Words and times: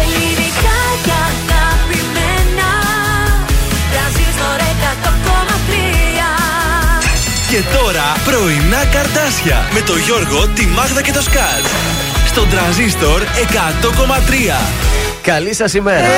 Ελληνικά 0.00 0.78
και 1.04 1.14
αγαπημένα 1.30 2.70
Τρανζίστορ 3.92 4.58
100,3 4.84 5.76
Και 7.50 7.60
τώρα 7.76 8.06
πρωινά 8.24 8.84
καρτάσια 8.84 9.68
με 9.74 9.80
το 9.80 9.96
Γιώργο, 9.96 10.48
τη 10.48 10.66
Μάγδα 10.66 11.02
και 11.02 11.12
το 11.12 11.22
Σκάτ. 11.22 11.64
Στον 12.26 12.48
τραζίστορ 12.50 13.22
100,3. 13.22 14.60
Καλή 15.22 15.54
σας 15.54 15.74
ημέρα. 15.74 16.08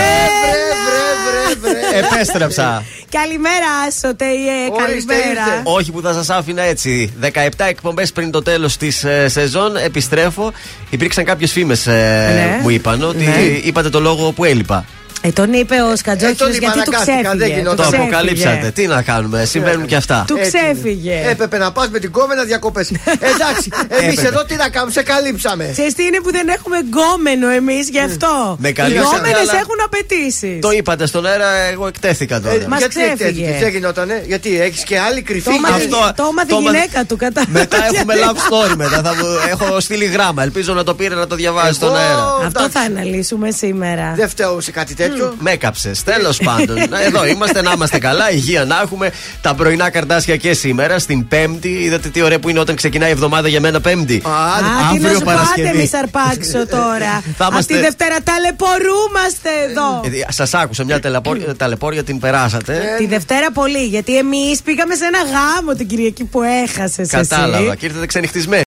Επέστρεψα. 1.95 2.85
Καλημέρα, 3.11 3.91
Σωτέιε. 4.01 4.69
Καλημέρα. 4.79 5.61
Όχι 5.63 5.93
που 5.93 6.01
θα 6.01 6.13
σας 6.13 6.31
άφηνα 6.31 6.63
έτσι. 6.63 7.13
17 7.21 7.65
εκπομπές 7.69 8.13
πριν 8.13 8.31
το 8.31 8.43
τέλος 8.43 8.77
της 8.77 9.05
σεζόν 9.27 9.77
επιστρέφω. 9.77 10.53
Υπήρξαν 10.91 11.25
κάποιες 11.25 11.53
φήμες 11.53 11.87
Ναι. 11.87 12.59
μου 12.63 12.69
είπαν 12.71 13.03
ότι 13.03 13.25
Ναι. 13.25 13.41
είπατε 13.63 13.89
το 13.89 14.01
λόγο 14.01 14.33
που 14.33 14.45
έλειπα. 14.45 14.85
Ε, 15.21 15.29
τον 15.31 15.53
είπε 15.53 15.75
ο 15.93 15.97
Σκατζόκης 15.97 16.37
τον 16.37 16.49
είπα, 16.53 16.59
γιατί 16.59 16.79
του 16.83 16.97
αναγκάστηκα, 16.97 17.29
δεν 17.31 17.37
ξέφυγε. 17.39 17.55
γινόταν. 17.59 17.77
Του 17.77 17.83
Το 17.83 17.89
ξέφυγε. 17.89 18.03
αποκαλύψατε. 18.09 18.71
Τι 18.71 18.87
να 18.87 19.03
κάνουμε, 19.03 19.45
συμβαίνουν 19.45 19.87
και 19.87 19.97
αυτά. 19.97 20.25
Του 20.27 20.37
Έτσι. 20.39 20.51
ξέφυγε. 20.59 21.23
Έπρεπε 21.31 21.59
να 21.59 21.73
πας 21.73 21.89
με 21.89 21.99
την 21.99 22.11
κόμενα 22.11 22.45
διακοπές. 22.45 22.91
Εντάξει, 23.33 23.69
εμείς 23.89 24.13
Έπρεπε. 24.13 24.29
εδώ 24.29 24.45
τι 24.45 24.55
να 24.57 24.69
κάνουμε, 24.69 24.93
σε 24.93 25.03
καλύψαμε. 25.03 25.69
Ξέρεις 25.73 25.95
τι 25.95 26.03
είναι 26.05 26.21
που 26.21 26.31
δεν 26.33 26.49
έχουμε 26.49 26.77
γκόμενο 26.79 27.49
εμείς 27.49 27.89
γι' 27.89 28.01
αυτό; 28.01 28.57
Με 28.61 28.69
Οι 28.69 28.73
καλύψατε, 28.73 29.09
γκόμενε 29.17 29.39
αλλά- 29.39 29.53
έχουν 29.63 29.77
απαιτήσεις. 29.85 30.59
Το 30.61 30.71
είπατε 30.71 31.07
στον 31.07 31.27
αέρα, 31.27 31.51
εγώ 31.73 31.87
εκτέθηκα 31.87 32.41
τώρα. 32.41 32.69
Μας 32.69 32.79
γιατί 32.79 32.95
ξέφυγε. 32.95 33.13
εκτέθηκες, 33.29 33.61
δεν 33.61 33.69
γινότανε, 33.71 34.23
γιατί 34.27 34.61
έχεις 34.61 34.83
και 34.83 34.99
άλλη 34.99 35.23
κρυφή; 35.23 35.45
Το 35.45 35.51
έμαθε- 35.57 35.77
Αυτό- 35.95 36.13
το 36.23 36.29
έμαθε 36.31 36.49
το 36.53 36.57
η 36.57 36.59
έμαθε- 36.59 36.81
γυναίκα 36.81 37.05
του, 37.05 37.17
κατάλαβα. 37.17 37.53
Μετά 37.59 37.77
έχουμε 37.93 38.15
love 38.25 38.37
story 38.49 38.75
μετά. 38.77 39.01
Θα 39.03 39.15
μου- 39.15 39.39
έχω 39.51 39.81
στείλει 39.81 40.05
γράμμα. 40.05 40.43
Ελπίζω 40.43 40.73
να 40.75 40.85
το 40.85 40.95
πήρε 40.95 41.15
να 41.15 41.27
το 41.27 41.35
διαβάσει 41.35 41.73
στον 41.73 41.89
Εγώ- 41.89 41.97
αέρα. 41.97 42.25
Αυτό 42.47 42.63
εντάξει. 42.63 42.71
θα 42.79 42.81
αναλύσουμε 42.81 43.51
σήμερα. 43.51 44.13
Δεν 44.17 44.29
φταίω 44.29 44.61
σε 44.61 44.71
κάτι 44.71 44.95
τέτοιο. 44.95 45.08
Με 45.39 45.51
έκαψες. 45.51 46.03
Τέλος 46.03 46.37
πάντων. 46.45 46.77
Εδώ 47.07 47.27
είμαστε 47.27 47.63
να 47.63 47.73
είμαστε 47.73 47.99
καλά. 47.99 48.31
Υγεία 48.31 48.65
να 48.65 48.81
έχουμε. 48.83 49.11
Τα 49.41 49.55
πρωινά 49.55 49.91
καρτάσια 49.91 50.37
και 50.37 50.53
σήμερα 50.53 50.99
στην 50.99 51.29
Πέμπτη. 51.29 51.69
Είδατε 51.69 52.09
τι 52.09 52.23
ωραία 52.23 52.39
που 52.39 52.49
είναι 52.49 52.59
όταν 52.59 52.75
ξεκινάει 52.77 53.09
η 53.09 53.13
εβδομάδα 53.13 53.49
για 53.49 53.61
μένα 53.61 53.81
Πέμπτη. 53.81 54.23
Α, 54.27 54.31
Α, 54.31 54.59
τι 54.59 54.97
αύριο 54.97 55.09
να 55.13 55.19
σου 55.19 55.25
πω, 55.25 55.31
άντε 55.31 55.41
Παρασκευή. 55.41 55.79
μη 55.79 55.87
σαρπάξω 55.87 56.67
τώρα. 56.67 57.23
Θα 57.39 57.45
Αυτή 57.45 57.53
είμαστε- 57.53 57.75
τη 57.75 57.81
Δευτέρα 57.81 58.17
ταλαιπωρούμαστε 58.25 59.49
εδώ. 59.69 60.01
Σας 60.29 60.55
άκουσα 60.55 60.85
μια 60.85 61.01
τελεπόρια, 61.01 61.57
ταλαιπώρια 61.57 62.03
την 62.05 62.19
περάσατε. 62.19 62.83
Τη 62.99 63.07
Δευτέρα 63.07 63.51
πολύ, 63.53 63.85
γιατί 63.85 64.17
εμείς 64.19 64.63
πήγαμε 64.63 64.95
σε 64.95 65.05
ένα 65.05 65.19
γάμο 65.19 65.75
την 65.75 65.87
Κυριακή 65.87 66.25
που 66.25 66.43
έχασες. 66.43 67.09
Κατάλαβα. 67.11 67.75
Και 67.75 67.87
ήρθατε 67.87 68.07
ξενυχτισμένοι. 68.07 68.63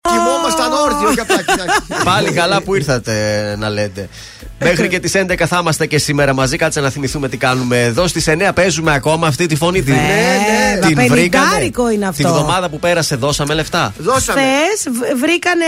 Πάλι 2.03 2.31
καλά 2.31 2.61
που 2.61 2.75
ήρθατε 2.75 3.11
να 3.59 3.69
λέτε. 3.69 4.09
Μέχρι 4.63 4.87
και 4.87 4.99
τις 4.99 5.13
11 5.15 5.43
θα 5.47 5.57
είμαστε 5.61 5.85
και 5.85 5.97
σήμερα 5.97 6.33
μαζί. 6.33 6.57
Κάτσε 6.57 6.79
να 6.79 6.89
θυμηθούμε 6.89 7.29
τι 7.29 7.37
κάνουμε 7.37 7.83
εδώ. 7.83 8.07
Στις 8.07 8.27
9 8.29 8.51
παίζουμε 8.55 8.93
ακόμα 8.93 9.27
αυτή 9.27 9.45
τη 9.45 9.55
φωνή. 9.55 9.81
Την, 9.81 9.93
Βέβαια, 9.93 10.87
την 10.87 10.95
βρήκανε. 10.95 11.15
πενηντάρικο 11.15 11.89
είναι 11.89 12.07
αυτό. 12.07 12.23
Την 12.23 12.31
εβδομάδα 12.31 12.69
που 12.69 12.79
πέρασε 12.79 13.15
δώσαμε 13.15 13.53
λεφτά. 13.53 13.93
Δώσαμε 13.97 14.41
Χθες 14.41 14.93
βρήκανε. 15.19 15.65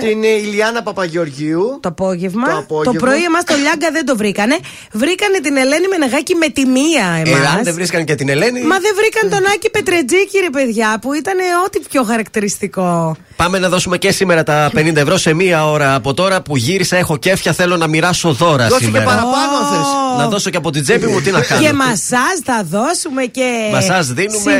την 0.00 0.24
ε, 0.24 0.26
Ηλιάνα 0.28 0.82
Παπαγεωργίου. 0.82 1.78
Το 1.82 1.88
απόγευμα. 1.88 2.48
Το 2.48 2.56
απόγευμα. 2.58 3.00
πρωί 3.00 3.22
εμάς 3.22 3.44
το 3.44 3.54
Λιάγκα 3.54 3.90
δεν 3.92 4.04
το 4.06 4.16
βρήκανε. 4.16 4.56
Βρήκανε 4.92 5.38
την 5.42 5.56
Ελένη 5.56 5.88
Μενεγάκη 5.88 6.34
με 6.34 6.48
τη 6.48 6.66
μία 6.66 7.06
εμάς. 7.26 7.40
Εάν 7.40 7.60
δεν 7.64 7.74
βρίσκαν 7.74 8.04
και 8.04 8.14
την 8.14 8.28
Ελένη. 8.28 8.60
Μα 8.62 8.78
δεν 8.78 8.92
βρήκαν 8.96 9.30
τον 9.30 9.52
Άκη 9.54 9.70
Πετρετζίκη, 9.70 10.38
ρε 10.40 10.50
παιδιά, 10.50 10.98
που 11.00 11.12
ήταν 11.12 11.36
ό,τι 11.66 11.78
πιο 11.90 12.02
χαρακτηριστικό. 12.02 13.16
Πάμε 13.36 13.58
να 13.58 13.68
δώσουμε 13.68 13.98
και 13.98 14.10
σήμερα 14.12 14.33
τα 14.42 14.70
50 14.76 14.96
ευρώ 14.96 15.16
σε 15.16 15.32
μία 15.32 15.70
ώρα 15.70 15.94
από 15.94 16.14
τώρα 16.14 16.42
που 16.42 16.56
γύρισα. 16.56 16.96
Έχω 16.96 17.16
κέφια, 17.16 17.52
θέλω 17.52 17.76
να 17.76 17.86
μοιράσω 17.86 18.32
δώρα 18.32 18.64
Δώσε 18.66 18.78
και 18.78 18.84
σήμερα. 18.84 19.04
παραπάνω 19.04 19.32
αν 19.60 19.66
θες. 19.76 19.86
Να 20.18 20.28
δώσω 20.28 20.50
και 20.50 20.56
από 20.56 20.70
την 20.70 20.82
τσέπη 20.82 21.06
μου, 21.06 21.20
τι 21.20 21.30
να 21.30 21.40
κάνω. 21.40 21.60
Και 21.62 21.72
μασάζ 21.72 22.38
θα 22.44 22.62
δώσουμε 22.70 23.24
και. 23.24 23.68
Μασάζ 23.72 24.06
δίνουμε. 24.06 24.52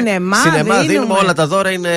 Σινεμά, 0.42 0.82
δίνουμε. 0.86 1.14
Όλα 1.22 1.32
τα 1.32 1.46
δώρα 1.46 1.70
είναι 1.70 1.90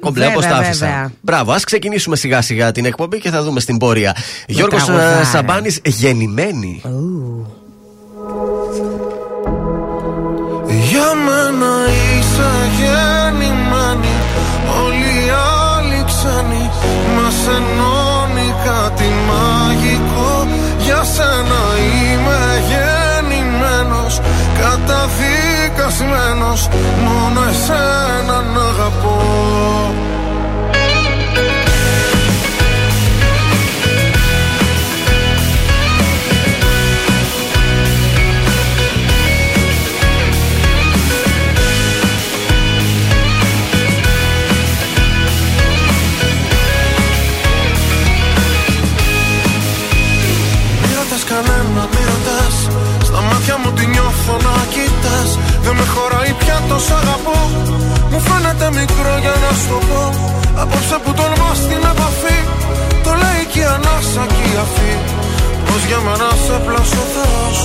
κομπλέ 0.00 0.24
Βέβαια, 0.24 0.38
όπως 0.38 0.50
τα 0.50 0.56
άφησα. 0.56 0.86
βέβαια. 0.86 1.12
Μπράβο, 1.20 1.52
ας 1.52 1.64
ξεκινήσουμε 1.64 2.16
σιγά 2.16 2.42
σιγά 2.42 2.72
την 2.72 2.84
εκπομπή 2.84 3.18
και 3.18 3.30
θα 3.30 3.42
δούμε 3.42 3.60
στην 3.60 3.76
πορεία. 3.76 4.16
Γιώργος 4.46 4.84
τραγουδάρα. 4.84 5.24
Σαμπάνης, 5.24 5.80
γεννημένη. 5.84 6.82
Για 10.90 11.14
μένα 11.26 11.72
είσαι 12.18 12.50
γεννημένη 12.78 14.12
Όλοι 14.84 15.26
οι 15.26 15.30
άλλοι 15.74 16.04
ξένοι 16.06 16.53
Μας 17.26 17.42
ενώνει 17.56 18.48
κάτι 18.64 19.08
μαγικό. 19.28 20.32
Για 20.78 21.02
σένα 21.02 21.62
είμαι 21.92 22.40
γεννημένος 22.68 24.20
Καταδικασμένος. 24.58 26.68
Μόνο 27.04 27.40
εσένα 27.50 28.36
να 28.54 28.60
αγαπώ 28.60 29.18
με 55.84 55.90
χωράει 55.94 56.32
πια 56.40 56.58
το 56.68 56.78
σ' 56.86 56.92
αγαπώ. 57.00 57.38
Μου 58.10 58.20
φαίνεται 58.26 58.68
μικρό 58.80 59.14
για 59.24 59.34
να 59.44 59.50
σου 59.58 59.66
το 59.70 59.78
πω. 59.88 60.02
Απόψε 60.62 60.96
που 61.02 61.10
τολμάς 61.18 61.58
την 61.68 61.82
επαφή 61.92 62.38
Το 63.04 63.10
λέει 63.22 63.42
και 63.52 63.60
η 63.64 63.66
ανάσα 63.76 64.24
και 64.34 64.44
η 64.52 64.54
αφή. 64.64 64.92
Πως 65.66 65.82
για 65.88 66.00
μένα 66.06 66.30
σε 66.44 66.56
πλάσω 66.66 67.02
Θεός 67.14 67.58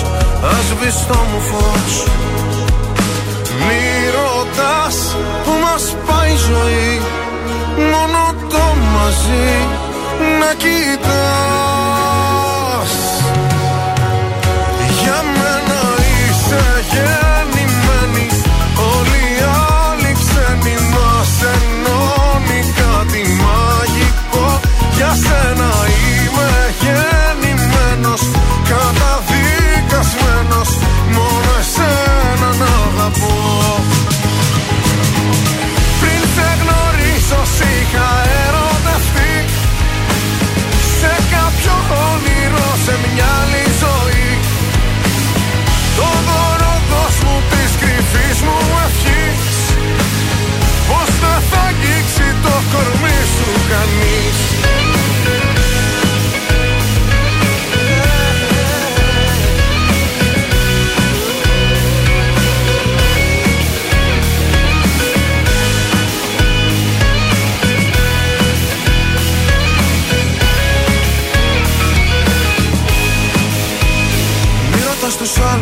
Ας 0.55 0.67
βεις 0.79 0.97
το 1.07 1.19
μου 1.29 1.39
φως. 1.49 1.93
Μη 3.65 3.83
ρωτάς 4.17 4.97
που 5.43 5.53
μας 5.63 5.83
πάει 6.07 6.31
η 6.37 6.41
ζωή 6.49 6.91
Μόνο 7.91 8.21
το 8.51 8.63
μαζί 8.93 9.49
να 10.39 10.49
κοιτάς 10.61 11.78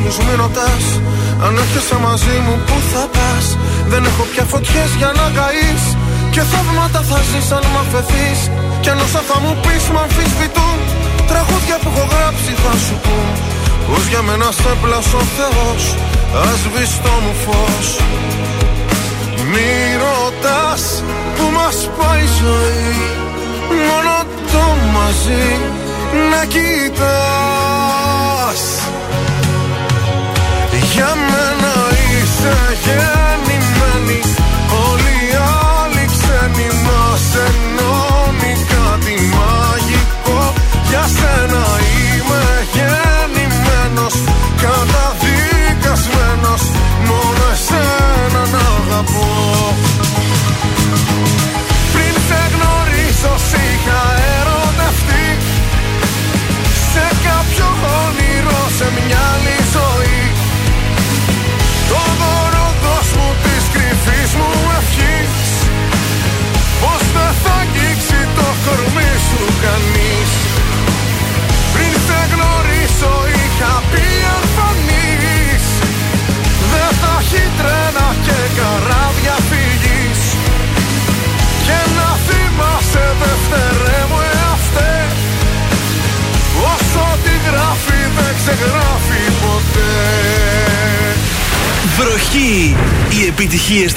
τους 0.07 0.17
άλλους, 0.19 0.27
μη 0.27 0.35
ρωτάς 0.43 0.85
Αν 1.45 1.51
έρχεσαι 1.63 1.97
μαζί 2.07 2.35
μου 2.45 2.55
που 2.67 2.77
θα 2.91 3.03
πας; 3.15 3.45
Δεν 3.91 4.01
έχω 4.09 4.23
πια 4.31 4.43
φωτιές 4.51 4.91
για 4.99 5.11
να 5.19 5.25
καείς 5.37 5.83
Και 6.33 6.41
θαύματα 6.51 7.01
θα 7.09 7.19
ζεις 7.29 7.47
αν 7.57 7.63
μ' 7.73 7.79
αφαιθείς. 7.83 8.39
Κι 8.81 8.89
αν 8.93 8.99
όσα 9.05 9.21
θα 9.29 9.37
μου 9.43 9.53
πεις 9.63 9.85
μ' 9.93 10.01
αμφισβητούν 10.05 10.77
Τραγούδια 11.31 11.75
που 11.81 11.89
έχω 11.91 12.05
γράψει 12.13 12.51
θα 12.63 12.73
σου 12.83 12.95
πούν. 13.03 13.27
Πως 13.87 14.03
για 14.11 14.21
μένα 14.27 14.47
σε 14.59 14.71
πλάσω 14.81 15.19
ο 15.23 15.25
Θεός 15.37 15.81
Ας 16.49 16.59
το 17.03 17.13
μου 17.23 17.33
φως. 17.43 17.87
Μη 19.51 19.71
ρωτάς 20.03 20.83
που 21.35 21.45
μας 21.57 21.77
πάει 21.97 22.25
η 22.29 22.31
ζωή 22.41 22.95
Μόνο 23.87 24.15
το 24.51 24.65
μαζί 24.95 25.47
να 26.31 26.41
κοιτάς 26.53 27.57
Για 30.97 31.15
μένα 31.15 31.73
είσαι 32.17 32.55
γεννημένη 32.83 34.46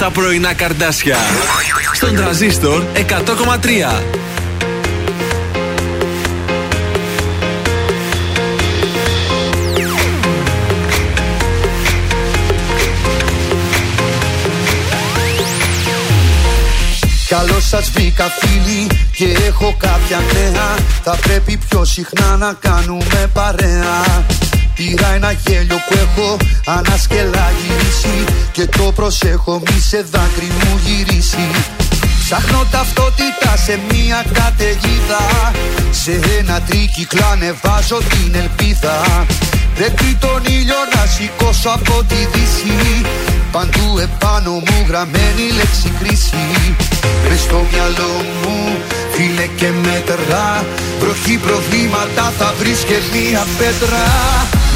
στα 0.01 0.09
πρωινά 0.09 0.53
καρδάσια. 0.53 1.17
Στον 1.93 2.15
τραζίστορ 2.15 2.83
100,3. 2.93 4.03
Καλώ 17.27 17.59
σας 17.59 17.89
βρήκα 17.89 18.25
φίλοι 18.39 18.87
και 19.15 19.37
έχω 19.47 19.75
κάποια 19.77 20.21
νέα. 20.33 20.75
Θα 21.03 21.17
πρέπει 21.21 21.59
πιο 21.69 21.85
συχνά 21.85 22.37
να 22.37 22.53
κάνουμε 22.59 23.29
παρέα. 23.33 24.25
Πήρα 24.83 25.13
ένα 25.13 25.31
γέλιο 25.31 25.75
που 25.87 25.97
έχω 26.05 26.37
ανασκελά 26.65 27.51
γυρίσει 27.61 28.33
Και 28.51 28.65
το 28.65 28.91
προσέχω 28.91 29.61
μη 29.65 29.79
σε 29.79 30.05
δάκρυ 30.11 30.51
μου 30.59 30.79
γυρίσει. 30.85 31.49
Ψάχνω 32.23 32.65
ταυτότητα 32.71 33.57
σε 33.65 33.79
μια 33.89 34.25
καταιγίδα. 34.33 35.51
Σε 35.91 36.19
ένα 36.39 36.61
τρίκυκλο 36.61 37.25
ανεβάζω 37.31 37.97
την 37.97 38.35
ελπίδα. 38.35 39.25
Πρέπει 39.75 40.17
τον 40.19 40.41
ήλιο 40.45 40.81
να 40.95 41.05
σηκώσω 41.05 41.69
από 41.69 42.03
τη 42.07 42.15
δύση. 42.15 43.01
Παντού 43.51 43.97
επάνω 43.99 44.51
μου 44.51 44.85
γραμμένη 44.87 45.45
λέξη 45.57 45.91
κρίση. 45.99 46.45
Μες 47.29 47.39
στο 47.39 47.65
μυαλό 47.71 48.13
μου 48.41 48.57
φίλε 49.11 49.45
και 49.55 49.69
μέτρα. 49.83 50.65
Βροχή 50.99 51.37
προβλήματα 51.37 52.33
θα 52.37 52.53
βρεις 52.59 52.79
και 52.79 52.97
μία 53.13 53.45
πέτρα 53.57 54.05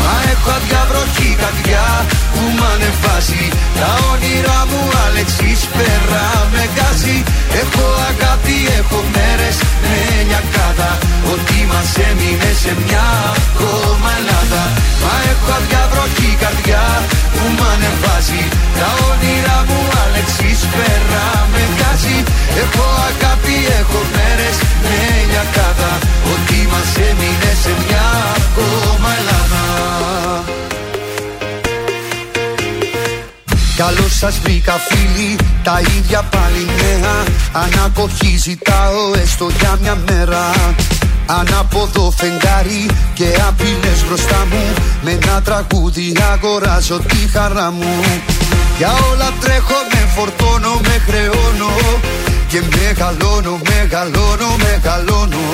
Μα 0.06 0.16
έχω 0.34 0.50
αδειά 0.58 0.84
βροχή 0.90 1.30
καρδιά 1.42 1.86
που 2.34 2.44
μ' 2.58 2.66
ανεβάζει. 2.74 3.46
Τα 3.80 3.90
όνειρά 4.12 4.60
μου 4.70 4.82
Αλεξής 5.06 5.62
πέρα 5.76 6.26
με 6.54 6.64
γκάζει. 6.74 7.18
Έχω 7.62 7.86
αγάπη, 8.10 8.58
έχω 8.80 9.00
μέρες 9.16 9.58
με 9.84 9.96
λιακάδα 10.30 10.92
Ότι 11.34 11.60
μας 11.72 11.90
έμεινε 12.10 12.52
σε 12.62 12.72
μια 12.84 13.08
ακόμα 13.46 14.10
Ελλάδα. 14.20 14.64
Μα 15.04 15.14
έχω 15.32 15.50
αδειά 15.58 15.84
βροχή 15.92 16.32
καρδιά 16.44 16.84
που 17.34 17.44
μ' 17.56 17.66
ανεβάζει. 17.74 18.44
Τα 18.80 18.90
όνειρά 19.10 19.58
μου 19.68 19.80
Αλεξής 20.04 20.60
πέρα 20.76 21.26
με 21.52 21.64
γκάζει. 21.74 22.18
Έχω 22.62 22.86
αγάπη, 23.10 23.58
έχω 23.80 24.00
μέρες 24.16 24.58
με 24.84 24.98
λιακάδα 25.32 25.92
Ότι 26.34 26.60
μας 26.72 26.92
έμεινε 27.10 27.52
σε 27.64 27.72
μια 27.82 28.08
ακόμα 28.46 29.10
Ελλάδα 29.20 29.65
Καλώς 33.76 34.18
σας 34.18 34.40
βρήκα 34.40 34.74
φίλοι, 34.90 35.36
τα 35.64 35.82
ίδια 35.98 36.22
πάλι 36.22 36.66
νέα 36.66 37.24
Ανακοχή 37.52 38.38
ζητάω 38.38 39.14
έστω 39.24 39.48
για 39.60 39.78
μια 39.82 39.98
μέρα. 40.10 40.52
Ανάποδο 41.26 42.14
φεγγάρι 42.18 42.86
και 43.14 43.28
απειλές 43.48 44.06
μπροστά 44.08 44.48
μου. 44.52 44.64
Με 45.04 45.12
ένα 45.12 45.42
τραγούδι 45.42 46.18
αγοράζω 46.34 47.00
τη 47.00 47.30
χαρά 47.34 47.72
μου. 47.72 48.04
Για 48.78 48.92
όλα 49.12 49.32
τρέχω, 49.42 49.80
με 49.94 50.10
φορτώνω, 50.16 50.74
με 50.84 51.02
χρεώνω. 51.08 51.74
Και 52.48 52.62
μεγαλώνω, 52.76 53.60
μεγαλώνω, 53.70 54.56
μεγαλώνω. 54.66 55.46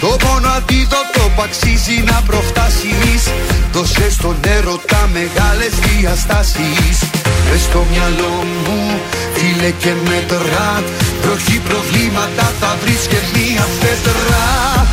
Το 0.00 0.16
μόνο 0.24 0.48
αντίδοτο 0.48 1.22
που 1.34 1.42
αξίζει 1.42 2.02
να 2.06 2.22
προφτάσεις. 2.26 3.22
Δώσε 3.72 4.10
στον 4.10 4.36
έρωτα 4.42 5.08
μεγάλες 5.12 5.72
διαστάσεις 5.86 7.17
Μες 7.48 7.62
στο 7.68 7.80
μυαλό 7.90 8.34
μου 8.64 8.80
φίλε 9.36 9.70
και 9.82 9.92
μέτρα 10.08 10.66
Βροχή 11.22 11.58
προβλήματα 11.68 12.46
θα 12.60 12.70
βρεις 12.80 13.02
και 13.10 13.20
μία 13.34 13.64
πέτρα 13.80 14.44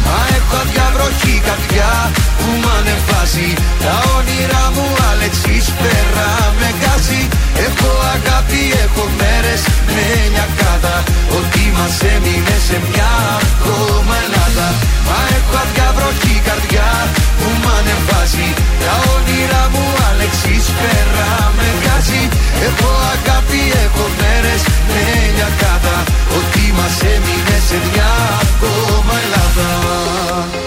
Μα 0.05 0.19
έχω 0.37 0.55
αδειά 0.61 0.87
βροχή 0.95 1.35
καρδιά 1.47 1.93
που 2.37 2.47
μ' 2.61 2.69
ανεβάζει. 2.77 3.49
Τα 3.83 3.95
όνειρά 4.17 4.65
μου 4.75 4.87
Αλεξής 5.11 5.65
πέρα 5.81 6.29
με 6.59 6.69
γκάζει 6.77 7.21
Έχω 7.67 7.91
αγάπη, 8.15 8.61
έχω 8.85 9.03
μέρες 9.19 9.61
με 9.95 10.07
λιακάδα 10.33 10.95
Ότι 11.37 11.63
μας 11.77 11.95
έμεινε 12.13 12.57
σε 12.67 12.77
μια 12.87 13.11
ακόμα 13.47 14.15
Ελλάδα 14.25 14.67
Μα 15.07 15.17
έχω 15.37 15.53
αδειά 15.63 15.89
βροχή 15.97 16.35
καρδιά 16.47 16.89
που 17.37 17.47
μ' 17.61 17.69
ανεβάζει. 17.77 18.49
Τα 18.81 18.93
όνειρά 19.13 19.63
μου 19.73 19.85
Αλεξής 20.09 20.65
πέρα 20.79 21.29
με 21.57 21.67
γκάζει 21.79 22.23
Έχω 22.67 22.89
αγάπη, 23.15 23.61
έχω 23.85 24.05
μέρες 24.19 24.61
με 24.91 25.03
λιακάδα 25.35 25.97
Ότι 26.37 26.63
μας 26.77 26.95
έμεινε 27.13 27.57
σε 27.67 27.77
μια 27.87 28.11
ακόμα 28.47 29.13
Ελλάδα 29.25 30.64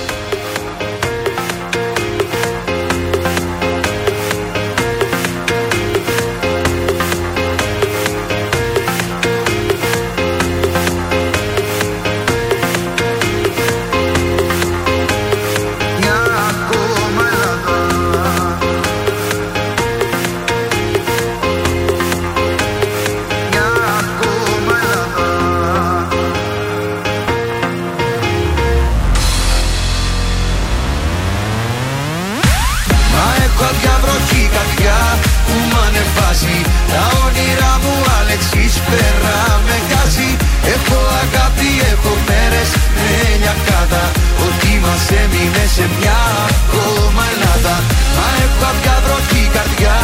έμεινε 45.23 45.65
σε 45.77 45.85
μια 45.97 46.19
ακόμα 46.59 47.23
Ελλάδα. 47.35 47.77
Μα 48.17 48.27
έχω 48.45 48.65
αδειά 48.71 48.97
βροχή 49.05 49.45
καρδιά 49.57 49.97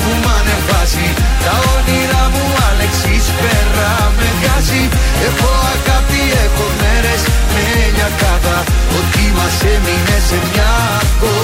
που 0.00 0.10
μ' 0.22 0.30
ανεβάζει. 0.38 1.08
Τα 1.44 1.54
όνειρά 1.74 2.24
μου 2.32 2.44
Αλεξής 2.68 3.26
πέρα 3.40 3.92
με 4.16 4.28
γκάζει 4.38 4.84
Έχω 5.26 5.50
αγάπη, 5.74 6.22
έχω 6.44 6.66
μέρες 6.80 7.22
με 7.52 7.64
λιακάδα 7.96 8.58
Ότι 8.98 9.24
μας 9.36 9.56
έμεινε 9.74 10.18
σε 10.28 10.38
μια 10.46 10.72
ακόμα 11.10 11.39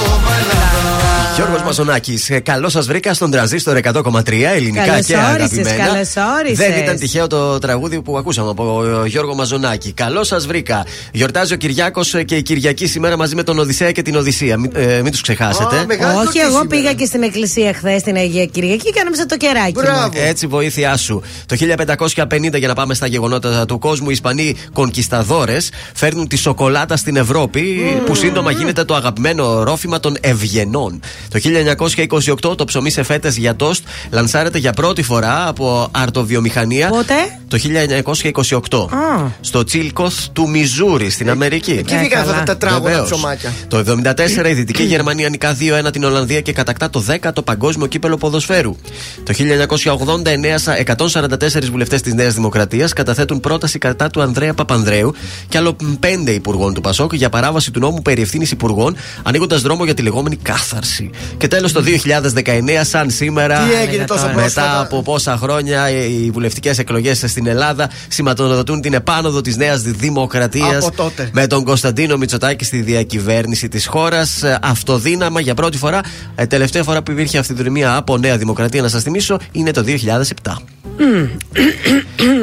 Ελλάδα 1.47 1.63
Γιώργος 1.63 1.63
Μαζονάκης. 1.63 2.31
Καλώς 2.43 2.71
σας 2.71 2.85
βρήκα 2.87 3.13
στον 3.13 3.31
τραζίστορ 3.31 3.77
100,3 3.77 4.53
ελληνικά 4.55 4.85
Καλώς 4.85 5.05
και 5.05 5.15
όρισες, 5.33 5.57
αγαπημένα. 5.57 5.85
καλώς 5.85 6.13
όρισες. 6.39 6.57
Δεν 6.67 6.83
ήταν 6.83 6.95
τυχαίο 6.97 7.27
το 7.27 7.57
τραγούδι 7.57 8.01
που 8.01 8.17
ακούσαμε 8.17 8.49
από 8.49 8.83
Γιώργο 9.05 9.35
Μαζονάκη. 9.35 9.91
Καλώς 9.91 10.27
σας 10.27 10.45
βρήκα. 10.47 10.85
Γιορτάζει 11.11 11.53
ο 11.53 11.57
Κυριάκος 11.57 12.15
και 12.25 12.35
η 12.35 12.41
Κυριακή 12.41 12.87
σήμερα 12.87 13.17
μαζί 13.17 13.35
με 13.35 13.43
τον 13.43 13.59
Οδυσσέα 13.59 13.91
και 13.91 14.01
την 14.01 14.15
Οδυσσία. 14.15 14.57
Μην, 14.57 14.71
ε, 14.75 15.01
μην 15.01 15.11
τους 15.11 15.21
ξεχάσετε. 15.21 15.75
Α, 15.77 15.85
μεγάλη 15.85 16.11
Όχι, 16.13 16.21
γιορτή 16.23 16.39
εγώ 16.39 16.49
σήμερα. 16.49 16.67
πήγα 16.67 16.93
και 16.93 17.05
στην 17.05 17.23
εκκλησία 17.23 17.73
χθες 17.73 18.01
στην 18.01 18.15
Αγία 18.15 18.45
Κυριακή 18.45 18.83
και 18.83 18.91
κάναμε 18.95 19.15
σαν 19.15 19.27
το 19.27 19.37
κεράκι. 19.37 19.73
μου. 19.75 19.81
Μπράβο. 19.81 20.09
Έτσι, 20.13 20.47
βοήθειά 20.47 20.97
σου. 20.97 21.21
Το 21.45 21.55
1550, 21.55 22.57
για 22.57 22.67
να 22.67 22.73
πάμε 22.73 22.93
στα 22.93 23.07
γεγονότα 23.07 23.65
του 23.65 23.79
κόσμου, 23.79 24.09
οι 24.09 24.13
Ισπανοί 24.13 24.55
κονκισταδόρες 24.73 25.69
φέρνουν 25.93 26.27
τη 26.27 26.35
σοκολάτα 26.37 26.97
στην 26.97 27.15
Ευρώπη, 27.15 27.61
που 28.05 28.15
σύντομα 28.15 28.51
γίνεται 28.51 28.83
το 28.83 28.95
αγαπημένο 28.95 29.63
ρόφημα 29.63 29.99
των 29.99 30.17
ευγενών. 30.21 30.99
Το 31.29 31.36
1928, 31.37 32.57
το 32.57 32.65
ψωμί 32.65 32.89
σε 32.89 33.03
φέτες 33.03 33.37
για 33.37 33.55
τόστ 33.55 33.83
λανσάρεται 34.11 34.57
για 34.57 34.73
πρώτη 34.73 35.01
φορά 35.03 35.47
από 35.47 35.87
αρτοβιομηχανία. 35.91 36.89
Πότε; 36.89 37.13
Το 37.47 37.57
1928. 37.57 38.87
Α. 38.93 39.27
Στο 39.41 39.63
Τσίλκοθ 39.63 40.15
του 40.33 40.49
Μιζούρι, 40.49 41.09
στην 41.09 41.29
Αμερική. 41.29 41.71
Εκεί 41.71 41.93
Ε, 41.93 41.97
βγήκαν 41.99 42.19
αυτά 42.21 42.31
καλά. 42.33 42.43
τα 42.43 42.57
τετράγωνα 42.57 42.89
Βεβαίως. 42.89 43.09
ψωμάκια. 43.09 43.53
Το 43.67 43.77
1974 43.77 44.49
η 44.49 44.53
Δυτική 44.53 44.83
Γερμανία 44.83 45.29
νικά 45.29 45.53
2-1 45.53 45.91
την 45.91 46.03
Ολλανδία 46.03 46.41
και 46.41 46.53
κατακτά 46.53 46.89
το 46.89 46.99
10ο 47.07 47.41
Παγκόσμιο 47.43 47.85
Κύπελο 47.87 48.17
Ποδοσφαίρου. 48.17 48.75
Το 49.23 49.33
1989 49.33 50.57
σα- 50.59 50.75
144 50.77 51.69
βουλευτές 51.71 52.01
της 52.01 52.13
Νέας 52.13 52.33
Δημοκρατίας 52.33 52.93
καταθέτουν 52.93 53.39
πρόταση 53.39 53.77
κατά 53.77 54.09
του 54.09 54.21
Ανδρέα 54.21 54.53
Παπανδρέου 54.53 55.13
και 55.47 55.57
άλλο 55.57 55.75
πέντε 55.99 56.31
υπουργών 56.31 56.73
του 56.73 56.81
Πασόκ 56.81 57.13
για 57.13 57.29
παράβαση 57.29 57.71
του 57.71 57.79
νόμου 57.79 58.01
περί 58.01 58.21
ευθύνης 58.21 58.51
υπουργών, 58.51 58.95
ανοίγοντας 59.23 59.61
δρόμο 59.61 59.83
για 59.85 59.93
τη 59.93 60.01
λεγόμενη 60.01 60.35
κάθαρση. 60.35 61.09
Και 61.37 61.47
τέλος 61.47 61.71
το 61.71 61.81
2019, 61.81 62.83
σαν 62.83 63.09
σήμερα. 63.09 63.59
Τι 63.59 63.73
έγινε 63.73 64.05
τόσο 64.05 64.25
Μετά 64.25 64.39
πρόσφατα. 64.39 64.79
από 64.79 65.01
πόσα 65.01 65.37
χρόνια 65.37 65.89
οι 65.91 66.29
βουλευτικές 66.31 66.77
εκλογές 66.79 67.23
στην 67.27 67.47
Ελλάδα 67.47 67.89
σηματοδοτούν 68.07 68.81
την 68.81 68.93
επάνωδο 68.93 69.41
της 69.41 69.57
Νέας 69.57 69.81
Δημοκρατίας 69.81 70.85
Από 70.85 70.95
τότε. 70.95 71.29
με 71.33 71.47
τον 71.47 71.63
Κωνσταντίνο 71.63 72.17
Μητσοτάκη 72.17 72.63
στη 72.65 72.81
διακυβέρνηση 72.81 73.67
της 73.67 73.85
χώρας. 73.87 74.43
Αυτοδύναμα 74.61 75.39
για 75.39 75.53
πρώτη 75.53 75.77
φορά. 75.77 76.01
Ε, 76.35 76.45
τελευταία 76.45 76.83
φορά 76.83 77.03
που 77.03 77.11
υπήρχε 77.11 77.37
αυτοδυναμία 77.37 77.95
από 77.95 78.17
Νέα 78.17 78.37
Δημοκρατία, 78.37 78.81
να 78.81 78.87
σας 78.87 79.03
θυμίσω, 79.03 79.37
είναι 79.51 79.71
το 79.71 79.83
2007. 79.83 80.61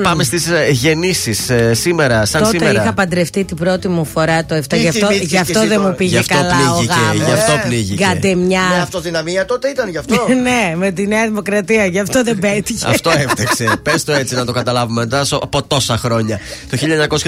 Πάμε 0.02 0.22
στις 0.24 0.48
γεννήσεις. 0.70 1.50
Σήμερα, 1.72 2.24
σαν 2.24 2.42
Τότε 2.42 2.58
σήμερα. 2.58 2.82
είχα 2.82 2.92
παντρευτεί 2.92 3.44
την 3.44 3.56
πρώτη 3.56 3.88
μου 3.88 4.04
φορά 4.04 4.44
το 4.44 4.54
7. 4.54 4.60
Τι 4.68 4.78
Γι' 4.80 4.88
αυτό, 4.88 5.06
θυμήθηκες 5.06 5.30
γι' 5.30 5.36
αυτό 5.38 5.58
εσύ 5.58 5.68
δεν 5.68 5.76
τώρα; 5.76 5.88
μου 5.88 5.94
πήγε 5.96 6.10
Γι' 6.10 6.16
αυτό 6.18 6.34
καλά 6.34 6.70
ο 6.72 6.74
πνίγηκε, 6.76 6.94
γάμος. 7.06 7.26
γι' 7.26 7.32
αυτό 7.32 7.52
Ε, 7.52 7.60
πνίγηκε. 7.64 8.04
Γκαντεμιά. 8.04 8.60
Με 8.74 8.80
αυτοδυναμία 8.80 9.44
τότε 9.44 9.68
ήταν 9.68 9.88
γι' 9.90 9.96
αυτό. 9.98 10.26
ναι, 10.42 10.74
με 10.76 10.90
τη 10.90 11.06
Νέα 11.06 11.24
Δημοκρατία, 11.24 11.86
γι' 11.86 11.98
αυτό 11.98 12.22
δεν 12.24 12.38
πέτυχε. 12.38 12.86
Αυτό 12.86 13.10
έφταξε. 13.10 13.66
Πες 13.82 14.04
το 14.04 14.12
έτσι 14.12 14.34
να 14.34 14.44
το 14.44 14.52
καταλάβουμε 14.52 15.00
μετά 15.00 15.24
σο- 15.24 15.40
από 15.42 15.62
τόσα 15.62 15.96
χρόνια. 15.96 16.40
Το 16.70 16.76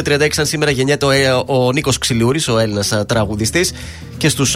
1936, 0.05 0.27
σαν 0.31 0.47
σήμερα, 0.47 0.71
γεννιέται 0.71 1.07
ο, 1.07 1.11
ε, 1.11 1.43
ο 1.47 1.73
Νίκος 1.73 1.99
Ξυλούρης, 1.99 2.49
ο 2.49 2.59
Έλληνας 2.59 2.93
τραγουδιστής. 3.07 3.73
Και 4.19 4.29
στους 4.29 4.51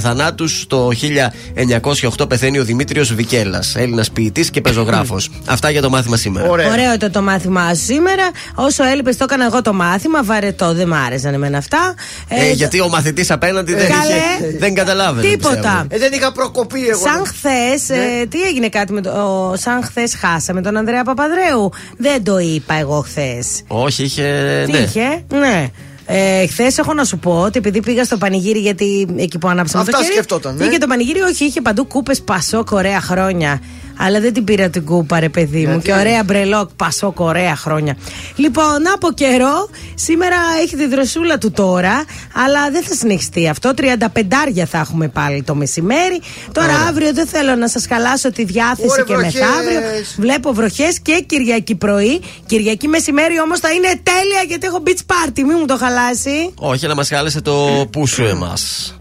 θανάτους 0.00 0.64
το 0.68 0.88
1908 0.90 2.28
πεθαίνει 2.28 2.58
ο 2.58 2.64
Δημήτριος 2.64 3.14
Βικέλας, 3.14 3.74
Έλληνας 3.76 4.10
ποιητής 4.10 4.50
και 4.50 4.60
πεζογράφος. 4.60 5.30
Αυτά 5.46 5.70
για 5.70 5.80
το 5.82 5.90
μάθημα 5.90 6.13
σήμερα. 6.16 6.48
Ωραία. 6.48 6.70
Ωραίο 6.70 6.96
το, 6.98 7.10
το 7.10 7.22
μάθημά 7.22 7.74
σου 7.74 7.82
σήμερα. 7.84 8.30
Όσο 8.54 8.84
έλειπες, 8.84 9.16
το 9.16 9.24
έκανα 9.24 9.44
εγώ 9.44 9.62
το 9.62 9.72
μάθημα. 9.72 10.22
Βαρετό, 10.22 10.72
δεν 10.74 10.88
μ' 10.88 10.94
άρεσαν 10.94 11.34
εμένα 11.34 11.58
αυτά. 11.58 11.94
Ε, 12.28 12.50
γιατί 12.52 12.80
ο 12.80 12.88
μαθητής 12.88 13.30
απέναντι 13.30 13.74
δεν, 13.74 13.88
Καλέ. 13.88 14.14
είχε, 14.46 14.58
δεν 14.58 14.74
καταλάβαινε. 14.74 15.28
Τίποτα. 15.28 15.54
πιστεύω. 15.56 15.86
Ε, 15.88 15.98
δεν 15.98 16.12
είχα 16.12 16.32
προκοπεί 16.32 16.88
εγώ. 16.88 17.00
Σαν 17.00 17.26
χθες, 17.26 17.88
Ναι. 17.98 18.26
τι 18.26 18.42
έγινε 18.42 18.68
κάτι 18.68 18.92
με 18.92 19.00
το. 19.00 19.10
ο- 19.10 19.56
σαν 19.56 19.82
χθες 19.84 20.14
χάσαμε 20.14 20.60
τον 20.62 20.76
Ανδρέα 20.76 21.04
Παπαδρέου. 21.04 21.70
Δεν 21.96 22.24
το 22.24 22.38
είπα 22.38 22.74
εγώ 22.74 23.00
χθες. 23.00 23.46
Όχι, 23.66 24.02
είχε. 24.02 24.62
Τι 24.66 24.72
ναι. 24.72 24.78
είχε, 24.78 25.24
ναι. 25.38 25.68
Ε, 26.06 26.46
Χθες 26.46 26.78
έχω 26.78 26.94
να 26.94 27.04
σου 27.04 27.18
πω 27.18 27.40
ότι 27.40 27.58
επειδή 27.58 27.80
πήγα 27.82 28.04
στο 28.04 28.16
πανηγύρι, 28.16 28.58
γιατί 28.58 29.06
εκεί 29.16 29.38
που 29.38 29.48
ανάψαμε 29.48 29.82
Αυτά 29.82 29.96
το 29.96 30.02
κερί. 30.02 30.12
σκεφτόταν, 30.12 30.56
ναι. 30.56 30.64
Είχε 30.64 30.78
το 30.78 30.86
πανηγύρι, 30.86 31.20
όχι, 31.20 31.44
είχε 31.44 31.60
παντού 31.60 31.86
κούπες 31.86 32.20
Πασόκ, 32.22 32.70
ωραία 32.70 33.00
χρόνια. 33.00 33.60
Αλλά 33.96 34.20
δεν 34.20 34.32
την 34.32 34.44
πήρα 34.44 34.68
την 34.68 34.84
κούπα, 34.84 35.20
ρε 35.20 35.28
παιδί 35.28 35.58
μου. 35.66 35.70
Γιατί; 35.70 35.84
Και 35.86 35.92
ωραία 35.92 36.22
μπρελόκ, 36.24 36.68
Πασόκ, 36.76 37.20
ωραία 37.20 37.56
χρόνια. 37.56 37.96
Λοιπόν, 38.36 38.82
από 38.94 39.12
καιρό, 39.12 39.68
σήμερα 39.94 40.36
έχει 40.62 40.76
τη 40.76 40.86
δροσούλα 40.86 41.38
του 41.38 41.50
τώρα, 41.50 42.04
αλλά 42.44 42.70
δεν 42.70 42.82
θα 42.82 42.94
συνεχιστεί 42.94 43.48
αυτό. 43.48 43.72
35 43.76 44.64
θα 44.66 44.78
έχουμε 44.78 45.08
πάλι 45.08 45.42
το 45.42 45.54
μεσημέρι. 45.54 46.20
Τώρα 46.52 46.72
αύριο 46.88 47.12
δεν 47.12 47.26
θέλω 47.26 47.54
να 47.54 47.68
σας 47.68 47.86
χαλάσω 47.88 48.32
τη 48.32 48.44
διάθεση 48.44 48.88
Ωραία, 48.90 49.04
και 49.04 49.14
βροχές. 49.14 49.34
μεθαύριο. 49.34 49.80
Βλέπω 50.18 50.52
βροχές 50.52 51.00
και 51.00 51.24
Κυριακή 51.26 51.74
πρωί. 51.74 52.20
Κυριακή 52.46 52.88
μεσημέρι 52.88 53.40
όμως 53.40 53.58
θα 53.60 53.70
είναι 53.72 53.88
τέλεια 54.02 54.42
γιατί 54.48 54.66
έχω 54.66 54.82
beach 54.86 55.12
party. 55.12 55.40
Μην 55.46 55.56
μου 55.60 55.66
το 55.66 55.76
χαλάσει. 55.76 56.52
Όχι, 56.54 56.86
να 56.86 56.94
μας 56.94 57.08
χάλεσε 57.08 57.40
το 57.40 57.86
πούσου 57.92 58.22
εμάς. 58.24 58.94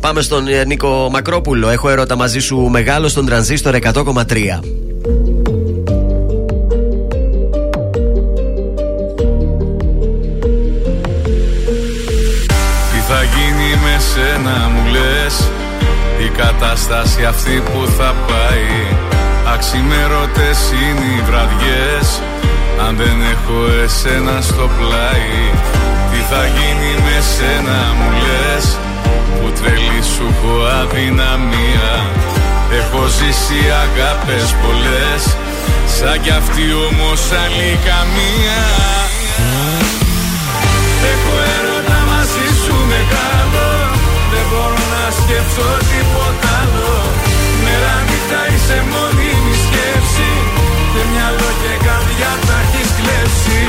Πάμε 0.00 0.22
στον 0.22 0.48
ε, 0.48 0.64
Νίκο 0.64 1.08
Μακρόπουλο. 1.12 1.68
Έχω 1.68 1.88
ερώτα 1.88 2.16
μαζί 2.16 2.38
σου 2.38 2.56
μεγάλο 2.56 3.08
στον 3.08 3.26
τρανζίστορ 3.26 3.74
100,3. 3.82 4.05
Τι 12.90 12.98
θα 13.08 13.22
γίνει 13.34 13.70
με 13.84 13.96
σένα 13.98 14.68
μου 14.68 14.90
λες; 14.90 15.50
Η 16.26 16.28
κατάσταση 16.36 17.24
αυτή 17.24 17.62
που 17.64 17.86
θα 17.98 18.14
πάει. 18.28 18.96
Αξιμέρωτες 19.54 20.58
είναι 20.70 21.06
οι 21.16 21.22
βραδιές. 21.28 22.20
Αν 22.88 22.96
δεν 22.96 23.16
έχω 23.32 23.82
εσένα 23.84 24.40
στο 24.40 24.70
πλάι 24.78 25.34
Τι 26.10 26.20
θα 26.30 26.42
γίνει 26.56 26.92
με 27.06 27.16
σένα 27.34 27.78
μου 27.98 28.10
λες; 28.24 28.78
Που 29.40 29.60
τρελή 29.60 30.02
σου 30.14 30.26
έχω 30.30 30.54
αδυναμία 30.80 31.90
Έχω 32.70 33.06
ζήσει 33.06 33.60
αγάπες 33.84 34.54
πολλές 34.62 35.22
Σαν 35.96 36.20
κι 36.22 36.30
αυτή 36.40 36.64
όμως 36.88 37.20
άλλη 37.42 37.70
καμία. 37.88 38.60
Έχω 41.12 41.34
έρωτα 41.56 41.98
μαζί 42.10 42.46
σου 42.62 42.76
μεγάλο 42.92 43.66
Δεν 44.32 44.44
μπορώ 44.50 44.82
να 44.94 45.04
σκεφτώ 45.20 45.68
τίποτα 45.90 46.48
άλλο. 46.60 46.94
Μέρα 47.64 47.94
νύχτα 48.08 48.40
είσαι 48.50 48.78
μόνιμη 48.92 49.54
σκέψη 49.64 50.30
Και 50.92 51.02
μυαλό 51.10 51.50
και 51.62 51.74
καρδιά 51.86 52.32
τα 52.46 52.56
έχεις 52.64 52.90
κλέψει. 52.98 53.62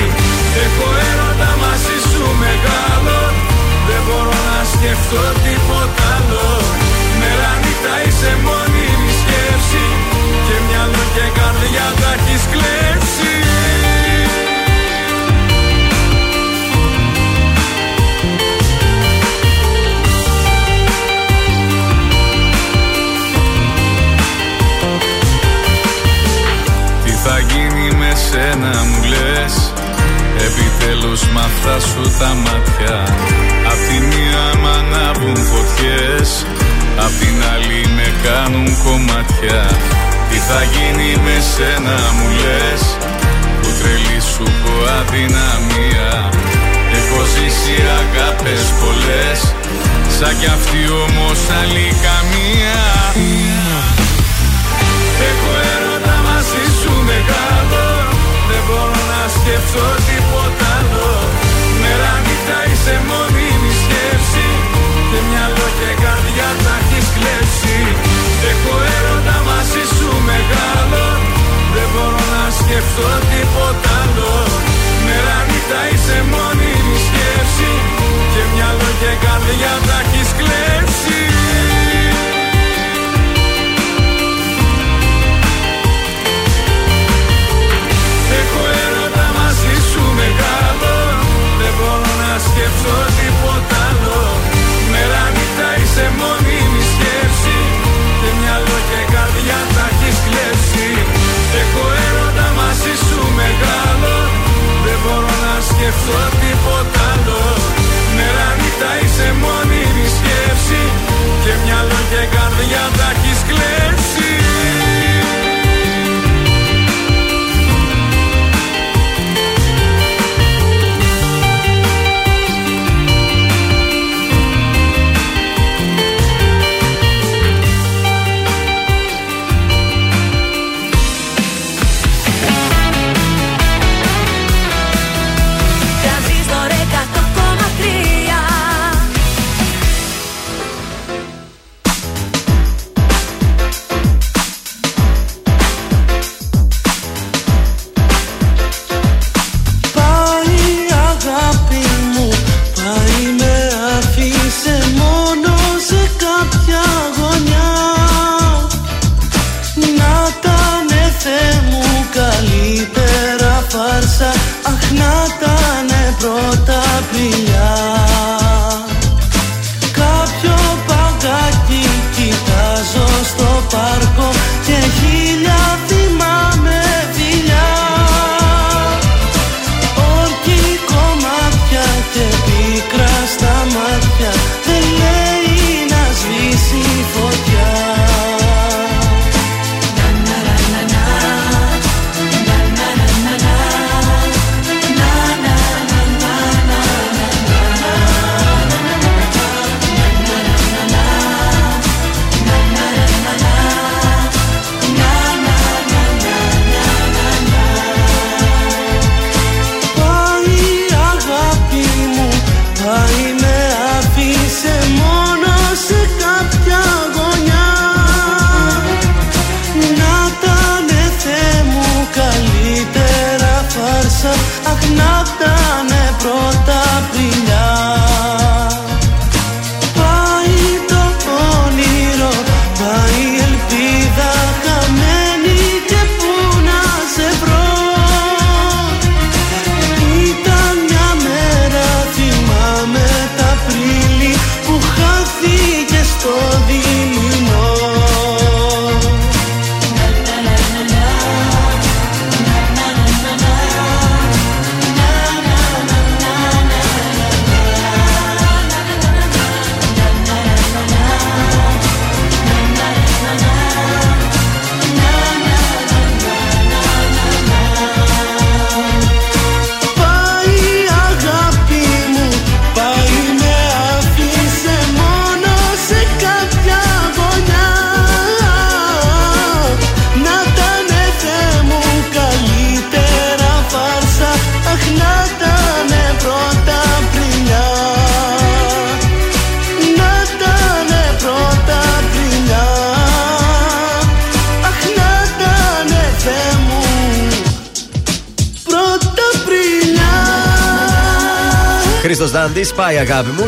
Έχω 0.63 0.87
έρωτα 1.09 1.51
μαζί 1.63 1.97
σου 2.09 2.25
μεγάλο 2.43 3.19
Δεν 3.87 4.01
μπορώ 4.05 4.37
να 4.51 4.61
σκεφτώ 4.73 5.23
τίποτα 5.43 6.05
άλλο. 6.15 6.47
Μέρα 7.19 7.51
νύχτα 7.61 7.93
είσαι 8.05 8.31
μόνιμη 8.31 8.35
σκέψη 8.35 8.35
Και 8.35 8.45
μυαλό 8.45 8.66
και 11.17 11.39
καρδιά 11.39 11.87
τα 12.01 12.13
έχεις 12.13 12.43
κλέψει. 12.51 13.33
Τι 27.03 27.11
θα 27.11 27.39
γίνει 27.39 27.95
με 27.95 28.11
σένα 28.29 28.83
μου 28.83 29.03
λες; 29.03 29.73
Επιτέλους 30.45 31.21
μ' 31.29 31.37
αυτά 31.37 31.79
σου 31.79 32.01
τα 32.19 32.33
μάτια. 32.33 33.03
Απ' 33.71 33.83
τη 33.89 34.05
μία 34.05 34.61
μ' 34.61 34.67
ανάβουν 34.67 35.35
φωτιές 35.35 36.45
Απ' 36.97 37.19
την 37.19 37.43
άλλη 37.53 37.87
με 37.95 38.07
κάνουν 38.23 38.77
κομμάτια 38.83 39.61
Τι 40.37 40.43
θα 40.53 40.63
γίνει 40.75 41.09
με 41.25 41.37
σένα 41.53 41.97
μου 42.17 42.27
λες; 42.43 42.81
Που 43.59 43.69
τρελή 43.79 44.19
σου 44.31 44.43
έχω 44.53 44.75
αδυναμία. 44.99 46.11
Έχω 46.99 47.19
ζήσει 47.33 47.77
αγάπες 48.01 48.63
πολλές. 48.81 49.39
Σαν 50.15 50.33
κι 50.39 50.49
αυτή 50.57 50.81
όμως 51.05 51.39
άλλη 51.59 51.87
καμία. 52.05 52.79
Έχω 55.29 55.51
έρωτα 55.73 56.15
μαζί 56.27 56.65
σου 56.79 56.93
μεγάλο 57.09 57.85
Δεν 58.49 58.61
μπορώ 58.65 59.01
να 59.13 59.21
σκεφτώ 59.37 59.87
τίποτα 60.07 60.67
άλλο. 60.79 61.09
Μέρα 61.81 62.13
νύχτα 62.25 62.59
είσαι 62.69 62.95
μόνιμη 63.09 63.71
σκέψη. 63.81 64.47
Και 65.09 65.19
μυαλό 65.27 65.67
και 65.79 65.91
καρδιά 66.03 66.49
τα 66.65 66.75
μεγάλο. 70.47 71.05
Δεν 71.75 71.87
μπορώ 71.93 72.23
να 72.35 72.43
σκεφτώ 72.59 73.09
τίποτα 73.31 73.91
άλλο. 74.01 74.33
Μέρα 75.05 75.37
νύχτα 75.47 75.81
είσαι 75.91 76.17
μόνη 76.31 76.71
η 76.93 76.97
σκέψη. 77.05 77.71
Και 78.33 78.41
μυαλό 78.51 78.89
και 79.01 79.11
καρδιά 79.25 79.73
τα 79.87 79.97
έχεις 80.03 80.29
κλέψει. 80.39 81.19
Έχω 88.39 88.61
έρωτα 88.85 89.27
μαζί 89.37 89.75
σου 89.89 90.03
μεγάλο. 90.21 90.95
Δεν 91.59 91.73
μπορώ 91.77 92.11
να 92.23 92.33
σκεφτώ 92.47 92.97
τίποτα 93.17 93.77
άλλο. 93.89 94.19
Μέρα 94.91 95.23
νύχτα 95.35 95.67
είσαι 95.79 96.05
μόνη 96.19 96.46
σκέψω 105.87 106.21
τίποτα 106.41 107.01
άλλο. 107.11 107.41
Ναι, 108.15 108.27
Μέρα 108.27 108.47
νύχτα 108.59 108.91
είσαι 109.01 109.27
μόνη 109.41 109.81
η 110.03 110.07
σκέψη. 110.17 110.81
Και 111.43 111.53
μια 111.63 111.79
και 112.11 112.23
καρδιά 112.35 112.83
τα 112.97 113.07
έχεις 113.13 113.39
κλέψει. 113.49 113.96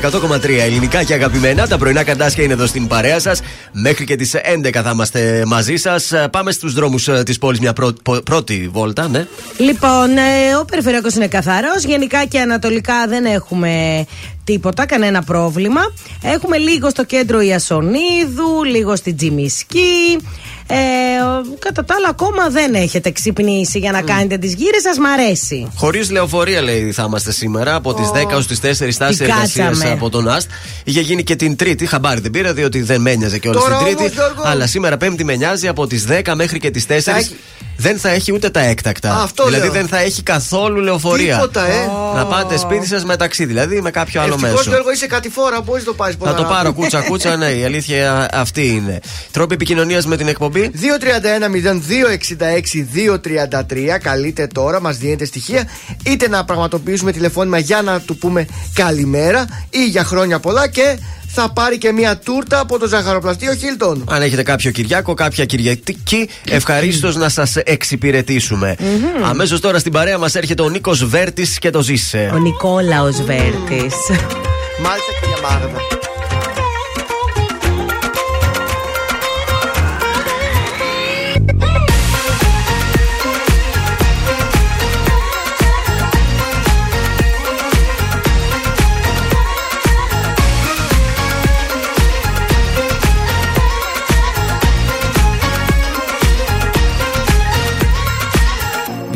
100,3 0.46 0.50
ελληνικά 0.60 1.04
και 1.04 1.14
αγαπημένα. 1.14 1.68
Τα 1.68 1.78
πρωινά 1.78 2.04
καντάσια 2.04 2.44
είναι 2.44 2.54
εδώ 2.54 2.66
στην 2.66 2.88
παρέα 2.88 3.20
σας. 3.20 3.42
Μέχρι 3.72 4.06
και 4.06 4.16
τις 4.16 4.34
11 4.36 4.82
θα 4.84 4.90
είμαστε 4.94 5.44
μαζί 5.48 5.76
σας. 5.76 6.12
Πάμε 6.32 6.52
στους 6.52 6.74
δρόμους 6.74 7.10
της 7.26 7.38
πόλης 7.38 7.60
μια 7.60 7.74
πρω- 7.74 8.02
πο- 8.04 8.22
πρώτη 8.22 8.70
βόλτα, 8.72 9.08
ναι. 9.08 9.28
Λοιπόν, 9.58 10.18
ε, 10.18 10.56
ο 10.62 10.66
περιφερειακός 10.66 11.14
είναι 11.16 11.28
καθαρός. 11.28 11.84
Γενικά 11.84 12.26
και 12.26 12.40
ανατολικά 12.40 13.08
δεν 13.08 13.26
έχουμε 13.26 14.06
τίποτα, 14.44 14.86
κανένα 14.86 15.24
πρόβλημα. 15.24 15.82
Έχουμε 16.22 16.58
λίγο 16.58 16.90
στο 16.90 17.04
κέντρο 17.06 17.42
Ιασονίδου, 17.42 18.64
λίγο 18.66 18.96
στη 18.96 19.14
Τζιμισκή. 19.14 20.18
Ε, 22.06 22.12
κατά 22.12 22.26
τα 22.26 22.32
άλλα, 22.32 22.50
ακόμα 22.50 22.50
δεν 22.50 22.74
έχετε 22.84 23.12
ξυπνήσει 23.12 23.80
για 23.80 23.92
να 23.92 24.02
κάνετε 24.02 24.38
τις 24.38 24.54
γύρες 24.54 24.82
σας. 24.82 24.98
Μ' 24.98 25.06
αρέσει. 25.06 25.72
Χωρίς 25.76 26.12
λεωφορεία, 26.12 26.62
λέει, 26.62 26.92
θα 26.92 27.04
είμαστε 27.08 27.32
σήμερα. 27.32 27.76
Από 27.76 27.94
τις 27.94 28.10
10 28.14 28.36
ως 28.36 28.48
τις 28.48 28.60
4 28.60 28.92
στάσεις 28.92 29.18
Τι 29.18 29.24
εργασίας 29.24 29.68
κάτσαμε. 29.68 29.92
από 29.92 30.10
τον 30.10 30.28
ΑΣΤ. 30.30 30.50
Είχε 30.84 31.02
γίνει 31.02 31.24
και 31.24 31.36
την 31.36 31.56
Τρίτη. 31.56 31.86
Χαμπάρι 31.86 32.20
δεν 32.22 32.32
πήρα, 32.32 32.54
διότι 32.54 32.82
δεν 32.82 33.02
με 33.02 33.12
ένοιαζε 33.12 33.38
και 33.40 33.48
όλα 33.48 33.60
Τώρα 33.60 33.78
την 33.78 33.86
όμως, 33.88 34.00
Τρίτη. 34.00 34.14
Γιώργο. 34.14 34.42
Αλλά 34.46 34.68
σήμερα 34.68 34.98
Πέμπτη 34.98 35.24
με 35.24 35.36
νοιάζει 35.36 35.68
από 35.68 35.88
τις 35.88 36.06
10 36.06 36.36
μέχρι 36.36 36.60
και 36.60 36.72
τις 36.72 36.86
4. 36.86 37.18
έχει- 37.18 37.36
Δεν 37.86 38.00
θα 38.00 38.10
έχει 38.10 38.34
ούτε 38.34 38.50
τα 38.50 38.60
έκτακτα. 38.60 39.22
Αυτό 39.22 39.46
δηλαδή 39.46 39.64
λέω. 39.64 39.72
δεν 39.72 39.88
θα 39.88 40.00
έχει 40.00 40.24
καθόλου 40.24 40.82
λεωφορεία. 40.82 41.36
Τίποτα, 41.36 41.68
ε. 41.68 41.90
Να 42.16 42.26
πάτε 42.26 42.58
σπίτι 42.58 42.88
σας 42.88 43.06
με 43.06 43.16
ταξί, 43.16 43.46
δηλαδή 43.46 43.82
με 43.82 43.92
κάποιο 43.92 44.22
άλλο 44.22 44.34
Ευτυχώς 44.34 44.58
μέσο. 44.58 44.70
Γιώργο 44.70 44.92
είσαι 44.92 45.08
κάτι 45.08 45.30
φόρα, 45.30 45.62
μπορείς 45.62 45.86
να 45.86 45.92
το 45.92 45.98
πάρεις 45.98 46.16
Θα 46.24 46.34
το 46.34 46.44
πάρω 46.44 46.74
κούτσα 46.74 47.02
κούτσα, 47.10 47.36
ναι, 47.36 47.46
η 47.46 47.64
αλήθεια 47.64 48.30
αυτή 48.34 48.68
είναι. 48.68 49.00
Τρόποι 49.32 49.54
επικοινωνίας 49.54 50.06
με 50.06 50.18
την 50.18 50.28
εκπομπή; 50.28 50.72
231-0266-233. 53.68 54.00
Καλείτε 54.02 54.48
τώρα, 54.48 54.82
μας 54.82 54.98
δίνετε 54.98 55.26
στοιχεία. 55.26 55.70
Είτε 56.06 56.30
να 56.30 56.46
πραγματοποιήσουμε 56.46 57.12
τηλεφώνημα 57.12 57.58
για 57.58 57.82
να 57.82 58.02
του 58.02 58.18
πούμε 58.18 58.48
καλημέρα 58.74 59.46
ή 59.70 59.86
για 59.86 60.04
χρόνια 60.04 60.40
πολλά 60.40 60.68
και 60.68 60.98
θα 61.36 61.50
πάρει 61.54 61.78
και 61.78 61.92
μια 61.92 62.18
τούρτα 62.18 62.60
από 62.60 62.80
το 62.80 62.88
ζαχαροπλαστείο 62.88 63.54
Χίλτον. 63.54 64.04
Αν 64.10 64.22
έχετε 64.22 64.44
κάποιο 64.44 64.72
Κυριάκο, 64.72 65.14
κάποια 65.14 65.46
Κυριακή, 65.46 66.30
ευχαρίστως 66.50 67.16
να 67.16 67.30
σας 67.30 67.56
εξυπηρετήσουμε. 67.56 68.76
Αμέσως 69.24 69.60
τώρα 69.60 69.80
στην 69.80 69.92
παρέα 69.92 70.18
μας 70.18 70.36
έρχεται 70.36 70.62
ο 70.62 70.70
Νίκος 70.70 71.06
Βέρτης 71.06 71.60
και 71.60 71.70
το 71.70 71.82
ζήσε. 71.82 72.32
Ο 72.34 72.38
Νικόλαος 72.38 73.22
Βέρτης. 73.22 73.96
Μάλιστα, 74.82 75.12
κυρία 75.22 75.50
Μάγδα. 75.50 76.14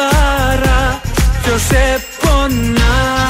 καθαρά 0.00 1.00
ποιος 1.42 1.62
σε 1.62 2.04
πονάει 2.20 3.29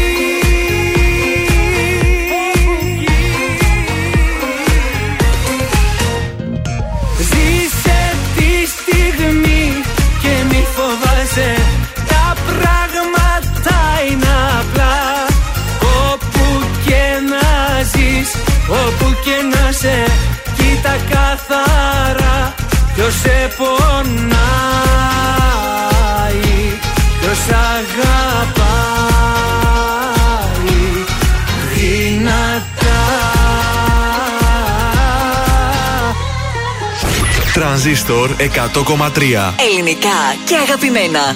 όπου 18.71 19.15
και 19.23 19.35
να 19.53 19.71
σε 19.71 20.05
Κοίτα 20.55 20.95
καθαρά 21.09 22.53
ποιος 22.95 23.13
σε 23.13 23.51
πονάει 23.57 24.41
Ποιος 27.19 27.39
αγαπάει. 27.49 28.51
Δυνατά. 31.75 33.01
Τρανζίστορ 37.53 38.29
100,3 38.37 39.53
Ελληνικά 39.71 40.35
και 40.45 40.55
αγαπημένα. 40.55 41.35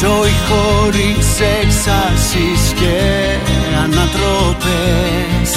Ζωή 0.00 0.34
χωρίς 0.48 1.28
εξάσεις 1.60 2.72
και 2.80 2.98
ανατροπές. 3.82 5.50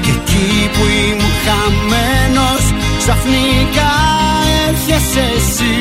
Και 0.00 0.10
εκεί 0.10 0.70
που 0.72 0.84
ήμουν 1.08 1.34
χαμένος 1.44 2.64
ξαφνικά 2.98 3.94
έρχεσαι 4.68 5.24
εσύ. 5.36 5.78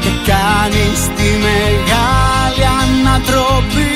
Και 0.00 0.12
κάνεις 0.30 1.00
τη 1.16 1.28
μεγάλη 1.46 2.64
ανατροπή 2.80 3.95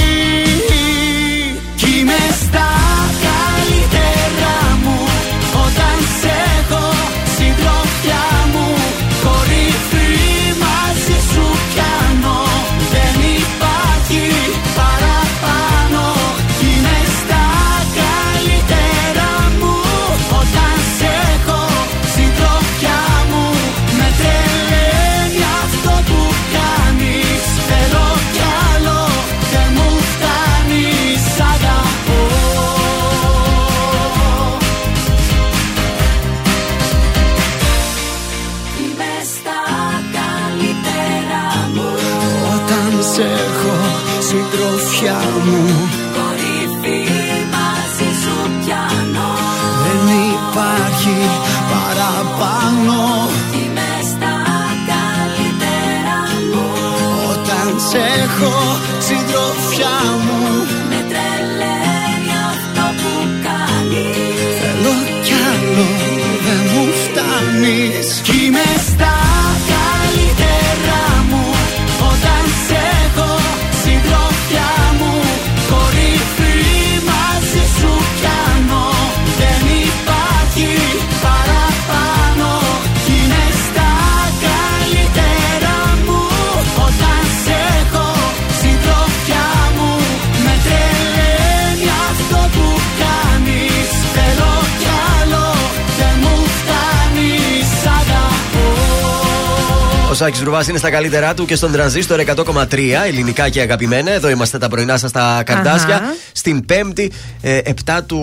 Ο 100.31 100.33
Σάκη 100.33 100.43
Ρουβά 100.45 100.63
είναι 100.69 100.77
στα 100.77 100.89
καλύτερά 100.89 101.33
του 101.33 101.45
και 101.45 101.55
στον 101.55 101.71
τρανζίστορ 101.71 102.19
100,3 102.35 102.77
ελληνικά 103.07 103.49
και 103.49 103.61
αγαπημένα. 103.61 104.11
Εδώ 104.11 104.29
είμαστε 104.29 104.57
τα 104.57 104.67
πρωινά 104.69 104.97
σας 104.97 105.09
στα 105.09 105.43
καρτάσια. 105.45 105.95
Αχα. 105.95 106.03
Στην 106.31 106.65
5η 106.69 107.07
ε, 107.41 107.59
7 107.85 107.99
του 108.05 108.19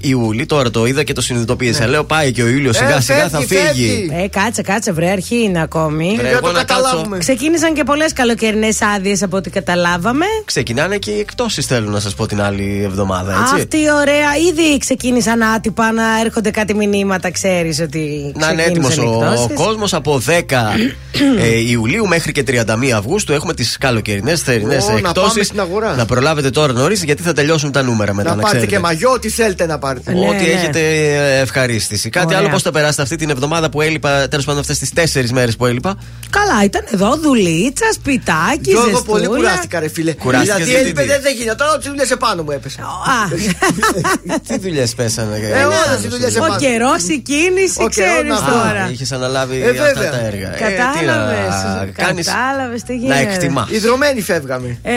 Ιούλη. 0.00 0.46
Τώρα 0.46 0.70
το 0.70 0.86
είδα 0.86 1.02
και 1.02 1.12
το 1.12 1.20
συνειδητοποίησα. 1.20 1.86
Λέω 1.86 2.04
πάει 2.04 2.32
και 2.32 2.42
ο 2.42 2.48
Ιούλιος 2.48 2.76
σιγά 2.76 3.00
σιγά 3.00 3.28
θα 3.28 3.38
Ναι. 3.38 3.44
φεύγει, 3.44 3.64
φύγει. 3.66 4.06
φεύγει. 4.08 4.22
Ε, 4.24 4.28
κάτσε, 4.28 4.62
κάτσε, 4.62 4.92
βρε, 4.92 5.10
αρχή 5.10 5.42
είναι 5.42 5.62
ακόμη. 5.62 6.12
Βρε, 6.16 6.22
Για 6.28 6.30
εγώ 6.30 6.40
το 6.40 6.52
να 6.52 6.64
κάτσω. 6.64 6.82
καταλάβουμε. 6.82 7.18
Ξεκίνησαν 7.18 7.74
και 7.74 7.84
πολλές 7.84 8.12
καλοκαιρινές 8.12 8.78
άδειες 8.96 9.22
από 9.22 9.36
ό,τι 9.36 9.50
καταλάβαμε. 9.50 10.24
Ξεκινάνε 10.44 10.96
και 10.96 11.10
οι 11.10 11.18
εκτόσει 11.18 11.62
θέλω 11.62 11.90
να 11.90 12.00
σας 12.00 12.14
πω 12.14 12.26
την 12.26 12.42
άλλη 12.42 12.80
εβδομάδα, 12.84 13.32
έτσι. 13.40 13.54
Αυτή 13.54 13.76
ωραία. 14.00 14.36
Ήδη 14.50 14.78
ξεκίνησαν 14.78 15.42
άτυπα 15.42 15.92
να 15.92 16.20
έρχονται 16.24 16.50
κάτι 16.50 16.74
μηνύματα, 16.74 17.30
ξέρεις 17.30 17.80
ότι. 17.80 18.32
Να 18.38 18.50
είναι 18.50 18.62
έτοιμος 18.62 18.88
ξεκίνησαν 18.90 19.22
ο, 19.26 19.30
εκτόσεις. 19.32 19.56
κόσμος 19.56 19.94
από 19.94 20.20
10 20.26 20.76
ε, 21.42 21.70
Ιουλίου 21.70 22.06
μέχρι 22.06 22.32
και 22.32 22.44
31 22.46 22.62
Αυγούστου 22.96 23.32
έχουμε 23.32 23.54
τις 23.54 23.76
καλοκαιρινές 23.78 24.40
θερινές 24.42 24.84
Ω, 24.84 24.86
να 24.86 24.92
πάμε 25.00 25.08
εκτόσει. 25.08 25.44
στην 25.44 25.60
αγορά. 25.60 25.94
Να 25.94 26.04
προλάβετε 26.04 26.50
τώρα 26.50 26.72
νωρίς 26.72 27.02
γιατί 27.02 27.22
θα 27.22 27.32
τελειώσουν 27.32 27.72
τα 27.72 27.82
νούμερα 27.82 28.14
μετά. 28.14 28.28
Να 28.30 28.34
Να, 28.36 28.42
πάρετε 28.42 28.58
ξέρετε. 28.66 28.76
και 28.76 28.82
μαγιό, 28.86 29.18
τι 29.18 29.28
θέλετε 29.28 29.66
να 29.66 29.78
πάρετε. 29.78 30.12
Ναι, 30.12 30.28
Ό,τι 30.28 30.44
ναι. 30.44 30.50
έχετε 30.50 30.80
ε, 30.80 31.40
ευχαρίστηση. 31.40 32.08
Κάτι 32.10 32.26
Ωραία. 32.26 32.38
άλλο 32.38 32.48
πώς 32.48 32.62
θα 32.62 32.70
περάσετε 32.70 33.02
αυτή 33.02 33.16
την 33.16 33.30
εβδομάδα 33.30 33.70
που 33.70 33.80
έλειπα, 33.80 34.28
τέλος 34.28 34.44
πάντων 34.44 34.60
αυτές 34.60 34.78
τις 34.78 34.92
τέσσερις 34.92 35.32
μέρες 35.32 35.56
που 35.56 35.66
έλειπα; 35.66 35.96
Καλά, 36.30 36.64
ήταν 36.64 36.84
εδώ 36.92 37.16
δουλίτσας, 37.22 37.94
σπιτάκι, 37.94 38.60
Γιώργο, 38.70 38.88
ζεστούλα. 38.88 39.04
πολύ 39.04 39.26
κουράστηκα, 39.26 39.80
ρε 39.80 39.88
φίλε. 39.88 40.12
Κουράστηκες 40.12 40.54
δηλαδή 40.56 40.70
γιατί 40.70 40.84
έλειπε, 40.84 41.00
τι; 41.02 41.06
δεν, 41.08 41.20
δεν 41.22 41.34
γίνεται. 41.36 41.54
Τώρα 41.54 41.78
τις 41.78 41.86
δουλειές 41.88 42.10
επάνω 42.10 42.42
μου 42.42 42.50
έπεσε. 42.50 42.80
Α, 42.80 43.18
Τι 44.48 44.58
δουλειές 44.58 44.94
πέσανε. 44.94 45.36
Ε, 45.36 45.64
όλες 45.64 46.04
οι 46.04 46.08
δουλειές 46.08 46.34
ο 46.34 46.44
επάνω. 46.44 46.56
καιρός, 46.56 47.02
η 47.08 47.18
κίνηση, 47.30 47.76
Ο 47.84 47.88
καιρός 47.88 48.12
ξέρεις 48.12 48.30
να- 48.40 48.52
τώρα. 48.52 48.88
Είχε 48.92 49.14
αναλάβει 49.14 49.56
Ε, 49.62 49.70
αυτά 49.70 49.82
βέβαια. 49.84 50.10
τα 50.10 50.20
έργα. 50.26 50.48
Κατάλαβε. 50.48 51.19
Κάνει 51.92 52.22
Κατάλαβες 52.22 52.82
τι 52.82 52.92
να 52.92 52.98
γίνεται. 52.98 53.32
εκτιμάς. 53.34 53.70
Ιδρωμένοι 53.70 54.20
φεύγαμε. 54.20 54.78
Ε, 54.82 54.92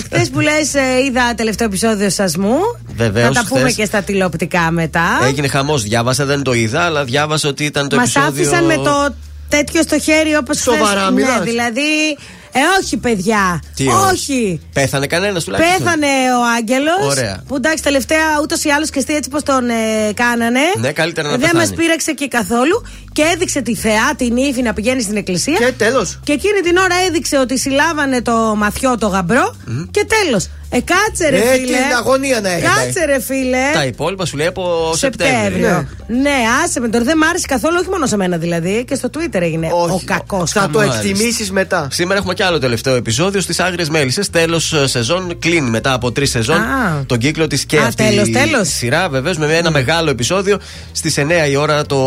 Χθε 0.00 0.26
που 0.32 0.40
λες, 0.40 0.72
είδα 1.08 1.34
τελευταίο 1.36 1.66
επεισόδιο 1.66 2.10
σασμού. 2.10 2.58
Βεβαίως, 2.96 3.36
Θα 3.36 3.42
τα 3.42 3.48
πούμε 3.48 3.60
χθες. 3.60 3.74
και 3.74 3.84
στα 3.84 4.02
τηλεοπτικά 4.02 4.70
μετά. 4.70 5.06
Έγινε 5.26 5.48
χαμός. 5.48 5.82
Διάβασα, 5.82 6.24
δεν 6.24 6.42
το 6.42 6.52
είδα, 6.52 6.80
αλλά 6.82 7.04
διάβασα 7.04 7.48
ότι 7.48 7.64
ήταν 7.64 7.88
το 7.88 7.96
Μας 7.96 8.16
επεισόδιο. 8.16 8.42
άφησαν 8.42 8.64
με 8.64 8.74
το 8.74 9.14
τέτοιο 9.48 9.82
στο 9.82 9.98
χέρι 9.98 10.36
όπως 10.36 10.58
Σοβαρά 10.60 11.10
μιλάς; 11.10 11.38
Ναι, 11.38 11.44
δηλαδή. 11.44 12.16
Ε, 12.52 12.58
όχι, 12.82 12.96
παιδιά. 12.96 13.62
Τι, 13.74 13.86
όχι. 14.12 14.60
Πέθανε 14.72 15.06
κανένας 15.06 15.44
τουλάχιστον. 15.44 15.78
Πέθανε 15.84 16.06
ο 16.06 16.42
Άγγελος. 16.56 17.06
Ωραία. 17.16 17.42
Που 17.48 17.56
εντάξει, 17.56 17.82
τελευταία 17.82 18.24
ούτως 18.42 18.64
ή 18.64 18.68
άλλως 18.70 18.90
και 18.90 18.98
εσύ 18.98 19.12
έτσι 19.16 19.30
πως 19.30 19.42
τον 19.42 19.68
ε, 19.70 20.12
κάνανε. 20.14 20.60
Ναι, 20.80 20.92
καλύτερα 20.92 21.28
να 21.30 21.36
Δεν 21.36 21.50
πεθάνει. 21.50 21.68
μα 21.70 21.74
πήραξε 21.76 22.12
και 22.12 22.28
καθόλου. 22.28 22.86
Και 23.18 23.24
έδειξε 23.34 23.60
τη 23.62 23.74
θεά, 23.74 24.14
την 24.16 24.36
ύφη 24.36 24.62
να 24.62 24.72
πηγαίνει 24.72 25.02
στην 25.02 25.16
εκκλησία. 25.16 25.54
Και 25.58 25.72
τέλος. 25.76 26.18
Και 26.24 26.32
εκείνη 26.32 26.60
την 26.60 26.76
ώρα 26.76 26.94
έδειξε 27.08 27.38
ότι 27.38 27.58
συλλάβανε 27.58 28.22
το 28.22 28.32
μαθιό, 28.56 28.98
το 28.98 29.06
γαμπρό. 29.06 29.54
Και 29.90 30.06
τέλος. 30.24 30.48
Ε, 30.70 30.78
κάτσε 30.80 31.28
ρε 31.28 31.36
Ε, 31.36 31.40
φίλε. 31.52 31.76
την 31.76 31.96
αγωνία 31.98 32.40
να 32.40 32.48
έχετε. 32.50 32.66
Κάτσε 32.66 33.04
ρε 33.04 33.20
φίλε. 33.20 33.58
Τα 33.72 33.84
υπόλοιπα 33.84 34.24
σου 34.26 34.36
λέει 34.36 34.46
από 34.46 34.92
Σεπτέμβριο. 34.96 35.40
Σεπτέμβριο. 35.68 35.88
Ναι. 36.22 36.34
άσε 36.64 36.80
με 36.80 36.88
τώρα. 36.88 37.04
Δεν 37.04 37.16
μ' 37.16 37.22
άρεσε 37.22 37.46
καθόλου, 37.46 37.76
όχι 37.80 37.88
μόνο 37.88 38.06
σε 38.06 38.16
μένα 38.16 38.36
δηλαδή. 38.36 38.84
Και 38.88 38.94
στο 38.94 39.10
Twitter 39.14 39.40
έγινε 39.40 39.66
ο 39.72 40.00
κακός. 40.04 40.50
Θα 40.50 40.68
το 40.72 40.78
Μάλιστα. 40.78 41.00
εκτιμήσεις 41.00 41.50
μετά. 41.50 41.88
Σήμερα 41.90 42.18
έχουμε 42.18 42.34
και 42.34 42.44
άλλο 42.44 42.58
τελευταίο 42.58 42.94
επεισόδιο 42.94 43.40
στις 43.40 43.60
Άγριες 43.60 43.88
Μέλισσες. 43.88 44.30
Τέλος 44.30 44.74
σεζόν 44.84 45.38
κλείνει 45.38 45.70
μετά 45.70 45.92
από 45.92 46.12
τρεις 46.12 46.30
σεζόν 46.30 46.56
Α. 46.60 47.02
τον 47.06 47.18
κύκλο 47.18 47.46
της 47.46 47.64
και 47.64 47.78
Α, 47.78 47.86
αυτή 47.86 48.02
τέλος, 48.08 48.28
η 48.28 48.30
τέλος. 48.30 48.68
σειρά. 48.68 49.08
Βεβαίως 49.08 49.36
με 49.38 49.56
ένα 49.56 49.70
μεγάλο 49.70 50.10
επεισόδιο 50.10 50.58
στις 50.92 51.18
9 51.18 51.48
η 51.50 51.56
ώρα 51.56 51.86
το 51.86 51.98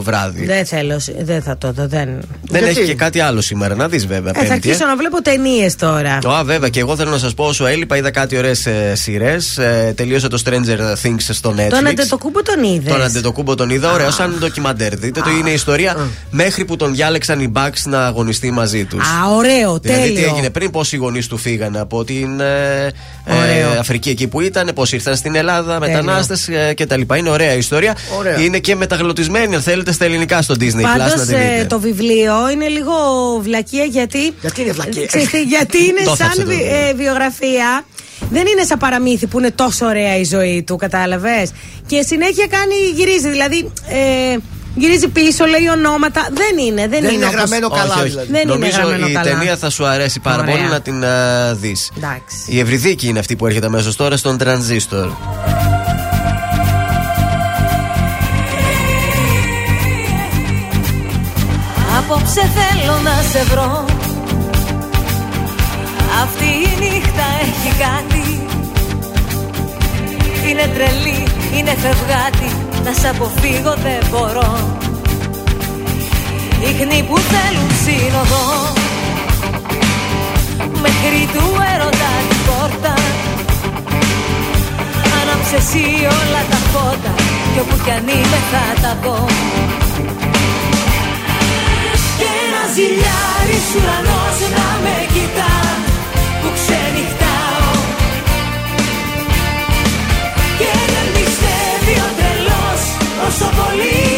βράδυ. 0.00 0.43
Δεν 0.46 0.66
θέλω, 0.66 1.00
δεν 1.18 1.42
θα 1.42 1.58
το 1.58 1.72
δω. 1.72 1.86
Δεν, 1.86 2.08
Δεν 2.42 2.62
Γιατί; 2.62 2.80
έχει 2.80 2.84
και 2.88 2.94
κάτι 2.94 3.20
άλλο 3.20 3.40
σήμερα, 3.40 3.74
να 3.74 3.88
δεις 3.88 4.06
βέβαια. 4.06 4.30
ε, 4.30 4.38
θα 4.38 4.40
Πέμπτη, 4.52 4.68
ε. 4.68 4.70
αρχίσω 4.70 4.86
να 4.86 4.96
βλέπω 4.96 5.22
ταινίες 5.22 5.76
τώρα. 5.76 6.18
Α, 6.38 6.44
βέβαια, 6.44 6.68
και 6.68 6.80
εγώ 6.80 6.96
θέλω 6.96 7.10
να 7.10 7.18
σας 7.18 7.34
πω 7.34 7.44
όσο 7.44 7.66
έλειπα, 7.66 7.96
είδα 7.96 8.10
κάτι 8.10 8.36
ωραίες 8.36 8.66
σειρές. 8.92 9.58
Ε, 9.58 9.92
τελείωσα 9.96 10.28
το 10.28 10.42
Stranger 10.44 10.78
Things 11.02 11.16
στο 11.18 11.54
Netflix. 11.56 11.68
Τον 11.68 11.86
Αντετοκούμπο 11.86 12.42
τον 12.42 12.62
είδες; 12.62 12.92
Τον 12.92 13.02
Αντετοκούμπο 13.02 13.54
τον 13.54 13.70
είδα, 13.70 13.92
ωραίο, 13.92 14.10
σαν 14.10 14.36
ντοκιμαντέρ. 14.38 14.96
Δείτε 14.96 15.20
το, 15.20 15.30
είναι 15.30 15.50
η 15.50 15.54
ιστορία 15.54 15.96
μέχρι 16.30 16.64
που 16.64 16.76
τον 16.76 16.94
διάλεξαν 16.94 17.40
οι 17.40 17.52
Bucks 17.56 17.80
να 17.84 18.06
αγωνιστεί 18.06 18.50
μαζί 18.50 18.84
τους. 18.84 19.00
Α, 19.08 19.28
ωραίο, 19.36 19.78
Δηλαδή, 19.82 20.08
τι 20.08 20.14
τέλειο. 20.14 20.28
έγινε 20.34 20.50
πριν, 20.50 20.70
πόσοι 20.70 20.96
γονείς 20.96 21.26
του 21.26 21.36
φύγανε 21.36 21.80
από 21.80 22.04
την 22.04 22.40
ε, 22.40 22.86
ε, 23.24 23.34
Ωραίο. 23.34 23.80
Αφρική 23.80 24.10
εκεί 24.10 24.26
που 24.28 24.40
ήταν, 24.40 24.70
πώς 24.74 24.92
ήρθαν 24.92 25.16
στην 25.16 25.34
Ελλάδα, 25.34 25.78
Τέλειο. 25.78 25.96
μετανάστες 26.02 26.48
ε, 26.48 26.74
κτλ. 26.76 27.00
Είναι 27.16 27.30
ωραία 27.30 27.54
η 27.54 27.58
ιστορία. 27.58 27.96
Ωραία. 28.18 28.40
Είναι 28.40 28.58
και 28.58 28.74
μεταγλωτισμένη, 28.76 29.54
αν 29.54 29.62
θέλετε, 29.62 29.92
στα 29.92 30.04
ελληνικά 30.04 30.23
στο 30.42 30.54
Disney 30.60 30.64
Plus 30.64 30.72
να 30.74 30.96
Πάντως 30.96 31.12
τη 31.12 31.20
δείτε. 31.20 31.66
το 31.68 31.80
βιβλίο 31.80 32.50
είναι 32.52 32.68
λίγο 32.68 32.92
βλακεία 33.40 33.84
γιατί. 33.84 34.34
Γιατί 34.40 34.60
είναι 34.62 34.72
βλακεία; 34.72 35.06
Ξέρεις 35.10 35.30
τι, 35.30 35.42
γιατί 35.42 35.78
είναι 35.84 36.00
Το 36.04 36.14
σαν 36.16 36.26
έφτιαξε 36.26 36.40
το 36.40 36.46
βι- 36.46 36.56
βιβλίο. 36.58 36.76
ε, 36.88 36.92
βιογραφία. 36.94 37.84
Δεν 38.30 38.46
είναι 38.46 38.64
σαν 38.64 38.78
παραμύθι 38.78 39.26
που 39.26 39.38
είναι 39.38 39.50
τόσο 39.50 39.86
ωραία 39.86 40.16
η 40.16 40.24
ζωή 40.24 40.62
του, 40.66 40.76
κατάλαβες; 40.76 41.50
Και 41.86 42.02
συνέχεια 42.02 42.46
κάνει, 42.46 42.74
γυρίζει. 42.94 43.28
Δηλαδή, 43.28 43.72
ε, 43.88 44.36
γυρίζει 44.74 45.08
πίσω, 45.08 45.44
λέει 45.44 45.66
ονόματα. 45.72 46.28
Δεν 46.32 46.64
είναι, 46.66 46.80
δεν, 46.88 47.00
Δεν 47.02 47.12
είναι 47.14 47.24
όπως- 47.24 47.36
γραμμένο 47.36 47.68
καλά, 47.68 47.92
όχι, 47.94 48.00
όχι. 48.00 48.08
δηλαδή. 48.08 48.30
Δεν 48.32 48.40
είναι 48.42 48.52
Νομίζω 48.52 48.76
γραμμένο 48.76 49.06
η 49.08 49.12
καλά. 49.12 49.30
ταινία 49.30 49.56
θα 49.56 49.70
σου 49.70 49.84
αρέσει 49.86 50.20
πάρα 50.20 50.42
Ωραία. 50.42 50.54
πολύ 50.56 50.68
να 50.68 50.80
την 50.80 51.02
uh, 51.04 51.56
δεις. 51.56 51.90
Εντάξει. 51.96 52.36
Η 52.46 52.58
Ευρυδίκη 52.58 53.08
είναι 53.08 53.18
αυτή 53.18 53.36
που 53.36 53.46
έρχεται 53.46 53.66
αμέσως 53.66 53.96
τώρα 53.96 54.16
στον 54.16 54.38
Τρανζίστορ. 54.38 55.08
Απόψε 62.06 62.50
θέλω 62.56 62.98
να 62.98 63.22
σε 63.30 63.44
βρω. 63.44 63.84
Αυτή 66.22 66.44
η 66.44 66.70
νύχτα 66.80 67.26
έχει 67.42 67.70
κάτι. 67.84 68.46
Είναι 70.48 70.66
τρελή, 70.74 71.22
είναι 71.56 71.74
φευγάτη. 71.84 72.50
Να 72.84 72.92
σ' 72.92 73.04
αποφύγω 73.04 73.74
δεν 73.84 74.02
μπορώ. 74.10 74.78
Ίχνη 76.68 77.02
που 77.08 77.18
θέλουν 77.18 77.70
σύνοδο. 77.84 78.44
Μέχρι 80.82 81.28
του 81.32 81.44
έρωτα 81.74 82.10
την 82.28 82.40
πόρτα. 82.46 82.94
Άναψε 85.20 85.56
εσύ 85.56 85.84
όλα 86.00 86.42
τα 86.50 86.56
φώτα. 86.72 87.12
Κι 87.52 87.60
όπου 87.60 87.76
κι 87.84 87.90
αν 87.90 88.08
είμαι 88.08 88.40
θα 88.50 88.80
τα 88.82 88.96
δω. 89.02 89.26
και 89.58 89.60
ένα 89.70 89.83
ζηλιάρης 92.74 93.66
ουρανός 93.76 94.38
να 94.54 94.68
με 94.82 94.96
κοιτά 95.14 95.54
που 96.40 96.48
ξενυχτάω. 96.56 97.70
Και 100.58 100.72
δεν 100.92 101.06
πιστεύει 101.16 101.94
ο 102.06 102.08
τρελός 102.18 102.82
όσο 103.26 103.48
πολύ 103.58 104.13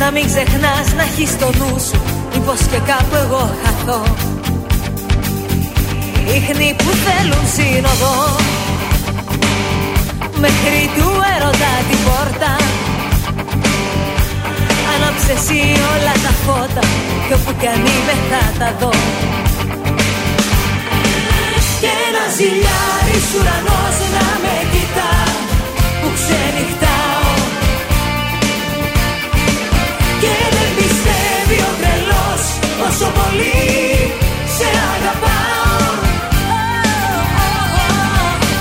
Να 0.00 0.10
μην 0.10 0.26
ξεχνάς 0.26 0.86
να 0.96 1.02
έχεις 1.02 1.38
το 1.38 1.48
νου 1.58 1.78
σου 1.88 2.00
Μήπως 2.32 2.60
και 2.70 2.80
κάπου 2.90 3.16
εγώ 3.24 3.50
χαθώ. 3.62 4.00
Ίχνη 6.36 6.74
που 6.78 6.90
θέλουν 7.04 7.44
σύνοδο 7.54 8.14
Μέχρι 10.44 10.82
του 10.96 11.08
έρωτα 11.34 11.72
την 11.88 12.00
πόρτα. 12.06 12.52
Άναψε 14.92 15.32
εσύ 15.38 15.60
όλα 15.92 16.14
τα 16.24 16.32
φώτα 16.44 16.84
Κι 17.26 17.32
όπου 17.32 17.52
κι 17.60 17.66
αν 17.66 17.80
είμαι 17.92 18.14
θα 18.30 18.42
τα 18.58 18.68
δω. 18.80 18.92
Και 21.80 21.90
ένα 22.08 22.24
ζηλιάρης 22.36 23.26
ουρανός 23.36 23.96
να 24.14 24.26
με 24.42 24.56
κοιτά 24.72 25.12
Που 26.00 26.08
ξενυχτάω 26.16 27.17
Και 30.22 30.34
δεν 30.54 30.70
πιστεύει 30.78 31.58
ο 31.68 31.72
τρελός 31.80 32.42
Όσο 32.88 33.08
πολύ 33.18 33.58
σε 34.56 34.68
αγαπάω. 34.94 35.86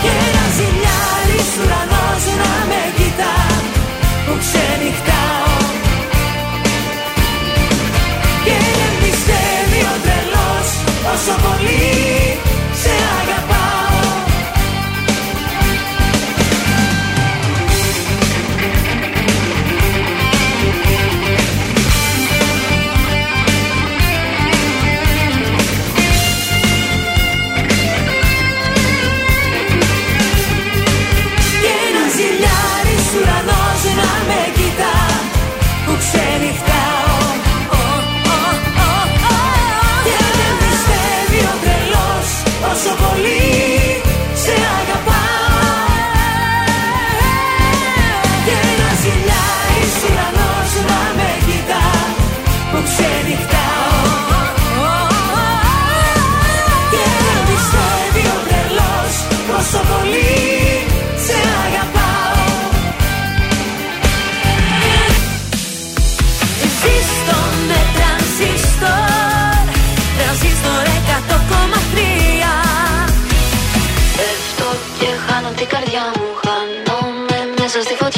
Και 0.01 0.11
ένα 0.27 0.45
ζηλιάρης 0.57 1.49
ουρανός 1.59 2.23
να 2.41 2.53
με 2.69 2.81
κοιτά 2.97 3.37
Που 4.25 4.33
ξενυχτάω. 4.43 5.55
Και 8.45 8.55
δεν 8.77 8.93
πιστεύει 9.01 9.81
ο 9.93 9.95
τρελός 10.03 10.67
όσο 11.13 11.35
πολύ 11.45 12.46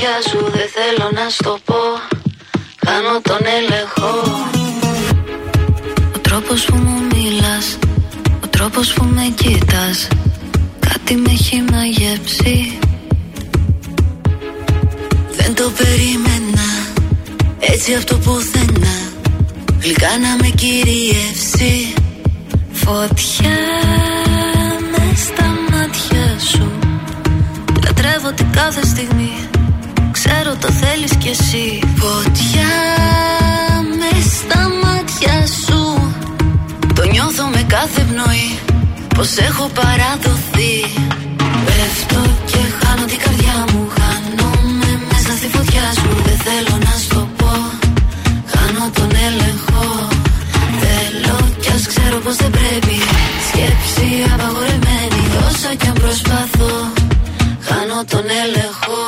φωτιά 0.10 0.30
σου 0.30 0.52
δεν 0.52 0.68
θέλω 0.78 1.12
να 1.14 1.30
στο 1.30 1.58
πω. 1.66 1.82
Κάνω 2.86 3.22
τον 3.22 3.40
έλεγχο. 3.58 4.12
Ο 6.16 6.20
τρόπος 6.22 6.66
που 6.66 6.76
μου 6.76 7.02
μιλάς 7.14 7.78
Ο 8.44 8.48
τρόπος 8.48 8.94
που 8.94 9.04
με 9.04 9.34
κοίτας 9.36 10.08
Κάτι 10.80 11.16
με 11.16 11.32
έχει 11.32 11.64
μαγεύσει 11.72 12.80
Δεν 15.38 15.56
το 15.56 15.72
περίμενα 15.78 16.68
Έτσι 17.60 17.94
αυτό 17.94 18.16
πουθενά. 18.16 18.98
Γλυκά 19.80 20.18
να 20.22 20.36
με 20.42 20.48
κυριεύσει. 20.48 21.94
Φωτιά 22.72 23.60
μες 24.92 25.20
στα 25.20 25.48
μάτια 25.72 26.40
σου. 26.52 26.72
Λατρεύω 27.84 28.32
την 28.32 28.52
κάθε 28.52 28.86
στιγμή 28.86 29.39
Ξέρω 30.42 30.56
το 30.66 30.72
θέλεις 30.72 31.14
κι 31.22 31.28
εσύ. 31.28 31.68
Φωτιά 32.04 32.74
με 34.00 34.12
στα 34.36 34.62
μάτια 34.84 35.36
σου. 35.64 35.82
Το 36.96 37.04
νιώθω 37.14 37.46
με 37.56 37.62
κάθε 37.76 38.02
πνοή. 38.10 38.50
Πως 39.16 39.38
έχω 39.38 39.66
παραδοθεί. 39.80 40.76
Πέφτω 41.66 42.22
και 42.52 42.62
χάνω 42.80 43.06
την 43.12 43.20
καρδιά 43.24 43.58
μου. 43.72 43.82
Χάνομαι 43.98 44.92
μέσα 45.10 45.32
στη 45.40 45.48
φωτιά 45.56 45.86
σου. 46.00 46.10
Δεν 46.26 46.38
θέλω 46.46 46.76
να 46.88 46.94
στο 47.06 47.22
πω. 47.38 47.54
Χάνω 48.54 48.86
τον 48.98 49.12
έλεγχο. 49.28 49.88
Θέλω 50.82 51.38
κι 51.62 51.72
ας 51.76 51.84
ξέρω 51.92 52.18
πως 52.26 52.36
δεν 52.36 52.52
πρέπει. 52.58 52.96
Σκέψη 53.48 54.08
απαγορεμένη 54.34 55.22
Όσο 55.48 55.70
κι 55.80 55.88
αν 55.88 55.98
προσπαθώ 56.04 56.74
Χάνω 57.68 58.00
τον 58.12 58.26
έλεγχο 58.44 59.02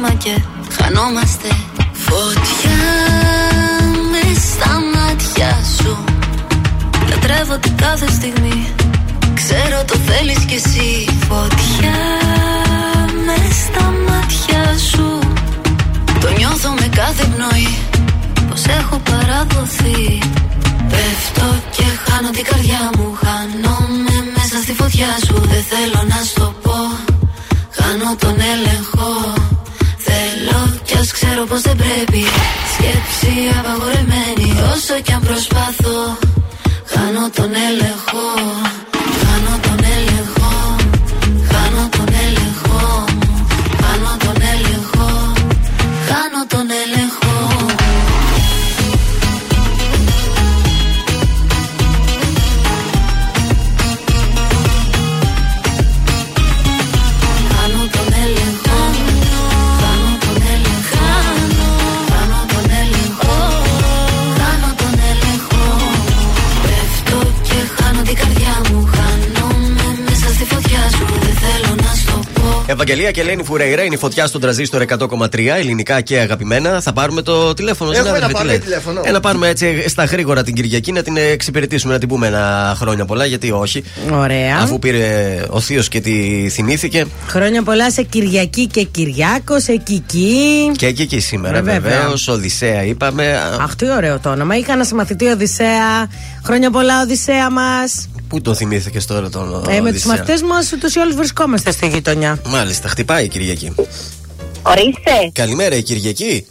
my 0.00 0.14
jet. 0.16 0.49
Πω 73.00 73.06
Ευαγγελία 73.06 73.10
και 73.10 73.20
Ελένη 73.20 73.44
Φουρέιρα 73.44 73.82
είναι 73.82 73.94
η 73.94 73.98
φωτιά 73.98 74.26
στον 74.26 74.40
τραζίστορ 74.40 74.82
100,3 74.88 75.38
ελληνικά 75.58 76.00
και 76.00 76.18
αγαπημένα. 76.18 76.80
Θα 76.80 76.92
πάρουμε 76.92 77.22
το 77.22 77.54
τηλέφωνο. 77.54 77.90
Έχουμε 77.90 78.06
συνάδελφε, 78.08 78.18
ένα 78.18 78.26
τι 78.26 78.32
πάρει 78.34 78.46
λέτε; 78.48 78.64
τηλέφωνο. 78.64 79.00
Ε, 79.04 79.10
να 79.10 79.20
πάρουμε 79.20 79.48
έτσι 79.48 79.88
στα 79.88 80.04
γρήγορα 80.04 80.42
την 80.42 80.54
Κυριακή 80.54 80.92
να 80.92 81.02
την 81.02 81.16
εξυπηρετήσουμε, 81.16 81.92
να 81.92 81.98
την 81.98 82.08
πούμε 82.08 82.26
ένα 82.26 82.74
χρόνια 82.76 83.04
πολλά. 83.04 83.24
Γιατί 83.24 83.50
όχι. 83.50 83.84
Ωραία. 84.12 84.56
Αφού 84.62 84.78
πήρε 84.78 85.42
ο 85.50 85.60
Θείος 85.60 85.88
και 85.88 86.00
τη 86.00 86.48
θυμήθηκε. 86.50 87.04
Χρόνια 87.28 87.62
πολλά 87.62 87.90
σε 87.90 88.02
Κυριακή 88.02 88.66
και 88.66 88.82
Κυριάκος, 88.82 89.62
σε 89.62 89.76
Κική. 89.76 90.70
Και 90.76 90.86
εκεί 90.86 91.06
και 91.06 91.20
σήμερα 91.20 91.58
Ε, 91.58 91.62
βέβαια. 91.62 91.80
βεβαίως. 91.80 92.28
Οδυσσέα 92.28 92.84
είπαμε. 92.84 93.26
Α, 93.32 93.62
Αχ, 93.62 93.74
τι 93.76 93.90
ωραίο 93.90 94.18
το 94.18 94.30
όνομα. 94.30 94.56
Είχα 94.56 94.72
ένα 94.72 94.84
συμμαθητή 94.84 95.26
Οδυσσέα. 95.26 96.10
Χρόνια 96.44 96.70
πολλά, 96.70 97.00
Οδυσσέα 97.02 97.50
μας. 97.50 98.08
Πού 98.30 98.40
τον 98.40 98.56
θυμήθηκες 98.56 99.06
τώρα 99.06 99.28
τον 99.30 99.64
Ε, 99.68 99.72
με 99.72 99.78
τους 99.78 99.88
Οδυσσέα; 99.88 100.12
μαθητές 100.12 100.42
μας 100.42 100.72
ούτως 100.72 100.94
ή 100.94 101.00
άλλως 101.00 101.14
βρισκόμαστε 101.14 101.70
στη 101.70 101.88
γειτονιά. 101.88 102.38
Μάλιστα, 102.46 102.88
χτυπάει 102.88 103.24
η 103.24 103.28
Κυριακή. 103.28 103.72
Ορίστε, 104.62 105.30
Καλημέρα 105.32 105.76
η 105.76 105.82
Κυριακή. 105.82 106.46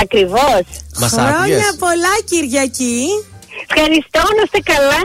ακριβώς. 0.00 0.62
Μας 0.98 1.12
άκουγες; 1.12 1.60
Χρόνια 1.60 1.74
πολλά, 1.78 2.14
Κυριακή. 2.24 3.04
Ευχαριστώ, 3.68 4.20
να 4.36 4.42
είστε 4.44 4.60
καλά. 4.72 5.00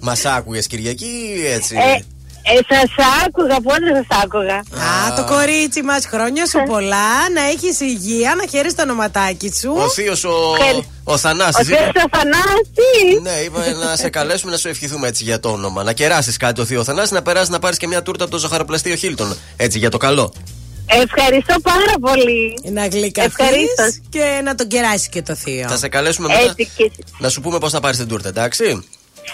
Μας 0.08 0.24
άκουγες 0.24 0.66
Κυριακή 0.66 1.34
ή 1.38 1.46
έτσι; 1.46 1.76
ε, 1.76 1.98
ε, 2.54 2.58
σα 2.68 3.24
άκουγα, 3.26 3.60
πότε 3.60 4.06
σα 4.08 4.16
άκουγα. 4.18 4.56
Α, 4.56 5.14
το 5.16 5.24
κορίτσι 5.34 5.82
μας, 5.82 6.06
χρόνια 6.06 6.46
σου 6.46 6.62
πολλά, 6.66 7.08
να 7.34 7.42
έχεις 7.52 7.80
υγεία, 7.80 8.34
να 8.34 8.46
χαίρεις 8.50 8.74
το 8.74 8.82
ονοματάκι 8.82 9.52
σου. 9.60 9.72
Ο 9.76 9.88
Θείος 9.88 10.24
ο, 10.24 10.32
Ευχαριστώ. 10.58 10.84
ο 11.04 11.16
Θανάσης 11.16 11.56
Ο 11.56 11.60
είπε- 11.72 11.76
Θεός 11.76 12.04
Αθανάση. 12.10 13.20
Ναι, 13.22 13.30
είπα 13.44 13.58
να 13.88 13.96
σε 13.96 14.08
καλέσουμε 14.08 14.50
να 14.52 14.58
σου 14.58 14.68
ευχηθούμε 14.68 15.08
έτσι 15.08 15.24
για 15.24 15.40
το 15.40 15.48
όνομα. 15.48 15.82
Να 15.82 15.92
κεράσεις 15.92 16.36
κάτι 16.36 16.60
ο 16.60 16.64
Θείος 16.64 16.84
Θανάσης, 16.84 17.10
να 17.10 17.22
περάσεις 17.22 17.48
να 17.48 17.58
πάρεις 17.58 17.78
και 17.78 17.86
μια 17.86 18.02
τούρτα 18.02 18.22
από 18.24 18.32
το 18.32 18.38
ζαχαροπλαστείο 18.38 18.94
Χίλτον. 18.94 19.36
Έτσι 19.56 19.78
για 19.78 19.90
το 19.90 19.96
καλό. 19.96 20.32
Ευχαριστώ 20.86 21.54
πάρα 21.62 21.94
πολύ. 22.00 22.58
Να 22.72 22.86
γλυκαθείς 22.86 23.30
Ευχαρίστω. 23.38 23.84
και 24.08 24.40
να 24.44 24.54
τον 24.54 24.68
κεράσει 24.68 25.08
και 25.08 25.22
το 25.22 25.34
θείο. 25.34 25.68
Θα 25.68 25.76
σε 25.76 25.88
καλέσουμε 25.88 26.28
μετά 26.28 26.40
Έτσι 26.40 26.70
και 26.76 26.82
εσείς. 26.84 27.04
να 27.18 27.28
σου 27.28 27.40
πούμε 27.40 27.58
πώς 27.58 27.72
θα 27.72 27.80
πάρεις 27.80 27.98
την 27.98 28.08
τούρτα, 28.08 28.28
εντάξει; 28.28 28.84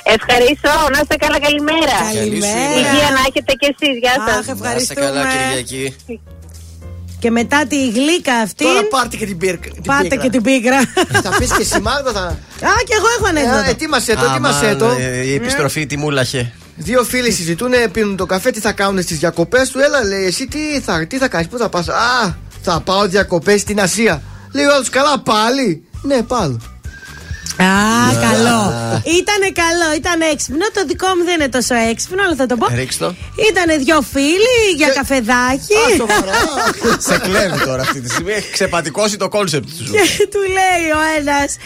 Ευχαριστώ, 0.03 0.73
να 0.93 0.99
είστε 1.03 1.17
καλά, 1.25 1.39
καλημέρα. 1.47 1.97
Καλημέρα. 2.15 2.75
Υγεία 2.81 3.09
να 3.17 3.21
έχετε 3.29 3.53
κι 3.61 3.69
εσείς, 3.73 3.95
γεια 4.03 4.15
Αχ, 4.19 4.25
σας. 4.29 4.35
Να 4.35 4.41
είστε 4.41 4.53
ευχαριστούμε. 4.53 5.01
καλά, 5.07 5.23
Κυριακή. 5.33 5.97
Και 7.19 7.31
μετά 7.31 7.67
τη 7.67 7.91
γλύκα 7.91 8.35
αυτή. 8.35 8.65
Τώρα 8.65 8.83
πάρτε 8.91 9.17
και 9.17 9.27
την 9.27 9.39
πίρκα. 9.39 9.69
την 9.71 9.83
Πάτε 9.83 10.03
πίκρα. 10.03 10.23
και 10.23 10.31
την 10.31 10.43
πίκρα. 10.43 10.81
Θα 11.23 11.31
πεις 11.39 11.49
και 11.57 11.63
εσύ, 11.63 11.81
Μάγδα, 11.81 12.13
θα. 12.13 12.21
Α, 12.21 12.73
και 12.89 12.95
εγώ 12.99 13.07
έχω 13.19 13.27
Ε, 13.27 13.29
ανέκδοτο. 13.29 13.71
ετοίμασέ 13.71 14.15
το, 14.15 14.25
ετοίμασέ 14.31 14.65
Αμάν, 14.67 14.79
το. 14.79 14.87
ε, 15.01 15.25
Η 15.27 15.35
επιστροφή 15.35 15.87
τι 15.87 15.97
μούλαχε. 15.97 16.53
Δύο 16.77 17.03
φίλοι 17.05 17.31
συζητούν, 17.33 17.73
πίνουν 17.93 18.17
το 18.17 18.27
καφέ, 18.27 18.51
τι 18.51 18.61
θα 18.61 18.73
κάνουν 18.73 19.03
στις 19.03 19.19
διακοπές 19.19 19.69
του. 19.71 19.79
Έλα, 19.79 20.05
λέει, 20.05 20.25
εσύ 20.25 20.47
τι 20.47 20.81
θα, 20.81 21.07
τι 21.07 21.17
θα 21.19 21.29
κάνεις, 21.29 21.47
πού 21.49 21.59
θα 21.59 21.69
πας; 21.69 21.89
Α, 21.89 22.37
θα 22.63 22.81
πάω 22.81 23.09
διακοπές 23.09 23.61
στην 23.61 23.81
Ασία. 23.81 24.23
Λέει 24.53 24.65
ο 24.65 24.75
άλλος, 24.75 24.89
καλά 24.89 25.19
πάλι. 25.19 25.85
Ναι, 26.03 26.23
πάλι. 26.23 26.57
Α, 27.57 27.67
καλό. 28.29 28.61
Ήτανε 29.21 29.49
καλό, 29.63 29.89
ήταν 29.97 30.21
έξυπνο. 30.33 30.67
Το 30.75 30.85
δικό 30.87 31.07
μου 31.17 31.25
δεν 31.25 31.35
είναι 31.35 31.49
τόσο 31.49 31.75
έξυπνο, 31.75 32.23
αλλά 32.23 32.35
θα 32.35 32.47
το 32.47 32.57
πω. 32.57 32.67
Ρίξ 32.75 32.97
το. 32.97 33.15
Ήτανε 33.51 33.77
δυο 33.77 34.01
φίλοι 34.15 34.59
για 34.77 34.89
Και- 34.89 34.93
καφεδάκι. 34.99 35.75
Α, 35.85 35.87
σοβαρά. 36.01 36.35
Σε 37.09 37.19
κλέβει 37.19 37.59
τώρα 37.65 37.83
αυτή 37.83 38.01
τη 38.01 38.09
στιγμή. 38.09 38.33
Έχει 38.33 38.51
ξεπατικώσει 38.53 39.17
το 39.17 39.29
concept 39.29 39.69
σου. 39.77 39.93
Και 39.93 40.29
του 40.33 40.41
λέει 40.59 40.85
ο 40.99 41.03
ένας, 41.19 41.57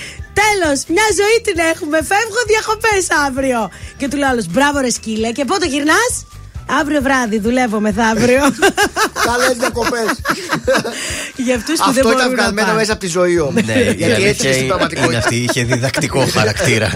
Τέλος, 0.43 0.79
μια 0.95 1.09
ζωή 1.21 1.37
την 1.47 1.59
έχουμε. 1.73 1.97
Φεύγω 2.11 2.41
διακοπές 2.53 3.05
αύριο. 3.27 3.71
Και 3.99 4.09
του 4.09 4.17
λέει 4.17 4.29
άλλος, 4.29 4.47
Μπράβο, 4.47 4.79
ρε 4.81 4.91
σκύλε. 4.91 5.33
Και 5.33 5.45
πότε 5.45 5.67
γυρνάς, 5.67 6.13
Αύριο 6.81 7.03
βράδυ 7.03 7.39
δουλεύω 7.39 7.81
μεθαύριο. 7.81 8.41
Καλές 9.29 9.55
διακοπές. 9.59 10.09
Για 11.37 11.55
αυτούς 11.57 11.79
που 11.79 11.85
δεν 11.85 11.89
Αυτό 11.89 12.03
μπορούν 12.03 12.19
ήταν 12.19 12.31
να 12.31 12.37
βγαλμένο 12.37 12.67
πάνε. 12.67 12.79
μέσα 12.79 12.93
από 12.93 13.01
τη 13.01 13.07
ζωή 13.07 13.39
όμως. 13.39 13.63
Ναι, 13.65 13.73
η 13.73 13.83
Γιατί 13.83 14.05
αλήθεια 14.05 14.29
έτσι 14.29 14.43
και 14.47 14.53
στην 14.53 14.55
είναι- 14.55 14.59
είναι 14.59 14.67
πραγματικότητα. 14.67 15.19
αυτή. 15.19 15.35
Είχε 15.37 15.65
διδακτικό 15.65 16.27
χαρακτήρα. 16.37 16.91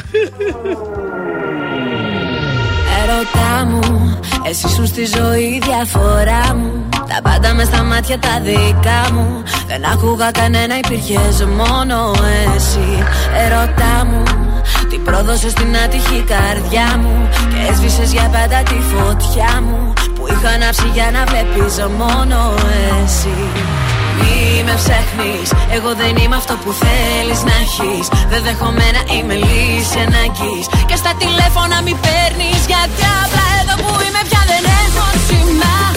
Έρωτά 3.02 3.64
μου, 3.66 4.18
Εσύ 4.48 4.68
σου 4.68 4.86
στη 4.86 5.04
ζωή 5.16 5.60
διαφορά 5.64 6.54
μου 6.54 6.88
Τα 7.08 7.22
πάντα 7.22 7.54
μες 7.54 7.66
στα 7.66 7.82
μάτια 7.82 8.18
τα 8.18 8.40
δικά 8.44 9.12
μου 9.12 9.42
Δεν 9.66 9.84
άκουγα 9.92 10.30
κανένα 10.30 10.74
υπήρχες 10.78 11.44
μόνο 11.56 12.14
εσύ 12.56 13.04
Ερωτά 13.44 14.04
μου 14.10 14.22
τι 14.22 14.41
πρόδωσε 15.04 15.48
στην 15.50 15.76
άτυχη 15.84 16.24
καρδιά 16.32 16.98
μου 17.02 17.28
Και 17.52 17.72
έσβησες 17.72 18.12
για 18.12 18.22
πάντα 18.34 18.62
τη 18.62 18.78
φωτιά 18.92 19.62
μου 19.66 19.92
Που 20.14 20.26
είχα 20.30 20.48
ανάψει 20.48 20.88
για 20.94 21.10
να 21.10 21.24
βλέπεις 21.24 21.74
μόνο 21.98 22.54
εσύ 23.04 23.36
μη 24.20 24.62
με 24.66 24.74
ψάχνει, 24.74 25.36
εγώ 25.76 25.90
δεν 25.94 26.16
είμαι 26.16 26.36
αυτό 26.36 26.54
που 26.62 26.70
θέλεις 26.82 27.40
να 27.48 27.54
έχεις. 27.64 28.06
Δεν 28.30 28.42
δέχομαι 28.42 28.86
να 28.96 29.02
είμαι 29.14 29.34
λύση 29.34 29.98
ανάγκης. 30.06 30.66
Και 30.88 30.96
στα 31.02 31.12
τηλέφωνα 31.22 31.76
μη 31.84 31.94
παίρνεις, 32.04 32.60
γιατί 32.70 33.02
απλά 33.22 33.46
εδώ 33.60 33.74
που 33.82 33.92
είμαι 34.04 34.22
πια 34.28 34.42
δεν 34.50 34.64
έχω 34.82 35.06
σήμα. 35.26 35.91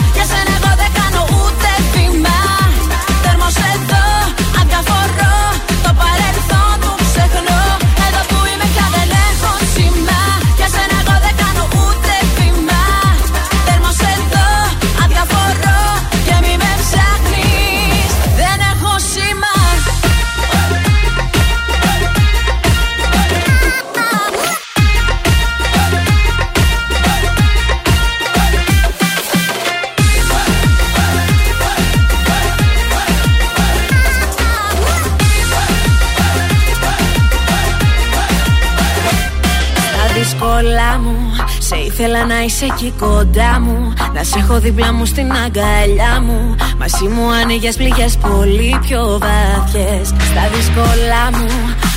Στα 40.66 40.74
δύσκολα 40.74 41.00
μου. 41.00 41.18
Σε 41.60 41.76
ήθελα 41.76 42.26
να 42.26 42.44
είσαι 42.44 42.66
εκεί 42.66 42.94
κοντά 43.00 43.60
μου 43.60 43.94
Να 44.16 44.24
σε 44.24 44.40
έχω 44.40 44.60
δίπλα 44.60 44.94
μου 44.94 45.06
στην 45.06 45.32
αγκαλιά 45.46 46.14
μου. 46.26 46.56
Μαζί 46.78 47.06
μου 47.14 47.32
άνοιγες 47.42 47.76
πληγές 47.76 48.18
πολύ 48.18 48.80
πιο 48.86 49.02
βαθιές. 49.24 50.06
Στα 50.30 50.44
δύσκολα 50.54 51.24
μου 51.38 51.50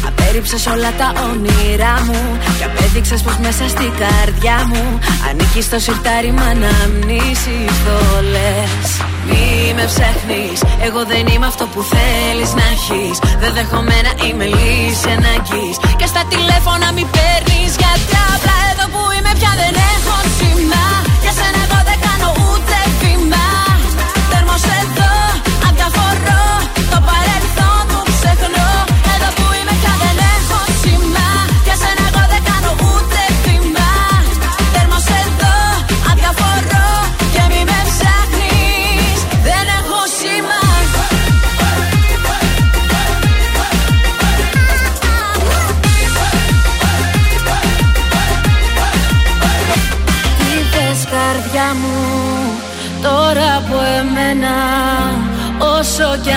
Απέριψες 0.09 0.67
όλα 0.67 0.91
τα 1.01 1.09
όνειρά 1.29 1.95
μου. 2.07 2.21
Και 2.59 2.65
απέδειξες 2.71 3.21
πως 3.23 3.37
μέσα 3.47 3.65
στην 3.75 3.93
καρδιά 4.03 4.59
μου 4.71 4.85
Ανήκεις 5.29 5.65
στο 5.65 5.79
σιρτάρι 5.79 6.33
μα 6.39 6.49
να 6.63 6.73
μνήσεις 6.93 7.75
το 7.87 7.97
λες 8.33 8.87
Μη 9.29 9.47
με 9.77 9.85
ψάχνεις 9.91 10.59
Εγώ 10.87 11.01
δεν 11.13 11.25
είμαι 11.33 11.47
αυτό 11.53 11.65
που 11.73 11.81
θέλεις 11.95 12.51
να 12.59 12.65
έχεις. 12.77 13.17
Δεν 13.43 13.53
δέχομαι 13.57 13.97
να 14.07 14.13
είμαι 14.25 14.47
λύση 14.55 15.09
ανάγκης. 15.17 15.77
Και 15.99 16.07
στα 16.13 16.23
τηλέφωνα 16.33 16.89
μη 16.97 17.05
παίρνεις 17.15 17.73
Γιατί 17.83 18.17
απλά 18.35 18.57
εδώ 18.73 18.85
που 18.93 19.01
είμαι 19.17 19.33
πια 19.39 19.53
δεν 19.61 19.75
έχω 19.95 20.28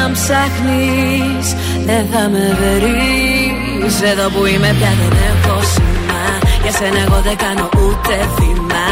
κι 0.02 0.08
αν 0.08 0.14
ψάχνεις 0.14 1.48
δεν 1.86 2.04
θα 2.12 2.24
με 2.34 2.46
βρεις. 2.60 4.02
Εδώ 4.12 4.30
που 4.30 4.46
είμαι 4.46 4.72
πια 4.78 4.92
δεν 5.00 5.14
έχω 5.30 5.56
σήμα. 5.74 6.24
Για 6.64 6.72
σένα 6.78 7.00
εγώ 7.06 7.20
δεν 7.28 7.38
κάνω 7.44 7.70
ούτε 7.82 8.16
βήμα. 8.36 8.90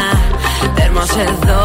Τέρμος 0.74 1.12
εδώ 1.28 1.64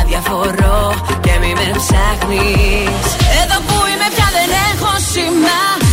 αδιαφορώ 0.00 0.80
και 1.24 1.32
μη 1.40 1.52
με 1.60 1.68
ψάχνεις. 1.80 3.06
Εδώ 3.40 3.58
που 3.66 3.76
είμαι 3.90 4.08
πια 4.14 4.28
δεν 4.36 4.50
έχω 4.70 4.92
σήμα 5.10 5.85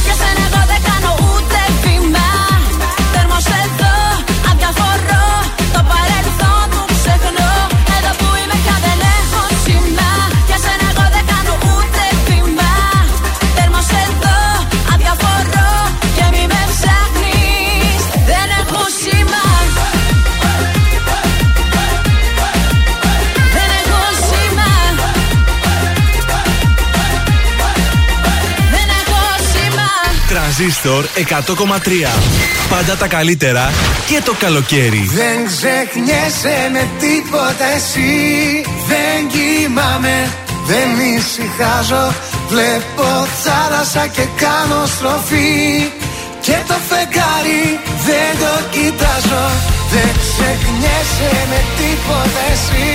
Τρανζίστορ 30.58 31.06
100,3. 31.06 32.20
Πάντα 32.70 32.96
τα 32.96 33.08
καλύτερα 33.08 33.72
και 34.08 34.22
το 34.26 34.34
καλοκαίρι. 34.40 35.10
Δεν 35.20 35.38
ξεχνιέσαι 35.52 36.56
με 36.76 36.84
τίποτα 37.04 37.66
εσύ. 37.78 38.12
Δεν 38.90 39.18
κοιμάμαι, 39.34 40.16
δεν 40.70 40.90
ησυχάζω. 41.16 42.06
Βλέπω 42.52 43.08
θάλασσα 43.44 44.08
και 44.16 44.26
κάνω 44.44 44.82
στροφή. 44.96 45.92
Και 46.46 46.58
το 46.70 46.78
φεγγάρι 46.90 47.64
δεν 48.08 48.32
το 48.44 48.54
κοιτάζω. 48.76 49.46
Δεν 49.94 50.12
ξεχνιέσαι 50.24 51.32
με 51.52 51.60
τίποτα 51.80 52.42
εσύ. 52.54 52.90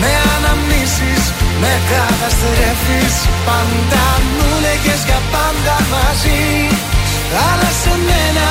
Με 0.00 0.10
αναμνήσεις, 0.34 1.24
με 1.60 1.72
καταστρέφεις 1.90 3.14
Πάντα 3.46 4.06
μου 4.34 4.48
λέγες 4.64 5.00
για 5.08 5.20
πάντα 5.32 5.76
μαζί. 5.92 6.44
Αλλά 7.48 7.70
σε 7.82 7.94
μένα 8.08 8.48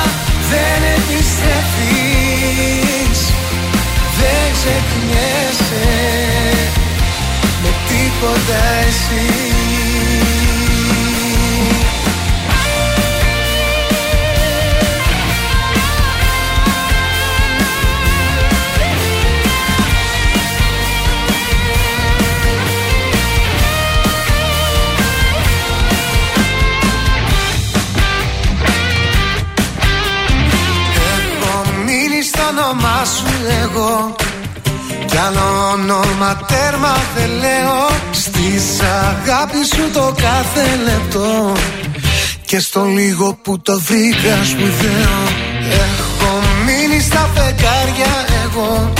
δεν 0.50 0.80
επιστρέφεις. 0.96 3.20
Δεν 4.18 4.44
ξεχνιέσαι 4.56 5.88
με 7.62 7.70
τίποτα 7.88 8.60
εσύ 8.88 9.26
όνομά 32.58 33.04
σου 33.04 33.32
εγώ 33.62 34.14
Κι 35.06 35.16
άλλο 35.16 35.70
όνομα 35.72 36.36
τέρμα 36.46 36.96
δεν 37.16 37.30
λέω. 37.30 37.86
Στις 38.10 38.80
αγάπη 38.80 39.64
σου 39.74 39.90
το 39.92 40.14
κάθε 40.22 40.64
λεπτό. 40.84 41.52
Και 42.44 42.60
στο 42.60 42.84
λίγο 42.84 43.38
που 43.42 43.60
το 43.60 43.80
βρήκα 43.80 44.44
σπουδαίο 44.44 45.16
Έχω 45.84 46.30
μείνει 46.64 47.00
στα 47.00 47.28
φεγγάρια 47.34 48.14
εγώ. 48.44 48.92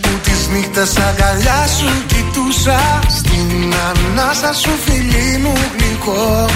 Που 0.00 0.08
τις 0.22 0.48
νύχτες 0.52 0.96
αγκαλιά 0.96 1.66
σου 1.78 1.90
κοιτούσα. 2.06 3.00
Στην 3.18 3.74
ανάσα 3.88 4.52
σου 4.52 4.70
φιλί 4.84 5.38
μου 5.42 5.54
γλυκό. 5.76 6.46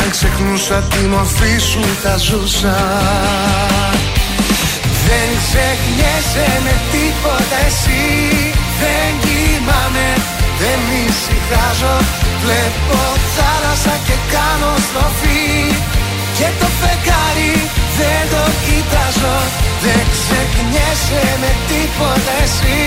Αν 0.00 0.10
ξεχνούσα 0.10 0.74
τη 0.74 0.98
μορφή 0.98 1.58
σου 1.58 1.80
θα 2.02 2.16
ζούσα 2.16 2.76
Δεν 5.10 5.28
ξεχνιέσαι 5.42 6.48
με 6.64 6.74
τίποτα 6.92 7.58
εσύ. 7.68 8.04
Δεν 8.80 9.10
κοιμάμαι, 9.24 10.08
δεν 10.60 10.80
ησυχάζω. 11.04 11.96
Βλέπω 12.42 12.98
θάλασσα 13.36 13.94
και 14.06 14.16
κάνω 14.34 14.72
στροφή. 14.86 15.48
Και 16.36 16.48
το 16.60 16.68
φεγγάρι 16.80 17.54
δεν 17.98 18.22
το 18.32 18.44
κοιτάζω. 18.64 19.36
Δεν 19.84 20.02
ξεχνιέσαι 20.14 21.22
με 21.42 21.50
τίποτα 21.68 22.34
εσύ. 22.44 22.80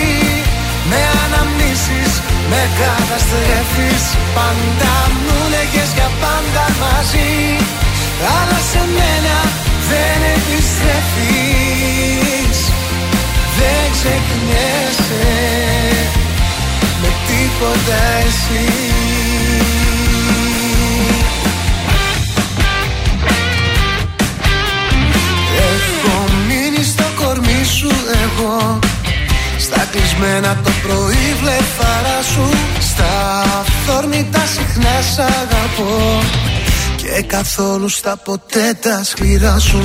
Με 0.89 1.01
αναμνήσεις 1.23 2.11
με 2.51 2.61
καταστρέφεις. 2.79 4.03
Πάντα 4.35 4.95
μου 5.23 5.37
λέγες 5.53 5.89
για 5.97 6.09
πάντα 6.23 6.65
μαζί. 6.81 7.31
Αλλά 8.35 8.59
σε 8.71 8.81
μένα 8.95 9.37
δεν 9.89 10.19
επιστρέφεις. 10.35 11.79
Δεν 13.57 13.85
ξεχνιέσαι 13.91 15.31
με 17.01 17.09
τίποτα 17.27 17.99
εσύ. 18.25 18.67
Έχω 25.73 26.15
μείνει 26.47 26.83
στο 26.83 27.03
κορμί 27.15 27.63
σου 27.63 27.91
εγώ. 28.23 28.79
Στα 29.57 29.87
κλεισμένα 29.91 30.61
το 30.63 30.71
πρωί 30.83 31.35
βλεφαρά 31.41 32.21
σου. 32.33 32.49
Στα 32.79 33.41
αυθόρμητα 33.59 34.43
συχνά 34.45 35.01
σ' 35.13 35.19
αγαπώ 35.19 36.21
Και 37.15 37.21
καθόλου 37.21 37.89
στα 37.89 38.17
ποτέ 38.17 38.77
τα 38.81 39.03
σκληρά 39.03 39.59
σου. 39.59 39.81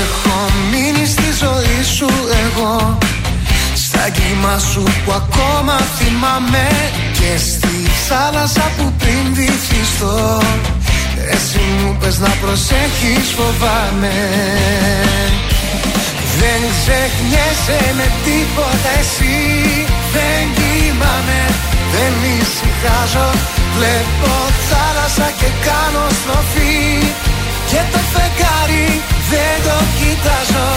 Έχω 0.00 0.36
μείνει 0.70 1.06
στη 1.06 1.28
ζωή 1.42 1.82
σου 1.96 2.08
εγώ. 2.44 2.98
Στα 3.74 4.08
κύμα 4.08 4.58
σου 4.58 4.82
που 4.82 5.12
ακόμα 5.12 5.76
θυμάμαι. 5.96 6.66
Και 7.12 7.38
στη 7.38 7.76
θάλασσα 8.08 8.70
που 8.76 8.92
πριν 8.98 9.24
βυθιστώ. 9.34 10.42
Εσύ 11.30 11.60
μου 11.82 11.96
πες 12.00 12.18
να 12.18 12.28
προσέχεις 12.28 13.26
φοβάμαι. 13.36 14.16
Δεν 16.38 16.60
ξεχνιέσαι 16.76 17.94
με 17.96 18.06
τίποτα 18.24 18.90
εσύ. 19.00 19.36
Δεν 20.14 20.42
κοιμάμαι, 20.56 21.40
δεν 21.92 22.12
ησυχάζω 22.38 23.55
Βλέπω 23.76 24.32
θάλασσα 24.70 25.28
και 25.40 25.50
κάνω 25.66 26.04
στροφή. 26.20 26.78
Και 27.70 27.80
το 27.92 28.00
φεγγάρι 28.12 28.88
δεν 29.30 29.56
το 29.66 29.78
κοιτάζω. 29.98 30.68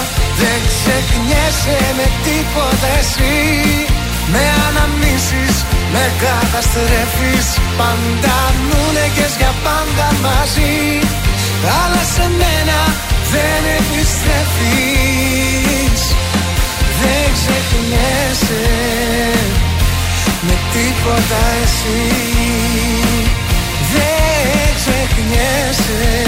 Δεν 0.41 0.60
ξεχνιέσαι 0.72 1.80
με 1.97 2.08
τίποτα 2.26 2.89
εσύ. 3.02 3.38
Με 4.34 4.43
αναμνήσεις, 4.68 5.56
με 5.93 6.06
καταστρέφεις. 6.24 7.47
Πάντα 7.80 8.38
μου 8.68 8.82
λέγες 8.97 9.34
για 9.39 9.54
πάντα 9.66 10.08
μαζί. 10.26 10.78
Αλλά 11.80 12.04
σε 12.16 12.26
μένα 12.39 12.80
δεν 13.34 13.62
επιστρέφεις. 13.80 16.02
Δεν 17.00 17.28
ξεχνιέσαι. 17.38 18.64
με 19.20 19.28
τίποτα 20.74 21.41
εσύ 21.63 21.99
Δεν 23.93 24.76
ξεχνιέσαι 24.76 26.24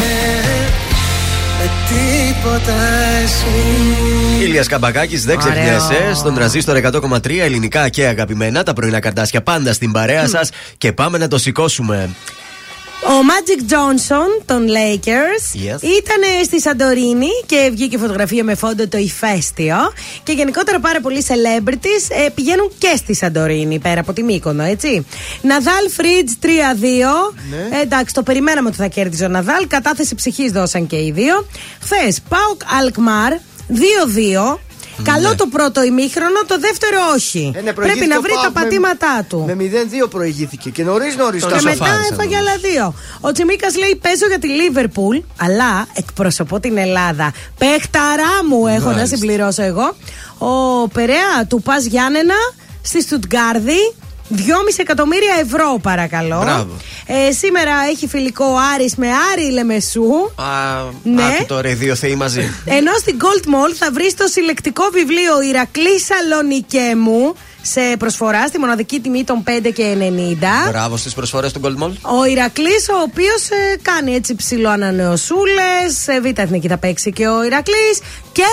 με 1.60 1.70
τίποτα 1.90 2.74
εσύ 3.24 4.44
Ηλίας 4.44 4.68
Καμπακάκης, 4.68 5.26
δεν 5.26 5.38
Ωραίο. 5.40 5.52
ξεχνιέσαι. 5.52 6.14
Στον 6.16 6.34
τραζίστορ 6.34 6.78
100,3 6.78 7.40
ελληνικά 7.40 7.90
και 7.90 8.06
αγαπημένα. 8.06 8.64
Τα 8.64 8.74
πρωινά 8.74 9.00
καρτάσια 9.00 9.42
πάντα 9.42 9.74
στην 9.74 9.92
παρέα 9.92 10.28
σας. 10.28 10.50
Και 10.78 10.92
πάμε 10.92 11.18
να 11.18 11.28
το 11.28 11.38
σηκώσουμε. 11.38 12.10
Ο 13.04 13.14
Magic 13.30 13.72
Johnson 13.72 14.44
των 14.46 14.68
Lakers 14.68 15.56
Yes. 15.56 15.82
ήταν 15.82 16.22
στη 16.46 16.62
Σαντορίνη 16.62 17.28
και 17.46 17.70
βγήκε 17.72 17.98
φωτογραφία 17.98 18.44
με 18.44 18.56
φόντο 18.56 18.88
το 18.88 18.98
ηφαίστειο. 18.98 19.76
Και 20.24 20.32
γενικότερα 20.32 20.80
πάρα 20.80 21.02
πολλοί 21.02 21.26
celebrities 21.28 22.24
ε, 22.26 22.30
πηγαίνουν 22.30 22.72
και 22.78 22.94
στη 22.98 23.16
Σαντορίνη, 23.16 23.80
πέρα 23.80 24.00
από 24.00 24.14
τη 24.14 24.24
Μύκονο, 24.24 24.64
έτσι. 24.64 25.06
Ναδάλ 25.42 25.90
Φρίτζ 25.90 26.32
3-2. 26.42 26.48
Ναι. 27.50 27.78
Ε, 27.78 27.82
εντάξει, 27.82 28.14
το 28.14 28.24
περιμέναμε 28.24 28.68
ότι 28.68 28.78
θα 28.78 28.88
κέρδιζε 28.88 29.26
ο 29.26 29.28
Ναδάλ. 29.28 29.68
Κατάθεση 29.68 30.16
ψυχής 30.16 30.52
δώσαν 30.52 30.88
και 30.88 30.96
οι 30.96 31.12
δύο. 31.12 31.48
Χθες, 31.82 32.22
Πάοκ 32.30 32.62
Αλκμάρ 32.80 33.34
2-2. 33.70 34.58
Καλό 35.04 35.36
το 35.36 35.46
πρώτο 35.48 35.84
ημίχρονο, 35.84 36.40
το 36.48 36.60
δεύτερο 36.60 36.98
όχι. 37.16 37.40
Ε, 37.56 37.58
ναι, 37.58 37.74
Πρέπει 37.74 37.74
προηγήθηκε 37.76 38.06
να 38.08 38.18
ο 38.18 38.22
βρει 38.22 38.32
τα 38.34 38.40
Πάοκ 38.40 38.54
με- 38.56 38.62
πατήματά 38.62 39.26
του. 39.30 39.44
Με 39.48 39.56
0-2 39.56 40.08
προηγήθηκε 40.10 40.70
και 40.70 40.84
νωρίς 40.84 41.16
νωρίς 41.16 41.42
Τον 41.42 41.50
τα 41.52 41.58
Και 41.58 41.64
Τόσο 41.64 41.76
μετά 41.78 41.86
φάρισαν 41.92 42.14
έφαγε 42.14 42.36
όμως. 42.36 42.50
άλλα 42.50 42.58
δύο. 42.72 42.94
Ο 43.22 43.32
Τσιμίκας 43.32 43.76
λέει: 43.78 44.00
Παίζω 44.02 44.28
για 44.28 44.40
τη 44.40 44.48
Λίβερπουλ, 44.48 45.18
αλλά 45.38 45.88
εκπροσωπώ 45.94 46.60
την 46.60 46.78
Ελλάδα. 46.78 47.34
Παιχταρά 47.58 48.34
μου 48.50 48.68
έχω 48.68 48.90
να 48.90 48.96
Μάλιστα. 48.96 49.16
συμπληρώσω 49.16 49.62
εγώ. 49.64 49.96
Ο 50.38 50.88
Περέα 50.88 51.46
του 51.48 51.62
Πας 51.62 51.86
Γιάννενα 51.86 52.36
στη 52.82 53.02
Στουτγκάρδη. 53.02 53.94
2,5 54.36 54.44
εκατομμύρια 54.78 55.34
ευρώ 55.42 55.80
παρακαλώ. 55.82 56.40
Μπράβο. 56.42 56.78
Ε, 57.06 57.32
σήμερα 57.32 57.72
έχει 57.90 58.08
φιλικό 58.08 58.46
ο 58.46 58.58
Άρης 58.74 58.96
με 58.96 59.08
Άρη 59.32 59.52
Λεμεσού. 59.52 60.12
Α, 60.36 60.46
Ναι. 61.04 61.24
Άκου 61.24 61.46
τώρα 61.46 61.70
οι 61.70 61.74
δύο 61.74 61.96
θεοί 61.96 62.16
μαζί. 62.16 62.40
Ενώ 62.78 62.92
στην 63.00 63.18
Gold 63.22 63.46
Mall 63.48 63.74
θα 63.80 63.92
βρεις 63.92 64.14
το 64.16 64.28
συλλεκτικό 64.28 64.84
βιβλίο 64.94 65.42
Ηρακλή 65.42 66.00
Σαλονικέ 66.00 66.96
μου 66.98 67.34
σε 67.62 67.82
προσφορά 68.00 68.48
στη 68.48 68.60
μοναδική 68.60 69.00
τιμή 69.00 69.24
των 69.24 69.44
5 69.48 69.72
και 69.74 69.96
90. 70.00 70.70
Μπράβο 70.70 70.98
στις 70.98 71.14
προσφορές 71.14 71.52
του 71.54 71.62
Gold 71.64 71.84
Mall. 71.84 71.92
Ο 72.20 72.26
Ηρακλής, 72.26 72.90
ο 72.90 73.02
οποίος 73.02 73.48
κάνει 73.82 74.16
έτσι 74.16 74.36
ψηλό 74.36 74.70
ανανεωσούλε. 74.70 75.90
Σε 76.04 76.20
β' 76.22 76.40
εθνική 76.40 76.68
θα 76.68 76.78
παίξει 76.78 77.12
και 77.12 77.28
ο 77.28 77.44
Ηρακλής. 77.44 78.00
Και 78.32 78.44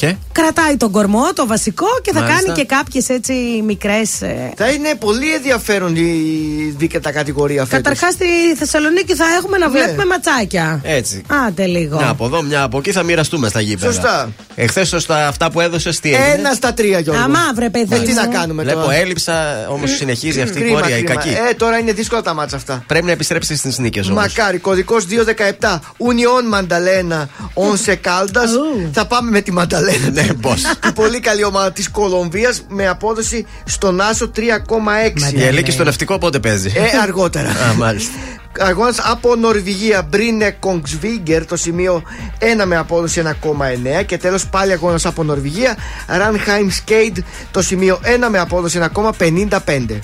Και; 0.00 0.14
κρατάει 0.32 0.76
τον 0.76 0.90
κορμό, 0.90 1.32
το 1.34 1.46
βασικό, 1.46 1.86
και 2.02 2.12
θα 2.12 2.20
Μάλιστα. 2.20 2.42
κάνει 2.42 2.58
και 2.58 2.64
κάποιες 2.66 3.08
έτσι 3.08 3.32
μικρές. 3.66 4.10
Θα 4.56 4.68
είναι 4.68 4.94
πολύ 4.98 5.34
ενδιαφέρον 5.34 5.96
η 5.96 6.74
δίκαιτα 6.76 7.12
κατηγορία 7.12 7.64
φέτος. 7.64 7.76
Καταρχάς 7.82 8.12
στη 8.12 8.26
Θεσσαλονίκη 8.58 9.14
θα 9.14 9.24
έχουμε 9.38 9.58
να 9.58 9.68
Ναι. 9.68 9.78
βλέπουμε 9.78 10.04
ματσάκια. 10.04 10.80
Έτσι. 10.84 11.22
Άντε 11.46 11.66
λίγο. 11.66 11.96
Μια 11.96 12.08
από 12.08 12.24
εδώ, 12.24 12.42
μια 12.42 12.62
από 12.62 12.78
εκεί 12.78 12.92
θα 12.92 13.02
μοιραστούμε 13.02 13.48
στα 13.48 13.60
γήπεδα. 13.60 13.92
Σωστά. 13.92 14.32
Εχθές 14.54 14.94
στα 14.98 15.26
αυτά 15.28 15.50
που 15.50 15.60
έδωσες, 15.60 16.00
τι 16.00 16.08
έγινε; 16.14 16.34
Ένα 16.38 16.52
στα 16.52 16.74
τρία, 16.74 16.98
Γιώργο. 16.98 17.22
Αμά, 17.22 17.52
βρε, 17.54 17.70
παιδί 17.70 17.94
Ε, 17.94 17.98
τι 17.98 18.08
μου. 18.08 18.14
να 18.14 18.26
κάνουμε 18.26 18.62
Βλέπω 18.62 18.80
τώρα. 18.80 18.94
έλειψα, 18.94 19.66
όμως 19.70 19.90
συνεχίζει 19.90 20.40
αυτή 20.40 20.58
η 20.58 20.60
Κρίμα, 20.60 20.80
πορεία 20.80 20.96
η 20.98 21.02
κρίμα. 21.02 21.20
κακή. 21.22 21.34
Ε, 21.50 21.54
τώρα 21.54 21.78
είναι 21.78 21.92
δύσκολα 21.92 22.22
τα 22.22 22.34
μάτσα 22.34 22.56
αυτά. 22.56 22.84
Πρέπει 22.86 23.04
να 23.06 23.12
επιστρέψει 23.12 23.56
στις 23.56 23.78
νίκες 23.78 24.08
όμως. 24.08 24.22
Μακάρι, 24.22 24.58
κωδικός 24.58 25.06
217. 25.06 25.80
Union 25.98 26.48
Μανταλένα, 26.48 27.28
Once 27.54 27.90
Caldas. 27.92 28.50
Θα 28.92 29.06
πάμε 29.06 29.30
με 29.30 29.40
τη 29.40 29.52
Μανταλένα. 29.98 30.22
Ναι, 30.26 30.34
πώς. 30.34 30.62
Η 30.88 30.92
πολύ 30.94 31.20
καλή 31.20 31.44
ομάδα 31.44 31.72
της 31.72 31.90
Κολομβίας 31.90 32.62
με 32.68 32.88
απόδοση 32.88 33.46
στον 33.64 34.00
Άσο 34.00 34.30
3,6. 34.36 35.32
Η 35.32 35.42
Ελίκη 35.42 35.70
στο 35.70 35.84
ναυτικό 35.84 36.18
πότε 36.18 36.38
παίζει; 36.38 36.72
Ε, 36.74 36.98
αργότερα. 37.02 37.48
Α, 37.48 37.74
μάλιστα. 37.76 38.12
Αγώνας 38.58 38.98
από 38.98 39.36
Νορβηγία, 39.36 40.02
Μπρίνε 40.02 40.50
Κογκσβίγκερ, 40.50 41.46
το 41.46 41.56
σημείο 41.56 42.02
1 42.38 42.64
με 42.66 42.76
απόδοση 42.76 43.20
1,9. 43.20 44.02
Και 44.02 44.18
τέλος 44.18 44.46
πάλι 44.46 44.72
αγώνας 44.72 45.06
από 45.06 45.22
Νορβηγία, 45.22 45.76
Ρανχάιμ 46.06 46.68
Σκέιντ, 46.68 47.18
το 47.50 47.62
σημείο 47.62 48.00
1 48.02 48.28
με 48.30 48.38
απόδοση 48.38 48.78
1,55. 48.78 50.00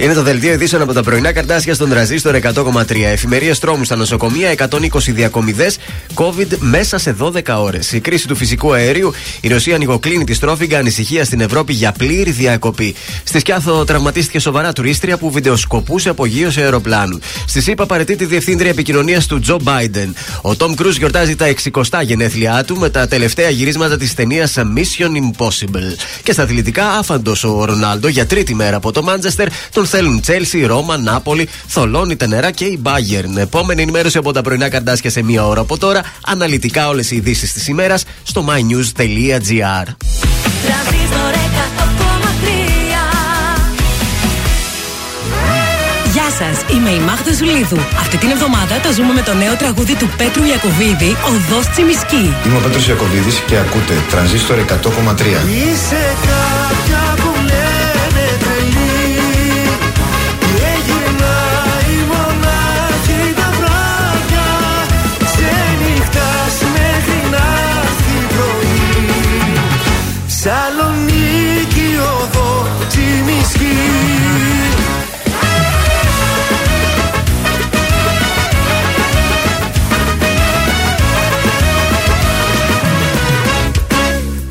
Είναι 0.00 0.14
το 0.14 0.22
δελτίο 0.22 0.52
ειδήσεων 0.52 0.82
από 0.82 0.92
τα 0.92 1.02
πρωινά 1.02 1.32
καρτάσια 1.32 1.74
στον 1.74 1.88
τραζίστορ 1.88 2.34
100,3. 2.34 3.02
Εφημερίες 3.04 3.58
τρόμου 3.58 3.84
στα 3.84 3.96
νοσοκομεία, 3.96 4.54
120 4.70 5.12
διακομιδές, 5.12 5.78
COVID 6.14 6.46
μέσα 6.58 6.98
σε 6.98 7.16
12 7.20 7.58
ώρες. 7.58 7.92
Η 7.92 8.00
κρίση 8.00 8.28
του 8.28 8.36
φυσικού 8.36 8.72
αερίου, 8.72 9.12
η 9.40 9.48
Ρωσία 9.48 9.74
ανοιγοκλίνει 9.74 10.24
τη 10.24 10.34
στρόφιγγα, 10.34 10.78
ανησυχία 10.78 11.24
στην 11.24 11.40
Ευρώπη 11.40 11.72
για 11.72 11.92
πλήρη 11.92 12.30
διακοπή. 12.30 12.94
Στη 13.24 13.38
Σκιάθο 13.38 13.84
τραυματίστηκε 13.84 14.38
σοβαρά 14.38 14.72
τουρίστρια 14.72 15.16
που 15.16 15.30
βιντεοσκοπούσε 15.30 16.08
απογείωση 16.08 16.60
αεροπλάνου. 16.60 17.18
Στη 17.46 17.60
ΣΥΠΑ 17.60 17.86
παρετεί 17.86 18.16
τη 18.16 18.24
διευθύντρια 18.24 18.70
επικοινωνίας 18.70 19.26
του 19.26 19.40
Τζο 19.40 19.56
Μπάιντεν. 19.62 20.14
Ο 20.42 20.56
Τόμ 20.56 20.74
Κρούζ 20.74 20.96
γιορτάζει 20.96 21.36
τα 21.36 21.46
60 21.88 22.02
γενέθλιά 22.02 22.64
του 22.64 22.76
με 22.76 22.90
τα 22.90 23.08
τελευταία 23.08 23.48
γυρίσματα 23.50 23.96
της 23.96 24.14
ταινίας 24.14 24.54
Mission 24.56 25.10
Impossible. 25.42 25.96
Και 26.22 26.32
στα 26.32 26.42
αθλητικά, 26.42 26.90
άφαντος 26.90 27.44
ο 27.44 27.64
Ρονάλντο 27.64 28.08
για 28.08 28.26
τρίτη 28.26 28.54
μέρα 28.54 28.76
από 28.76 28.92
το 28.92 29.02
Μάντσεστερ 29.02 29.48
τον 29.72 29.86
θέλουν 29.88 30.20
Τσέλσι, 30.20 30.64
Ρώμα, 30.64 30.96
Νάπολη, 30.96 31.48
θολώνει 31.66 32.16
τα 32.16 32.26
νερά 32.26 32.50
και 32.50 32.64
η 32.64 32.82
Bayern. 32.82 33.36
Επόμενη 33.36 33.82
ενημέρωση 33.82 34.18
από 34.18 34.32
τα 34.32 34.42
πρωινά 34.42 34.68
καρτάσια 34.68 35.10
σε 35.10 35.22
μία 35.22 35.46
ώρα 35.46 35.60
από 35.60 35.78
τώρα. 35.78 36.02
Αναλυτικά 36.26 36.88
όλες 36.88 37.10
οι 37.10 37.16
ειδήσεις 37.16 37.52
της 37.52 37.68
ημέρας 37.68 38.04
στο 38.22 38.44
mynews.gr. 38.48 39.86
Τρανζίστορ 40.64 41.32
100,3 41.34 41.78
Γεια 46.12 46.30
σας, 46.30 46.76
είμαι 46.76 46.90
η 46.90 46.98
Μάγδα 46.98 47.32
Ζουλίδου. 47.38 47.78
Αυτή 47.98 48.16
την 48.16 48.30
εβδομάδα 48.30 48.74
τα 48.82 48.92
ζούμε 48.92 49.12
με 49.12 49.22
το 49.22 49.34
νέο 49.34 49.54
τραγούδι 49.54 49.94
του 49.94 50.08
Πέτρου 50.16 50.44
Ιακοβίδη, 50.44 51.16
Οδό 51.30 51.60
Τσιμισκή. 51.72 52.34
Είμαι 52.46 52.56
ο 52.56 52.60
Πέτρος 52.60 52.88
Ιακωβίδης 52.88 53.42
και 53.46 53.56
ακούτε 53.56 53.94
Τρανζίστορ 54.10 54.58
100,3. 54.58 54.64
Είσαι 55.66 56.02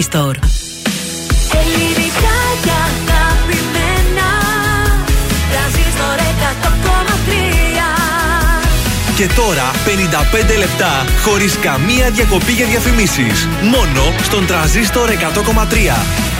με 0.00 0.06
τρανζίστορ. 0.06 0.36
Ελληνικά 1.52 2.38
και 2.64 2.70
αγαπημένα 2.86 4.28
Τρανζίστορ 5.50 6.16
100,3 6.42 7.20
Και 9.16 9.28
τώρα 9.36 9.70
55 10.54 10.58
λεπτά 10.58 11.04
χωρίς 11.24 11.58
καμία 11.58 12.10
διακοπή 12.10 12.52
για 12.52 12.66
διαφημίσεις. 12.66 13.48
Μόνο 13.62 14.14
στον 14.22 14.46
τραζίστορ 14.46 15.10
100,3. 15.10 16.39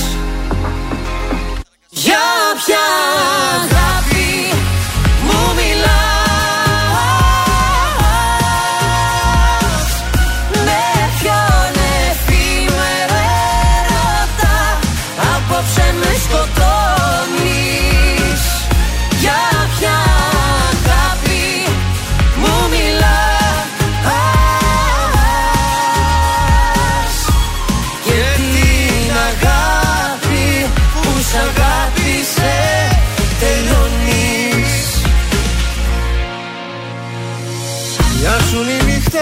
Για 2.65 3.80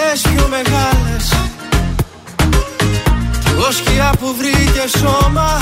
οι 0.10 0.12
νύχτες 0.12 0.34
πιο 0.34 0.47
μεγάλες. 0.47 1.26
Κι 3.43 3.49
εγώ 3.51 3.72
σκιά 3.72 4.12
που 4.20 4.36
βρήκε 4.38 4.97
σώμα. 4.97 5.57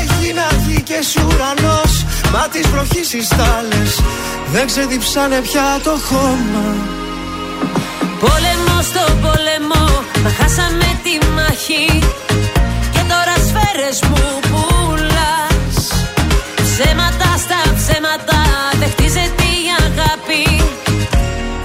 Έγινα 0.00 0.46
γη 0.66 0.82
και 0.82 0.98
ουρανός. 1.26 2.04
Μα 2.32 2.48
τις 2.48 2.66
βροχής 2.68 3.12
οι 3.12 3.22
στάλες 3.22 4.00
Δεν 4.52 4.66
ξεδιψάνε 4.66 5.40
πια 5.40 5.80
το 5.82 5.90
χώμα. 6.08 6.66
Πόλεμο 8.20 8.76
στο 8.82 9.04
πόλεμο, 9.22 9.84
μα 10.22 10.30
χάσαμε 10.38 10.88
τη 11.04 11.26
μάχη. 11.36 11.98
Και 12.92 13.02
τώρα 13.10 13.34
σφαίρες 13.46 13.98
μου 14.08 14.24
πουλάς. 14.50 15.76
Ψέματα 16.54 17.28
στα 17.44 17.60
ψέματα, 17.78 18.40
δεν 18.78 18.88
χτίζεται 18.90 19.42
η 19.42 19.66
αγάπη 19.84 20.53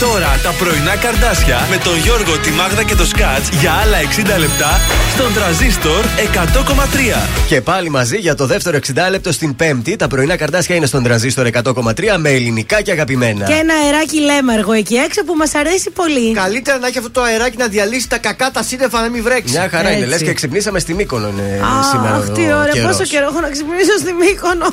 τώρα 0.00 0.38
τα 0.42 0.50
πρωινά 0.58 0.96
καρδάσια 0.96 1.58
με 1.70 1.76
τον 1.76 1.96
Γιώργο, 1.98 2.38
τη 2.38 2.50
Μάγδα 2.50 2.82
και 2.82 2.94
το 2.94 3.04
Σκάτς 3.06 3.48
για 3.60 3.72
άλλα 3.72 3.96
60 4.36 4.38
λεπτά 4.38 4.80
στον 5.14 5.34
τραζίστορ 5.34 6.04
100,3. 6.34 7.28
Και 7.48 7.60
πάλι 7.60 7.90
μαζί 7.90 8.16
για 8.16 8.34
το 8.34 8.46
δεύτερο 8.46 8.78
60 8.86 9.10
λεπτό 9.10 9.32
στην 9.32 9.56
Πέμπτη. 9.56 9.96
Τα 9.96 10.06
πρωινά 10.08 10.36
καρδάσια 10.36 10.74
είναι 10.76 10.86
στον 10.86 11.02
τραζίστορ 11.02 11.46
100,3 11.64 11.92
με 12.18 12.30
ελληνικά 12.30 12.82
και 12.82 12.90
αγαπημένα. 12.92 13.44
Και 13.46 13.52
ένα 13.52 13.74
αεράκι 13.84 14.20
λέμαργο 14.20 14.72
εκεί 14.72 14.94
έξω 14.94 15.24
που 15.24 15.34
μας 15.36 15.54
αρέσει 15.54 15.90
πολύ. 15.90 16.32
Καλύτερα 16.34 16.78
να 16.78 16.86
έχει 16.86 16.98
αυτό 16.98 17.10
το 17.10 17.22
αεράκι 17.22 17.56
να 17.56 17.66
διαλύσει 17.66 18.08
τα 18.08 18.18
κακά 18.18 18.50
τα 18.50 18.62
σύννεφα 18.62 19.00
να 19.00 19.08
μην 19.08 19.22
βρέξει. 19.22 19.52
Μια 19.52 19.68
χαρά 19.70 19.90
είναι, 19.90 20.04
Έτσι. 20.06 20.18
λε 20.18 20.24
και 20.26 20.32
ξυπνήσαμε 20.32 20.78
στη 20.78 20.94
Μύκονο 20.94 21.28
είναι 21.28 21.60
σήμερα. 21.90 22.14
Αχ, 22.16 22.28
τι 22.28 22.40
ο 22.40 22.58
ωραία. 22.58 22.72
καιρός. 22.72 22.96
Πόσο 22.96 23.04
καιρό 23.12 23.26
έχω 23.30 23.40
να 23.40 23.48
ξυπνήσω 23.50 23.94
στη 24.02 24.12
Μύκονο. 24.12 24.66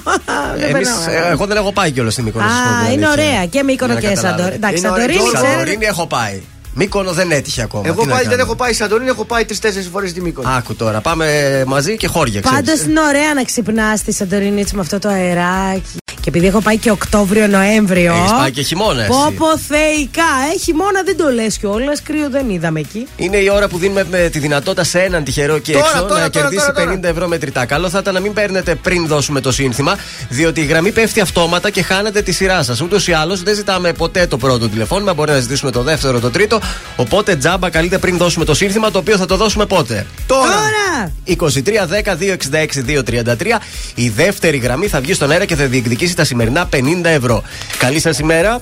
Δεν 0.57 0.69
Εμείς, 0.75 0.89
περνάω. 0.89 1.27
ε, 1.27 1.31
εγώ 1.31 1.45
δεν 1.45 1.57
έχω 1.57 1.71
πάει 1.71 1.91
κιόλας 1.91 2.13
στη 2.13 2.21
Μύκονο. 2.21 2.45
να 2.45 2.51
σας 2.51 2.59
πω 2.61 2.67
την 2.67 2.87
Α, 2.89 2.91
είναι 2.93 3.05
αλήθεια. 3.07 3.23
ωραία. 3.25 3.45
Και 3.45 3.63
Μύκονο 3.63 3.91
Για 3.93 4.01
να 4.01 4.15
και 4.15 4.21
καταλάβετε. 4.21 4.77
Σαντορίνη. 4.77 5.16
Εντάξει, 5.17 5.29
Είναι 5.29 5.39
ωραία. 5.39 5.41
Σαντορίνη, 5.41 5.41
Τώρα, 5.41 5.41
ξέρετε. 5.41 5.53
Σαντορίνη 5.57 5.85
έχω 5.85 6.07
πάει. 6.07 6.41
Μύκονο 6.79 7.11
δεν 7.11 7.31
έτυχε 7.31 7.61
ακόμα. 7.61 7.83
Εγώ 7.85 8.01
Τι 8.01 8.07
να 8.07 8.13
πάλι 8.13 8.27
δεν 8.27 8.31
κάνω. 8.37 8.43
έχω 8.43 8.55
πάει 8.55 8.73
Σαντορίνη, 8.73 9.09
έχω 9.09 9.25
πάει 9.25 9.45
τρει-τέσσερι 9.45 9.85
φορές 9.85 10.09
στη 10.09 10.21
Μύκονο. 10.21 10.49
Άκου 10.49 10.75
τώρα, 10.75 11.01
πάμε 11.01 11.63
μαζί 11.67 11.97
και 11.97 12.07
χώρια. 12.07 12.41
Πάντως 12.41 12.61
ξέρεις. 12.63 12.83
είναι 12.83 12.99
ωραία 12.99 13.33
να 13.33 13.43
ξυπνάς 13.43 13.99
στη 13.99 14.11
Σαντορίνη 14.13 14.61
έτσι 14.61 14.75
με 14.75 14.81
αυτό 14.81 14.99
το 14.99 15.09
αεράκι. 15.09 15.97
Και 16.27 16.33
επειδή 16.35 16.47
έχω 16.47 16.61
πάει 16.61 16.77
και 16.77 16.91
Οκτώβριο-Νοέμβριο. 16.91 18.13
Έχεις 18.13 18.31
πάει 18.31 18.51
και 18.51 18.61
χειμώνα, 18.61 19.01
εσύ. 19.01 19.09
Πω 19.09 19.33
πω 19.37 19.57
θεϊκά. 19.57 20.21
Ε, 20.53 20.57
χειμώνα 20.63 21.03
δεν 21.05 21.17
το 21.17 21.29
λες 21.29 21.57
κιόλας. 21.57 22.01
Κρύο 22.01 22.29
δεν 22.29 22.49
είδαμε 22.49 22.79
εκεί. 22.79 23.07
Είναι 23.15 23.37
η 23.37 23.49
ώρα 23.49 23.67
που 23.67 23.77
δίνουμε 23.77 24.05
με 24.11 24.29
τη 24.31 24.39
δυνατότητα 24.39 24.83
σε 24.83 24.99
έναν 24.99 25.23
τυχερό 25.23 25.55
εκεί 25.55 25.71
Τώρα, 25.71 25.85
έξω 25.85 25.97
τώρα, 25.97 26.21
να 26.21 26.29
τώρα, 26.29 26.29
κερδίσει 26.29 26.71
τώρα, 26.73 26.85
τώρα. 26.85 26.99
50 26.99 27.03
ευρώ 27.03 27.27
μετρητά. 27.27 27.65
Καλό 27.65 27.89
θα 27.89 27.99
ήταν 27.99 28.13
να 28.13 28.19
μην 28.19 28.33
παίρνετε 28.33 28.75
πριν 28.75 29.07
δώσουμε 29.07 29.41
το 29.41 29.51
σύνθημα, 29.51 29.97
διότι 30.29 30.61
η 30.61 30.65
γραμμή 30.65 30.91
πέφτει 30.91 31.21
αυτόματα 31.21 31.69
και 31.69 31.81
χάνετε 31.81 32.21
τη 32.21 32.31
σειρά 32.31 32.63
σας. 32.63 32.81
Ούτως 32.81 33.07
ή 33.07 33.11
άλλως 33.11 33.43
δεν 33.43 33.55
ζητάμε 33.55 33.93
ποτέ 33.93 34.27
το 34.27 34.37
πρώτο 34.37 34.69
τηλεφώνημα, 34.69 35.13
μπορεί 35.13 35.31
να 35.31 35.39
ζητήσουμε 35.39 35.71
το 35.71 35.83
δεύτερο, 35.83 36.19
το 36.19 36.29
τρίτο. 36.29 36.59
Οπότε 36.95 37.35
τζάμπα 37.35 37.69
καλείτε 37.69 37.97
πριν 37.97 38.17
δώσουμε 38.17 38.45
το 38.45 38.53
σύνθημα, 38.53 38.91
το 38.91 38.97
οποίο 38.97 39.17
θα 39.17 39.25
το 39.25 39.37
δώσουμε 39.37 39.65
πότε; 39.65 40.05
Τώρα! 40.27 40.43
Τώρα! 40.43 41.11
2310-266-233. 41.27 43.59
Η 43.95 44.09
δεύτερη 44.09 44.57
γραμμή 44.57 44.87
θα 44.87 45.01
βγει 45.01 45.13
στον 45.13 45.31
αέρα 45.31 45.45
και 45.45 45.55
θα 45.55 45.65
διεκδικήσει 45.65 46.13
τα 46.17 46.23
σημερινά 46.23 46.69
50 46.73 46.79
ευρώ. 47.03 47.43
Καλή 47.77 47.99
σας 47.99 48.19
ημέρα. 48.19 48.59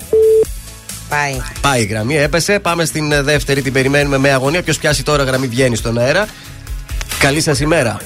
Πάει. 1.09 1.41
Πάει 1.61 1.81
η 1.81 1.85
γραμμή, 1.85 2.17
έπεσε. 2.17 2.59
Πάμε 2.59 2.85
στην 2.85 3.11
ε, 3.11 3.21
δεύτερη, 3.21 3.61
την 3.61 3.73
περιμένουμε 3.73 4.17
με 4.17 4.31
αγωνία. 4.31 4.61
Ποιος 4.63 4.77
πιάσει 4.77 5.03
τώρα 5.03 5.23
γραμμή 5.23 5.47
βγαίνει 5.47 5.75
στον 5.75 5.97
αέρα. 5.97 6.27
Καλή 7.19 7.41
σας 7.41 7.59
ημέρα. 7.59 7.97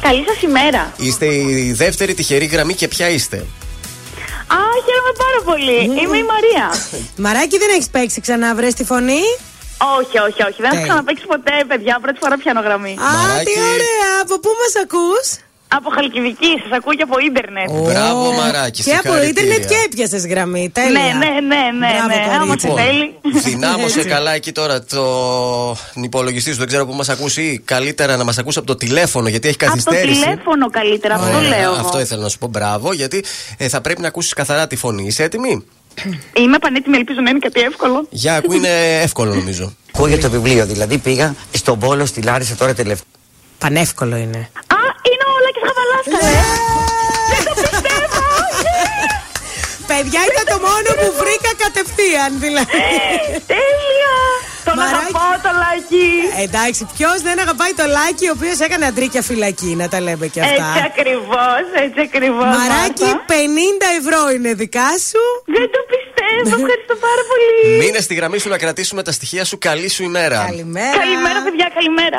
Καλή 0.00 0.24
σας 0.28 0.42
ημέρα. 0.42 0.92
Είστε 0.96 1.26
η 1.34 1.72
δεύτερη 1.72 2.14
τυχερή 2.14 2.44
γραμμή 2.44 2.74
και 2.74 2.88
ποια 2.88 3.08
είστε; 3.08 3.36
Α, 4.46 4.58
χαίρομαι 4.84 5.12
πάρα 5.24 5.40
πολύ. 5.44 6.00
Είμαι 6.02 6.16
η 6.16 6.26
Μαρία. 6.32 6.66
Μαράκι, 7.16 7.58
δεν 7.58 7.68
έχεις 7.74 7.88
παίξει 7.88 8.20
ξανά, 8.20 8.54
βρες 8.54 8.74
τη 8.74 8.84
φωνή; 8.84 9.22
όχι, 10.00 10.18
όχι, 10.18 10.42
όχι. 10.48 10.56
Δεν 10.56 10.64
έχω 10.64 10.74
Τέλεια. 10.74 10.86
ξαναπέξει 10.86 11.26
ποτέ, 11.26 11.64
παιδιά. 11.68 11.98
Πρώτη 12.02 12.18
φορά 12.20 12.36
πιάνω 12.36 12.60
γραμμή. 12.60 12.90
Α, 12.90 13.12
τι 13.46 13.52
ωραία. 13.72 14.10
Από 14.22 14.34
πού 14.40 14.50
μας 14.60 14.74
ακούς; 14.84 15.26
Από 15.68 15.90
Χαλκιδική, 15.90 16.46
σας 16.62 16.78
ακούω 16.78 16.94
και 16.94 17.02
από 17.02 17.18
ίντερνετ. 17.18 17.70
Μπράβο, 17.70 18.32
Μαράκι. 18.32 18.82
Και 18.82 18.90
από 18.92 19.00
συγχαρητήρια. 19.02 19.28
ίντερνετ 19.44 19.68
και 19.70 19.74
έπιασες 19.86 20.26
γραμμή. 20.26 20.70
Τέλεια. 20.72 21.00
Ναι, 21.00 21.08
ναι, 21.08 21.26
ναι, 21.26 21.62
ναι. 21.78 21.92
Μπράβο, 21.92 22.08
ναι. 22.08 22.34
Άμα 22.34 22.46
κορίτσι. 22.46 22.66
σε 22.66 22.74
θέλει. 22.74 23.14
Δυνάμωσε 23.42 23.98
Έτσι. 23.98 24.10
καλά 24.10 24.32
εκεί 24.32 24.52
τώρα 24.52 24.84
τον 24.84 26.02
υπολογιστή 26.02 26.50
σου. 26.52 26.58
Δεν 26.58 26.66
ξέρω 26.66 26.86
που 26.86 26.92
μας 26.94 27.08
ακούσει. 27.08 27.42
ή 27.42 27.58
Καλύτερα 27.64 28.16
να 28.16 28.24
μας 28.24 28.38
ακούσει 28.38 28.58
από 28.58 28.66
το 28.66 28.74
τηλέφωνο 28.76 29.28
γιατί 29.28 29.48
έχει 29.48 29.56
Από 29.60 29.76
το 29.76 29.82
καθυστέρηση. 29.84 30.20
τηλέφωνο 30.20 30.70
καλύτερα, 30.70 31.14
αυτό 31.14 31.36
Ωραία, 31.36 31.48
λέω. 31.48 31.58
εγώ. 31.72 31.80
Αυτό 31.80 32.00
ήθελα 32.00 32.22
να 32.22 32.28
σου 32.28 32.38
πω. 32.38 32.46
Μπράβο, 32.46 32.92
γιατί 32.92 33.24
ε, 33.56 33.68
θα 33.68 33.80
πρέπει 33.80 34.00
να 34.00 34.08
ακούσεις 34.08 34.32
καθαρά 34.32 34.66
τη 34.66 34.76
φωνή. 34.76 35.06
Είσαι 35.06 35.22
έτοιμη; 35.22 35.64
Είμαι 36.36 36.58
πανέτοιμη, 36.58 36.96
ελπίζω 36.96 37.20
να 37.20 37.30
είναι 37.30 37.38
κάτι 37.38 37.60
εύκολο. 37.60 38.06
Για 38.10 38.34
ακού 38.34 38.52
είναι 38.52 39.00
εύκολο 39.02 39.34
νομίζω. 39.34 39.72
Ακούγεται 39.94 40.20
το 40.20 40.30
βιβλίο, 40.30 40.66
δηλαδή 40.66 40.98
πήγα 40.98 41.34
στον 41.52 41.78
Πόλο 41.78 42.06
στη 42.06 42.22
Λάρισα 42.22 42.54
τώρα 42.54 42.74
τελευταία. 42.74 43.06
Πανεύκολο 43.58 44.16
είναι. 44.16 44.38
Α, 44.38 44.42
είναι 44.46 44.48
όλα 44.54 44.66
και 44.66 44.73
χαβαλάσκα, 46.24 48.28
ε! 48.78 48.80
Παιδιά 49.90 50.20
ήταν 50.30 50.44
το 50.52 50.58
μόνο 50.68 50.88
που 51.00 51.08
βρήκα 51.22 51.50
κατευθείαν 51.64 52.30
δηλαδή. 52.44 52.78
Τέλεια! 53.54 54.16
Τον 54.64 54.78
αγαπάω 54.78 55.34
το 55.46 55.50
λάκι. 55.62 56.08
Εντάξει, 56.46 56.82
ποιος 56.96 57.18
δεν 57.26 57.36
αγαπάει 57.44 57.72
το 57.80 57.84
λάκι 57.96 58.24
ο 58.28 58.32
οποίος 58.36 58.58
έκανε 58.66 58.84
αντρίκια 58.86 59.22
φυλακή, 59.22 59.72
να 59.80 59.88
τα 59.88 60.00
λέμε 60.00 60.26
και 60.26 60.40
αυτά. 60.40 60.66
Έτσι 60.74 60.82
ακριβώς, 60.90 61.62
έτσι 61.84 62.00
ακριβώς. 62.08 62.44
Μαράκι, 62.56 63.08
50 63.32 63.34
ευρώ 64.00 64.20
είναι 64.34 64.52
δικά 64.54 64.90
σου. 65.08 65.22
Δεν 65.56 65.66
το 65.74 65.80
πιστεύω, 65.92 66.48
ευχαριστώ 66.60 66.94
πάρα 67.06 67.22
πολύ. 67.30 67.76
Μείνε 67.82 68.00
στη 68.00 68.14
γραμμή 68.14 68.38
σου 68.38 68.48
να 68.48 68.58
κρατήσουμε 68.58 69.02
τα 69.02 69.12
στοιχεία 69.12 69.44
σου. 69.44 69.58
Καλή 69.58 69.88
σου 69.88 70.02
ημέρα. 70.02 70.38
Καλημέρα. 70.48 70.96
Καλημέρα, 70.96 71.38
παιδιά, 71.46 71.70
καλημέρα. 71.74 72.18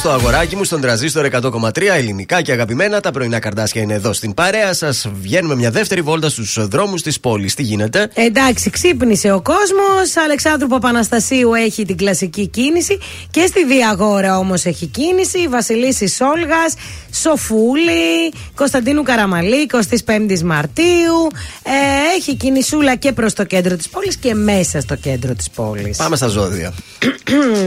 Στο 0.00 0.10
αγοράκι 0.10 0.56
μου 0.56 0.64
στον 0.64 0.80
τραζίστορ 0.80 1.28
100,3 1.32 1.82
ελληνικά 1.96 2.42
και 2.42 2.52
αγαπημένα. 2.52 3.00
Τα 3.00 3.10
πρωινά 3.10 3.38
καρδάσια 3.38 3.82
είναι 3.82 3.94
εδώ 3.94 4.12
στην 4.12 4.34
παρέα 4.34 4.74
σας. 4.74 5.06
Βγαίνουμε 5.20 5.54
μια 5.54 5.70
δεύτερη 5.70 6.00
βόλτα 6.00 6.28
στους 6.28 6.68
δρόμους 6.68 7.02
της 7.02 7.20
πόλης. 7.20 7.54
Τι 7.54 7.62
γίνεται; 7.62 8.10
Εντάξει, 8.14 8.70
ξύπνησε 8.70 9.32
ο 9.32 9.40
κόσμος. 9.40 10.16
Αλεξάνδρου 10.24 10.68
Παπαναστασίου 10.68 11.54
έχει 11.54 11.84
την 11.84 11.96
κλασική 11.96 12.48
κίνηση. 12.48 12.98
Και 13.30 13.46
στη 13.46 13.64
Διαγόρα 13.66 14.38
όμως 14.38 14.64
έχει 14.64 14.86
κίνηση. 14.86 15.48
Βασιλίσης 15.48 16.14
Σόλγα, 16.14 16.70
Σοφούλη, 17.14 18.32
Κωνσταντίνου 18.54 19.02
Καραμαλή, 19.02 19.66
25η 20.06 20.40
Μαρτίου. 20.40 21.26
Ε, 21.62 22.16
έχει 22.16 22.36
κινησούλα 22.36 22.94
και 22.96 23.12
προς 23.12 23.32
το 23.32 23.44
κέντρο 23.44 23.76
της 23.76 23.88
πόλης 23.88 24.16
και 24.16 24.34
μέσα 24.34 24.80
στο 24.80 24.94
κέντρο 24.94 25.34
της 25.34 25.50
πόλης. 25.50 25.96
Πάμε 25.96 26.16
στα 26.16 26.26
ζώδια. 26.26 26.72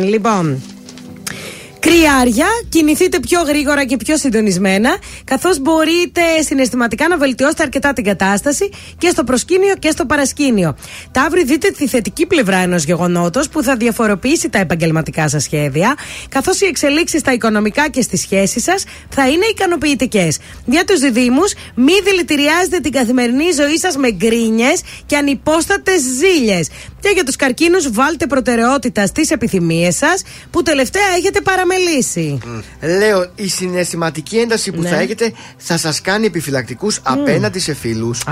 λοιπόν. 0.10 0.62
Κρυάρια, 1.88 2.48
κινηθείτε 2.70 3.20
πιο 3.20 3.42
γρήγορα 3.42 3.86
και 3.86 3.98
πιο 3.98 4.18
συντονισμένα, 4.18 4.98
καθώς 5.24 5.60
μπορείτε 5.60 6.22
συναισθηματικά 6.46 7.08
να 7.08 7.18
βελτιώσετε 7.18 7.64
αρκετά 7.64 7.94
την 7.94 8.04
κατάσταση 8.04 8.70
και 8.98 9.10
στο 9.10 9.24
προσκήνιο 9.24 9.74
και 9.80 9.92
στο 9.92 10.06
παρασκήνιο. 10.06 10.76
Ταύρι, 11.12 11.44
δείτε 11.44 11.70
τη 11.70 11.88
θετική 11.88 12.26
πλευρά 12.26 12.58
ενός 12.58 12.84
γεγονότος 12.84 13.50
που 13.50 13.64
θα 13.64 13.76
διαφοροποιήσει 13.76 14.50
τα 14.50 14.58
επαγγελματικά 14.58 15.30
σας 15.30 15.44
σχέδια, 15.44 15.96
καθώς 16.30 16.62
οι 16.62 16.66
εξελίξεις 16.66 17.20
στα 17.20 17.34
οικονομικά 17.34 17.90
και 17.90 18.02
στις 18.02 18.22
σχέσεις 18.22 18.64
σας 18.64 18.84
θα 19.10 19.28
είναι 19.30 19.46
ικανοποιητικές. 19.46 20.40
Για 20.66 20.84
τους 20.84 21.00
διδήμου, 21.00 21.44
μη 21.76 21.94
δηλητηριάζετε 22.04 22.80
την 22.80 22.92
καθημερινή 22.92 23.52
ζωή 23.52 23.78
σας 23.78 23.98
με 23.98 24.12
γκρίνιες 24.12 24.82
και 25.06 25.18
ανυπόστατες 25.18 26.02
ζήλιες. 26.02 26.70
Και 27.00 27.10
για 27.14 27.24
τους 27.24 27.36
καρκίνους, 27.36 27.92
βάλτε 27.92 28.28
προτεραιότητα 28.28 29.06
στις 29.06 29.32
επιθυμίες 29.32 29.96
σας 29.96 30.22
που 30.52 30.62
τελευταία 30.64 31.08
έχετε 31.18 31.42
παραμελήσει. 31.74 32.38
Λέω, 32.82 33.26
η 33.36 33.48
συναισθηματική 33.48 34.38
ένταση 34.38 34.72
που 34.72 34.82
Ναι. 34.82 34.90
θα 34.90 35.00
έχετε 35.00 35.34
θα 35.58 35.78
σας 35.78 36.02
κάνει 36.02 36.26
επιφυλακτικούς 36.26 37.00
απέναντι 37.04 37.60
σε 37.60 37.74
φίλους. 37.74 38.24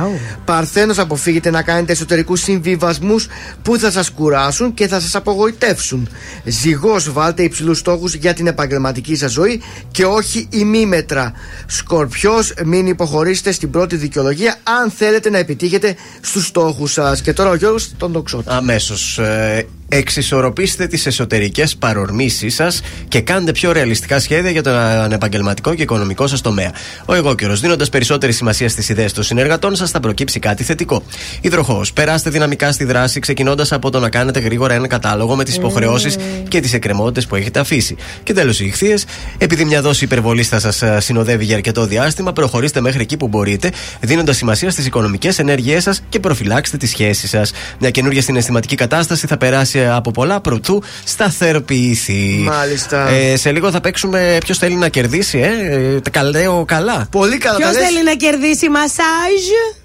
Παρθένος, 0.45 0.99
αποφύγετε 0.99 1.49
να 1.49 1.61
κάνετε 1.61 1.91
εσωτερικούς 1.91 2.41
συμβιβασμούς 2.41 3.27
που 3.61 3.77
θα 3.77 3.91
σας 3.91 4.09
κουράσουν 4.11 4.73
και 4.73 4.87
θα 4.87 4.99
σας 4.99 5.15
απογοητεύσουν. 5.15 6.09
Ζυγός, 6.43 7.11
βάλτε 7.11 7.43
υψηλούς 7.43 7.77
στόχους 7.77 8.13
για 8.13 8.33
την 8.33 8.47
επαγγελματική 8.47 9.15
σας 9.15 9.31
ζωή 9.31 9.61
και 9.91 10.05
όχι 10.05 10.47
ημίμετρα. 10.49 11.33
Σκορπιός, 11.65 12.53
μην 12.65 12.87
υποχωρήσετε 12.87 13.51
στην 13.51 13.69
πρώτη 13.69 13.95
δικαιολογία 13.95 14.55
αν 14.63 14.91
θέλετε 14.91 15.29
να 15.29 15.37
επιτύχετε 15.37 15.95
στους 16.21 16.45
στόχους 16.45 16.91
σας. 16.91 17.21
Και 17.21 17.33
τώρα 17.33 17.49
ο 17.49 17.55
Γιώργος 17.55 17.91
τον 17.97 18.11
τοξότη. 18.11 18.45
Αμέσως. 18.49 19.17
Ε, 19.17 19.65
εξισορροπήστε 19.93 20.87
τις 20.87 21.05
εσωτερικές 21.05 21.75
παρορμήσεις 21.75 22.55
σας 22.55 22.81
και 23.07 23.21
κάντε 23.21 23.51
πιο 23.51 23.71
ρεαλιστικά 23.71 24.19
σχέδια 24.19 24.51
για 24.51 24.63
τον 24.63 25.11
επαγγελματικό 25.11 25.73
και 25.73 25.81
οικονομικό 25.81 26.27
σας 26.27 26.41
τομέα. 26.41 26.71
Ο 27.05 27.13
εγώ 27.13 27.35
καιρο, 27.35 27.55
δίνοντας 27.55 27.89
περισσότερη 27.89 28.31
σημασία 28.31 28.69
στις 28.69 28.89
ιδέες 28.89 29.13
των 29.13 29.23
συνεργατών 29.23 29.75
σας, 29.75 29.91
θα 29.91 29.99
προκύψει 29.99 30.39
κάτι 30.39 30.63
θετικό. 30.63 31.03
Υδροχός, 31.41 31.93
περάστε 31.93 32.29
δυναμικά 32.29 32.71
στη 32.71 32.83
δράση, 32.83 33.19
ξεκινώντας 33.19 33.71
από 33.71 33.89
το 33.89 33.99
να 33.99 34.09
κάνετε 34.09 34.39
γρήγορα 34.39 34.73
ένα 34.73 34.87
κατάλογο 34.87 35.35
με 35.35 35.43
τις 35.43 35.55
υποχρεώσεις 35.55 36.15
και 36.47 36.59
τις 36.59 36.73
εκκρεμότητες 36.73 37.25
που 37.25 37.35
έχετε 37.35 37.59
αφήσει. 37.59 37.95
Και 38.23 38.33
τέλος, 38.33 38.59
οι 38.59 38.65
ηχθείες, 38.65 39.05
επειδή 39.37 39.65
μια 39.65 39.81
δόση 39.81 40.03
υπερβολής 40.03 40.47
θα 40.47 40.59
σας 40.59 41.03
συνοδεύει 41.03 41.45
για 41.45 41.55
αρκετό 41.55 41.85
διάστημα, 41.85 42.33
προχωρήστε 42.33 42.81
μέχρι 42.81 43.01
εκεί 43.01 43.17
που 43.17 43.27
μπορείτε, 43.27 43.71
δίνοντας 43.99 44.37
σημασία 44.37 44.71
στις 44.71 44.85
οικονομικές 44.85 45.39
ενέργειές 45.39 45.83
σας 45.83 46.03
και 46.09 46.19
προφυλάξτε 46.19 46.77
τις 46.77 46.89
σχέσεις 46.89 47.29
σας. 47.29 47.51
Μια 47.79 47.89
καινούργια 47.89 48.21
συναισθηματική 48.21 48.75
κατάσταση 48.75 49.27
θα 49.27 49.37
περάσει 49.37 49.79
από 49.89 50.11
πολλά 50.11 50.39
προτού 50.39 50.83
σταθεροποιηθεί. 51.03 52.43
Μάλιστα. 52.43 53.09
Ε, 53.09 53.35
σε 53.35 53.51
λίγο 53.51 53.71
θα 53.71 53.81
παίξουμε 53.81 54.37
ποιος 54.43 54.57
θέλει 54.57 54.75
να 54.75 54.87
κερδίσει, 54.87 55.39
ε. 55.39 55.75
ε 55.75 55.99
τα 55.99 56.09
καλέω 56.09 56.65
καλά. 56.65 57.07
Πολύ 57.11 57.37
καλά 57.37 57.57
Ποιος 57.57 57.71
θέλει 57.71 58.03
να 58.03 58.13
κερδίσει 58.13 58.69
μασάζ; 58.69 59.41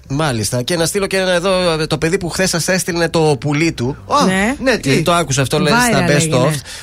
Μάλιστα. 0.09 0.61
Και 0.61 0.75
να 0.77 0.85
στείλω 0.85 1.07
και 1.07 1.17
ένα 1.17 1.31
εδώ 1.31 1.71
ε, 1.81 1.87
το 1.87 1.97
παιδί 1.97 2.17
που 2.17 2.29
χθες 2.29 2.49
σας 2.49 2.67
έστειλε 2.67 3.07
το 3.07 3.37
πουλί 3.39 3.71
του. 3.71 3.97
Α, 4.21 4.25
Ναι. 4.25 4.55
ναι, 4.63 4.77
τι; 4.77 4.87
Γιατί 4.89 5.03
Το 5.03 5.13
άκουσα 5.13 5.41
αυτό 5.41 5.59
λέει 5.59 5.73
στα 5.89 6.05
Viral 6.05 6.09
best 6.09 6.13
έγινε. 6.13 6.37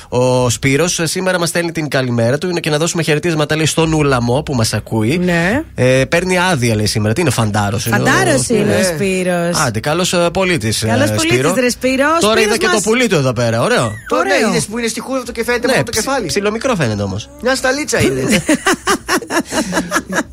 of. 0.09 0.19
Ο 0.19 0.49
Σπύρος 0.49 0.99
σήμερα 1.03 1.39
μας 1.39 1.49
στέλνει 1.49 1.71
την 1.71 1.87
καλημέρα 1.87 2.37
του 2.37 2.49
και 2.49 2.69
να 2.69 2.77
δώσουμε 2.77 3.03
χαιρετίσματα 3.03 3.55
λέει 3.55 3.65
στον 3.65 3.93
Ουλαμό 3.93 4.41
που 4.43 4.53
μας 4.53 4.73
ακούει. 4.73 5.17
Ναι. 5.17 5.63
Ε, 5.75 6.03
παίρνει 6.09 6.37
άδεια 6.39 6.75
λέει 6.75 6.85
σήμερα. 6.85 7.13
Τι 7.13 7.21
είναι 7.21 7.29
φαντάρος. 7.29 7.83
Φαντάρος 7.83 8.49
είναι 8.49 8.75
ο 8.75 8.83
Σπύρος. 8.83 9.57
Άντε, 9.65 9.79
καλός 9.79 10.15
πολίτης. 10.33 10.83
Καλός 10.87 11.11
πολίτης, 11.11 11.51
ρε 11.59 11.69
Σπύρο. 11.69 12.05
Ο 12.15 12.19
Τώρα 12.19 12.33
Σπύρος 12.33 12.43
είδα 12.45 12.57
και 12.57 12.65
μας- 12.67 12.75
το 12.75 12.89
πουλί 12.89 13.07
του 13.07 13.15
εδώ 13.15 13.33
πέρα. 13.33 13.61
Ωραίο. 13.61 13.91
Το 14.07 14.15
ναι, 14.15 14.21
Ωραίο. 14.33 14.49
είδες 14.49 14.65
που 14.65 14.77
είναι 14.77 14.87
στη 14.87 14.99
χούδα 14.99 15.23
του 15.23 15.31
και 15.31 15.43
φαίνεται 15.43 15.65
Ναι, 15.67 15.71
μόνο 15.73 15.83
το 15.85 15.91
ψι- 15.91 16.03
κεφάλι. 16.05 16.25
Ψιλομικρό 16.27 16.75
φαίνεται 16.75 17.01
όμως. 17.03 17.29
Μια 17.41 17.55
σταλίτσα 17.55 18.01
είναι. 18.01 18.21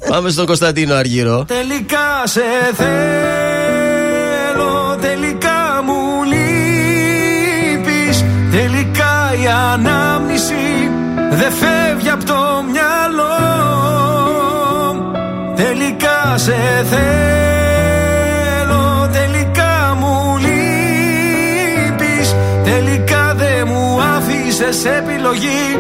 Πάμε 0.09 0.31
στον 0.31 0.47
Κωνσταντίνο 0.47 0.95
Αργύρο. 0.95 1.45
Τελικά 1.45 2.23
σε 2.25 2.41
θέλω, 4.43 4.75
τελικά 5.01 5.83
μου 5.85 6.23
λείπεις. 6.33 8.17
Τελικά 8.51 9.15
η 9.43 9.47
ανάμνηση 9.73 10.91
δεν 11.31 11.53
φεύγει 11.53 12.11
από 12.11 12.25
το 12.25 12.65
μυαλό. 12.73 13.39
Τελικά 15.57 16.19
σε 16.35 16.57
θέλω, 16.91 18.85
τελικά 19.13 19.97
μου 20.01 20.37
λείπεις. 20.39 22.27
Τελικά 22.65 23.35
δεν 23.37 23.67
μου 23.67 24.01
άφησες 24.17 24.85
επιλογή. 24.85 25.79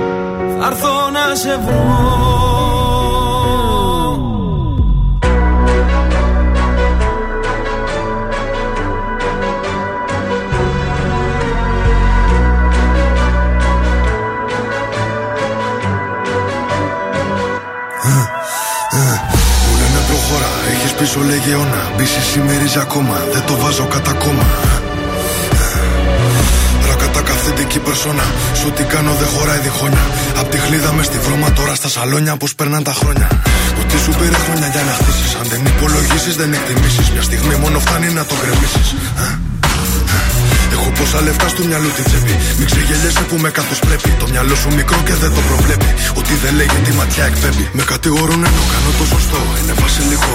Θα 0.60 0.66
έρθω 0.66 1.10
να 1.12 1.34
σε 1.34 1.60
βρω 1.66 3.01
έχεις 21.02 21.14
πίσω 21.14 21.26
λεγεώνα 21.30 21.82
Μπίση 21.96 22.20
σημερίζει 22.32 22.78
ακόμα, 22.78 23.16
δεν 23.32 23.42
το 23.46 23.54
βάζω 23.56 23.86
κατά 23.94 24.12
κόμμα 24.12 24.46
Ρακατά 26.88 27.22
καθεντική 27.30 27.78
περσόνα 27.78 28.26
Σου 28.60 28.70
τι 28.76 28.82
κάνω 28.82 29.12
δεν 29.20 29.28
χωράει 29.34 29.58
διχόνια 29.58 30.04
Απ' 30.40 30.48
τη 30.50 30.58
χλίδα 30.64 30.92
μες 30.92 31.06
στη 31.06 31.18
βρώμα 31.18 31.52
τώρα 31.52 31.74
στα 31.74 31.88
σαλόνια 31.88 32.36
Πως 32.36 32.54
περνάνε 32.54 32.82
τα 32.90 32.94
χρόνια 33.00 33.28
Ότι 33.80 33.96
σου 34.04 34.12
πήρε 34.18 34.38
χρόνια 34.44 34.68
για 34.74 34.82
να 34.88 34.92
χτίσεις 34.98 35.32
Αν 35.40 35.46
δεν 35.50 35.60
υπολογίσεις 35.72 36.34
δεν 36.40 36.52
εκτιμήσεις 36.52 37.06
Μια 37.12 37.22
στιγμή 37.22 37.54
μόνο 37.62 37.78
φτάνει 37.84 38.08
να 38.18 38.24
το 38.24 38.34
γκρεμίσεις 38.40 38.88
Έχω 40.74 40.88
πόσα 40.98 41.20
λεφτά 41.26 41.48
στο 41.48 41.62
μυαλό 41.68 41.88
τη 41.96 42.02
τσέπη. 42.08 42.34
Μην 42.58 42.66
ξεγελιέσαι 42.70 43.24
που 43.28 43.36
με 43.44 43.50
καθώ 43.58 43.74
πρέπει. 43.86 44.10
Το 44.22 44.26
μυαλό 44.32 44.54
σου 44.60 44.68
μικρό 44.78 44.98
και 45.08 45.14
δεν 45.22 45.30
το 45.36 45.40
προβλέπει. 45.48 45.90
Ότι 46.20 46.32
δεν 46.42 46.52
λέει 46.58 46.70
τη 46.86 46.92
ματιά 46.98 47.24
εκπέμπει. 47.30 47.64
Με 47.72 47.82
κατηγορούν 47.92 48.40
ενώ 48.48 48.62
κάνω 48.72 48.90
το 48.98 49.04
σωστό. 49.12 49.40
Είναι 49.58 49.74
βασιλικό. 49.82 50.34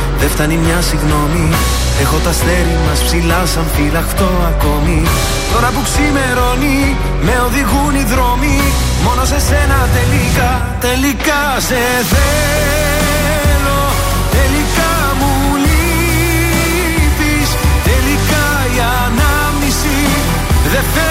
δεν 0.21 0.29
φτάνει 0.29 0.57
μια 0.65 0.81
συγγνώμη. 0.81 1.45
Έχω 2.01 2.17
τα 2.23 2.29
αστέρι 2.29 2.77
μας 2.87 2.99
ψηλά 3.03 3.41
σαν 3.53 3.65
φυλαχτό 3.75 4.29
ακόμη. 4.51 5.01
Τώρα 5.53 5.69
που 5.73 5.81
ξημερώνει, 5.87 6.79
με 7.25 7.33
οδηγούν 7.47 7.93
οι 7.99 8.05
δρόμοι. 8.13 8.57
Μόνο 9.05 9.23
σε 9.31 9.39
σένα 9.47 9.79
τελικά, 9.97 10.51
τελικά 10.85 11.41
σε 11.67 11.81
θέλω. 12.11 13.81
Τελικά 14.37 14.91
μου 15.19 15.33
λείπεις. 15.65 17.49
Τελικά 17.89 18.45
η 18.75 18.77
ανάμνηση. 19.05 19.97
Δεν 20.73 20.83
φεύγει 20.93 21.10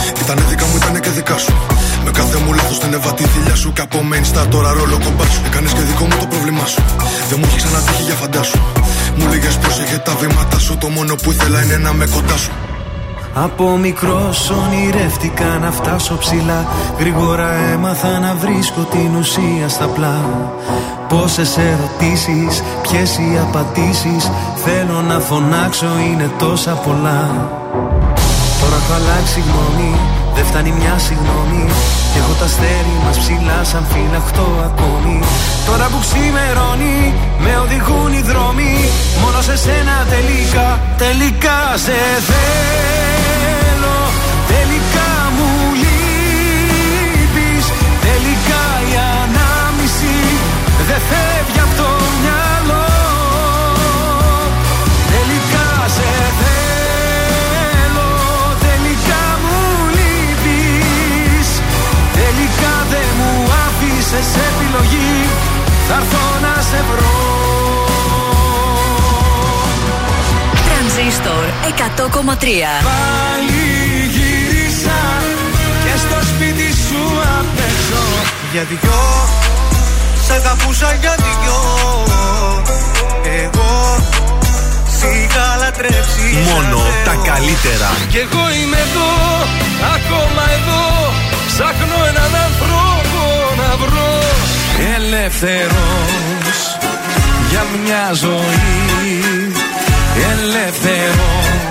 Ήτανε 0.21 0.41
δικά 0.49 0.65
μου, 0.65 0.75
ήτανε 0.75 0.99
και 0.99 1.09
δικά 1.09 1.37
σου. 1.37 1.53
Με 2.05 2.11
κάθε 2.11 2.37
μου 2.43 2.53
λάθος 2.53 2.79
την 2.79 2.93
εβατή 2.93 3.23
θηλιά 3.23 3.55
σου. 3.55 3.73
Και 3.73 3.81
από 3.81 3.97
main 4.09 4.25
star 4.31 4.45
τώρα 4.49 4.71
ρόλο 4.73 4.97
κομπά 5.03 5.25
σου. 5.33 5.41
Έκανες 5.45 5.73
και 5.73 5.81
δικό 5.81 6.03
μου 6.03 6.15
το 6.19 6.25
πρόβλημά 6.25 6.65
σου. 6.65 6.81
Δεν 7.29 7.37
μου 7.39 7.45
έχει 7.47 7.57
ξανατύχει 7.57 8.03
για 8.09 8.15
φαντάσου. 8.21 8.59
Μου 9.17 9.27
λέγες 9.29 9.55
πρόσεχε 9.57 9.97
τα 9.97 10.13
βήματα 10.19 10.59
σου. 10.59 10.77
Το 10.77 10.87
μόνο 10.89 11.15
που 11.15 11.31
ήθελα 11.31 11.63
είναι 11.63 11.77
να 11.77 11.93
με 11.93 12.05
κοντά 12.15 12.37
σου. 12.37 12.51
Από 13.33 13.77
μικρός 13.77 14.49
ονειρεύτηκα 14.49 15.45
να 15.61 15.71
φτάσω 15.71 16.17
ψηλά 16.17 16.65
Γρήγορα 16.99 17.51
έμαθα 17.53 18.19
να 18.19 18.35
βρίσκω 18.35 18.81
την 18.81 19.15
ουσία 19.15 19.69
στα 19.69 19.85
πλά 19.85 20.25
Πόσες 21.07 21.57
ερωτήσεις, 21.57 22.63
ποιες 22.81 23.17
οι 23.17 23.39
απαντήσεις 23.41 24.31
Θέλω 24.63 25.01
να 25.01 25.19
φωνάξω 25.19 25.87
είναι 26.07 26.31
τόσα 26.37 26.71
πολλά 26.71 27.49
Τώρα 27.73 28.00
έχω 28.81 28.93
αλλάξει 28.99 29.39
γνώμη, 29.47 29.91
δεν 30.35 30.45
φτάνει 30.45 30.71
μια 30.79 30.95
συγγνώμη. 31.07 31.63
Έχω 32.17 32.33
τα 32.39 32.45
αστέρι 32.45 32.95
μας 33.05 33.17
ψηλά 33.17 33.59
σαν 33.63 33.85
φυλαχτό 33.91 34.47
ακόμη. 34.69 35.19
Τώρα 35.67 35.85
που 35.91 35.99
ξημερώνει, 36.05 37.13
με 37.43 37.51
οδηγούν 37.63 38.11
οι 38.17 38.21
δρόμοι. 38.29 38.73
Μόνο 39.21 39.41
σε 39.41 39.55
σένα 39.57 39.95
τελικά, 40.13 40.67
τελικά 40.97 41.57
σε 41.85 41.97
θέλω 42.27 43.10
Πάλι 72.83 73.63
γύρισα 74.15 74.99
και 75.83 75.93
στο 76.03 76.17
σπίτι 76.29 76.69
σου 76.87 77.01
απ' 77.39 77.59
έξω 77.69 78.03
Για 78.51 78.63
δυο, 78.69 79.01
σ' 80.25 80.31
αγαπούσα 80.31 80.93
για 81.01 81.15
δυο 81.23 81.59
Εγώ. 83.43 83.97
Σ' 84.97 85.03
είχα 85.15 85.55
λατρέψει 85.59 86.27
Μόνο 86.49 86.77
σαν 86.77 86.93
τα 87.05 87.11
Θεό. 87.11 87.23
καλύτερα. 87.33 87.89
Κι 88.11 88.17
εγώ 88.17 88.43
είμαι 88.57 88.77
εδώ, 88.87 89.09
ακόμα 89.95 90.43
εδώ. 90.57 90.83
Ψάχνω 91.47 91.97
έναν 92.11 92.31
άνθρωπο 92.47 93.23
να 93.61 93.69
βρω. 93.81 94.13
Ελεύθερος 94.95 96.59
για 97.49 97.63
μια 97.83 98.03
ζωή. 98.13 99.51
Ελεύθερος 100.31 101.70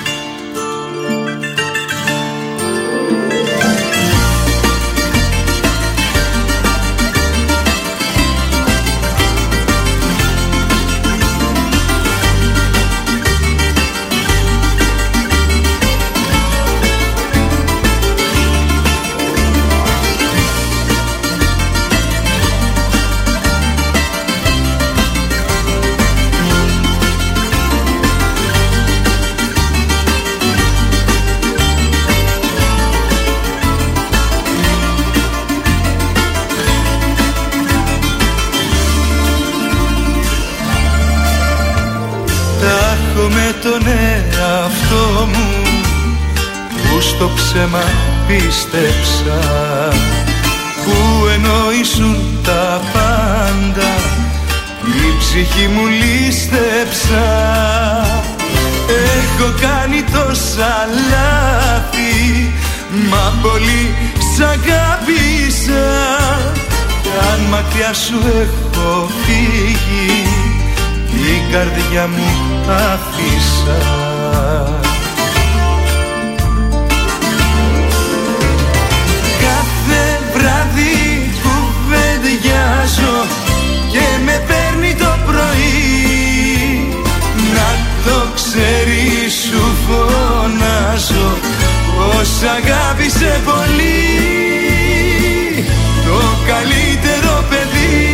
Στο 47.21 47.31
ψέμα 47.35 47.83
πίστεψα. 48.27 49.39
Που 50.83 51.27
εννοήσουν 51.33 52.17
τα 52.43 52.81
πάντα 52.93 53.91
Η 54.85 55.17
ψυχή 55.19 55.67
μου 55.67 55.85
λίστεψα 55.87 57.25
Έχω 59.17 59.53
κάνει 59.61 60.03
τόσα 60.03 60.87
λάθη 61.09 62.51
Μα 63.09 63.33
πολύ 63.41 63.95
σ' 64.17 64.39
αγάπησα. 64.39 65.87
Κι 67.01 67.09
αν 67.31 67.39
μακριά 67.49 67.93
σου 67.93 68.19
έχω 68.41 69.09
φύγει 69.23 70.27
Την 71.11 71.51
καρδιά 71.51 72.07
μου 72.07 72.29
άφησα 72.67 73.79
κουβεντιάζω 82.41 83.25
Και 83.91 84.23
με 84.25 84.43
παίρνει 84.47 84.95
το 84.95 85.17
πρωί. 85.25 85.81
Να 87.55 87.69
το 88.05 88.27
ξέρεις 88.35 89.33
σου 89.33 89.63
φωνάζω 89.85 91.37
Πως 91.95 92.29
αγάπησε 92.57 93.41
πολύ 93.45 94.09
Το 96.05 96.21
καλύτερο 96.47 97.45
παιδί 97.49 98.11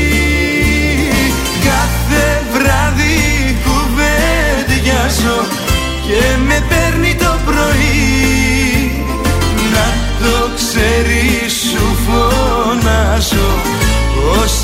Κάθε 1.64 2.44
βράδυ 2.54 3.58
κουβεντιάζω 3.66 5.40
Και 6.08 6.38
με 6.48 6.64
παίρνει 6.70 6.87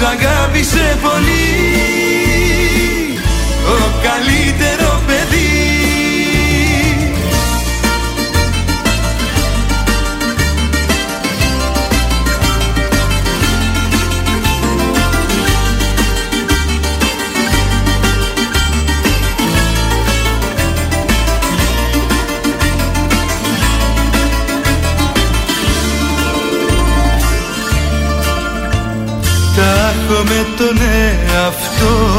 αγάπησε 0.03 0.97
πολύ. 1.01 1.43
Το 3.65 3.77
καλύτερος 4.03 4.82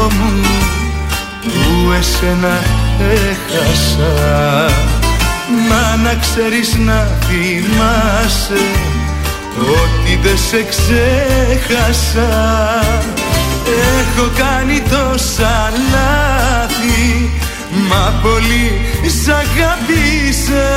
εαυτό 0.05 0.15
μου 0.15 0.31
που 1.41 1.91
εσένα 1.91 2.63
έχασα. 2.99 4.13
Μα 5.69 5.95
να 6.03 6.15
ξέρεις 6.15 6.75
να 6.75 7.07
θυμάσαι 7.21 8.65
ότι 9.57 10.19
δεν 10.23 10.37
σε 10.37 10.63
ξέχασα. 10.63 12.29
Έχω 13.99 14.29
κάνει 14.37 14.81
τόσα 14.81 15.71
λάθη 15.91 17.29
μα 17.89 18.13
πολύ 18.21 18.81
σ' 19.23 19.27
αγάπησα 19.27 20.67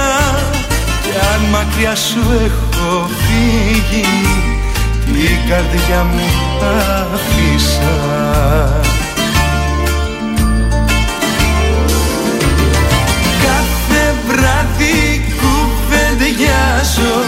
Κι 1.03 1.11
αν 1.35 1.41
μακριά 1.51 1.95
σου 1.95 2.19
έχω 2.45 3.09
φύγει 3.09 4.07
την 5.05 5.49
καρδιά 5.49 6.05
μου 6.13 6.27
άφησα 7.13 7.89
κουβεντιάζω 16.39 17.23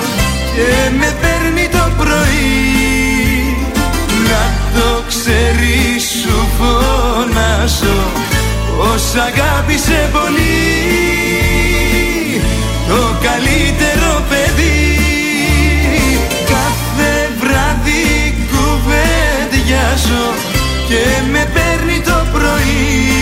και 0.55 0.91
με 0.99 1.17
παίρνει 1.21 1.69
το 1.69 1.91
πρωί. 1.99 3.57
Να 4.29 4.43
το 4.81 5.03
ξέρεις 5.09 6.03
σου 6.23 6.49
φωνάζω 6.59 8.01
πως 8.77 9.15
αγάπησε 9.15 10.11
πολύ 10.13 10.71
Το 12.89 13.17
καλύτερο 13.23 14.25
παιδί 14.29 14.99
Κάθε 16.53 17.13
βράδυ 17.41 18.35
κουβεντιάζω 18.51 20.27
και 20.89 21.03
με 21.33 21.51
παίρνει 21.55 22.01
το 22.01 22.27
πρωί 22.33 23.20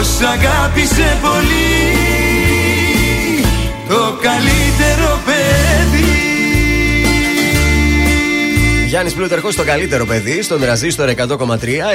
πως 0.00 0.20
αγάπησε 0.20 1.18
πολύ 1.22 1.98
Το 3.88 4.18
καλύτερο 4.20 5.20
παιδί 5.24 6.20
Γιάννης 8.90 9.14
Πλούταρχος, 9.14 9.54
το 9.54 9.64
καλύτερο 9.64 10.04
παιδί, 10.04 10.42
στον 10.42 10.64
Τρανζίστορ 10.64 11.08
100,3, 11.08 11.16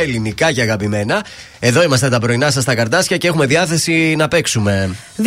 ελληνικά 0.01 0.51
και 0.51 0.61
αγαπημένα. 0.61 1.25
Εδώ 1.67 1.83
είμαστε 1.83 2.09
τα 2.09 2.19
πρωινά 2.19 2.51
σας 2.51 2.63
στα 2.63 2.75
καρντάσια 2.75 3.17
και 3.17 3.27
έχουμε 3.27 3.45
διάθεση 3.45 4.15
να 4.17 4.27
παίξουμε. 4.27 4.95
266-233. 5.17 5.23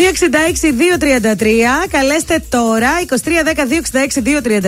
Καλέστε 1.91 2.43
τώρα. 2.49 2.89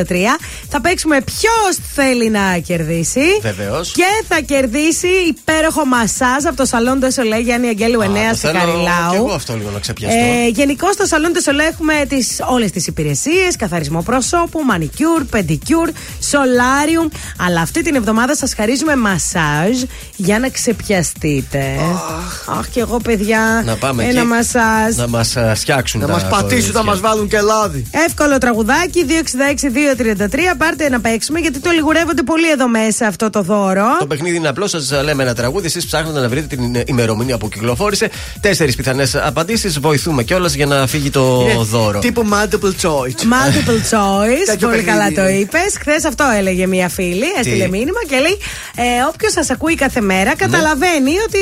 2310-266-233. 0.06 0.38
Θα 0.68 0.80
παίξουμε 0.80 1.20
ποιος 1.20 1.78
θέλει 1.94 2.30
να 2.30 2.58
κερδίσει. 2.58 3.20
Βεβαίως. 3.42 3.92
Και 3.92 4.24
θα 4.28 4.40
κερδίσει 4.40 5.06
υπέροχο 5.28 5.84
μασάζ 5.84 6.44
από 6.46 6.56
το 6.56 6.64
Salon 6.64 7.00
du 7.00 7.12
Soleil 7.12 7.38
Γιάννη 7.38 7.68
Αγγέλου 7.68 8.00
9 8.00 8.04
στη 8.34 8.46
Και 8.46 8.52
Χαριλάου. 8.52 9.14
εγώ 9.14 9.32
αυτό 9.32 9.56
λίγο 9.56 9.70
να 9.70 9.78
ξεπιαστώ. 9.78 10.18
Ε, 10.20 10.48
Γενικώς 10.48 10.92
στο 10.92 11.06
Salon 11.06 11.32
du 11.32 11.42
Soleil 11.42 11.64
έχουμε 11.64 11.94
τις, 12.08 12.40
όλες 12.48 12.70
τις 12.70 12.86
υπηρεσίες 12.86 13.56
Καθαρισμό 13.58 14.02
προσώπου, 14.02 14.60
μανικιούρ, 14.64 15.24
πεντικιούρ, 15.24 15.90
σολάριουμ 16.30 17.08
Αλλά 17.38 17.60
αυτή 17.60 17.82
την 17.82 17.94
εβδομάδα 17.94 18.36
σας 18.36 18.54
χαρίζουμε 18.54 18.96
μασάζ 18.96 19.82
Για 20.16 20.38
να 20.38 20.48
ξεπιαστείτε 20.48 21.59
Αχ 22.58 22.68
και 22.68 22.80
εγώ 22.80 22.96
παιδιά 22.96 23.62
να 23.64 23.76
πάμε 23.76 24.02
Ένα 24.04 24.18
εκεί, 24.20 24.28
μασάζ 24.28 24.96
Να 24.96 25.08
μας 25.08 25.34
φτιάξουν 25.54 26.00
Να 26.00 26.06
τα 26.06 26.12
μας 26.12 26.22
πατήσουν, 26.22 26.48
κορίτσια. 26.48 26.72
να 26.74 26.82
μας 26.82 27.00
βάλουν 27.00 27.28
και 27.28 27.40
λάδι. 27.40 27.86
Εύκολο 27.90 28.38
τραγουδάκι 28.38 29.04
266-233 29.08 30.38
Πάρτε 30.58 30.88
να 30.88 31.00
παίξουμε 31.00 31.38
γιατί 31.38 31.58
το 31.60 31.70
λιγουρεύονται 31.70 32.22
πολύ 32.22 32.50
εδώ 32.50 32.68
μέσα 32.68 33.06
αυτό 33.06 33.30
το 33.30 33.42
δώρο 33.42 33.84
Το 33.98 34.06
παιχνίδι 34.06 34.36
είναι 34.36 34.48
απλό, 34.48 34.66
σας 34.66 34.90
λέμε 35.02 35.22
ένα 35.22 35.34
τραγούδι. 35.34 35.66
Εσείς 35.66 35.86
ψάχνετε 35.86 36.20
να 36.20 36.28
βρείτε 36.28 36.56
την 36.56 36.82
ημερομηνία 36.86 37.38
που 37.38 37.48
κυκλοφόρησε. 37.48 38.10
Τέσσερις 38.40 38.76
πιθανές 38.76 39.14
απαντήσεις. 39.14 39.80
Βοηθούμε 39.80 40.22
κιόλας 40.22 40.54
για 40.54 40.66
να 40.66 40.86
φύγει 40.86 41.10
το 41.10 41.40
Είναι 41.50 41.62
δώρο. 41.62 41.98
Τύπου 41.98 42.26
multiple 42.32 42.86
choice. 42.86 43.20
Multiple 43.34 43.80
choice. 43.94 44.44
Τέτοιο 44.46 44.68
Πολύ 44.68 44.82
παιχνίδι 44.82 44.84
καλά 44.84 45.12
το 45.12 45.28
είναι. 45.28 45.38
είπες. 45.38 45.76
Χθες 45.80 46.04
αυτό 46.04 46.24
έλεγε 46.38 46.66
μία 46.66 46.88
φίλη. 46.88 47.24
Έστειλε 47.38 47.68
μήνυμα 47.68 48.00
και 48.08 48.16
λέει: 48.18 48.38
ε, 48.76 48.82
Όποιος 49.14 49.32
σας 49.32 49.50
ακούει 49.50 49.74
κάθε 49.74 50.00
μέρα 50.00 50.36
καταλαβαίνει 50.36 51.10
ότι 51.26 51.38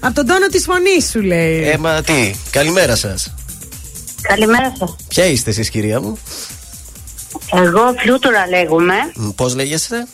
από 0.00 0.14
τον 0.14 0.26
τόνο 0.26 0.46
της 0.46 0.64
φωνής 0.64 1.10
σου 1.10 1.20
λέει. 1.22 1.68
Ε, 1.68 1.76
μα 1.78 2.02
τι, 2.02 2.34
καλημέρα 2.50 2.96
σας. 2.96 3.34
Καλημέρα 4.22 4.72
σας. 4.78 4.96
Ποια 5.08 5.24
είστε 5.24 5.50
εσείς, 5.50 5.70
κυρία 5.70 6.00
μου, 6.00 6.18
Εγώ 7.52 7.94
Φλούτουρα 8.02 8.46
λέγομαι. 8.48 8.94
πώς 9.36 9.54
λέγεστε, 9.54 10.06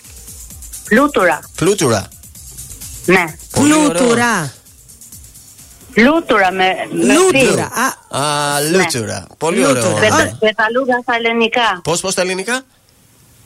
Φλούτουρα. 0.85 1.41
Φλούτουρα. 1.55 2.07
Ναι. 3.07 3.25
Πολύ 3.51 3.73
ωραίο. 3.73 3.85
Φλούτουρα. 3.97 4.53
Φλούτουρα 5.95 6.53
με. 6.53 6.65
με 6.93 7.13
Λούτουρα. 7.15 7.69
φι. 8.11 8.17
Α, 8.17 8.21
Α, 8.23 8.61
Λούτσουρα. 8.71 9.27
Πολύ 9.39 9.57
Λούτσουρα. 9.59 9.87
ωραίο. 9.87 10.01
Πετα- 10.01 10.37
Πεταλούδα 10.41 10.99
στα 11.03 11.15
ελληνικά. 11.15 11.81
Πώς, 11.85 12.01
πώς 12.01 12.15
τα 12.15 12.21
ελληνικά; 12.23 12.63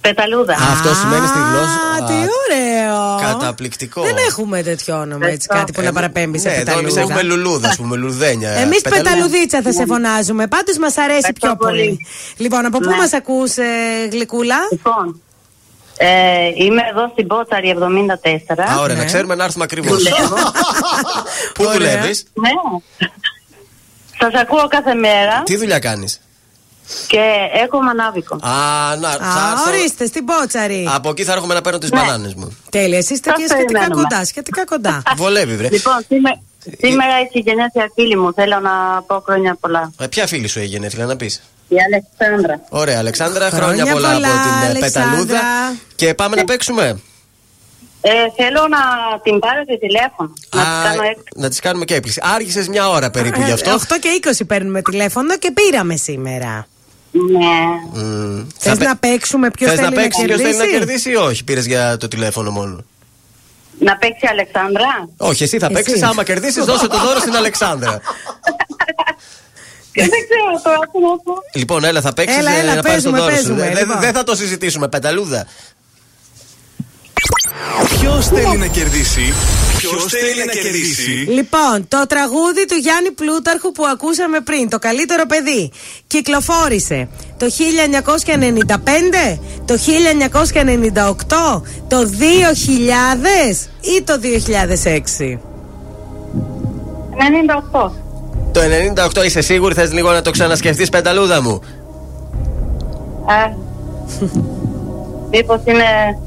Πεταλούδα. 0.08 0.54
Αυτό 0.54 0.94
σημαίνει 0.94 1.26
στη 1.26 1.38
γλώσσα. 1.38 1.78
Α, 1.94 2.06
τι 2.08 2.14
ωραίο. 2.14 3.30
Καταπληκτικό. 3.32 4.02
Δεν 4.02 4.14
έχουμε 4.28 4.62
τέτοιο 4.62 4.98
όνομα 5.00 5.26
έτσι, 5.28 5.48
κάτι 5.48 5.72
που 5.72 5.80
να 5.80 5.92
παραπέμπει 5.92 6.38
σε 6.38 6.48
Ναι, 6.48 6.54
εδώ 6.54 6.78
εμείς 6.78 6.94
πεταλούδα. 6.94 7.00
έχουμε 7.00 7.22
λουλούδα, 7.34 7.68
ας 7.68 7.76
πούμε, 7.76 7.96
λουλουδένια. 7.96 8.50
Εμείς 8.50 8.80
Πεταλούδα. 8.80 9.10
πεταλουδίτσα 9.10 9.62
θα 9.62 9.72
σε 9.72 9.86
φωνάζουμε. 9.86 10.46
Πάντως 10.46 10.78
μας 10.78 10.96
αρέσει 10.98 11.16
Ευχαριστώ 11.18 11.46
πιο 11.46 11.56
πολύ. 11.56 11.82
πολύ. 11.84 12.06
Λοιπόν, 12.36 12.64
από 12.66 12.78
πού 12.78 12.88
Ναι. 12.90 12.96
μας 12.96 13.12
ακούς, 13.12 13.54
Γλυκούλα; 14.10 14.56
Λοιπόν. 14.70 15.20
Ε, 15.98 16.06
είμαι 16.54 16.82
εδώ 16.90 17.08
στην 17.12 17.26
Πότσαρη 17.26 17.68
74. 17.68 18.64
Α, 18.72 18.78
ωραία, 18.80 18.94
Ναι. 18.94 19.00
να 19.00 19.06
ξέρουμε 19.06 19.34
να 19.34 19.44
έρθουμε 19.44 19.64
ακριβώς. 19.64 20.02
Δουλεύω. 20.02 20.34
Πού 21.54 21.64
Ωραία. 21.64 21.72
δουλεύεις, 21.72 22.24
Ναι. 22.34 22.48
Σας 24.18 24.40
ακούω 24.40 24.66
κάθε 24.68 24.94
μέρα. 24.94 25.42
τι 25.44 25.56
δουλειά 25.56 25.78
κάνεις; 25.78 26.20
Και 27.06 27.20
έχω 27.64 27.82
μανάβικο. 27.82 28.34
Α, 28.34 28.40
να, 28.96 29.08
Α, 29.08 29.12
θα 29.12 29.50
έρθω- 29.52 29.66
ορίστε, 29.68 30.06
στην 30.06 30.24
Πότσαρη. 30.24 30.88
Από 30.94 31.08
εκεί 31.10 31.24
θα 31.24 31.32
έρχομαι 31.32 31.54
να 31.54 31.60
παίρνω 31.60 31.78
τις 31.78 31.90
Ναι. 31.90 32.00
μπανάνες 32.00 32.34
μου. 32.34 32.56
Τέλεια, 32.70 32.98
εσεί 32.98 33.12
είστε 33.12 33.30
Σας 33.30 33.38
και 33.38 33.46
σχετικά 33.48 33.66
περιμένουμε. 33.78 34.02
κοντά. 34.08 34.24
Σχετικά 34.24 34.64
κοντά. 34.64 35.02
Βολεύει, 35.16 35.56
βρε. 35.56 35.68
Λοιπόν, 35.70 35.94
σήμερα, 36.08 36.40
σήμερα 36.78 37.12
έχει 37.24 37.38
γενέθλια 37.38 37.90
φίλη 37.94 38.16
μου. 38.16 38.32
Θέλω 38.32 38.60
να 38.60 39.02
πω 39.06 39.20
χρόνια 39.26 39.56
πολλά. 39.60 39.92
Ε, 40.00 40.06
ποια 40.06 40.26
φίλη 40.26 40.46
σου 40.48 40.58
έγινε, 40.58 40.88
φίλε, 40.88 41.04
να 41.04 41.16
πεις; 41.16 41.42
Η 41.68 41.76
Αλεξάνδρα. 41.86 42.60
Ωραία, 42.68 42.98
Αλεξάνδρα, 42.98 43.50
χρόνια, 43.50 43.66
Χρόνια 43.66 43.92
πολλά, 43.92 44.12
πολλά, 44.12 44.28
από 44.28 44.42
την 44.42 44.62
ε, 44.62 44.66
Αλεξάνδρα. 44.68 45.10
πεταλούδα. 45.10 45.40
Και 45.96 46.14
πάμε 46.14 46.36
να 46.36 46.44
παίξουμε; 46.44 47.00
Ε, 48.00 48.10
θέλω 48.36 48.60
να 48.68 48.78
την 49.22 49.38
πάρετε 49.38 49.76
τηλέφωνο. 49.76 50.32
Να 50.54 50.62
της 50.62 50.70
κάνω 50.90 51.02
έκπληξη. 51.02 51.32
Να 51.36 51.48
τι 51.48 51.60
κάνουμε 51.60 51.84
και 51.84 51.94
έκπληξη. 51.94 52.20
Άργησε 52.34 52.66
μια 52.70 52.88
ώρα 52.88 53.10
περίπου 53.10 53.40
γι' 53.42 53.52
αυτό. 53.52 53.70
8 53.74 53.98
και 54.00 54.08
20 54.40 54.44
παίρνουμε 54.46 54.82
τηλέφωνο 54.82 55.36
και 55.38 55.50
πήραμε 55.52 55.96
σήμερα. 55.96 56.66
Ναι. 57.38 58.02
Μμμ. 58.02 58.46
Θες 58.58 58.72
Θα 58.72 58.78
πε- 58.78 58.88
να 58.88 58.96
παίξουμε 58.96 59.50
ποιος 59.50 59.70
Θες 59.70 59.78
θέλει 59.78 59.94
να 59.94 60.02
παίξει, 60.02 60.24
ποιος 60.24 60.36
κερδίσει. 60.38 60.58
θέλει 60.58 60.72
να 60.72 60.78
κερδίσει; 60.78 61.10
ή 61.10 61.14
όχι. 61.16 61.44
Πήρες 61.44 61.66
για 61.66 61.96
το 61.96 62.08
τηλέφωνο 62.08 62.50
μόνο; 62.50 62.84
Να 63.78 63.96
παίξει 63.96 64.20
η 64.24 64.28
Αλεξάνδρα. 64.30 65.08
Όχι, 65.16 65.42
εσύ 65.42 65.58
θα 65.58 65.68
Εσύ. 65.72 65.74
παίξει. 65.84 66.04
Άμα 66.04 66.24
κερδίσεις, 66.24 66.64
δώσε 66.64 66.86
το 66.86 66.98
δώρο 66.98 67.18
στην 67.18 67.36
Αλεξάνδρα. 67.36 68.00
Δεν 69.98 70.08
ξέρω 70.08 70.60
τώρα 70.64 70.78
τι 70.92 70.98
να 70.98 71.08
πω. 71.24 71.34
Λοιπόν, 71.54 71.84
έλα, 71.84 72.00
θα 72.00 72.12
παίξεις 72.12 72.38
Έλα, 72.38 72.50
έλα, 72.50 72.74
να 72.74 72.82
πάρεις 72.82 73.02
το 73.02 73.10
παίζουμε, 73.10 73.18
δώρο 73.18 73.30
σου. 73.30 73.36
παίζουμε, 73.36 73.68
Δεν 73.74 73.76
λοιπόν. 73.86 74.00
δεν 74.00 74.12
θα 74.12 74.24
το 74.24 74.34
συζητήσουμε. 74.36 74.88
Πεταλούδα. 74.88 75.46
Ποιος 78.00 78.26
θέλει 78.28 78.58
να 78.58 78.66
κερδίσει; 78.66 79.32
Ποιος 79.76 80.04
θέλει 80.04 80.44
να 80.46 80.52
κερδίσει; 80.52 81.10
Λοιπόν, 81.10 81.88
το 81.88 82.06
τραγούδι 82.08 82.66
του 82.68 82.74
Γιάννη 82.74 83.10
Πλούταρχου 83.10 83.72
που 83.72 83.84
ακούσαμε 83.92 84.40
πριν, 84.40 84.68
το 84.68 84.78
καλύτερο 84.78 85.26
παιδί, 85.26 85.72
κυκλοφόρησε 86.06 87.08
το 87.36 87.46
1995, 87.46 89.38
το 89.64 89.74
1998, 89.74 91.62
το 91.88 91.96
2000 91.96 93.68
ή 93.80 94.02
το 94.02 94.20
2006. 94.22 95.38
98. 97.76 97.90
Το 98.52 98.60
98 99.20 99.24
είσαι 99.24 99.40
σίγουρη, 99.40 99.74
θες 99.74 99.92
λίγο 99.92 100.12
να 100.12 100.22
το 100.22 100.30
ξανασκεφτείς, 100.30 100.88
πενταλούδα 100.88 101.42
μου; 101.42 101.60
Α, 103.26 103.64
Μήπως 105.30 105.60
είναι 105.64 106.18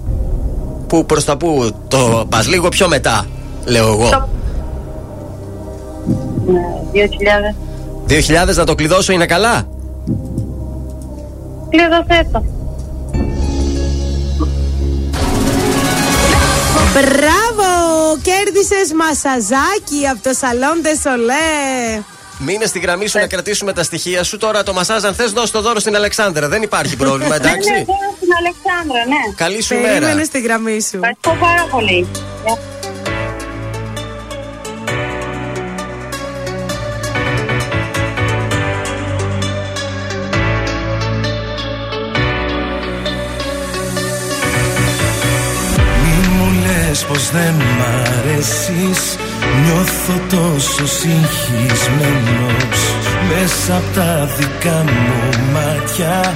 Πού 0.89 1.05
προς 1.05 1.25
τα 1.25 1.37
πού 1.37 1.71
το 1.87 2.25
πας 2.29 2.47
λίγο 2.47 2.69
πιο 2.69 2.87
μετά, 2.87 3.25
λέω 3.65 3.87
εγώ. 3.87 4.27
ναι, 6.45 6.61
2000. 8.07 8.49
2000 8.51 8.55
να 8.55 8.63
το 8.63 8.75
κλειδώσω 8.75 9.13
είναι 9.13 9.25
καλά; 9.25 9.67
Κλείδωσέ 11.69 12.29
το. 12.31 12.43
Μπράβο! 16.93 17.69
Κέρδισες 18.21 18.93
μασαζάκι 18.95 20.07
από 20.11 20.23
το 20.23 20.33
Σαλόν 20.33 20.81
Σολέ. 21.03 22.01
Μείνε 22.41 22.65
στη 22.65 22.79
γραμμή 22.79 23.07
σου 23.07 23.19
να 23.19 23.27
κρατήσουμε 23.27 23.73
τα 23.73 23.83
στοιχεία 23.83 24.23
σου. 24.23 24.37
Τώρα 24.37 24.63
το 24.63 24.73
μασάζ, 24.73 25.03
αν 25.03 25.13
θες, 25.15 25.31
δώσ' 25.31 25.51
το 25.51 25.61
δώρο 25.61 25.79
στην 25.79 25.95
Αλεξάνδρα. 25.95 26.47
Δεν 26.47 26.61
υπάρχει 26.61 26.95
πρόβλημα, 26.95 27.37
Ναι, 27.37 27.43
ναι, 27.43 27.49
εντάξει. 27.49 27.69
θέλω 27.69 27.85
στην 28.15 28.29
Αλεξάνδρα, 28.39 29.05
ναι. 29.07 29.33
Καλή 29.35 29.61
σου 29.61 29.75
Περίμενε 29.75 29.99
μέρα. 30.13 30.23
στη 30.25 30.41
γραμμή 30.41 30.81
σου. 30.81 30.95
Ευχαριστώ 30.95 31.35
πάρα 31.39 31.67
πολύ. 31.71 32.07
Μη 46.03 46.27
μου 46.27 46.51
λες 46.65 47.05
πως 47.05 47.29
δεν 47.31 47.53
μ' 47.53 47.81
αρέσεις 47.81 49.15
Νιώθω 49.63 50.15
τόσο 50.29 50.85
συγχυσμένος 50.87 52.79
Μέσα 53.29 53.75
απ' 53.75 53.95
τα 53.95 54.29
δικά 54.37 54.83
μου 54.91 55.19
μάτια. 55.53 56.35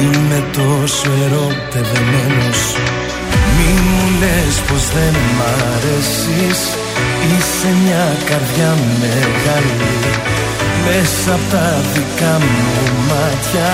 Είμαι 0.00 0.44
τόσο 0.52 1.10
ερωτευμένος. 1.24 2.60
Μη 3.54 3.70
μου 3.84 4.02
λες 4.20 4.54
πως 4.66 4.84
δεν 4.94 5.14
μ' 5.36 5.42
αρέσεις. 5.72 6.60
Είσαι 7.30 7.70
μια 7.82 8.06
καρδιά 8.28 8.72
μεγάλη. 9.00 9.92
Μέσα 10.84 11.32
απ' 11.38 11.50
τα 11.52 11.68
δικά 11.92 12.34
μου 12.44 12.72
μάτια 13.08 13.72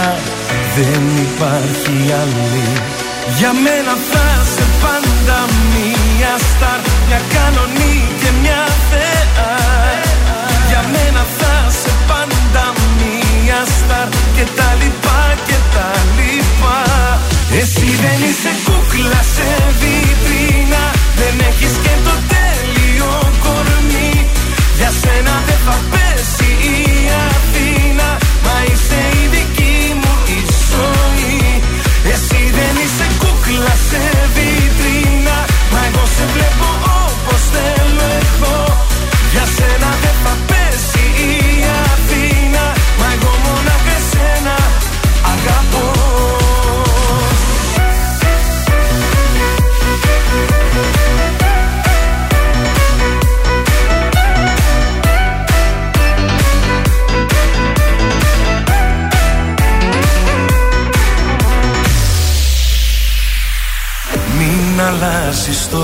Δεν 0.76 1.02
υπάρχει 1.26 1.96
άλλη. 2.22 2.68
Για 3.38 3.52
μένα 3.64 3.94
θα 4.10 4.26
σε 4.54 4.64
πάντα 5.04 5.38
μια 5.72 6.34
στάρ 6.48 6.80
Μια 7.08 7.20
κανονή 7.34 7.96
και 8.20 8.30
μια 8.42 8.62
θεά. 8.90 9.52
Για 10.68 10.82
μένα 10.92 11.22
θα 11.38 11.54
σε 11.80 11.92
πάντα 12.08 12.64
μια 13.44 13.60
στάρ 13.76 14.08
Και 14.36 14.44
τα 14.58 14.68
λοιπά 14.80 15.22
και 15.46 15.58
τα 15.74 15.90
λοιπά. 16.16 16.80
Εσύ 17.60 17.88
δεν 18.02 18.18
είσαι 18.28 18.52
κούκλα 18.66 19.22
σε 19.34 19.48
βιτρίνα 19.80 20.82
Δεν 21.20 21.34
έχεις 21.48 21.74
και 21.84 21.94
το 22.06 22.14
τέλειο 22.32 23.12
κορμί. 23.44 24.14
Για 24.78 24.90
σένα 25.00 25.34
δεν 25.46 25.60
θα 25.66 25.76
πέσει 25.92 26.50
η 26.74 26.76
Αθήνα 27.30 28.08
Μα 28.44 28.56
είσαι 28.68 29.00
η 29.22 29.24
δική 29.34 29.76
μου 30.00 30.12
η 30.36 30.38
ζωή. 30.70 31.62
Εσύ 32.12 32.42
δεν 32.58 32.74
είσαι 32.82 33.06
κούκλα 33.20 33.74
σε 33.88 34.02
βιτρίνα 34.34 34.43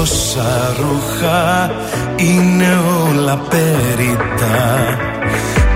τόσα 0.01 0.75
ρούχα 0.79 1.71
Είναι 2.17 2.79
όλα 3.09 3.37
περιτά 3.37 4.59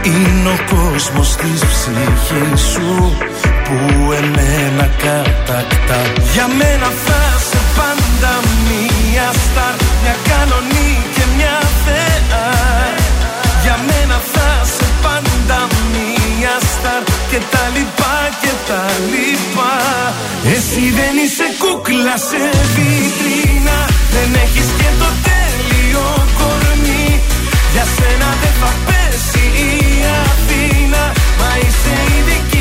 Είναι 0.02 0.48
ο 0.48 0.74
κόσμος 0.74 1.36
της 1.36 1.60
ψυχής 1.60 2.60
σου 2.60 3.16
Που 3.64 4.12
εμένα 4.12 4.86
κατακτά. 5.04 6.00
Για 6.32 6.46
μένα 6.58 6.88
θα 7.04 7.22
σε 7.48 7.60
πάντα 7.76 8.32
μία 8.66 9.28
στάρ 9.42 9.76
Μια 10.02 10.16
κανονή 10.30 10.92
και 11.14 11.24
μια 11.36 11.58
θεά. 11.84 12.46
Για 13.62 13.76
μένα 13.86 14.20
θα 14.32 14.48
σε 14.76 14.86
πάντα 15.02 15.58
μία 15.92 16.54
στάρ 16.72 17.13
Και 17.34 17.40
τα 17.50 17.68
λοιπά 17.76 18.16
και 18.42 18.52
τα 18.68 18.84
λοιπά. 19.12 19.74
Εσύ 20.54 20.84
δεν 20.98 21.14
είσαι 21.24 21.46
κούκλα 21.62 22.16
σε 22.28 22.42
βιτρίνα. 22.74 23.78
Δεν 24.14 24.30
έχεις 24.44 24.68
και 24.78 24.90
το 25.00 25.10
τέλειο 25.28 26.06
κορμί. 26.38 27.08
Για 27.72 27.86
σένα 27.96 28.28
δεν 28.42 28.54
θα 28.60 28.70
πέσει 28.86 29.44
η 29.68 29.72
Αθήνα. 30.24 31.02
Μα 31.38 31.50
είσαι 31.62 31.94
η 32.16 32.18
δική 32.28 32.53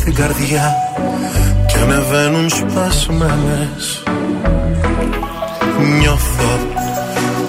στην 0.00 0.14
καρδιά 0.14 0.74
Και 1.66 1.78
ανεβαίνουν 1.82 2.48
σπασμένες 2.48 4.02
Νιώθω 5.98 6.52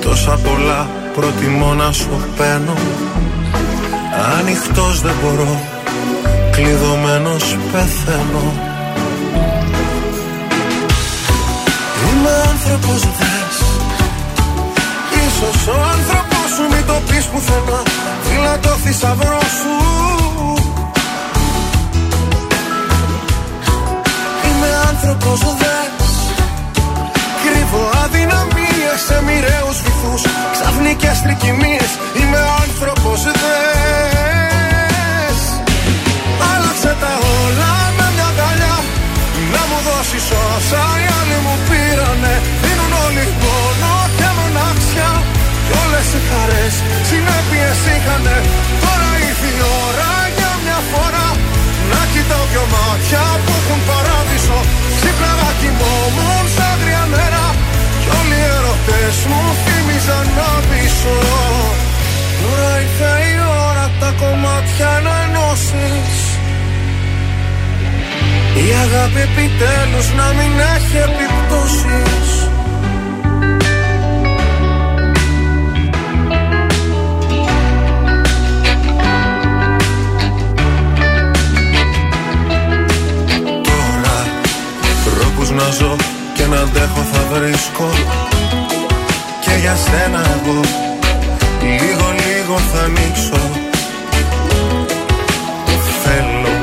τόσα 0.02 0.40
πολλά 0.44 0.90
Προτιμώ 1.14 1.73
να 1.73 1.91
σου 1.91 2.10
παίρνω. 2.38 2.73
Ανοιχτός 4.40 5.02
δεν 5.02 5.14
μπορώ 5.22 5.61
Κλειδωμένος 6.52 7.57
πεθαίνω. 7.72 8.53
Είμαι 12.07 12.32
άνθρωπος 12.52 12.99
δες 13.02 13.57
Ίσως 15.26 15.68
ο 15.68 15.76
άνθρωπος 15.94 16.48
σου 16.56 16.76
μην 16.76 16.86
το 16.86 17.02
πεις 17.10 17.26
πουθενά. 17.26 17.82
Φύλλα 18.23 18.60
το 18.60 18.69
θησαυρό 18.69 19.40
σου 19.40 20.20
άνθρωπος 25.03 25.40
δες 25.61 26.10
Κρύβω 27.44 27.84
αδυναμίες 28.03 28.99
σε 29.07 29.18
μοιραίους 29.28 29.78
βυθούς. 29.86 30.22
Ξαφνικές 30.56 31.18
τρικυμίες 31.23 31.91
Είμαι 32.19 32.41
άνθρωπος 32.61 33.19
δες. 33.40 35.38
Άλλαξε 36.52 36.91
τα 37.02 37.14
όλα 37.40 37.73
με 37.98 38.06
μια 38.15 38.28
αγκαλιά 38.32 38.78
Να 39.53 39.61
μου 39.69 39.80
δώσεις 39.88 40.28
όσα 40.48 40.84
οι 41.02 41.06
άλλοι 41.19 41.38
μου 41.45 41.56
πήρανε. 41.68 42.34
Δίνουν 42.64 42.94
όλοι 43.06 43.26
μόνο 43.44 43.90
και 44.18 44.30
μοναξιά 44.38 45.11
Κι 45.65 45.73
όλες 45.84 46.07
οι 46.15 46.19
χαρές 46.30 46.76
συνέπειες 47.10 47.80
είχανε. 47.94 48.38
Τώρα 48.84 49.10
ήρθε 49.28 49.49
η 49.57 49.61
ώρα 49.86 50.11
για 50.38 50.52
μια 50.64 50.80
φορά 50.91 51.28
Να 51.91 52.02
κοιτάω 52.11 52.45
δυο 52.52 52.65
μάτια 52.73 53.23
που 53.44 53.52
έχουν 53.60 53.82
παράδεισο 53.90 54.11
ερωτές 59.12 59.26
μου 59.26 59.42
θύμιζαν 59.64 60.28
να 60.38 60.50
πείσω. 60.70 61.18
Τώρα 62.42 62.80
ήρθε 62.80 63.12
η 63.32 63.40
ώρα 63.70 63.92
τα 64.00 64.14
κομμάτια 64.20 65.02
να 65.04 65.16
ενώσεις 65.26 66.20
Η 68.56 68.68
αγάπη 68.84 69.20
επιτέλους 69.30 70.08
να 70.14 70.28
μην 70.38 70.54
έχει 70.76 70.98
επιπτώσεις. 70.98 72.30
Τώρα 83.68 84.18
τρόπους 85.06 85.50
να 85.50 85.70
ζω 85.70 85.96
και 86.34 86.46
να 86.46 86.60
αντέχω 86.60 87.02
θα 87.12 87.22
βρίσκω 87.32 87.90
Και 89.52 89.57
για 89.57 89.76
σένα 89.76 90.22
εγώ. 90.36 90.60
Λίγο 91.61 92.07
λίγο 92.23 92.57
θα 92.72 92.82
ανοίξω. 92.84 93.41
Θέλω 96.03 96.56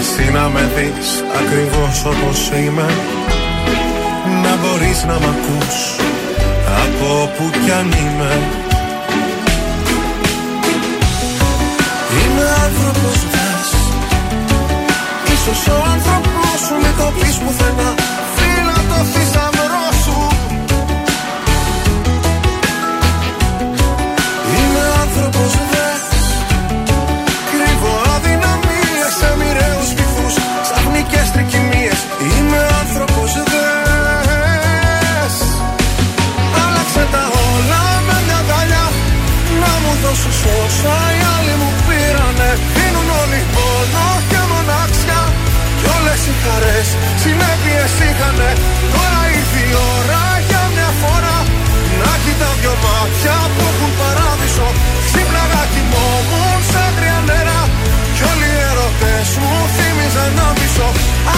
εσύ 0.00 0.30
να 0.32 0.48
με 0.48 0.70
δεις 0.74 1.08
ακριβώς 1.40 2.04
όπως 2.04 2.50
είμαι. 2.56 2.88
Να 4.42 4.52
μπορείς 4.60 5.04
να 5.04 5.14
μ' 5.14 5.28
ακούς 5.34 5.76
από 6.84 7.22
όπου 7.22 7.44
κι 7.64 7.70
αν 7.70 7.86
είμαι. 7.86 8.32
Είμαι 12.18 12.46
άνθρωπος 12.64 13.18
δες. 13.32 13.68
Ίσως 15.34 15.60
ο 15.74 15.76
άνθρωπος 15.92 16.58
σου 16.66 16.74
μην 16.82 16.94
το 16.98 17.12
πεις 17.18 17.36
πουθενά. 17.42 17.90
Φύλλα 18.36 18.78
το 18.90 18.98
θησαυρό 19.12 19.57
όσα 40.62 40.96
οι 41.16 41.20
άλλοι 41.36 41.54
μου 41.60 41.70
πήρανε 41.86 42.50
Δίνουν 42.74 43.08
όλοι 43.22 43.40
πόνο 43.54 44.08
και 44.30 44.40
μοναξιά. 44.50 45.22
Κι 45.78 45.86
όλες 45.96 46.20
οι 46.28 46.34
χαρές 46.42 46.88
συνέπειες 47.22 47.92
είχανε. 48.06 48.50
Τώρα 48.94 49.20
ήρθε 49.36 49.62
η 49.70 49.72
ώρα 49.96 50.24
για 50.48 50.62
μια 50.74 50.90
φορά. 51.00 51.38
Να 52.02 52.12
κοιτάω 52.22 52.54
δυο 52.60 52.74
μάτια 52.84 53.36
που 53.52 53.60
έχουν 53.70 53.92
παράδεισο. 54.00 54.68
Ξύπναγα 55.06 55.62
κοιμόμουν 55.72 56.60
σαν 56.70 56.90
τρία 56.96 57.18
νερά. 57.28 57.60
Κι 58.14 58.22
όλοι 58.30 58.48
οι 58.54 58.60
ερωτές 58.70 59.28
μου 59.40 59.52
θύμιζαν 59.74 60.30
να 60.38 60.46
πείσω 60.58 60.88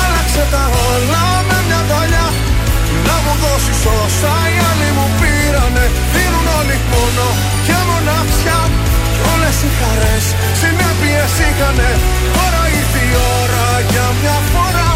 Άλλαξε 0.00 0.44
τα 0.52 0.64
όλα 0.88 1.24
με 1.48 1.58
μια 1.66 1.80
αγκαλιά. 1.84 2.26
Να 3.06 3.16
μου 3.22 3.32
δώσεις 3.42 3.80
όσα 4.00 4.34
συνέπειες 11.60 11.68
είχανε 11.68 11.90
Τώρα 12.36 12.62
ήρθε 12.78 13.02
η 13.10 13.14
ώρα 13.40 13.66
για 13.92 14.06
μια 14.20 14.38
φορά 14.52 14.90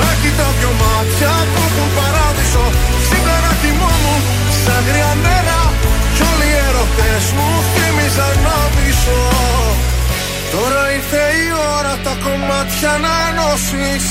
Να 0.00 0.10
κοιτάω 0.20 0.52
δυο 0.58 0.72
μάτια 0.82 1.32
που 1.50 1.60
έχουν 1.66 1.88
παράδεισο. 1.98 2.64
Σήμερα 3.08 3.50
κοιμόμουν 3.62 4.22
σαν 4.62 4.80
γριά 4.88 5.12
νερά. 5.24 5.62
Κι 6.14 6.22
όλοι 6.30 6.48
οι 6.52 6.56
ερωτές 6.68 7.24
μου 7.36 7.48
θύμιζαν 7.72 8.36
να 8.46 8.56
πείσω. 8.74 9.20
Τώρα 10.54 10.82
ήρθε 10.96 11.22
η 11.44 11.46
ώρα 11.76 11.94
τα 12.04 12.14
κομμάτια 12.24 12.92
να 13.04 13.14
ενώσεις 13.28 14.04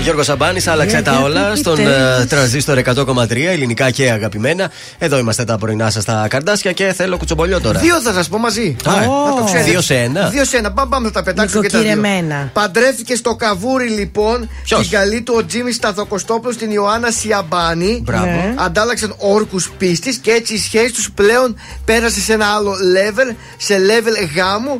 Γιώργος 0.00 0.26
Σαμπάνης, 0.26 0.66
άλλαξε 0.66 0.94
Για 0.96 1.04
τα 1.04 1.10
γιατί 1.10 1.24
όλα 1.24 1.54
στον 1.56 1.72
επιτέλους. 1.78 2.22
ε, 2.22 2.26
τρανζίστορ 2.26 2.78
100,3 2.78 3.48
ελληνικά 3.50 3.90
και 3.90 4.10
αγαπημένα. 4.10 4.70
Εδώ 4.98 5.18
είμαστε 5.18 5.44
τα 5.44 5.58
πρωινά 5.58 5.90
σας 5.90 6.02
στα 6.02 6.26
καρδάσια 6.30 6.72
και 6.72 6.92
θέλω 6.92 7.16
κουτσομπολιό 7.16 7.60
τώρα. 7.60 7.78
Δύο 7.80 8.00
θα 8.00 8.12
σας 8.12 8.28
πω 8.28 8.38
μαζί. 8.38 8.76
Α, 8.84 8.92
Να 9.00 9.34
το 9.36 9.42
ξέρετε. 9.44 9.70
δύο 9.70 9.80
σε 9.80 9.94
ένα. 9.94 10.28
Δύο 10.28 10.44
σε 10.44 10.56
ένα. 10.56 10.72
Πάμε, 10.72 10.88
πάμε 10.90 11.06
να 11.06 11.12
τα 11.12 11.22
πετάξουμε 11.22 11.62
και 11.66 11.68
τα 11.72 11.78
δύο. 11.78 11.88
Νοικοκυρεμένα. 11.88 12.50
Παντρεύτηκε 12.52 13.14
στο 13.14 13.34
Καβούρι 13.34 13.88
λοιπόν 13.88 14.48
Ποιος; 14.64 14.80
την 14.80 14.90
καλή 14.98 15.22
του 15.22 15.34
ο 15.38 15.44
Τζίμι 15.46 15.72
Σταθοκοστόπουλος 15.72 16.54
στην 16.54 16.70
Ιωάννα 16.70 17.10
Σιαμπάνη. 17.10 18.00
Μπράβο. 18.04 18.24
Ναι. 18.26 18.54
Αντάλλαξαν 18.56 19.14
όρκους 19.18 19.70
πίστης 19.78 20.16
και 20.16 20.30
έτσι 20.30 20.54
η 20.54 20.58
σχέση 20.58 20.92
τους 20.92 21.10
πλέον 21.14 21.56
πέρασε 21.84 22.20
σε 22.20 22.32
ένα 22.32 22.46
άλλο 22.46 22.70
level, 22.72 23.34
σε 23.56 23.74
level 23.74 24.28
γάμου. 24.36 24.78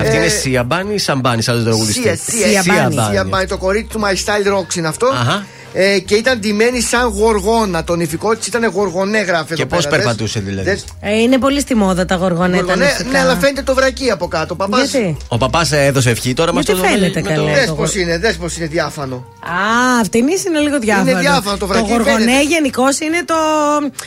Αυτή 0.00 0.10
Ε, 0.10 0.16
είναι 0.16 0.28
Σιαμπάνη 0.28 0.94
ή 0.94 0.98
Σαμπάνης, 0.98 1.44
σαν 1.44 1.56
το 1.56 1.62
τραγουδιστής; 1.64 2.02
Σία, 2.02 2.16
Σία, 2.50 2.62
Σιαμπάνη. 2.62 2.94
Σιαμπάνη. 3.10 3.46
Το 3.46 3.56
κορίτσι 3.58 3.88
του 3.96 4.00
My 4.04 4.14
Style 4.44 4.58
Rocks 4.58 4.74
είναι 4.76 4.88
αυτό. 4.88 5.06
Αχα. 5.06 5.46
Ε, 5.72 5.98
και 5.98 6.14
ήταν 6.14 6.38
ντυμένη 6.38 6.80
σαν 6.80 7.02
γοργόνα. 7.08 7.84
Το 7.84 7.94
νυφικό 7.96 8.36
της 8.36 8.46
ήταν 8.46 8.64
γοργονέ, 8.64 9.18
γράφει 9.18 9.54
Και 9.54 9.62
εδώ 9.62 9.74
πώς 9.76 9.84
πέρα, 9.84 9.96
δες. 9.96 10.04
περπατούσε 10.04 10.40
δηλαδή. 10.40 10.70
Δες. 10.70 10.84
Ε, 11.00 11.20
είναι 11.20 11.38
πολύ 11.38 11.60
στη 11.60 11.74
μόδα 11.74 12.04
τα 12.04 12.14
γοργονέτα. 12.14 12.62
Γοργονέ, 12.62 12.84
νηφικά. 12.84 13.10
ναι, 13.10 13.18
αλλά 13.18 13.36
φαίνεται 13.36 13.62
το 13.62 13.74
βρακί 13.74 14.10
από 14.10 14.28
κάτω. 14.28 14.54
Παπάς. 14.54 14.90
Γιατί; 14.90 15.16
Ο 15.28 15.38
παπάς 15.38 15.72
έδωσε 15.72 16.10
ευχή 16.10 16.34
τώρα 16.34 16.52
μας 16.52 16.64
Γιατί 16.64 16.80
το 16.80 16.86
φαίνεται 16.86 17.20
με 17.20 17.28
το- 17.28 17.34
καλά. 17.34 17.52
Δες 17.52 17.66
το 17.66 17.74
πώς 17.74 17.94
γο- 17.94 18.00
είναι, 18.02 18.18
δες 18.18 18.36
πώς 18.36 18.56
είναι 18.56 18.66
διάφανο. 18.66 19.16
Α, 19.40 20.00
αυτήν 20.00 20.24
είναι 20.48 20.58
λίγο 20.58 20.78
διάφανο. 20.78 21.10
Είναι 21.10 21.20
διάφανο 21.20 21.56
το 21.56 21.66
βρακί, 21.66 21.90
γοργονέ 21.90 22.10
φαίνεται. 22.24 22.42
γενικώς 22.42 22.98
είναι 23.00 23.24
το 23.24 23.34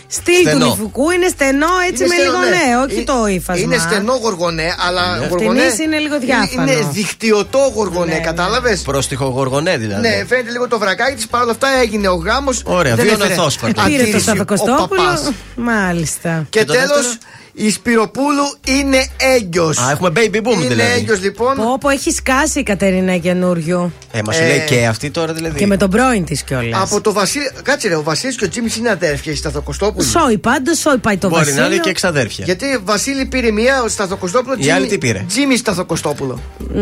στυλ 0.08 0.36
του 0.36 0.42
Στενό. 0.50 0.66
νηφικού, 0.66 1.10
είναι 1.12 1.28
στενό 1.28 1.68
έτσι 1.90 2.04
Είναι 2.04 2.14
με 2.16 2.20
στενό, 2.22 2.32
λίγο 2.40 2.44
ναι. 2.44 2.50
ναι, 2.50 2.78
όχι 2.86 3.00
Ε, 3.00 3.04
το 3.04 3.28
ύφασμα. 3.28 3.64
Είναι 3.64 3.78
στενό 3.78 4.14
γοργονέ, 4.22 4.76
αλλά 4.88 5.18
Ναι. 5.18 5.26
γοργονέ. 5.28 5.60
Φτηνής 5.60 5.80
είναι 5.80 5.98
λίγο 5.98 6.20
διάφανο. 6.20 6.72
Είναι 6.72 6.88
δικτυωτό 6.92 7.72
γοργονέ, 7.76 8.14
Ναι, 8.14 8.20
κατάλαβες; 8.20 8.82
Πρόστιχο 8.82 9.26
γοργονέ 9.26 9.78
δηλαδή. 9.78 10.02
Ναι, 10.08 10.24
φαίνεται 10.28 10.52
λίγο 10.52 10.68
το 10.68 10.80
βρακάκι 10.80 11.16
της. 11.16 11.28
Παρ' 11.28 11.42
όλα 11.44 11.53
αυτά 11.54 11.68
έγινε 11.82 12.08
ο 12.08 12.16
γάμος. 12.16 12.62
Ωραία, 12.66 12.96
δύο 12.96 13.18
ναθόσπαρτα. 13.18 13.84
Πήρε 13.84 13.96
το 13.98 14.04
Αντίρρηση 14.04 14.16
ο 14.16 14.20
Σαββακοστόπουλο. 14.20 15.02
παπάς. 15.02 15.32
Μάλιστα. 15.56 16.46
Και, 16.50 16.60
Και 16.60 16.66
το 16.66 16.74
τέλος, 16.74 16.90
δεύτερο; 16.90 17.20
Η 17.54 17.72
Σπυροπούλου 17.72 18.56
είναι 18.68 19.06
έγκυος. 19.36 19.78
Α, 19.78 19.92
έχουμε 19.92 20.10
baby 20.16 20.36
boom 20.36 20.54
είναι 20.54 20.68
δηλαδή. 20.68 20.92
έγκυος 20.98 21.22
λοιπόν. 21.22 21.56
Πω, 21.56 21.78
πω, 21.80 21.90
έχεις 21.90 22.16
σκάσει 22.16 22.60
η 22.60 22.64
Κατερίνα 22.64 23.18
καινούριου. 23.18 23.94
Ε, 24.12 24.20
μας 24.26 24.36
σου 24.36 24.42
Ε, 24.44 24.48
λέει 24.48 24.66
και 24.68 24.86
αυτή 24.86 25.10
τώρα 25.12 25.34
δηλαδή. 25.34 25.60
Και 25.60 25.68
με 25.68 25.78
τον 25.78 25.90
πρώην 25.90 26.26
της 26.26 26.44
κιόλας. 26.44 26.82
Από 26.82 27.02
το 27.02 27.14
Βασίλη. 27.14 27.52
Κάτσε 27.64 27.88
ρε, 27.88 27.96
ο 27.96 28.04
Βασίλης 28.04 28.36
και 28.36 28.46
ο 28.46 28.50
Τζίμι 28.50 28.70
είναι 28.78 28.90
αδέρφια, 28.90 29.32
η 29.32 29.36
Σταθοκοστόπουλη. 29.36 30.08
Σόι 30.08 30.38
πάντως, 30.38 30.78
σόι 30.80 30.98
πάει 30.98 31.18
το 31.18 31.30
Μπορεί 31.30 31.42
να 31.42 31.46
Βασίλειο. 31.48 31.66
είναι 31.74 31.78
και 31.84 31.90
εξαδέρφια. 31.90 32.46
Γιατί 32.46 32.80
Βασίλη 32.84 33.26
πήρε 33.26 33.52
μία, 33.52 33.82
ο 33.84 33.88
Σταθοκοστόπουλο. 33.88 34.56
Η 34.60 34.70
άλλη 34.72 34.88
τι 34.88 34.98
πήρε; 34.98 35.26
Τζίμι 35.28 35.58
Σταθοκοστόπουλο. 35.58 36.40
Μ, 36.58 36.76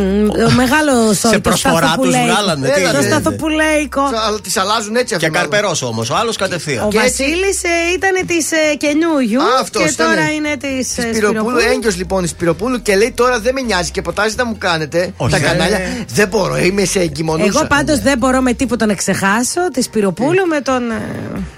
Ο 0.47 0.51
μεγάλο 0.55 1.13
σόι. 1.13 1.31
το 1.31 1.39
προσφορά 1.39 1.75
τους 1.75 1.85
σταθοπουλέικο. 1.87 2.25
βγάλανε, 2.25 2.67
τι 2.67 2.73
Το 2.73 2.79
γίνεται. 2.79 3.01
σταθοπουλέικο. 3.07 4.01
Τις 4.43 4.57
αλλάζουν 4.57 4.95
έτσι 4.95 5.15
Και 5.15 5.15
αυτό. 5.25 5.29
μάλλον. 5.37 5.49
καρπερός 5.49 5.81
όμως, 5.81 6.09
ο 6.09 6.15
άλλος 6.15 6.35
κατευθείαν. 6.37 6.85
Ο 6.85 6.87
Και 6.91 6.97
έτσι- 6.97 7.23
Βασίλης 7.23 7.61
ήταν 7.95 8.25
της 8.27 8.51
ε, 8.51 8.75
καινούριου 8.77 9.41
Α, 9.41 9.45
αυτός 9.61 9.83
και 9.83 9.89
ήτανε. 9.89 10.13
τώρα 10.15 10.31
είναι 10.31 10.57
της 10.61 10.91
Σπυροπούλου, 10.91 11.57
έγκυος 11.73 11.97
λοιπόν 11.97 12.23
η 12.23 12.27
Σπυροπούλου 12.27 12.81
και 12.81 12.95
λέει 12.95 13.11
τώρα 13.15 13.39
δεν 13.39 13.53
με 13.53 13.61
νοιάζει 13.61 13.91
και 13.91 14.01
ποτάζι 14.01 14.35
να 14.35 14.45
μου 14.45 14.55
κάνετε 14.57 15.13
Όχι, 15.17 15.31
τα 15.31 15.37
δεν- 15.37 15.47
κανάλια. 15.47 15.79
Δεν 16.13 16.27
μπορώ, 16.27 16.57
είμαι 16.57 16.85
σε 16.85 16.99
εγκυμονούσα. 16.99 17.47
Εγώ 17.59 17.67
πάντως 17.67 17.99
δεν 17.99 18.17
μπορώ 18.17 18.41
με 18.41 18.53
τίποτα 18.53 18.85
να 18.85 18.93
ξεχάσω 18.93 19.71
τη 19.73 19.81
Σπυροπούλου 19.81 20.45
με 20.47 20.61
τον. 20.61 20.91
ε, 20.91 21.01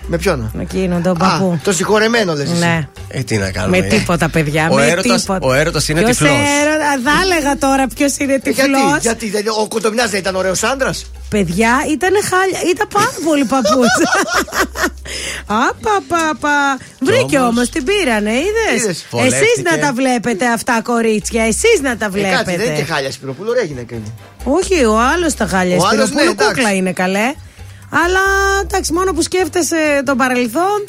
Με 0.08 0.18
ποιον; 0.18 0.52
Εκείνον 0.60 1.02
τον 1.04 1.12
Α, 1.12 1.16
παππού. 1.30 1.60
το 1.64 1.72
συγχωρεμένο 1.72 2.34
λες 2.34 2.50
εσύ. 2.52 2.60
Ναι. 2.60 2.88
Ε, 3.08 3.22
τι 3.24 3.38
να 3.38 3.52
κάνουμε. 3.52 3.78
Με 3.80 3.84
τίποτα, 3.88 4.30
παιδιά. 4.30 4.68
Ο 4.72 4.76
με 4.76 4.88
έρωτας- 4.88 5.22
τίποτα. 5.22 5.48
ο 5.48 5.54
έρωτας 5.54 5.88
είναι 5.90 6.02
Ποιος 6.02 6.18
τυφλός. 6.18 6.32
έρωτα- 6.62 7.12
Θα 7.12 7.12
έλεγα 7.24 7.58
τώρα 7.58 7.88
ποιος 7.96 8.18
είναι 8.18 8.34
Ε, 8.34 8.38
τυφλός. 8.40 8.68
Γιατί, 9.02 9.26
γιατί 9.26 9.30
δεν- 9.30 9.44
ο 9.62 9.68
Κοντομιάς 9.68 10.10
δεν 10.10 10.20
ήταν 10.20 10.36
ωραίος 10.36 10.64
άντρας; 10.64 11.06
Παιδιά, 11.30 11.72
ήταν 11.92 12.12
χάλια. 12.30 12.60
Ήταν 12.74 12.88
πάρα 12.94 13.14
πολύ 13.26 13.46
παππούτσα. 13.46 14.10
Απαπαπα. 15.70 16.78
Βρήκε 17.00 17.38
όμως- 17.38 17.50
όμως, 17.50 17.70
την 17.70 17.84
πήρανε, 17.84 18.32
είδες. 18.32 18.82
Είδες, 19.12 19.26
Εσείς 19.34 19.40
βολεύτηκε. 19.40 19.70
να 19.70 19.80
τα 19.80 19.94
βλέπετε 19.94 20.46
αυτά, 20.52 20.82
κορίτσια. 20.84 21.44
Εσείς 21.44 21.78
να 21.82 21.98
τα 21.98 22.06
Ε, 22.06 22.22
κάτσε, 22.22 22.44
δεν 22.44 22.54
είναι 22.54 22.64
και 22.64 22.70
βλέπετε. 22.70 22.94
χάλια 22.94 23.12
Σπυροπούλου, 23.12 23.50
ωραία 23.50 23.64
γυναίκα 23.64 23.96
είναι. 23.96 24.08
Όχι, 24.44 24.86
ο 24.86 25.00
άλλος 25.14 25.34
τα 25.34 25.46
χάλια. 25.46 25.76
Ο 25.76 25.80
Η 25.80 25.84
άλλος, 25.92 26.08
Σπυροπούλου 26.08 26.26
ναι, 26.26 26.32
εντάξει. 26.32 26.54
κούκλα 26.54 26.74
είναι 26.76 26.92
καλέ. 26.94 27.34
Αλλά 28.06 28.20
εντάξει, 28.64 28.94
μόνο 28.94 29.14
που 29.14 29.22
σκέφτεσαι 29.22 30.02
τον 30.06 30.18
παρελθόν, 30.18 30.80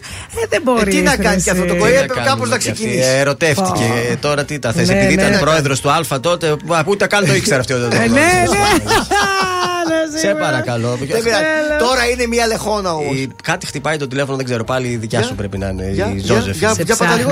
ε, 0.43 0.47
δεν 0.49 0.63
μπορείς. 0.63 0.95
τι 0.95 1.01
να 1.03 1.17
κάνεις 1.17 1.45
και 1.45 1.51
αυτό 1.51 1.65
το 1.65 1.77
κορίτσι, 1.77 2.03
έπρεπε 2.03 2.27
κάπως 2.27 2.49
να 2.49 2.59
ξεκινήσει. 2.59 2.99
Ερωτεύτηκε. 3.09 3.85
Ε, 4.11 4.15
Τώρα 4.17 4.45
τι 4.45 4.59
τα 4.59 4.73
θες, 4.73 4.89
Ναι, 4.89 4.95
επειδή 5.01 5.15
ναι. 5.15 5.23
ήταν 5.23 5.41
πρόεδρος 5.41 5.81
του 5.81 5.91
Α 5.91 6.21
τότε, 6.21 6.49
α, 6.49 6.83
ούτε 6.87 7.07
καν 7.07 7.27
το 7.27 7.35
ήξερε 7.35 7.61
αυτό. 7.61 7.75
Ε, 7.75 7.79
ναι, 7.89 8.07
ναι. 8.07 8.45
Σε 10.21 10.35
παρακαλώ. 10.41 10.89
Δεν 10.99 11.23
πειράζει. 11.23 11.45
Τώρα 11.79 12.09
είναι 12.09 12.27
μια 12.27 12.47
λεχόνα 12.47 12.93
όμως. 12.95 13.15
Η- 13.15 13.29
Κάτι 13.43 13.67
χτυπάει 13.67 13.97
το 13.97 14.07
τηλέφωνο, 14.09 14.37
δεν 14.37 14.45
ξέρω 14.45 14.65
πάλι 14.65 14.89
η 14.89 14.97
δικιά 14.97 15.19
Για. 15.19 15.29
σου 15.29 15.35
πρέπει 15.35 15.59
να 15.59 15.69
είναι. 15.69 15.91
Για, 15.93 16.11
Η 16.15 16.19
για, 16.19 16.35
Ζώζεφ. 16.35 16.57
για, 16.57 16.75
για 16.85 16.97
πάτα 16.97 17.15
λίγο. 17.17 17.31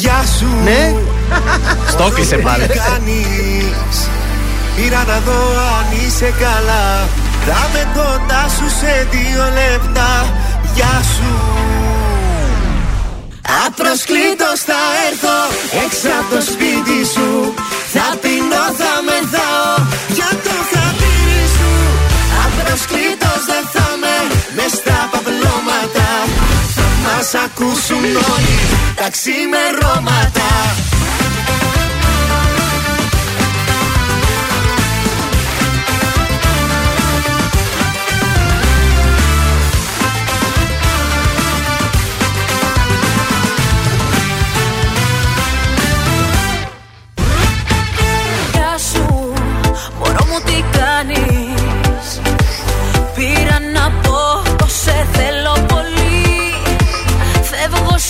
Γεια 0.00 0.24
σου. 0.38 0.48
Ναι. 0.64 0.94
Στο 1.92 2.10
κλείσε 2.14 2.36
πάλι. 2.36 2.66
Τι 2.66 2.78
κάνεις 2.78 3.96
Πήρα 4.76 5.04
να 5.06 5.18
δω 5.26 5.40
αν 5.76 5.86
είσαι 6.06 6.34
καλά 6.38 7.08
Θα 7.46 7.68
με 7.72 7.82
κοντά 7.94 8.48
σου 8.56 8.68
σε 8.80 9.06
δύο 9.10 9.44
λεπτά 9.60 10.10
Γεια 10.74 11.02
σου 11.14 11.32
Απροσκλήτως 13.66 14.58
θα 14.68 14.80
έρθω 15.08 15.38
έξω 15.84 16.08
από 16.20 16.34
το 16.34 16.40
σπίτι 16.50 16.98
σου 17.14 17.28
Θα 17.94 18.06
πεινώ, 18.20 18.64
θα 18.80 18.92
μεθάω 19.06 19.72
για 20.16 20.30
το 20.44 20.54
Θα 27.26 27.38
μας 27.38 27.44
ακούσουν 27.44 28.04
όλοι 28.04 28.58
τα 28.94 29.10
ξημερώματα 29.10 30.93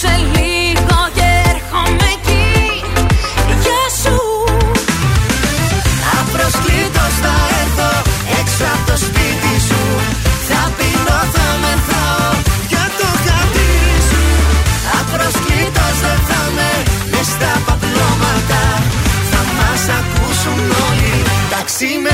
σε 0.04 0.16
λίγο 0.36 0.98
και 1.16 1.28
έρχομαι 1.52 2.06
εκεί. 2.16 2.46
Γεια 3.62 3.84
σου. 4.02 4.18
Απροσκλήτως 6.20 7.14
θα 7.24 7.34
έρθω 7.62 7.90
έξω 8.40 8.64
από 8.74 8.84
το 8.90 8.96
σπίτι 9.04 9.54
σου. 9.68 9.82
Θα 10.48 10.62
πεινώ, 10.76 11.18
θα 11.34 11.48
μεθάω 11.62 12.28
για 12.70 12.84
το 12.98 13.08
χατήρι 13.24 13.98
σου. 14.10 14.24
Απροσκλήτως 15.00 15.96
δεν 16.04 16.20
θα 16.28 16.40
με 16.56 16.70
μες 17.12 17.28
στα 17.34 17.52
παπλώματα. 17.66 18.62
Θα 19.30 19.40
μας 19.56 19.82
ακούσουν 19.98 20.60
όλοι. 20.88 21.14
Τα 21.52 21.60
ξημερώματα 21.68 22.13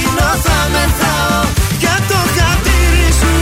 σου 0.00 0.10
Θα 0.12 0.16
πεινώ, 0.16 0.30
θα 0.46 0.58
μεθάω 0.74 1.40
για 1.82 1.96
το 2.10 2.18
χατήρι 2.36 3.10
σου. 3.20 3.34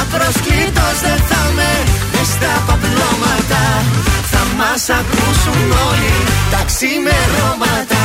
Απροσκλήτως 0.00 0.96
δεν 1.06 1.20
θα 1.30 1.42
με 1.56 1.70
μες 2.12 2.28
στα 2.34 2.52
παπλώματα. 2.66 3.62
Θα 4.32 4.42
μας 4.58 4.82
ακούσουν 5.00 5.66
όλοι 5.88 6.14
τα 6.52 6.60
ξημερώματα. 6.70 8.02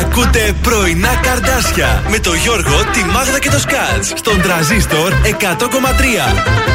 Ακούτε 0.00 0.54
πρωινά 0.62 1.14
καρδάσια 1.22 2.02
με 2.08 2.18
το 2.18 2.34
Γιώργο, 2.34 2.84
τη 2.92 3.04
Μάγδα 3.04 3.38
και 3.38 3.50
το 3.50 3.58
Σκάτς 3.58 4.12
στον 4.16 4.40
τραζίστορ 4.42 5.12
100,3. 5.24 6.67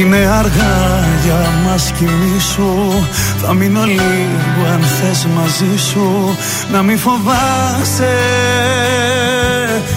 Είναι 0.00 0.16
αργά 0.16 1.04
για 1.24 1.50
μας 1.64 1.92
κοιμήσου 1.98 3.04
Θα 3.38 3.54
μείνω 3.54 3.84
λίγο 3.84 4.72
αν 4.72 4.80
θες 4.80 5.26
μαζί 5.26 5.78
σου. 5.78 6.36
Να 6.72 6.82
μην 6.82 6.98
φοβάσαι. 6.98 8.14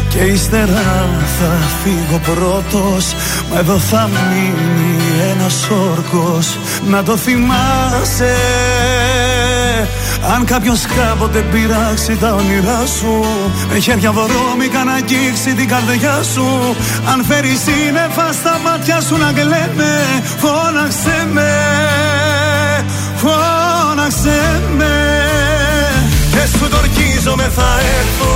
Και 0.10 0.20
ύστερα 0.20 1.08
θα 1.40 1.58
φύγω 1.84 2.20
πρώτος. 2.20 3.16
Μα 3.52 3.60
εδώ 3.60 3.78
θα 3.78 4.10
μείνει 4.10 4.98
ένας 5.32 5.70
όρκος 5.70 6.58
Να 6.90 7.04
το 7.04 7.18
θυμάσαι 7.18 8.36
αν 10.34 10.46
κάποιος 10.46 10.86
κάποτε 10.86 11.40
πειράξει 11.40 12.16
τα 12.16 12.34
όνειρά 12.34 12.86
σου 12.98 13.26
Με 13.72 13.80
χέρια 13.80 14.12
βρώμικα 14.12 14.84
να 14.84 14.94
αγγίξει 14.94 15.54
την 15.54 15.68
καρδιά 15.68 16.24
σου. 16.34 16.76
Αν 17.12 17.24
φέρει 17.24 17.56
σύννεφα 17.66 18.28
στα 18.34 18.60
μάτια 18.64 19.02
σου 19.02 19.18
να 19.18 19.32
κλαίνε 19.32 19.94
Φώναξε 20.42 21.28
με, 21.34 21.52
φώναξε 23.22 24.62
με. 24.78 24.96
Και 26.32 26.58
σου 26.58 26.70
το 26.70 26.78
ορκίζομαι 26.78 27.48
θα 27.56 27.70
έρθω 28.00 28.36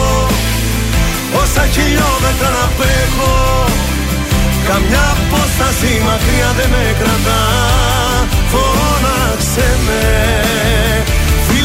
Όσα 1.42 1.66
χιλιόμετρα 1.74 2.50
να 2.56 2.64
απέχω. 2.70 3.36
Καμιά 4.68 5.06
απόσταση 5.16 5.92
μακριά 6.08 6.50
δεν 6.58 6.70
με 6.70 6.96
κρατά 7.00 7.42
Φώναξε 8.52 9.68
με 9.86 10.02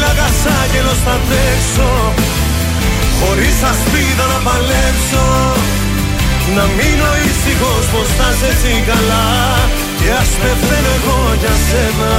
Φύλακα 0.07 0.27
σ' 0.41 0.47
άγγελος 0.61 0.99
θα 1.05 1.15
τρέξω 1.27 1.91
Χωρίς 3.19 3.57
ασπίδα 3.71 4.25
να 4.33 4.39
παλέψω. 4.47 5.25
Να 6.55 6.63
μείνω 6.77 7.09
ήσυχος 7.27 7.85
πως 7.91 8.07
θα 8.17 8.29
σε 8.39 8.45
έτσι 8.51 8.83
καλά 8.87 9.27
Και 9.99 10.09
ας 10.21 10.29
πεθαίνω 10.41 10.91
εγώ 10.97 11.19
για 11.39 11.55
σένα. 11.67 12.13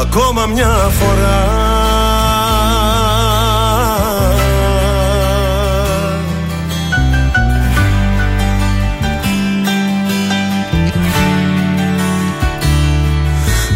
Ακόμα 0.00 0.46
μια 0.46 0.90
φορά. 0.98 1.40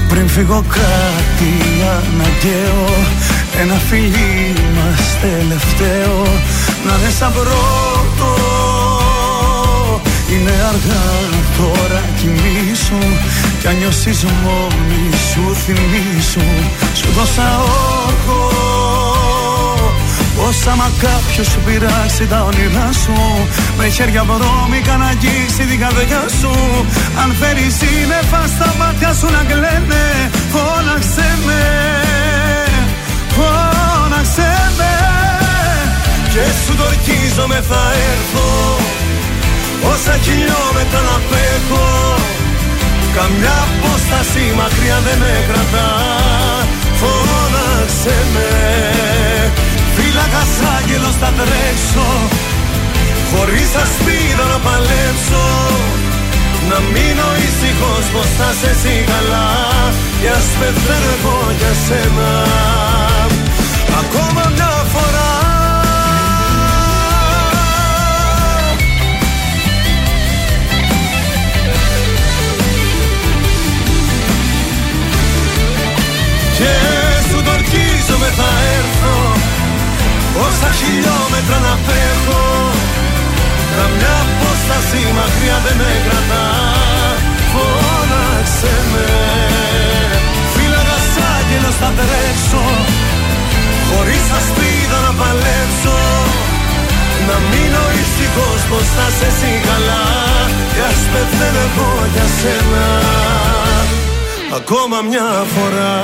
Πριν 0.09 0.29
φύγω 0.29 0.65
κάτι 1.37 1.55
αναγκαίο. 1.97 2.85
Ένα 3.61 3.75
φιλί 3.75 4.55
μας 4.75 5.19
τελευταίο. 5.21 6.23
Να 6.87 6.95
είναι 6.99 7.11
σαν 7.19 7.33
πρώτο 7.33 8.35
Είναι 10.33 10.51
αργά 10.51 11.05
τώρα 11.59 12.03
κοιμήσου. 12.17 13.07
Κι 13.61 13.67
αν 13.67 13.77
νιώσεις 13.77 14.25
μόνη 14.25 15.17
σου 15.31 15.55
θυμίσου 15.65 16.47
Σου 16.95 17.09
δώσα 17.17 17.59
όργο 18.05 18.46
Πως 20.47 20.67
άμα 20.67 20.91
κάποιος 21.07 21.47
σου 21.47 21.61
πειράξει 21.67 22.25
τα 22.33 22.39
όνειρά 22.49 22.89
σου 23.03 23.19
Με 23.79 23.87
χέρια 23.89 24.25
βρώμικα 24.25 24.97
να 24.97 25.07
αγγίσει 25.07 25.63
την 25.71 25.79
καρδιά 25.83 26.23
σου. 26.41 26.53
Αν 27.23 27.29
φέρει 27.41 27.67
σύννεφα 27.79 28.43
στα 28.55 28.69
μάτια 28.79 29.13
σου 29.19 29.29
να 29.37 29.43
κλαίνε 29.51 30.05
Φώναξε 30.53 31.29
με 31.47 31.63
Φώναξε 33.37 34.51
με. 34.79 34.95
Και 36.33 36.45
σου 36.63 36.73
το 36.79 36.85
ορκίζομαι 36.91 37.59
θα 37.69 37.83
έρθω 38.11 38.49
Όσα 39.93 40.15
χιλιόμετρα 40.25 41.01
να 41.09 41.17
πέχω. 41.29 41.87
Καμιά 43.17 43.57
απόσταση 43.67 44.43
μακριά 44.61 44.99
δεν 45.07 45.19
με 45.23 45.35
κρατά 45.49 45.91
Φώναξε 47.01 48.17
με 48.35 48.47
Φύλακας 50.37 50.79
άγγελος 50.79 51.17
θα 51.21 51.33
τρέξω 51.39 52.09
Χωρίς 53.31 53.71
ασπίδα 53.83 54.45
να 54.53 54.59
παλέψω. 54.59 55.47
Να 56.69 56.79
μείνω 56.93 57.29
ήσυχος 57.47 58.05
πως 58.13 58.29
θα 58.39 58.51
σε 58.61 58.71
εσύ 58.71 59.05
καλά 59.11 59.49
Κι 60.21 60.29
ας 60.29 60.47
πεθαίνω 60.59 61.11
εγώ 61.17 61.39
για 61.59 61.73
σένα. 61.87 62.31
Ακόμα 64.01 64.43
μια 64.55 64.73
φορά. 64.93 65.35
Και 76.57 76.73
σου 77.29 77.43
το 77.43 77.51
ορκίζομαι 77.51 78.29
θα 78.37 78.51
έρθω 78.79 79.55
Όσα 80.45 80.71
χιλιόμετρα 80.79 81.59
να 81.67 81.75
τρέχω 81.87 82.45
Καμιά 83.77 84.17
απόσταση 84.27 85.01
μακριά 85.19 85.57
δεν 85.65 85.77
με 85.81 85.93
κρατά. 86.07 86.47
Φώναξε 87.53 88.75
με. 88.93 89.07
Φύλαγα 90.55 90.99
άγγελος 91.37 91.77
θα 91.81 91.91
τρέξω 91.99 92.65
Χωρίς 93.89 94.27
ασπίδα 94.39 94.99
να 95.07 95.13
παλέψω. 95.21 95.99
Να 97.29 97.37
μείνω 97.51 97.85
ήσυχος 98.03 98.61
πως 98.71 98.87
θα 98.97 99.07
σε 99.19 99.27
εσύ 99.31 99.53
καλά 99.69 100.05
Κι 100.75 100.83
ας 100.91 101.03
πεθαίνω 101.13 101.63
εγώ 101.69 101.91
για 102.15 102.27
σένα. 102.39 102.87
Ακόμα 104.59 104.99
μια 105.11 105.29
φορά 105.55 105.95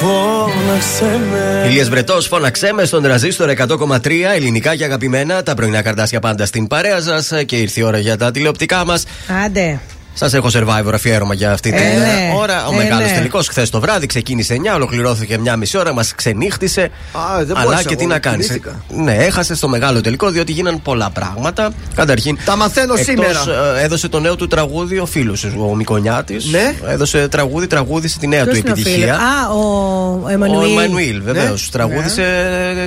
Φώναξε 0.00 1.20
με 1.30 1.66
Ηλίας 1.68 1.88
Βρετός, 1.88 2.26
φώναξέ 2.26 2.72
με 2.72 2.84
στον 2.84 3.02
τραζίστορ 3.02 3.50
100,3 3.50 4.10
ελληνικά 4.34 4.76
και 4.76 4.84
αγαπημένα. 4.84 5.42
Τα 5.42 5.54
πρωινά 5.54 5.82
καρτάσια 5.82 6.20
πάντα 6.20 6.46
στην 6.46 6.66
παρέα 6.66 7.00
σας 7.00 7.32
και 7.46 7.56
ήρθε 7.56 7.80
η 7.80 7.82
ώρα 7.82 7.98
για 7.98 8.16
τα 8.16 8.30
τηλεοπτικά 8.30 8.84
μας. 8.84 9.04
Άντε. 9.44 9.80
Σας 10.14 10.34
έχω 10.34 10.48
survivor 10.52 10.90
αφιέρωμα 10.94 11.34
για 11.34 11.52
αυτή 11.52 11.70
την 11.70 11.78
Ε, 11.78 11.96
ναι. 11.98 12.32
ώρα. 12.36 12.66
Ο 12.66 12.72
Ε, 12.72 12.76
μεγάλος 12.76 13.10
ναι. 13.10 13.16
τελικός 13.16 13.48
χθες 13.48 13.70
το 13.70 13.80
βράδυ 13.80 14.06
ξεκίνησε 14.06 14.54
9, 14.54 14.74
ολοκληρώθηκε 14.74 15.38
μια 15.38 15.56
μισή 15.56 15.78
ώρα, 15.78 15.92
μας 15.92 16.14
ξενύχτησε. 16.14 16.80
Α, 17.12 17.44
δεν 17.44 17.56
Αλλά 17.56 17.64
μπόρεσα 17.64 17.82
και 17.82 17.96
τι 17.96 18.02
εγώ, 18.02 18.12
να 18.12 18.18
κάνεις. 18.18 18.46
κοιμήθηκα. 18.46 18.82
Ναι, 18.88 19.14
έχασες 19.14 19.56
στο 19.56 19.68
μεγάλο 19.68 20.00
τελικό 20.00 20.30
διότι 20.30 20.52
γίναν 20.52 20.82
πολλά 20.82 21.10
πράγματα. 21.10 21.72
Καταρχήν. 21.94 22.38
Τα 22.44 22.56
μαθαίνω 22.56 22.92
εκτός, 22.98 23.06
σήμερα. 23.06 23.44
ε, 23.78 23.82
έδωσε 23.84 24.08
το 24.08 24.20
νέο 24.20 24.36
του 24.36 24.46
τραγούδι 24.46 24.98
ο 24.98 25.06
φίλος 25.06 25.44
ο 25.44 25.74
Μικονιάτη. 25.74 26.36
Ναι. 26.50 26.74
Έδωσε 26.88 27.28
τραγούδι, 27.28 27.66
τραγούδισε 27.66 28.18
τη 28.18 28.26
νέα 28.26 28.44
Ποιος 28.44 28.54
του 28.58 28.62
είναι 28.64 28.70
ο 28.70 28.74
φίλος; 28.74 28.90
επιτυχία. 28.92 29.14
Α, 29.14 29.50
ο 29.52 30.20
Ο 30.24 30.28
Εμμανουήλ. 30.28 30.68
Εμμανουήλ, 30.70 31.22
βεβαίως. 31.22 31.62
Ναι. 31.62 31.68
Τραγούδισε 31.72 32.24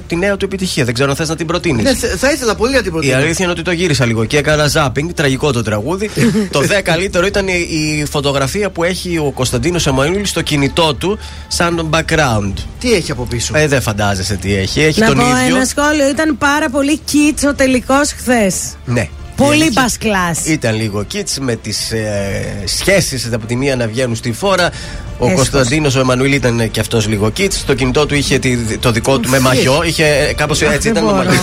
τη 0.08 0.16
νέα 0.16 0.38
του 0.38 0.46
επιτυχία. 0.46 0.86
Δεν 0.86 0.94
ξέρω 0.94 1.10
αν 1.10 1.16
θες 1.16 1.30
να 1.30 1.36
την 1.36 1.46
προτείνεις. 1.48 1.84
Ναι, 1.84 1.94
θε- 1.94 2.18
θα 2.18 2.32
ήθελα 2.32 2.56
πολύ 2.56 2.74
να 2.74 2.78
την 2.80 2.88
Η 2.88 2.92
προτείνω. 2.92 3.16
αλήθεια 3.16 3.36
είναι 3.46 3.52
ότι 3.52 3.62
το 3.62 3.72
γύρισα 3.72 4.06
λίγο 4.06 4.26
και 4.26 4.38
έκανα 4.38 4.68
ζάπινγκ, 4.68 5.10
τραγικό 5.12 5.52
το 5.52 5.62
τραγούδι. 5.64 6.10
το 6.52 6.60
δε 6.60 6.82
καλύτερο 7.14 7.26
ήταν 7.26 7.48
η, 7.48 7.68
η 8.00 8.06
φωτογραφία 8.06 8.70
που 8.70 8.84
έχει 8.84 9.18
ο 9.18 9.32
Κωνσταντίνος 9.36 9.88
Εμμανουήλ 9.88 10.26
στο 10.26 10.42
κινητό 10.42 10.94
του 10.96 11.20
σαν 11.48 11.90
background. 11.94 12.54
Τι 12.80 12.94
έχει 12.94 13.12
από 13.12 13.24
πίσω; 13.26 13.58
Ε, 13.58 13.68
δεν 13.68 13.82
φαντάζεσαι 13.82 14.36
τι 14.36 14.56
έχει. 14.56 14.82
Έχει 14.82 15.00
Να 15.00 15.08
τον 15.08 15.16
πω 15.16 15.22
ίδιο. 15.22 15.56
ένα 15.56 15.66
σχόλιο. 15.66 16.10
Ήταν 16.10 16.38
πάρα 16.38 16.70
πολύ 16.70 16.98
κίτσο 16.98 17.50
ο 17.50 17.54
τελικός 17.54 18.12
χθες. 18.12 18.56
Ναι. 18.86 19.10
Πολύ 19.36 19.58
Η 19.58 19.62
αλήθεια- 19.62 19.82
μπας 19.82 19.98
κλάς. 19.98 20.46
Ήταν 20.46 20.76
λίγο 20.76 21.06
kids 21.14 21.38
με 21.40 21.56
τις 21.56 21.92
ε, 21.92 22.64
σχέσεις 22.66 23.30
από 23.34 23.46
τη 23.46 23.56
μία 23.56 23.76
να 23.76 23.88
βγαίνουν 23.88 24.16
στη 24.16 24.32
φόρα. 24.32 24.72
Ο 25.20 25.26
Έσχος. 25.26 25.50
Κωνσταντίνος 25.50 25.96
ο 25.96 26.00
Εμμανουήλ 26.00 26.34
ήταν 26.34 26.72
και 26.72 26.80
αυτός 26.80 27.08
λίγο 27.08 27.32
kids. 27.38 27.54
Το 27.66 27.74
κινητό 27.74 28.06
του 28.06 28.16
είχε 28.16 28.40
τη- 28.40 28.78
το 28.80 28.92
δικό 28.92 29.20
του 29.20 29.30
με 29.30 29.38
Τι 29.38 29.44
μαγιό. 29.44 29.84
Είχε 29.84 30.34
κάπως 30.38 30.62
έτσι 30.62 30.78
δεν 30.78 30.92
ήταν 30.92 31.04
με 31.04 31.12
μπορώ. 31.12 31.24
μαγιό. 31.24 31.42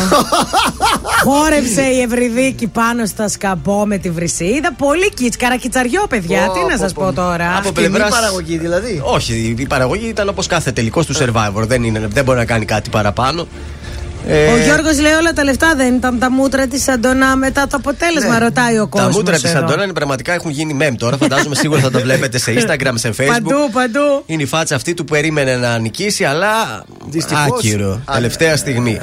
Χόρεψε 1.25 1.83
η 1.83 2.01
Ευρυδίκη 2.01 2.67
πάνω 2.67 3.07
στα 3.07 3.29
σκαμπό 3.29 3.87
με 3.87 3.99
τη 3.99 4.11
βρυσίδα. 4.11 4.73
Πολύ 4.79 5.11
κίτς, 5.15 5.37
καρακιτσαριό, 5.37 6.07
παιδιά. 6.09 6.47
Πω, 6.47 6.53
Τι 6.53 6.59
να 6.61 6.67
πω, 6.77 6.77
σας 6.83 6.93
πω. 6.93 7.03
πω 7.05 7.13
τώρα. 7.13 7.57
Από 7.57 7.69
Σκηνή 7.69 7.89
πλευράς- 7.89 8.11
παραγωγή 8.11 8.59
δηλαδή. 8.59 9.01
Όχι, 9.05 9.55
η 9.59 9.67
παραγωγή 9.67 10.07
ήταν 10.09 10.29
όπως 10.29 10.47
κάθε 10.47 10.73
τελικό 10.73 11.05
του 11.05 11.15
survivor. 11.17 11.63
Δεν, 11.67 11.83
είναι, 11.85 12.09
δεν 12.13 12.25
μπορεί 12.25 12.39
να 12.39 12.45
κάνει 12.45 12.65
κάτι 12.65 12.91
παραπάνω. 12.91 13.47
Ε, 14.27 14.53
Ο 14.53 14.57
Γιώργος 14.57 15.01
λέει 15.01 15.13
όλα 15.13 15.33
τα 15.33 15.45
λεφτά 15.45 15.75
δεν 15.77 15.95
ήταν 15.95 16.19
τα 16.19 16.31
μούτρα 16.31 16.67
της 16.67 16.89
Αντωνά 16.89 17.37
μετά 17.37 17.67
το 17.67 17.77
αποτέλεσμα, 17.77 18.39
ρωτάει 18.39 18.79
ο 18.79 18.87
κόσμο. 18.89 19.07
τα 19.07 19.13
μούτρα 19.13 19.39
της 19.39 19.55
Αντώνα 19.55 19.83
είναι 19.85 19.93
πραγματικά 19.93 20.33
έχουν 20.33 20.51
γίνει 20.51 20.77
meme 20.81 20.95
τώρα. 20.99 21.17
Φαντάζομαι 21.17 21.55
σίγουρα 21.55 21.81
θα 21.81 21.91
το 21.91 22.01
βλέπετε 22.01 22.39
σε 22.39 22.53
Instagram, 22.59 22.93
σε 22.95 23.13
Facebook. 23.19 23.27
Παντού, 23.29 23.71
παντού. 23.73 24.23
Είναι 24.27 24.43
η 24.43 24.47
φάτσα 24.47 24.75
αυτή 24.75 24.95
του 24.95 25.05
που 25.05 25.13
περίμενε 25.13 25.57
να 25.57 25.79
νικήσει, 25.79 26.25
αλλά 26.25 26.85
Δυστυχώς. 27.09 27.45
άκυρο. 27.59 28.01
Α, 28.05 28.15
Τελευταία 28.15 28.57
στιγμή. 28.57 28.99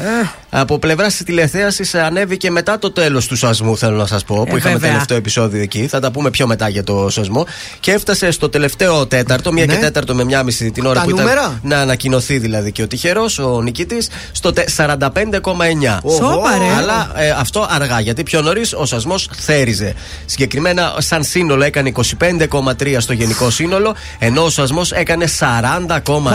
Από 0.50 0.80
πλευράς 0.80 1.16
της 1.16 1.26
τηλεθέασης 1.26 1.96
ανέβηκε 1.96 2.52
μετά 2.52 2.80
το 2.80 2.92
τέλος 2.92 3.28
του 3.28 3.36
σασμού, 3.36 3.78
θέλω 3.78 3.98
να 3.98 4.06
σας 4.06 4.24
πω, 4.24 4.36
που 4.36 4.54
Ε, 4.56 4.58
είχαμε 4.58 4.74
βέβαια. 4.74 4.90
τελευταίο 4.92 5.18
επεισόδιο 5.18 5.62
εκεί. 5.62 5.88
Θα 5.88 6.00
τα 6.00 6.12
πούμε 6.12 6.30
πιο 6.30 6.48
μετά 6.48 6.70
για 6.70 6.84
το 6.84 7.10
σασμό. 7.10 7.46
Και 7.80 7.92
έφτασε 7.92 8.32
στο 8.32 8.50
τελευταίο 8.50 9.06
τέταρτο, 9.08 9.52
μία 9.52 9.66
Ναι. 9.66 9.74
και 9.74 9.80
τέταρτο 9.80 10.16
με 10.16 10.24
μία 10.24 10.44
μισή 10.44 10.72
την 10.72 10.86
ώρα 10.86 11.00
Τα 11.00 11.04
που 11.06 11.10
ήταν 11.10 11.24
νούμερα; 11.24 11.60
να 11.64 11.80
ανακοινωθεί 11.80 12.38
δηλαδή 12.38 12.72
και 12.72 12.82
ο 12.82 12.88
τυχερός, 12.88 13.40
ο 13.40 13.62
νικητής, 13.62 14.10
στο 14.32 14.54
τε- 14.54 14.70
45,9. 14.70 16.00
Σόπα, 16.18 16.58
ρε. 16.58 16.74
Αλλά 16.78 17.12
ε, 17.16 17.30
αυτό 17.30 17.68
αργά, 17.70 18.00
γιατί 18.00 18.24
πιο 18.24 18.42
νωρίς 18.42 18.74
ο 18.74 18.86
σασμό 18.86 19.16
θέριζε. 19.38 19.94
Συγκεκριμένα, 20.26 20.94
σαν 20.98 21.24
σύνολο 21.24 21.64
έκανε 21.64 21.92
25,3 22.20 22.96
στο 23.02 23.14
γενικό 23.14 23.50
σύνολο, 23.50 23.96
ενώ 24.20 24.44
ο 24.44 24.50
σασμό 24.50 24.82
έκανε 24.94 25.26
40,6. 25.40 26.34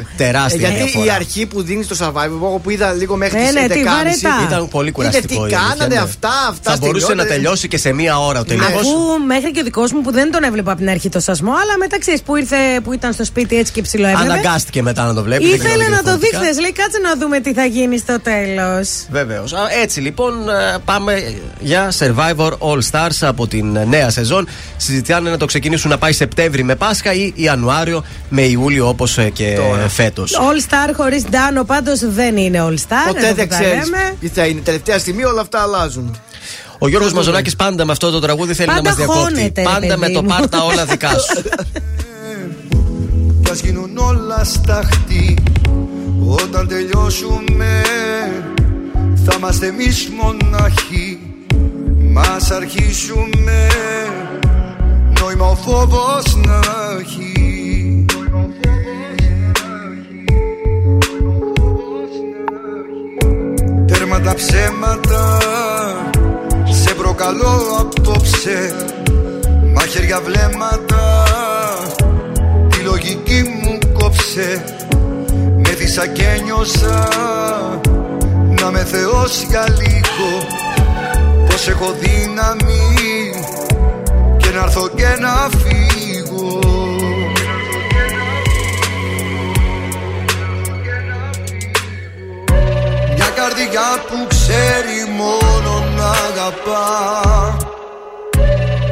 Ε, 0.00 0.06
Τεράστια 0.16 0.58
γιατί 0.68 0.82
διαφορά. 0.82 1.04
η 1.04 1.10
αρχή 1.10 1.46
που 1.46 1.62
δίνει 1.62 1.82
στο 1.84 1.96
survivor, 2.06 2.24
εγώ 2.24 2.60
που 2.62 2.70
είδα 2.70 2.92
λίγο 2.92 3.16
μέχρι 3.22 3.38
Ναι, 3.38 3.44
τις 3.44 3.54
ναι, 3.54 3.66
τη 3.68 3.80
11.30, 3.82 3.84
βαρετά. 3.94 4.34
Ήταν 4.48 4.68
πολύ 4.68 4.90
κουραστικό. 4.90 5.26
τι 5.26 5.34
η 5.34 5.38
αλήθεια, 5.40 5.58
κάνανε 5.68 5.94
ναι. 5.94 6.00
αυτά, 6.00 6.32
αυτά 6.48 6.70
Θα 6.70 6.76
μπορούσε 6.80 7.04
στυλιώνε. 7.04 7.22
να 7.28 7.34
τελειώσει 7.34 7.68
και 7.68 7.78
σε 7.78 7.92
μία 7.92 8.14
ώρα 8.28 8.40
ο 8.40 8.44
τελικός. 8.44 8.80
Αφού 8.80 8.96
μέχρι 9.26 9.50
και 9.50 9.60
ο 9.60 9.62
δικός 9.62 9.92
μου 9.92 10.00
που 10.00 10.10
δεν 10.12 10.30
τον 10.32 10.42
έβλεπα 10.42 10.70
από 10.72 10.80
την 10.80 10.90
αρχή 10.90 11.08
το 11.08 11.20
σασμό, 11.20 11.50
αλλά 11.62 11.74
μετά 11.78 11.98
ξέρεις 11.98 12.22
που 12.22 12.36
ήρθε, 12.36 12.56
που 12.84 12.92
ήταν 12.92 13.12
στο 13.12 13.24
σπίτι 13.24 13.56
έτσι 13.58 13.72
και 13.72 13.82
ψηλό 13.82 14.06
έβλεπε. 14.06 14.32
Αναγκάστηκε 14.32 14.82
μετά 14.82 15.04
να 15.04 15.14
το 15.14 15.22
βλέπει. 15.22 15.48
δεν 15.48 15.58
ξέρω 15.58 15.74
Ήθελε 15.74 15.88
να 15.96 16.02
το 16.02 16.12
δει 16.12 16.18
διαφορετικά. 16.18 16.52
χθε. 16.52 16.60
Λέει, 16.60 16.72
κάτσε 16.72 16.98
να 16.98 17.16
δούμε 17.16 17.40
τι 17.40 17.52
θα 17.52 17.64
γίνει 17.64 17.98
στο 17.98 18.16
τέλος. 18.20 18.88
Βεβαίως. 19.10 19.52
Έτσι 19.82 20.00
λοιπόν 20.00 20.48
ε, 20.48 20.76
πάμε 20.84 21.34
για 21.60 21.92
Survivor 21.98 22.50
All 22.58 22.78
Stars 22.90 23.16
από 23.20 23.46
την 23.46 23.78
νέα 23.88 24.10
σεζόν. 24.10 24.48
Συζητάνε 24.76 25.30
να 25.30 25.36
το 25.36 25.44
ξεκινήσουν 25.46 25.90
να 25.90 25.98
πάει 25.98 26.12
Σεπτέμβρη 26.12 26.62
με 26.62 26.74
Πάσχα 26.74 27.12
ή 27.12 27.32
Ιανουάριο 27.34 28.04
με 28.28 28.42
Ιούλιο 28.42 28.88
όπως 28.88 29.18
και 29.32 29.54
Τώρα. 29.68 29.88
φέτος. 29.88 30.32
All 30.38 30.70
Star 30.70 30.92
χωρίς 30.96 31.24
Ντάνο 31.30 31.64
πάντως 31.64 31.98
δεν 32.04 32.36
είναι 32.36 32.64
All 32.68 32.72
Star. 32.74 33.09
Ποτέ 33.12 33.26
εδώ 33.26 33.34
δεν 33.34 33.48
που 33.48 33.50
τα 33.54 33.60
ξέρεις 33.60 33.90
λέμε. 33.90 34.14
τι 34.20 34.28
θα 34.28 34.46
είναι. 34.46 34.60
Τελευταία 34.60 34.98
στιγμή 34.98 35.24
όλα 35.24 35.40
αυτά 35.40 35.62
αλλάζουν. 35.62 36.16
Ο 36.78 36.88
Γιώργος 36.88 37.12
Μαζονάκης 37.12 37.56
πάντα 37.56 37.84
με 37.84 37.92
αυτό 37.92 38.10
το 38.10 38.20
τραγούδι 38.20 38.54
θέλει 38.54 38.66
Πάντα 38.68 38.82
να 38.82 38.88
μας 38.88 38.96
διακόπτει. 38.96 39.22
χώνεται, 39.22 39.62
ρε 39.62 39.68
Πάντα 39.68 39.96
με 39.96 40.06
παιδί 40.06 40.12
το 40.12 40.22
μου. 40.22 40.28
πάρτα 40.28 40.64
όλα 40.64 40.84
δικά 40.84 41.10
σου. 41.10 41.42
Κι 43.44 43.50
ας 43.50 43.60
γίνουν 43.60 43.98
όλα 43.98 44.44
σταχτή 44.44 45.34
Όταν 46.26 46.68
τελειώσουμε 46.68 47.82
Θα 49.24 49.34
είμαστε 49.36 49.66
εμείς 49.66 50.08
μοναχοί 50.22 51.18
Μας 52.12 52.50
αρχίσουμε 52.50 53.66
Νόημα 55.20 55.46
ο 55.46 55.54
φόβος 55.54 56.36
να 56.36 56.60
έχει 57.00 57.29
Τέρμα 64.22 64.32
τα 64.32 64.34
ψέματα. 64.34 65.38
Σε 66.70 66.94
προκαλώ 66.94 67.76
απόψε 67.78 68.74
Μαχαίρια 69.74 70.20
βλέμματα. 70.20 71.24
Λογική 72.84 73.42
μου 73.62 73.78
κόψε 73.92 74.64
Με 75.56 75.70
δίσα 75.70 76.06
και 76.06 76.40
νιώσα. 76.44 77.08
Να 78.60 78.70
με 78.70 78.84
θεώσει 78.84 79.46
για 79.48 79.64
λίγο 79.68 80.46
Πως 81.46 81.68
έχω 81.68 81.94
δύναμη. 82.00 83.44
Και 84.36 84.50
να 84.50 84.62
έρθω 84.62 84.88
και 84.88 85.16
να 85.20 85.48
φύγω 85.58 85.79
καρδιά 93.40 93.90
που 94.08 94.26
ξέρει 94.28 94.98
μόνο 95.16 95.72
να 95.96 96.08
αγαπά. 96.28 96.86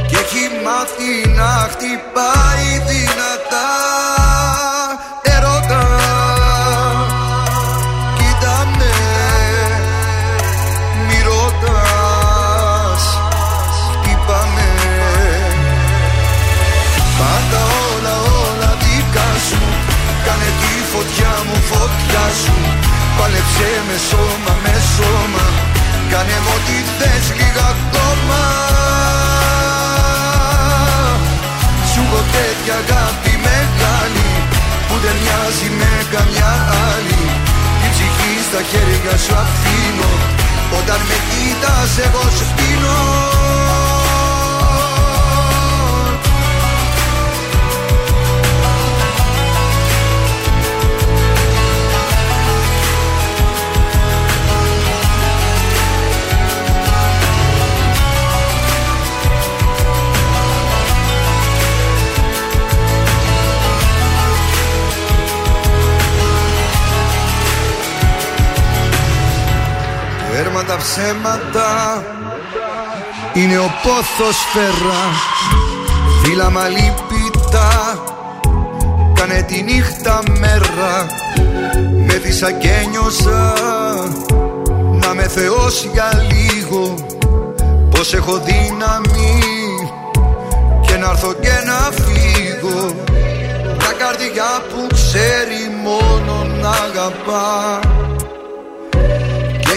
Και 0.09 0.16
έχει 0.16 0.45
μάθει 0.65 1.11
να 1.39 1.69
χτυπάει 1.70 2.69
δυνατά. 2.91 3.70
Ερώτα 5.23 5.85
Κοίτα 8.16 8.57
με 8.79 8.95
Μη 11.07 11.19
ρωτάς 11.29 13.03
Χτύπα 13.93 14.41
με 14.55 14.70
Πάντα 17.19 17.62
όλα 17.91 18.15
όλα 18.43 18.70
δικά 18.81 19.29
σου 19.49 19.61
Κάνε 20.25 20.51
τη 20.61 20.73
φωτιά 20.93 21.33
μου 21.47 21.59
φωτιά 21.70 22.25
σου 22.45 22.88
Πάλεψε 23.19 23.70
με 23.89 23.97
σώμα 24.09 24.53
με 24.65 24.74
σώμα. 24.95 25.47
Κάνε 26.11 26.39
μου 26.45 26.53
ό,τι 26.57 26.77
θες 26.99 27.27
λίγα 27.39 27.66
ακόμα. 27.74 28.43
Σου 31.90 32.01
έχω 32.07 32.20
τέτοια 32.35 32.74
αγάπη 32.82 33.32
μεγάλη 33.47 34.31
Που 34.86 34.95
δεν 35.05 35.16
μοιάζει 35.23 35.69
με 35.81 35.93
καμιά 36.15 36.53
άλλη. 36.90 37.23
Την 37.81 37.90
ψυχή 37.95 38.32
στα 38.49 38.61
χέρια 38.70 39.15
σου 39.24 39.35
αφήνω. 39.45 40.12
Όταν 40.78 41.01
με 41.09 41.19
κοίτας 41.31 41.93
εγώ 42.07 42.24
σου 42.36 42.47
πίνω 42.57 42.99
Τέρμα 70.59 70.77
τα 70.77 70.85
ψέματα. 70.85 72.03
Είναι 73.33 73.59
ο 73.59 73.71
πόθος 73.83 74.37
φέρα. 74.53 75.03
Φύλλα 76.23 76.51
μαλλίπητα 76.51 77.69
Κάνε 79.15 79.43
τη 79.43 79.63
νύχτα 79.63 80.23
μέρα. 80.39 81.07
Με 82.07 82.15
δίσα 82.15 82.53
και 82.53 82.87
νιώσα. 82.91 83.55
Να 84.93 85.15
με 85.15 85.23
θεώσει 85.23 85.91
για 85.93 86.11
λίγο. 86.31 86.95
Πως 87.91 88.15
έχω 88.15 88.41
δύναμη. 88.45 89.41
Και 90.87 90.97
να 90.97 91.11
έρθω 91.11 91.33
και 91.33 91.63
να 91.67 91.91
φύγω. 92.03 92.95
Μια 93.63 93.93
καρδιά 93.99 94.63
που 94.69 94.87
ξέρει 94.95 95.83
μόνο 95.85 96.47
να 96.61 96.69
αγαπά. 96.69 97.81
και 98.03 98.18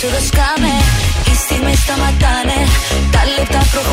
Σαν 0.00 0.08
διέξοδο 0.08 0.26
σκάμε 0.26 0.72
Οι 1.26 1.34
στιγμές 1.42 1.78
σταματάνε 1.78 2.58
Τα 3.10 3.22
λεπτά 3.36 3.60
προχωράνε 3.72 3.89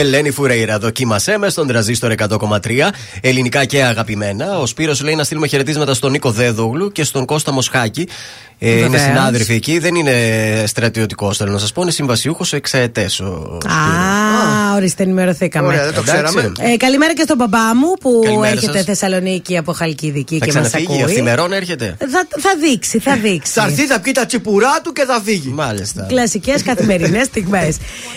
Ελένη 0.00 0.30
Φουρέιρα, 0.30 0.78
δοκίμασέ 0.78 1.38
με 1.38 1.48
στον 1.48 1.66
τραζίστορ 1.66 2.12
100,3. 2.16 2.58
Ελληνικά 3.20 3.64
και 3.64 3.82
αγαπημένα. 3.84 4.58
Ο 4.58 4.66
Σπύρος 4.66 5.02
λέει 5.02 5.14
να 5.14 5.24
στείλουμε 5.24 5.46
χαιρετίσματα 5.46 5.94
στον 5.94 6.10
Νίκο 6.10 6.30
Δέδογλου 6.30 6.92
και 6.92 7.04
στον 7.04 7.24
Κώστα 7.24 7.52
Μοσχάκη. 7.52 8.08
Ε, 8.58 8.70
είναι 8.70 8.80
Βεβαίως. 8.82 9.02
συνάδελφοι 9.02 9.54
εκεί. 9.54 9.78
Δεν 9.78 9.94
είναι 9.94 10.12
στρατιωτικός, 10.66 11.36
θέλω 11.36 11.52
να 11.52 11.58
σας 11.58 11.72
πω. 11.72 11.82
Είναι 11.82 11.90
συμβασιούχος 11.90 12.52
εξαετές. 12.52 13.20
Α, 13.20 13.26
ορίστε, 14.76 15.02
ενημερωθήκαμε. 15.02 15.66
Ωραία, 15.66 15.84
δεν 15.84 15.94
το 15.94 16.00
Εντάξει. 16.08 16.22
ξέραμε. 16.34 16.52
Ε, 16.72 16.76
καλημέρα 16.76 17.14
και 17.14 17.22
στον 17.22 17.36
μπαμπά 17.36 17.74
μου 17.74 17.92
που 18.00 18.20
Καλημέρα 18.24 18.52
έρχεται 18.52 18.76
σας. 18.76 18.84
Θεσσαλονίκη 18.84 19.56
από 19.56 19.72
Χαλκιδική 19.72 20.38
Θα 20.38 20.46
και 20.46 20.52
μας 20.52 20.66
ξαναφύγει, 20.68 20.92
ακούει. 21.00 21.04
αυθημερών 21.10 21.52
έρχεται. 21.52 21.96
Θα, 21.98 22.26
θα 22.40 22.50
δείξει, 22.60 22.98
θα 22.98 23.16
δείξει. 23.16 23.52
Θα 23.52 23.62
έρθει, 23.64 23.86
θα 23.86 24.00
πιει 24.00 24.12
τα 24.12 24.26
τσιπουρά 24.26 24.80
του 24.84 24.92
και 24.92 25.04
θα 25.04 25.20
φύγει. 25.24 25.48
Μάλιστα. 25.48 26.06
Κλασικές 26.08 26.62
καθημερινές 26.62 27.26
στιγμές. 27.26 27.76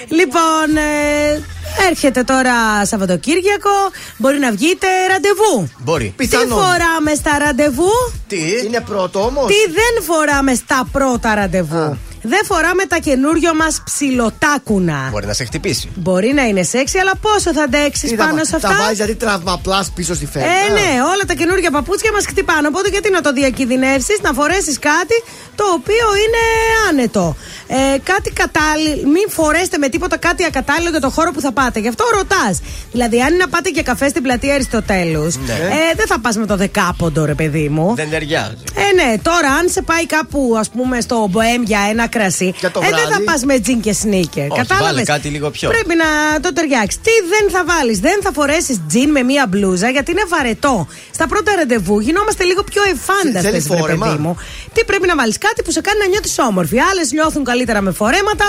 Λοιπόν, 0.09 0.77
ε, 0.77 1.41
έρχεται 1.89 2.23
τώρα 2.23 2.85
Σαββατοκύριακο. 2.85 3.69
Μπορεί 4.17 4.39
να 4.39 4.51
βγείτε 4.51 4.87
ραντεβού. 5.09 5.69
Μπορεί. 5.77 6.13
Τι 6.17 6.27
φοράμε 6.27 7.13
στα 7.15 7.37
ραντεβού; 7.37 7.91
Τι; 8.27 8.41
Είναι 8.65 8.79
πρώτο 8.79 9.25
όμως. 9.25 9.45
Τι 9.45 9.71
δεν 9.71 10.03
φοράμε 10.03 10.53
στα 10.53 10.87
πρώτα 10.91 11.35
ραντεβού; 11.35 11.97
Δεν 12.25 12.41
φοράμε 12.45 12.83
τα 12.85 12.97
καινούριο 12.97 13.55
μας 13.55 13.81
ψιλοτάκουνα. 13.85 15.07
Μπορεί 15.11 15.25
να 15.25 15.33
σε 15.33 15.43
χτυπήσει. 15.45 15.89
Μπορεί 15.95 16.33
να 16.33 16.43
είναι 16.43 16.63
σεξι, 16.63 16.97
αλλά 16.97 17.11
πόσο 17.21 17.53
θα 17.53 17.63
αντέξεις 17.63 18.15
πάνω 18.15 18.43
σε 18.43 18.55
αυτά; 18.55 18.67
Τα 18.69 18.75
βάζει 18.75 18.93
δηλαδή 18.93 19.15
τραυμαπλά 19.15 19.85
πίσω 19.95 20.13
στη 20.15 20.25
φέρμα. 20.25 20.47
Ε, 20.47 20.71
ναι, 20.73 21.01
όλα 21.01 21.23
τα 21.27 21.33
καινούργια 21.33 21.71
παπούτσια 21.71 22.11
μας 22.11 22.25
χτυπάνε. 22.25 22.67
Οπότε 22.67 22.89
γιατί 22.89 23.09
να 23.11 23.21
το 23.21 23.33
διακινδυνεύσεις, 23.33 24.17
να 24.21 24.33
φορέσεις 24.33 24.79
κάτι 24.79 25.17
το 25.55 25.63
οποίο 25.73 26.07
είναι 26.23 26.43
άνετο. 26.89 27.35
Ε, 27.67 27.97
κάτι 28.03 28.29
κατάλληλο. 28.31 29.09
Μην 29.09 29.29
φορέσετε 29.29 29.77
με 29.77 29.89
τίποτα 29.89 30.17
κάτι 30.17 30.45
ακατάλληλο 30.45 30.89
για 30.89 30.99
το 30.99 31.09
χώρο 31.09 31.31
που 31.31 31.41
θα 31.41 31.51
πάτε. 31.51 31.79
Γι' 31.79 31.87
αυτό 31.87 32.03
ρωτάς. 32.13 32.59
Δηλαδή, 32.91 33.21
αν 33.21 33.27
είναι 33.33 33.43
να 33.43 33.49
πάτε 33.49 33.69
για 33.69 33.81
καφέ 33.83 34.07
στην 34.09 34.21
πλατεία 34.23 34.53
Αριστοτέλους, 34.53 35.35
Ναι. 35.37 35.53
ε, 35.53 35.95
δεν 35.95 36.07
θα 36.07 36.19
πας 36.19 36.35
με 36.37 36.45
το 36.45 36.55
δεκάποντο, 36.55 37.25
ρε 37.25 37.33
παιδί 37.33 37.69
μου. 37.69 37.95
Δεν 37.95 38.09
ταιριάζει. 38.09 38.55
Ε, 38.75 38.93
ναι, 39.03 39.17
τώρα 39.21 39.49
αν 39.59 39.69
σε 39.69 39.81
πάει 39.81 40.05
κάπου, 40.05 40.55
ας 40.59 40.69
πούμε, 40.69 41.01
στο 41.01 41.27
Μποέμ 41.31 41.61
για 41.63 41.79
ένα 41.89 42.07
κρασί, 42.15 42.49
το 42.61 42.79
ε, 42.83 42.89
δεν 42.89 42.99
θα 42.99 43.07
βράδυ. 43.07 43.23
πας 43.23 43.41
με 43.49 43.55
τζιν 43.59 43.79
και 43.85 43.93
σνίκερ. 44.01 44.47
Όχι, 44.51 44.59
Κατάλαβες; 44.61 44.93
βάλε 44.93 45.03
κάτι 45.13 45.27
λίγο 45.35 45.47
πιο. 45.55 45.69
Πρέπει 45.75 45.95
να 46.03 46.39
το 46.43 46.49
ταιριάξεις. 46.53 47.01
Τι 47.05 47.13
δεν 47.33 47.45
θα 47.53 47.61
βάλεις, 47.71 47.97
δεν 48.07 48.17
θα 48.23 48.31
φορέσεις 48.37 48.77
τζιν 48.87 49.09
με 49.17 49.21
μία 49.23 49.43
μπλούζα 49.49 49.89
γιατί 49.89 50.11
είναι 50.11 50.25
βαρετό. 50.33 50.87
Στα 51.17 51.25
πρώτα 51.27 51.51
ραντεβού 51.55 51.99
γινόμαστε 51.99 52.43
λίγο 52.43 52.63
πιο 52.71 52.81
εφάνταστες, 52.93 53.43
Θέλεις 53.51 53.67
ρε 53.69 53.77
φόρεμα; 53.77 54.05
παιδί 54.05 54.21
μου. 54.23 54.33
Τι 54.73 54.81
πρέπει 54.89 55.07
να 55.07 55.15
βάλεις; 55.15 55.37
Κάτι 55.37 55.61
που 55.63 55.71
σε 55.71 55.81
κάνει 55.81 55.99
να 55.99 56.07
νιώθεις 56.07 56.35
όμορφη. 56.49 56.77
Άλλες 56.89 57.11
νιώθουν 57.11 57.43
καλύτερα 57.43 57.81
με 57.81 57.91
φορέματα, 57.91 58.45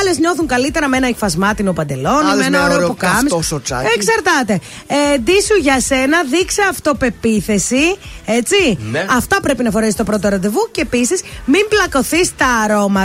άλλες 0.00 0.18
νιώθουν 0.18 0.46
καλύτερα 0.46 0.86
με 0.88 0.96
ένα 0.96 1.08
υφασμάτινο 1.08 1.72
παντελόνι, 1.72 2.28
Άλλες 2.30 2.36
με 2.36 2.44
ένα 2.44 2.58
με 2.58 2.64
ωραίο 2.64 2.76
ωραίο 2.76 2.88
πουκάμισο. 2.88 3.20
καυτό 3.22 3.42
σοτσάκι. 3.42 3.88
Εξαρτάται. 3.96 4.54
Ε, 4.86 5.18
ντύσου 5.18 5.56
για 5.60 5.80
σένα, 5.80 6.18
δείξε 6.30 6.62
αυτοπεποίθηση. 6.70 7.84
Έτσι. 8.38 8.78
Ναι. 8.90 9.06
Αυτά 9.16 9.36
πρέπει 9.40 9.62
να 9.62 9.70
φορέσεις 9.70 9.96
το 9.96 10.04
πρώτο 10.04 10.28
ραντεβού 10.28 10.68
και 10.72 10.80
επίσης 10.80 11.20
μην 11.44 11.64
πλακωθείς 11.68 12.26
στα 12.26 12.46
αρώματα. 12.64 13.01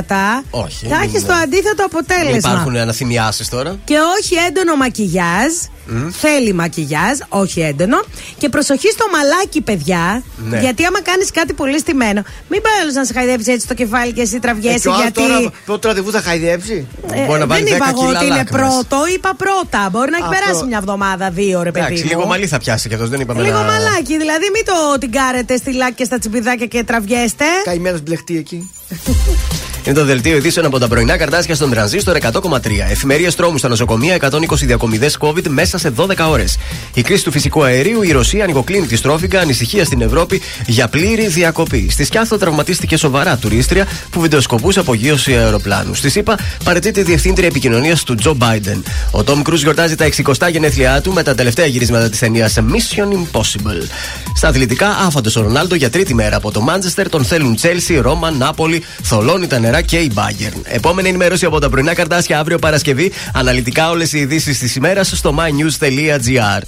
Όχι, 0.50 0.86
Θα 0.88 0.98
μην- 0.98 1.16
έχει 1.16 1.24
το 1.26 1.34
αντίθετο 1.34 1.86
αποτέλεσμα. 1.86 2.30
Μην 2.32 2.38
υπάρχουν 2.40 2.76
αναθυμιάσει 2.78 3.50
τώρα. 3.50 3.78
Και 3.84 3.96
όχι 4.20 4.36
έντονο 4.48 4.76
μακιγιάζ. 4.76 5.54
Μμ. 5.90 6.10
Θέλει 6.12 6.54
μακιγιάζ, 6.54 7.18
όχι 7.30 7.60
έντονο. 7.62 7.98
Και 8.38 8.50
προσοχή 8.50 8.90
στο 8.92 9.06
μαλάκι, 9.14 9.62
παιδιά. 9.62 10.24
Ναι. 10.50 10.60
Γιατί 10.60 10.86
άμα 10.86 11.02
κάνεις 11.02 11.32
κάτι 11.32 11.54
πολύ 11.54 11.80
στημένο, 11.80 12.22
μην 12.50 12.62
πάει 12.62 12.74
άλλο 12.82 12.92
να 12.94 13.04
σε 13.06 13.14
χαϊδέψει 13.14 13.52
έτσι 13.52 13.68
το 13.68 13.74
κεφάλι 13.74 14.12
και 14.14 14.22
εσύ 14.22 14.36
Ε, 14.36 14.40
τραβιέσαι. 14.40 14.80
και 14.80 14.88
ο 14.88 14.92
άλλος 14.92 15.04
γιατί. 15.04 15.22
τώρα 15.22 15.52
πρώτο 15.66 15.88
ραντεβού 15.88 16.12
θα 16.12 16.22
χαϊδέψει; 16.22 16.88
Ε, 17.14 17.26
Μπορεί 17.26 17.40
να 17.40 17.46
βάλει 17.48 17.64
δεν 17.64 17.74
10 17.74 17.76
είπα 17.76 17.90
εγώ 17.90 18.06
κιλά 18.08 18.20
ότι 18.20 18.26
είναι 18.26 18.36
λάκρας. 18.36 18.62
πρώτο, 18.88 18.98
είπα 19.16 19.32
πρώτα. 19.38 19.90
Μπορεί 19.92 20.10
να 20.12 20.18
έχει 20.18 20.26
Αυτό. 20.30 20.40
περάσει 20.40 20.66
μια 20.66 20.78
εβδομάδα, 20.78 21.30
δύο 21.30 21.62
ρε 21.64 21.72
παιδί. 21.72 21.86
Εντάξει, 21.86 22.04
μου. 22.04 22.10
λίγο 22.10 22.26
μαλλί 22.26 22.48
θα 22.48 22.58
πιάσει 22.58 22.88
κι 22.88 22.94
αυτός, 22.94 23.10
δεν 23.10 23.20
είπαμε 23.20 23.42
Λίγο 23.42 23.58
να. 23.58 23.64
μαλάκι, 23.64 24.18
δηλαδή 24.18 24.46
μην 24.54 24.66
το 24.66 24.98
την 25.00 25.12
κάρετε 25.12 25.58
στη 25.58 25.74
λάκη 25.74 25.94
και 25.94 26.04
στα 26.04 26.18
τσιπιδάκια 26.20 26.66
και 26.66 26.84
τραβιέστε. 26.84 27.46
Καημένος 27.64 28.02
μπλεχτή 28.02 28.38
εκεί. 28.38 28.72
Είναι 29.88 29.96
το 29.96 30.06
δελτίο 30.06 30.38
ειδήσεων 30.38 30.66
από 30.66 30.80
τα 30.80 30.88
πρωινά 30.88 31.18
καρτάσια 31.18 31.56
στον 31.56 31.70
τρανζίστορ 31.70 32.18
100,3. 32.22 32.60
Εφημερίες 32.90 33.36
τρόμου 33.36 33.58
στα 33.58 33.68
νοσοκομεία, 33.68 34.18
120 34.22 34.66
διακομιδές 34.66 35.18
COVID 35.20 35.48
μέσα 35.48 35.78
σε 35.78 35.90
12 35.90 36.30
ώρες. 36.30 36.58
Η 36.94 37.02
κρίση 37.02 37.24
του 37.24 37.32
φυσικού 37.32 37.64
αερίου, 37.64 38.02
η 38.02 38.12
Ρωσία 38.12 38.44
ανοιγοκλίνει 38.44 38.86
τη 38.86 38.96
στρόφιγγα, 38.96 39.40
ανησυχία 39.40 39.86
στην 39.86 40.02
Ευρώπη 40.02 40.42
για 40.66 40.88
πλήρη 40.88 41.28
διακοπή. 41.28 41.88
Στη 41.90 42.06
Σκιάθο 42.06 42.38
τραυματίστηκε 42.38 42.98
σοβαρά 42.98 43.38
τουρίστρια 43.38 43.88
που 44.10 44.22
βιντεοσκοπούσε 44.22 44.80
απογείωση 44.80 45.34
αεροπλάνου. 45.34 45.94
Στη 45.94 46.10
ΣΥΠΑ 46.10 46.38
παρετείται 46.64 47.00
η 47.00 47.04
διευθύντρια 47.04 47.48
επικοινωνίας 47.48 48.04
του 48.04 48.16
Τζο 48.16 48.34
Μπάιντεν. 48.34 48.84
Ο 49.12 49.24
Τόμ 49.24 49.42
Κρούζ 49.42 49.62
γιορτάζει 49.62 49.96
τα 49.96 50.10
60 50.38 50.50
γενέθλιά 50.52 51.02
του 51.02 51.14
με 51.14 51.24
τα 51.24 51.36
τελευταία 51.36 51.66
γυρίσματα 51.66 52.10
της 52.10 52.20
ταινίας 52.20 52.58
Mission 52.58 53.14
Impossible. 53.14 53.88
Στα 54.36 54.48
αθλητικά, 54.48 54.90
άφαντος 54.90 55.36
ο 55.36 55.42
Ρονάλντο 55.42 55.76
για 55.76 55.90
τρίτη 55.90 56.14
μέρα 56.14 56.36
από 56.36 56.52
το 56.52 56.62
Μάντσεστερ 56.62 57.10
τον 57.10 57.26
θέλουν 57.26 57.56
Τσέλσι, 57.56 57.98
Ρώμα, 57.98 58.32
Νάπολη, 58.32 58.84
θολώνει 59.04 59.48
τα 59.48 59.60
νερά 59.60 59.77
και 59.82 59.98
η 59.98 60.12
Bayern. 60.16 60.62
Επόμενη 60.64 61.08
ενημέρωση 61.08 61.46
από 61.46 61.60
τα 61.60 61.70
πρωινά 61.70 61.94
καρτάσια 61.94 62.40
αύριο 62.40 62.60
Παρασκευή. 62.60 63.12
Αναλυτικά 63.34 63.90
όλες 63.90 64.14
οι 64.14 64.20
ειδήσεις 64.20 64.60
της 64.60 64.76
ημέρας 64.76 65.12
στο 65.16 65.36
mynews.gr. 65.38 66.62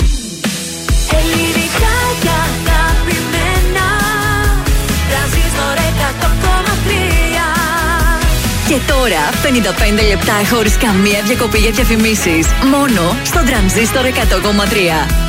Ελληνικά 1.12 1.96
και 2.22 2.30
αγαπημένα 2.30 3.88
Τρανζίστορ 5.10 5.76
100,3 5.88 7.00
Και 8.68 8.80
τώρα 8.88 9.24
55 10.04 10.08
λεπτά 10.08 10.56
χωρίς 10.56 10.78
καμία 10.78 11.22
διακοπή 11.26 11.58
για 11.58 11.72
διαφημίσεις. 11.72 12.48
Μόνο 12.72 13.16
στο 13.24 13.44
τρανζίστορ 13.46 14.06
100,3. 14.06 15.29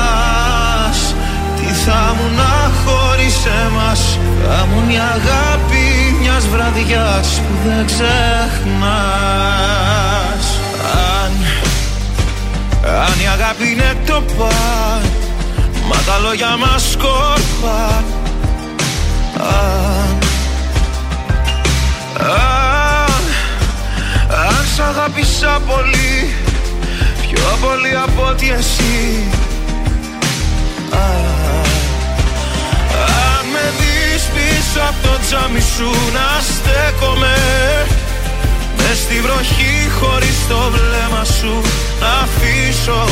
θα 1.85 2.15
μου 2.15 2.35
να 2.35 2.71
χωρίς 2.83 3.45
εμάς 3.65 4.19
Θα 4.43 4.65
μου 4.65 4.89
η 4.89 4.97
αγάπη 4.97 6.15
μιας 6.19 6.47
βραδιάς 6.47 7.41
που 7.41 7.53
δεν 7.65 7.85
ξεχνάς. 7.85 8.11
Αν, 10.93 11.31
αν 13.05 13.19
η 13.23 13.27
αγάπη 13.27 13.71
είναι 13.71 13.97
το 14.05 14.23
παν 14.37 15.03
Μα 15.87 15.95
τα 15.95 16.19
λόγια 16.19 16.57
μας 16.57 16.91
σκόρπαν 16.91 18.03
Αν, 19.37 20.17
αν, 22.17 23.23
αν 24.47 24.65
σ' 24.75 24.79
αγάπησα 24.79 25.61
πολύ 25.67 26.35
Πιο 27.21 27.57
πολύ 27.61 27.95
από 28.03 28.27
ότι 28.29 28.51
εσύ. 28.57 29.27
Α, 29.47 29.50
Αν 33.37 33.45
με 33.53 33.65
δεις 33.77 34.23
πίσω 34.33 34.79
από 34.89 34.99
το 35.07 35.13
τζάμι 35.23 35.63
σου 35.75 35.89
να 36.13 36.27
στέκομαι 36.49 37.35
Μες 38.77 38.97
στη 38.97 39.21
βροχή 39.21 39.75
χωρίς 39.99 40.47
το 40.47 40.71
βλέμμα 40.71 41.23
σου 41.23 41.61
να 42.01 42.11
αφήσω. 42.25 43.03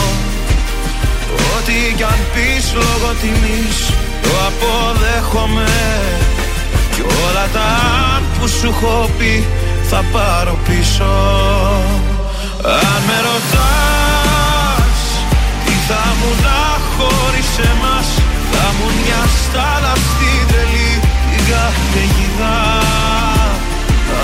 Ό,τι 1.56 1.94
κι 1.96 2.04
αν 2.04 2.20
πεις 2.34 2.74
λόγω 2.74 3.14
τιμής 3.22 3.78
το 4.22 4.30
αποδέχομαι. 4.48 5.70
Κι 6.96 7.02
όλα 7.02 7.48
τα 7.54 7.68
αν 8.16 8.24
που 8.40 8.48
σου 8.48 8.68
έχω 8.68 9.10
πει 9.18 9.48
θα 9.84 10.04
πάρω 10.12 10.58
πίσω. 10.68 11.12
Αν 12.64 13.02
με 13.08 13.18
ρωτάς 13.28 15.00
τι 15.66 15.72
θα 15.88 16.04
μου 16.20 16.32
να 16.44 16.69
χωρίς 17.00 17.52
εμάς. 17.72 18.08
Θα 18.52 18.66
μου 18.76 18.88
μια 19.00 19.22
στάλα 19.42 19.94
στην 20.08 20.40
τρελή 20.50 20.92
καταιγίδα 21.50 22.58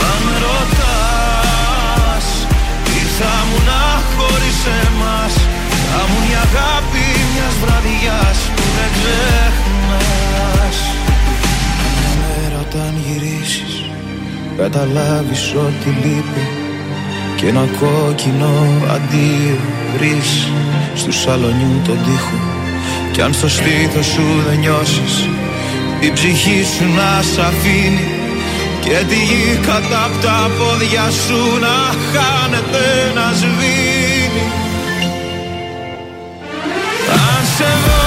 Αν 0.07 0.17
με 0.25 0.35
ρωτάς 0.45 2.25
τι 2.85 2.99
θα 3.17 3.33
μου 3.47 3.57
να 3.69 3.83
χωρίς 4.15 4.59
εμάς. 4.83 5.33
Θα 5.89 6.01
μου 6.09 6.17
μια 6.27 6.41
αγάπη 6.49 7.05
μιας 7.31 7.55
βραδιάς 7.63 8.37
που 8.55 8.65
δεν 8.75 8.89
ξεχνάς. 8.95 10.77
Μέρα 12.19 12.57
όταν 12.65 12.93
γυρίσεις 13.03 13.73
καταλάβεις 14.57 15.53
ότι 15.65 15.89
λείπει 16.01 16.43
και 17.35 17.47
ένα 17.47 17.65
κόκκινο 17.79 18.53
αντίο 18.95 19.57
βρεις 19.97 20.47
στου 20.95 21.11
σαλονιού 21.11 21.81
τον 21.85 21.97
τοίχο 22.05 22.54
κι 23.15 23.21
αν 23.21 23.33
στο 23.33 23.49
στήθος 23.49 24.05
σου 24.05 24.25
δεν 24.47 24.59
νιώσεις 24.59 25.29
η 25.99 26.11
ψυχή 26.13 26.59
σου 26.73 26.85
να 26.99 27.11
σ' 27.31 27.37
αφήνει. 27.49 28.07
Και 28.83 28.97
τη 29.09 29.19
γη 29.29 29.59
κατά 29.67 30.03
απ' 30.07 30.21
τα 30.23 30.39
πόδια 30.57 31.05
σου 31.23 31.41
να 31.65 31.77
χάνεται 32.11 32.85
να 33.17 33.27
σβήνει. 33.39 34.45
Αν 37.25 37.41
σε 37.55 37.69
δω 37.85 38.05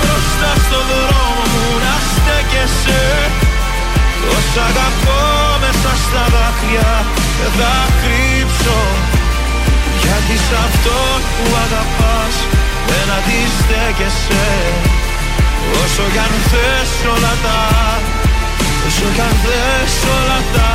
μπροστά 0.00 0.52
στο 0.64 0.80
δρόμο 0.90 1.42
μου 1.52 1.66
να 1.84 1.94
στέκεσαι. 2.12 3.02
Τόσα 4.22 4.62
αγαπώ 4.70 5.22
μέσα 5.62 5.90
στα 6.04 6.24
δάκρυα 6.34 6.92
δεν 7.38 7.52
θα 7.58 7.74
κρύψω. 8.00 8.80
Γιατί 10.02 10.36
σ' 10.44 10.56
αυτό 10.66 10.98
που 11.34 11.44
αγαπάς 11.64 12.34
δεν 12.90 13.06
αντιστέκεσαι. 13.18 14.46
Όσο 15.82 16.02
κι 16.12 16.18
αν 16.18 16.34
θες 16.50 16.92
όλα 17.14 17.34
τα 17.42 17.60
Όσο 18.86 19.06
κι 19.14 19.20
αν 19.20 19.34
θες 19.44 19.94
όλα 20.16 20.40
τα 20.54 20.70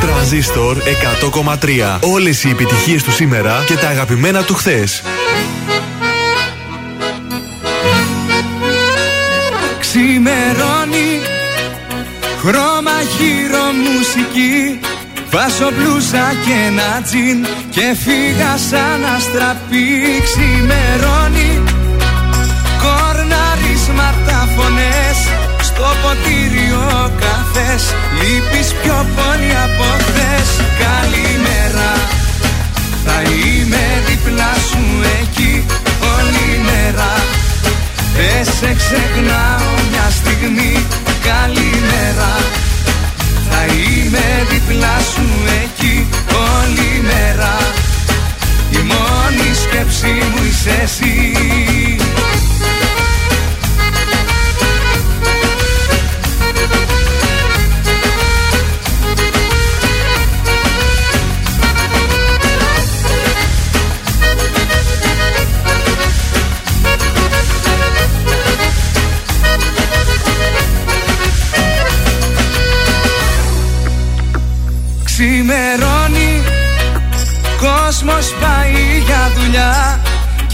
Τρανζίστορ 0.00 0.76
100,3 0.76 1.98
Όλες 2.00 2.44
οι 2.44 2.48
επιτυχίες 2.48 3.02
του 3.02 3.12
σήμερα 3.12 3.64
και 3.66 3.74
τα 3.74 3.88
αγαπημένα 3.88 4.42
του 4.42 4.54
χθες 4.54 5.02
Ξημερώνει 10.52 11.20
Χρώμα 12.40 12.96
γύρω 13.16 13.64
μουσική 13.84 14.80
Βάζω 15.32 15.68
μπλούζα 15.74 16.26
και 16.44 16.54
ένα 16.66 17.02
τζιν 17.06 17.38
Και 17.74 17.86
φύγα 18.02 18.52
σαν 18.68 19.00
αστραπή. 19.16 19.88
Ξημερώνει. 20.26 21.52
Κορναρίσματα 22.82 24.38
φωνές 24.54 25.18
Στο 25.68 25.88
ποτήρι 26.02 26.68
ο 26.72 27.10
καφές. 27.22 27.82
Λείπεις 28.18 28.68
πιο 28.82 29.06
πολύ 29.16 29.52
από 29.66 29.88
χθες. 30.04 30.48
Καλημέρα. 30.84 31.90
Θα 33.04 33.18
είμαι 33.22 33.84
δίπλα 34.06 34.52
σου 34.68 34.84
εκεί 35.20 35.64
Όλη 36.14 36.48
μέρα 36.66 37.31
δεν 38.16 38.44
σε 38.44 38.74
ξεχνάω 38.74 39.72
μια 39.90 40.10
στιγμή 40.10 40.86
Καλημέρα. 41.22 42.32
Θα 43.50 43.64
είμαι 43.66 44.46
δίπλα 44.50 44.98
σου 45.12 45.28
εκεί 45.62 46.06
όλη 46.28 47.02
μέρα. 47.02 47.56
Η 48.70 48.76
μόνη 48.76 49.54
σκέψη 49.54 50.06
μου 50.06 50.44
είσαι 50.48 50.80
εσύ 50.82 51.36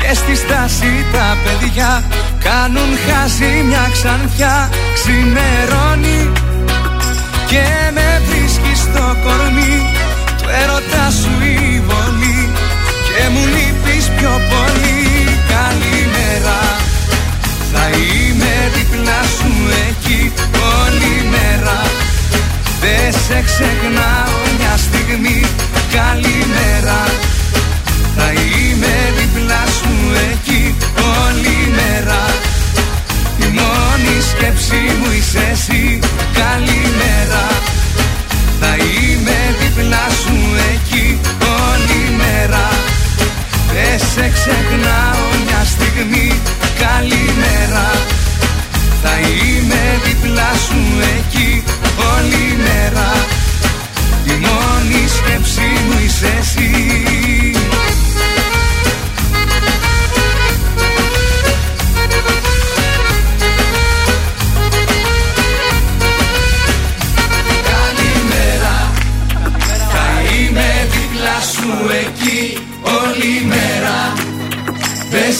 Και 0.08 0.14
στη 0.14 0.36
στάση 0.36 0.92
τα 1.12 1.36
παιδιά 1.44 2.04
Κάνουν 2.44 2.90
χάσει 3.06 3.50
μια 3.68 3.86
ξανθιά 3.92 4.70
Ξημερώνει 4.96 6.20
Και 7.50 7.66
με 7.96 8.08
βρίσκει 8.26 8.72
στο 8.84 9.04
κορμί. 9.24 9.76
Του 10.38 10.48
έρωτα 10.62 11.04
σου 11.20 11.32
η 11.54 11.82
βολή 11.86 12.40
Και 13.06 13.22
μου 13.32 13.44
λείπεις 13.54 14.04
πιο 14.16 14.34
πολύ. 14.50 14.98
Καλημέρα 15.54 16.60
Θα 17.72 17.84
είμαι 17.98 18.54
δίπλα 18.74 19.20
σου 19.36 19.52
εκεί 19.88 20.32
όλη 20.80 21.14
μέρα. 21.34 21.78
Δεν 22.82 23.12
σε 23.24 23.38
ξεχνάω 23.48 24.36
μια 24.58 24.74
στιγμή. 24.86 25.40
Καλημέρα 25.98 27.00
Θα 28.16 28.28
είμαι 28.32 28.94
δίπλα 29.18 29.67
σκέψη 34.38 34.82
μου 34.98 35.10
είσαι 35.18 35.44
εσύ. 35.52 35.98
Καλημέρα. 36.42 37.44
Θα 38.60 38.72
είμαι 38.76 39.38
δίπλα 39.60 40.04
σου 40.22 40.36
εκεί 40.72 41.06
όλη 41.62 42.02
μέρα. 42.20 42.66
Δεν 43.72 43.98
σε 44.12 44.26
ξεχνάω 44.36 45.24
μια 45.44 45.62
στιγμή. 45.72 46.32
Καλημέρα. 46.84 47.88
Θα 49.02 49.14
είμαι 49.20 49.82
δίπλα 50.04 50.50
σου 50.66 50.82
εκεί 51.16 51.62
όλη 52.12 52.46
μέρα. 52.66 53.10
Η 54.24 54.34
μόνη 54.46 55.00
σκέψη 55.16 55.68
μου 55.86 55.98
είσαι 56.04 56.32
εσύ 56.40 56.70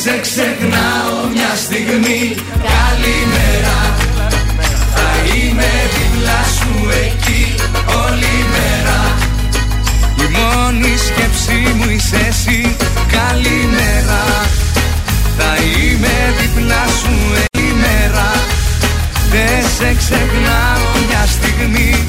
σε 0.08 0.18
ξεχνάω 0.20 1.16
μια 1.34 1.52
στιγμή. 1.64 2.22
Καλημέρα. 2.70 3.78
Θα 4.94 5.08
είμαι 5.34 5.70
δίπλα 5.94 6.40
σου 6.56 6.72
εκεί 7.06 7.42
όλη 8.02 8.36
μέρα. 8.54 9.00
Η 10.22 10.26
μόνη 10.36 10.92
σκέψη 11.06 11.58
μου 11.76 11.90
είσαι 11.90 12.20
εσύ. 12.28 12.76
Καλημέρα. 13.18 14.22
Θα 15.38 15.52
είμαι 15.66 16.16
δίπλα 16.38 16.82
σου 17.00 17.14
όλη 17.32 17.66
μέρα. 17.84 18.28
Δεν 19.32 19.62
σε 19.76 19.94
ξεχνάω 20.00 20.84
μια 21.06 21.24
στιγμή 21.36 22.04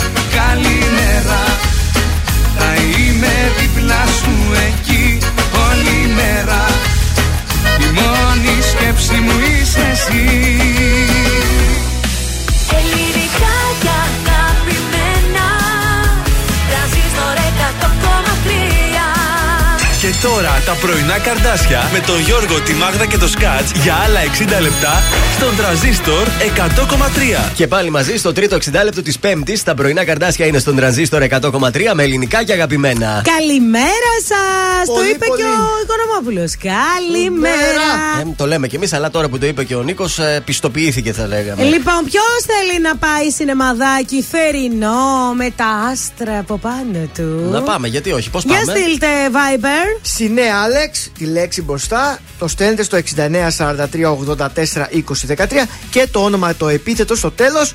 τώρα 20.21 20.61
τα 20.65 20.73
πρωινά 20.73 21.17
καρδάσια 21.19 21.89
με 21.93 21.99
τον 21.99 22.19
Γιώργο, 22.19 22.61
τη 22.61 22.73
Μάγδα 22.73 23.05
και 23.05 23.17
το 23.17 23.27
Σκάτς 23.27 23.71
για 23.83 23.95
άλλα 24.05 24.19
60 24.59 24.61
λεπτά 24.61 25.03
στον 25.35 25.55
τραζίστορ 25.55 26.27
100,3. 27.47 27.51
Και 27.55 27.67
πάλι 27.67 27.89
μαζί 27.89 28.17
στο 28.17 28.33
τρίτο 28.33 28.55
60 28.55 28.59
λεπτό 28.83 29.01
της 29.01 29.19
Πέμπτης. 29.19 29.63
Τα 29.63 29.73
πρωινά 29.73 30.05
καρδάσια 30.05 30.45
είναι 30.45 30.59
στον 30.59 30.75
τραζίστορ 30.75 31.21
100,3 31.21 31.93
με 31.93 32.03
ελληνικά 32.03 32.43
και 32.43 32.53
αγαπημένα. 32.53 33.21
Καλημέρα 33.37 34.13
σας! 34.27 34.87
Το 34.87 34.93
Πολύ, 34.93 35.09
είπε 35.09 35.25
πολύ. 35.25 35.41
και 35.41 35.47
ο 35.47 35.69
Οικονομόπουλος. 35.83 36.51
Καλημέρα! 36.57 37.89
Ε, 38.21 38.33
το 38.35 38.45
λέμε 38.47 38.67
κι 38.67 38.75
εμείς, 38.75 38.93
αλλά 38.93 39.09
τώρα 39.09 39.27
που 39.27 39.37
το 39.37 39.45
είπε 39.45 39.63
και 39.63 39.75
ο 39.75 39.81
Νίκος, 39.81 40.19
πιστοποιήθηκε 40.45 41.13
θα 41.13 41.27
λέγαμε. 41.27 41.63
Λοιπόν, 41.63 41.99
ποιος 42.05 42.37
θέλει 42.45 42.81
να 42.81 42.95
πάει 42.95 43.29
σινεμαδάκι 43.31 44.21
θερινό 44.31 45.33
με 45.35 45.49
τα 45.55 45.65
άστρα 45.91 46.39
από 46.39 46.57
πάνω 46.57 47.09
του; 47.15 47.49
Να 47.51 47.61
πάμε, 47.61 47.87
γιατί 47.87 48.11
όχι, 48.11 48.29
πώς 48.29 48.43
Για 48.43 48.55
πάμε; 48.65 48.79
στείλτε 48.79 49.07
Viber. 49.31 50.08
Συνέ 50.15 50.51
Άλεξ, 50.63 51.11
τη 51.17 51.25
λέξη 51.25 51.61
μπροστά, 51.61 52.19
το 52.39 52.47
στέλνετε 52.47 52.83
στο 52.83 52.97
6943842013 52.97 53.03
και 55.89 56.07
το 56.11 56.23
όνομα 56.23 56.55
το 56.55 56.67
επίθετο 56.67 57.15
στο 57.15 57.31
τέλος 57.31 57.73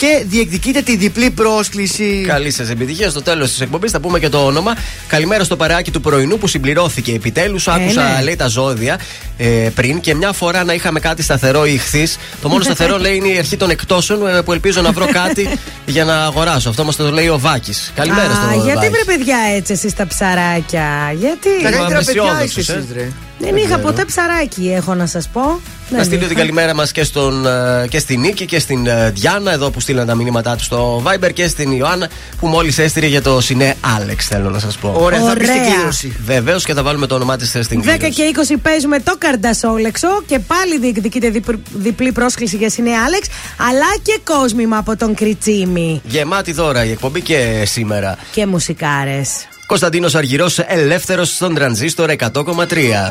και 0.00 0.24
διεκδικείτε 0.26 0.80
τη 0.80 0.96
διπλή 0.96 1.30
πρόσκληση. 1.30 2.24
Καλή 2.26 2.50
σας 2.50 2.70
επιτυχία. 2.70 3.10
Στο 3.10 3.22
τέλος 3.22 3.50
της 3.50 3.60
εκπομπής 3.60 3.90
θα 3.90 4.00
πούμε 4.00 4.18
και 4.18 4.28
το 4.28 4.44
όνομα. 4.44 4.76
Καλημέρα 5.06 5.44
στο 5.44 5.56
παρεάκι 5.56 5.90
του 5.90 6.00
πρωινού 6.00 6.38
που 6.38 6.46
συμπληρώθηκε 6.46 7.12
επιτέλους. 7.12 7.68
Άκουσα, 7.68 8.02
ναι. 8.02 8.22
λέει, 8.22 8.36
τα 8.36 8.46
ζώδια 8.46 9.00
ε, 9.36 9.46
πριν 9.74 10.00
και 10.00 10.14
μια 10.14 10.32
φορά 10.32 10.64
να 10.64 10.72
είχαμε 10.72 11.00
κάτι 11.00 11.22
σταθερό 11.22 11.66
ή 11.66 11.72
ηχθή. 11.72 12.08
Το 12.42 12.48
μόνο 12.48 12.62
σταθερό 12.62 12.98
λέει 13.04 13.16
είναι 13.16 13.28
η 13.28 13.38
αρχή 13.38 13.56
των 13.56 13.70
εκτόσεων 13.70 14.26
ε, 14.26 14.42
που 14.42 14.52
ελπίζω 14.52 14.80
να 14.80 14.92
βρω 14.92 15.06
κάτι 15.12 15.48
για 15.86 16.04
να 16.04 16.24
αγοράσω. 16.24 16.68
Αυτό 16.68 16.84
μας 16.84 16.96
το 16.96 17.10
λέει 17.10 17.28
ο 17.28 17.38
Βάκης. 17.38 17.92
Καλημέρα 17.94 18.30
Α, 18.30 18.34
στο 18.34 18.64
γιατί 18.64 18.78
Βάκη. 18.78 18.88
βρε 18.88 19.16
παιδιά 19.16 19.38
έτσι 19.56 19.72
εσείς 19.72 19.94
τα 19.94 20.06
ψαράκια. 20.06 21.12
Γιατί. 21.18 21.62
Τα 21.62 21.70
καλύτερα 21.70 22.02
παιδιά 22.04 22.22
αισιόδοξος, 22.22 22.56
είστε 22.56 22.72
ε. 22.72 22.76
εσείς, 22.76 22.90
ρε. 22.94 23.08
Δεν 23.38 23.56
είχα 23.56 23.78
ποτέ 23.78 24.04
ψαράκι, 24.04 24.72
έχω 24.76 24.94
να 24.94 25.06
σας 25.06 25.28
πω. 25.28 25.60
Να 25.90 25.96
Δεν 25.96 26.04
στείλω 26.04 26.18
είχα. 26.18 26.28
την 26.28 26.36
καλημέρα 26.36 26.74
μας 26.74 26.92
και, 26.92 27.04
στον, 27.04 27.46
ε, 27.46 27.86
και 27.88 27.98
στην 27.98 28.20
Νίκη 28.20 28.44
και 28.44 28.58
στην 28.58 28.86
ε, 28.86 29.10
Διάννα, 29.10 29.52
εδώ 29.52 29.70
που 29.70 29.80
στείλαν 29.80 30.06
τα 30.06 30.14
μηνύματά 30.14 30.56
τους 30.56 30.64
στο 30.66 31.02
Viber 31.06 31.32
και 31.32 31.48
στην 31.48 31.72
Ιωάννα 31.72 32.08
που 32.40 32.46
μόλις 32.46 32.78
έστειλε 32.78 33.06
για 33.06 33.22
το 33.22 33.40
Σινέ 33.40 33.74
Άλεξ, 33.96 34.26
θέλω 34.26 34.50
να 34.50 34.58
σας 34.58 34.76
πω. 34.76 34.94
Ωραία, 34.98 35.18
θα 35.20 35.34
μπει 35.38 35.44
στην 35.44 35.60
Ωραία. 35.60 35.72
κλήρωση. 35.74 36.16
Βεβαίως 36.24 36.64
και 36.64 36.74
θα 36.74 36.82
βάλουμε 36.82 37.06
το 37.06 37.14
όνομά 37.14 37.36
της 37.36 37.48
στην 37.60 37.80
10 37.82 37.96
κλήρωση. 37.96 38.10
και 38.12 38.54
20 38.54 38.56
παίζουμε 38.62 39.00
το 39.00 39.14
καρντασόλεξο 39.18 40.22
και 40.26 40.38
πάλι 40.38 40.78
διεκδικείτε 40.78 41.28
διπ- 41.30 41.58
διπλή 41.74 42.12
πρόσκληση 42.12 42.56
για 42.56 42.70
Σινέ 42.70 42.90
Άλεξ, 43.06 43.26
αλλά 43.68 43.86
και 44.02 44.18
κόσμημα 44.24 44.76
από 44.76 44.96
τον 44.96 45.14
Κριτσίμη. 45.14 46.00
Γεμάτη 46.04 46.52
δώρα 46.52 46.84
η 46.84 46.90
εκπομπή 46.90 47.20
και 47.20 47.62
σήμερα. 47.66 48.16
Και 48.32 48.46
μουσικάρες. 48.46 49.30
Κωνσταντίνος 49.66 50.14
Αργυρός, 50.14 50.58
ελεύθερος 50.58 51.28
στον 51.34 51.54
τρανζίστορ 51.54 52.10
100,3. 52.10 53.10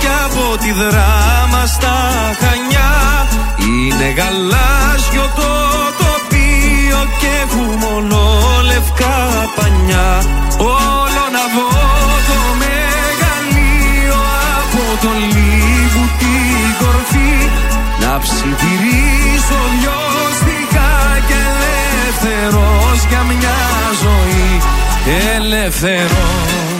στοιχείο 0.00 0.08
και 0.08 0.08
από 0.24 0.58
τη 0.58 0.72
δράμα 0.72 1.66
στα 1.66 1.96
Χανιά. 2.40 2.92
Είναι 3.58 4.08
γαλάζιο 4.18 5.26
το 5.36 5.50
τοπίο 6.00 7.00
και 7.20 7.28
έχουμε 7.42 7.76
μόνο 7.76 8.18
λευκά 8.64 9.18
πανιά. 9.56 10.10
Όλο 10.58 11.24
να 11.36 11.44
δω 11.54 11.70
το 12.28 12.40
μεγαλείο 12.62 14.20
από 14.58 14.84
το 15.02 15.10
λίγου 15.34 16.04
την 16.20 16.68
κορφή. 16.80 17.34
Να 18.00 18.18
ψιθυρίσω 18.18 19.58
δυο 19.80 20.00
στιχά 20.38 20.92
και 21.28 21.38
ελεύθερος 21.50 22.98
για 23.08 23.22
μια 23.22 23.58
ζωή. 24.02 24.60
Ελεύθερος 25.36 26.79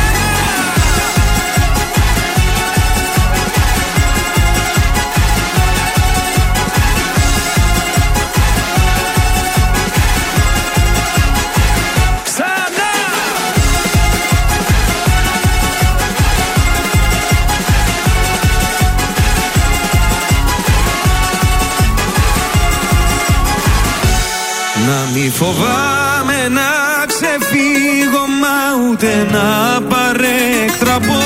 φοβάμαι 25.41 26.39
να 26.57 26.69
ξεφύγω 27.11 28.23
μα 28.41 28.89
ούτε 28.89 29.27
να 29.31 29.81
παρέκτραπω 29.81 31.21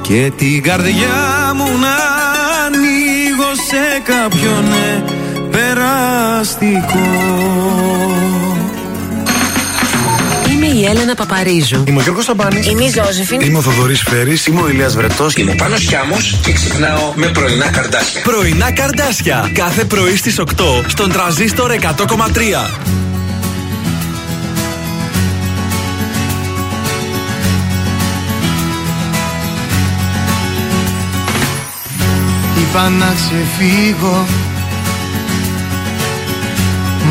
Και 0.00 0.32
την 0.36 0.62
καρδιά 0.62 1.52
μου 1.54 1.78
να 1.78 1.96
ανοίγω 2.66 3.18
λίγο 3.38 3.54
σε 3.68 4.02
κάποιον 4.04 4.64
ναι, 4.68 5.04
περαστικό 5.50 6.98
Είμαι 10.52 10.66
η 10.66 10.84
Έλενα 10.84 11.14
Παπαρίζου. 11.14 11.84
Είμαι 11.86 11.98
ο 11.98 12.02
Γιώργος 12.02 12.24
Σαμπάνης. 12.24 12.66
Είμαι 12.66 12.84
η 12.84 12.90
Ζώζεφιν. 12.90 13.40
Είμαι 13.40 13.58
ο 13.58 13.60
Θοδωρής 13.60 14.02
Φέρης. 14.02 14.46
Είμαι 14.46 14.60
ο 14.60 14.68
Ηλίας 14.68 14.96
Βρετός. 14.96 15.34
Είμαι 15.34 15.50
ο 15.50 15.54
Πάνος 15.54 15.80
Χιάμος 15.80 16.38
και 16.42 16.52
ξυπνάω 16.52 17.12
με 17.14 17.26
πρωινά 17.26 17.70
καρδάσια. 17.70 18.22
Πρωινά 18.22 18.72
καρδάσια. 18.72 19.50
Κάθε 19.54 19.84
πρωί 19.84 20.16
στις 20.16 20.38
8 20.38 20.84
στον 20.86 21.12
τραζίστορ 21.12 21.70
100,3. 21.70 22.97
Είπα 32.70 32.88
να 32.88 33.14
ξεφύγω. 33.14 34.26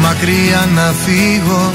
Μακριά 0.02 0.68
να 0.76 0.94
φύγω. 1.06 1.72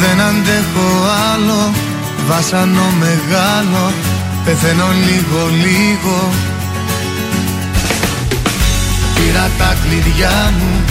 Δεν 0.00 0.20
αντέχω 0.20 0.88
άλλο. 1.32 1.72
Βάσανο 2.28 2.92
μεγάλο. 2.98 3.92
Πεθαίνω 4.44 4.86
λίγο 5.06 5.46
λίγο. 5.64 6.28
Πήρα 9.14 9.50
τα 9.58 9.76
κλειδιά 9.82 10.52
μου. 10.58 10.84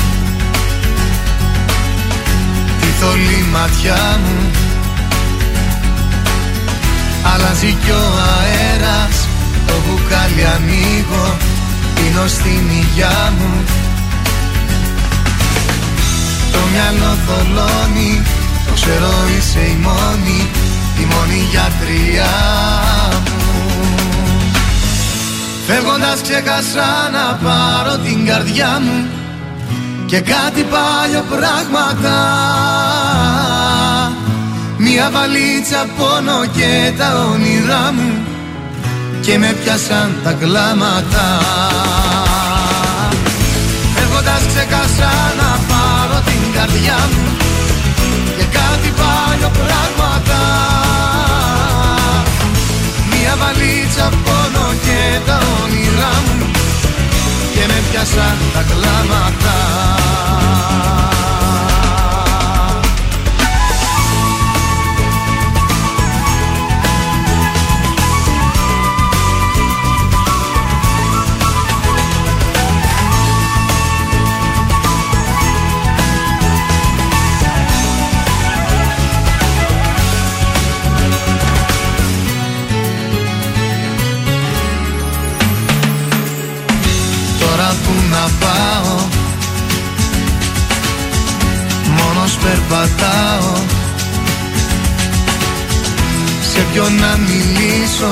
Τη 2.80 2.88
θολή 3.00 3.46
ματιά 3.52 4.20
μου. 4.24 4.52
Αλλάζει 7.34 7.78
κι 7.84 7.92
ο 7.92 8.04
αέρας. 8.40 9.24
Το 9.24 9.29
μπουκάλι 9.90 10.46
ανοίγω 10.56 11.38
Πίνω 11.96 12.28
στην 12.28 12.70
υγειά 12.70 13.34
μου. 13.38 13.64
Το 16.52 16.60
μυαλό 16.72 17.18
θολώνει 17.26 18.22
Το 18.66 18.74
ξέρω 18.74 19.12
είσαι 19.38 19.60
η 19.60 19.78
μόνη 19.82 20.40
Η 21.02 21.06
μόνη 21.12 21.40
γιατριά 21.52 22.36
μου. 23.26 23.38
Φεύγοντας 25.68 26.22
ξέχασα 26.22 27.10
να 27.12 27.36
πάρω 27.44 27.98
την 27.98 28.26
καρδιά 28.26 28.82
μου 28.82 29.08
Και 30.06 30.20
κάτι 30.20 30.62
παλιό 30.74 31.24
πράγματα. 31.30 32.18
Μια 34.78 35.10
βαλίτσα 35.14 35.86
πόνο 35.98 36.46
και 36.56 36.92
τα 36.98 37.26
όνειρά 37.34 37.92
μου 37.96 38.29
Και 39.22 39.38
με 39.38 39.56
πιάσαν 39.64 40.16
τα 40.24 40.32
κλάματα. 40.32 41.26
Φεύγοντας 43.96 44.42
ξέχασα 44.48 45.12
να 45.40 45.50
πάρω 45.70 46.22
την 46.26 46.54
καρδιά 46.54 47.00
μου 47.12 47.38
Και 48.38 48.46
κάτι 48.58 48.90
παλιό 49.00 49.52
πράγματα 49.60 50.42
Μια 53.10 53.36
βαλίτσα 53.42 54.10
πόνο 54.24 54.68
και 54.86 55.20
τα 55.26 55.38
όνειρά 55.64 56.14
μου 56.26 56.52
Και 57.54 57.64
με 57.68 57.80
πιάσαν 57.92 58.38
τα 58.54 58.64
κλάματα 58.70 60.09
Μόνος 92.70 92.90
περπατάω 92.90 93.54
Σε 96.54 96.66
ποιον 96.72 96.94
να 96.96 97.18
μιλήσω 97.18 98.12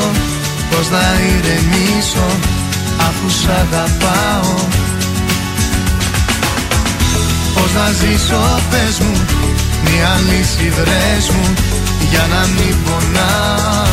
Πώς 0.69 0.89
να 0.89 1.03
ηρεμήσω 1.29 2.27
Αφού 2.97 3.29
σ' 3.29 3.47
αγαπάω. 3.47 4.55
Πώς 7.53 7.71
να 7.73 7.91
ζήσω 7.91 8.59
πες 8.69 8.99
μου 8.99 9.25
Μια 9.83 10.19
λύση 10.29 10.69
βρες 10.69 11.29
μου 11.29 11.53
Για 12.09 12.25
να 12.29 12.47
μην 12.47 12.75
πονάω. 12.83 13.85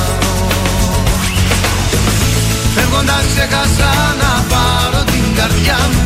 Φεύγοντας 2.74 3.24
ξέχασα 3.34 3.92
να 4.20 4.44
πάρω 4.48 5.04
την 5.04 5.34
καρδιά 5.36 5.78
μου 5.92 6.02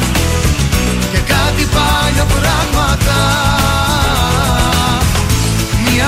Και 1.13 1.19
κάτι 1.19 1.69
παλιό 1.75 2.27
πράγματα 2.35 3.68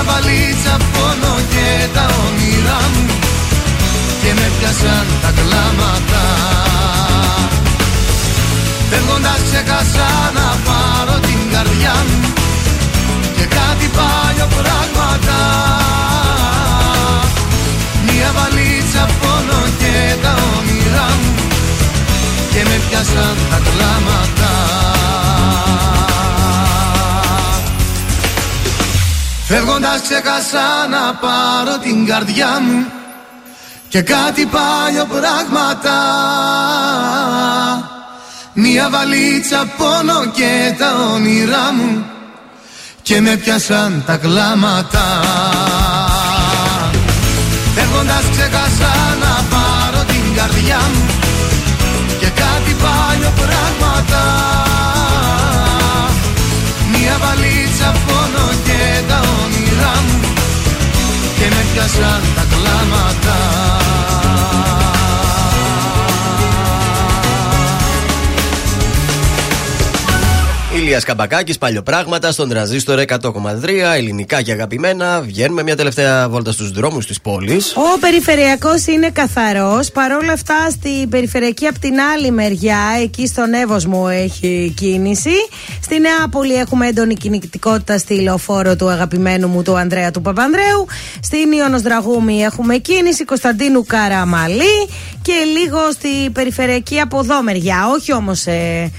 Μια 0.03 0.13
βαλίτσα 0.13 0.77
πόνο 0.93 1.33
και 1.53 1.67
τα 1.93 2.05
όνειρά 2.25 2.81
μου 2.93 3.05
Και 4.21 4.31
με 4.37 4.47
πιάσαν 4.57 5.05
τα 5.21 5.31
κλάματα. 5.37 6.23
Φεύγοντας 8.89 9.39
ξέχασα 9.47 10.09
να 10.37 10.47
πάρω 10.65 11.19
την 11.19 11.41
καρδιά 11.53 11.95
μου 12.07 12.19
Και 13.35 13.45
κάτι 13.57 13.87
παλιό 13.97 14.47
πράγματα. 14.57 15.39
Μια 18.07 18.29
βαλίτσα 18.37 19.05
πόνο 19.19 19.61
και 19.81 19.95
τα 20.23 20.33
όνειρά 20.57 21.09
μου 21.21 21.33
Και 22.51 22.61
με 22.69 22.77
πιάσαν 22.87 23.35
τα 23.49 23.59
κλάματα 23.67 24.20
ξέχασα 29.99 30.87
να 30.89 31.13
πάρω 31.13 31.77
την 31.77 32.05
καρδιά 32.05 32.59
μου 32.59 32.85
Και 33.89 34.01
κάτι 34.01 34.45
παλιό 34.45 35.05
πράγματα. 35.05 35.97
Μια 38.53 38.89
βαλίτσα 38.89 39.65
πόνο 39.77 40.25
και 40.33 40.75
τα 40.77 40.93
όνειρά 41.13 41.73
μου 41.73 42.05
Και 43.01 43.21
με 43.21 43.35
πιάσαν 43.35 44.03
τα 44.05 44.17
κλάματα. 44.17 45.05
Φεύγοντας 47.75 48.23
ξέχασα 48.31 48.93
να 49.19 49.43
πάρω 49.49 50.03
την 50.05 50.35
καρδιά 50.35 50.79
μου 50.93 51.05
Και 52.19 52.27
κάτι 52.27 52.75
παλιό 52.81 53.31
πράγματα 53.35 54.50
πιάσαν 61.73 62.21
τα 62.35 62.43
κλάματα 62.49 63.70
Ηλίας 70.81 71.03
Καμπακάκης, 71.03 71.57
παλιοπράγματα 71.57 72.31
στον 72.31 72.49
τραζίστορ 72.49 72.99
100,3, 72.99 73.93
ελληνικά 73.95 74.41
και 74.41 74.51
αγαπημένα. 74.51 75.21
Βγαίνουμε 75.21 75.63
μια 75.63 75.75
τελευταία 75.75 76.29
βόλτα 76.29 76.51
στους 76.51 76.71
δρόμους 76.71 77.05
της 77.05 77.21
πόλης. 77.21 77.75
Ο 77.75 77.99
περιφερειακός 77.99 78.85
είναι 78.85 79.09
καθαρός. 79.09 79.91
Παρόλα 79.91 80.33
αυτά, 80.33 80.69
στην 80.69 81.09
περιφερειακή 81.09 81.65
από 81.67 81.79
την 81.79 81.99
άλλη 81.99 82.31
μεριά, 82.31 82.79
εκεί 83.01 83.27
στον 83.27 83.53
Εύωσμο 83.53 84.07
έχει 84.11 84.73
κίνηση. 84.77 85.33
Στη 85.81 85.99
Νεάπολη 85.99 86.53
έχουμε 86.53 86.87
έντονη 86.87 87.13
κινητικότητα 87.15 87.97
στη 87.97 88.21
λεωφόρο 88.21 88.75
του 88.75 88.89
αγαπημένου 88.89 89.47
μου 89.47 89.61
του 89.61 89.77
Ανδρέα 89.77 90.11
του 90.11 90.21
Παπανδρέου. 90.21 90.87
Στην 91.21 91.51
Ιωνος 91.51 91.81
Δραγούμη 91.81 92.41
έχουμε 92.41 92.77
κίνηση 92.77 93.25
Κωνσταντίνου 93.25 93.85
Καραμαλή 93.85 94.87
και 95.21 95.33
λίγο 95.59 95.91
στη 95.91 96.29
περιφερειακή 96.29 96.99
από 96.99 97.19
εδώ 97.19 97.41
μεριά. 97.41 97.87
Όχι 97.95 98.13
όμως. 98.13 98.45
Ε, 98.45 98.91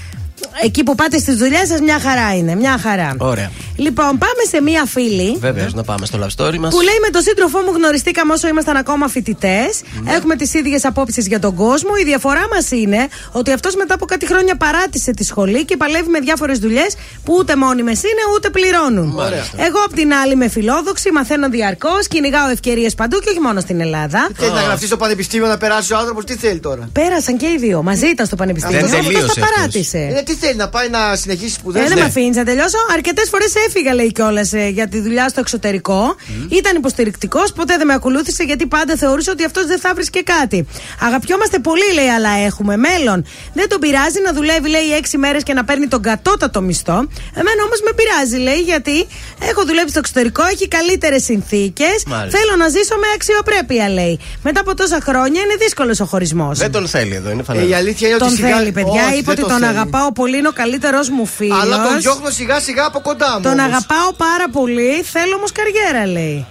εκεί 0.63 0.83
που 0.83 0.95
πάτε 0.95 1.17
στις 1.17 1.35
δουλειές 1.35 1.67
σας, 1.67 1.79
μια 1.79 1.99
χαρά 1.99 2.35
είναι. 2.35 2.55
Μια 2.55 2.77
χαρά. 2.77 3.15
Ωραία. 3.17 3.51
Λοιπόν, 3.75 4.07
πάμε 4.17 4.43
σε 4.49 4.61
μία 4.61 4.85
φίλη. 4.85 5.37
Βεβαίως, 5.39 5.73
να 5.73 5.83
πάμε 5.83 6.05
στο 6.05 6.19
love 6.21 6.43
story 6.43 6.57
μας. 6.57 6.73
Που 6.73 6.81
λέει 6.81 6.99
με 7.05 7.09
τον 7.09 7.21
σύντροφό 7.21 7.59
μου 7.59 7.71
γνωριστήκαμε 7.75 8.33
όσο 8.33 8.47
ήμασταν 8.47 8.75
ακόμα 8.75 9.07
φοιτητές. 9.07 9.81
Έχουμε 10.05 10.35
τις 10.35 10.53
ίδιες 10.53 10.85
απόψεις 10.85 11.27
για 11.27 11.39
τον 11.39 11.55
κόσμο. 11.55 11.89
Η 12.01 12.03
διαφορά 12.03 12.45
μας 12.53 12.71
είναι 12.71 13.07
ότι 13.31 13.51
αυτός 13.51 13.75
μετά 13.75 13.93
από 13.93 14.05
κάτι 14.05 14.25
χρόνια 14.27 14.55
παράτησε 14.55 15.11
τη 15.11 15.23
σχολή 15.23 15.65
και 15.65 15.77
παλεύει 15.77 16.09
με 16.09 16.19
διάφορες 16.19 16.59
δουλειές 16.59 16.95
που 17.23 17.35
ούτε 17.39 17.55
μόνιμες 17.55 17.99
είναι 18.03 18.21
ούτε 18.35 18.49
πληρώνουν. 18.49 19.07
Μάλιστα. 19.13 19.63
Εγώ 19.65 19.79
απ' 19.85 19.93
την 19.93 20.13
άλλη 20.13 20.33
είμαι 20.33 20.47
φιλόδοξη, 20.49 21.11
μαθαίνω 21.11 21.49
διαρκώς, 21.49 22.07
κυνηγάω 22.07 22.49
ευκαιρίες 22.49 22.95
παντού 22.95 23.19
και 23.19 23.29
όχι 23.29 23.39
μόνο 23.39 23.59
στην 23.59 23.81
Ελλάδα. 23.81 24.29
Θέλεις 24.35 24.53
να 24.53 24.61
γραφτείς 24.61 24.87
στο 24.87 24.97
πανεπιστήμιο 24.97 25.47
να 25.47 25.57
περάσει 25.57 25.93
ο 25.93 25.97
άνθρωπος, 25.97 26.25
τι 26.25 26.35
θέλει 26.35 26.59
τώρα; 26.59 26.89
Πέρασαν 26.93 27.37
και 27.37 27.45
οι 27.45 27.57
δύο. 27.59 27.83
Μαζί 27.83 28.07
ήταν 28.07 28.25
στο 28.25 28.35
πανεπιστήμιο. 28.35 28.79
Δεν 28.79 28.93
Όμως 28.93 29.05
τελείωσες 29.05 29.33
τα 29.33 29.41
αυτός. 29.41 29.55
παράτησε. 29.55 30.23
Ε, 30.33 30.35
τι 30.35 30.45
θέλει 30.45 30.55
να 30.57 30.69
πάει 30.69 30.89
να 30.89 31.15
συνεχίσει 31.15 31.53
σπουδές; 31.53 31.83
Ε, 31.83 31.87
δεν 31.87 31.97
με 31.97 32.03
αφήνεις 32.03 32.35
να 32.35 32.43
τελειώσω. 32.43 32.77
Αρκετές 32.93 33.29
φορές 33.29 33.53
έφυγα, 33.67 33.93
λέει 33.93 34.11
κιόλας, 34.11 34.51
για 34.71 34.87
τη 34.87 34.99
δουλειά 34.99 35.29
στο 35.29 35.39
εξωτερικό. 35.39 36.15
Ήταν 36.49 36.75
υποστηρικτικός, 36.75 37.51
ποτέ 37.53 37.77
δεν 37.77 37.87
με 37.87 37.93
ακολούθησε 37.93 38.43
γιατί 38.43 38.65
πάντα 38.67 38.95
θεωρούσε 38.95 39.29
ότι 39.31 39.43
αυτός 39.45 39.65
δεν 39.65 39.79
θα 39.79 39.93
βρίσκε 39.93 40.21
κάτι. 40.21 40.67
Αγαπιόμαστε 41.01 41.59
πολύ, 41.59 41.93
λέει, 41.93 42.07
αλλά 42.07 42.29
έχουμε 42.29 42.77
μέλλον. 42.77 43.25
Δεν 43.53 43.69
τον 43.69 43.79
πειράζει 43.79 44.19
να 44.25 44.33
δουλεύει, 44.33 44.69
λέει, 44.69 44.93
έξι 44.97 45.17
μέρες 45.17 45.43
και 45.43 45.53
να 45.53 45.63
παίρνει 45.63 45.87
τον 45.87 46.01
κατώτατο 46.01 46.61
μισθό. 46.61 46.97
Εμένα 47.39 47.61
όμως 47.67 47.79
με 47.85 47.91
πειράζει, 47.95 48.37
λέει, 48.47 48.59
γιατί 48.71 49.07
έχω 49.49 49.65
δουλέψει 49.65 49.89
στο 49.89 49.99
εξωτερικό, 49.99 50.43
έχει 50.53 50.67
καλύτερες 50.67 51.23
συνθήκες. 51.23 51.97
Μάλιστα. 52.07 52.39
Θέλω 52.39 52.55
να 52.57 52.67
ζήσω 52.69 52.95
με 53.03 53.07
αξιοπρέπεια, 53.15 53.89
λέει. 53.89 54.19
Μετά 54.43 54.59
από 54.59 54.75
τόσα 54.75 54.99
χρόνια 55.03 55.41
είναι 55.41 55.55
δύσκολος 55.59 55.99
ο 55.99 56.05
χωρισμός. 56.05 56.57
Δεν 56.59 56.71
τον 56.71 56.87
θέλει 56.87 57.15
εδώ, 57.15 57.29
είναι 57.31 57.41
Ε, 57.41 57.43
φανερός. 57.43 57.69
η 57.69 57.73
αλήθεια 57.73 58.07
είναι 58.07 58.15
ότι 58.15 58.25
Τον 58.25 58.35
σιγά... 58.35 58.57
θέλει, 58.57 58.71
παιδιά. 58.71 59.05
Όχι, 59.07 59.17
Είπε 59.17 59.23
δεν 59.23 59.31
ότι 59.33 59.41
το 59.41 59.47
τον 59.47 59.57
θέλει. 59.57 59.65
αγαπάω 59.77 60.11
πολύ, 60.11 60.22
είναι 60.27 60.47
ο 60.47 60.51
καλύτερος 60.51 61.09
μου 61.09 61.25
φίλος. 61.25 61.61
Αλλά 61.61 61.83
τον 61.83 61.99
διώχνω 61.99 62.29
σιγά 62.29 62.59
σιγά 62.59 62.85
από 62.85 62.99
κοντά 63.01 63.33
μου. 63.35 63.41
Τον 63.41 63.59
όμως. 63.59 63.65
αγαπάω 63.65 64.13
πάρα 64.13 64.49
πολύ. 64.51 65.03
Θέλω 65.03 65.35
όμως 65.35 65.51
καριέρα, 65.51 66.07
λέει. 66.07 66.45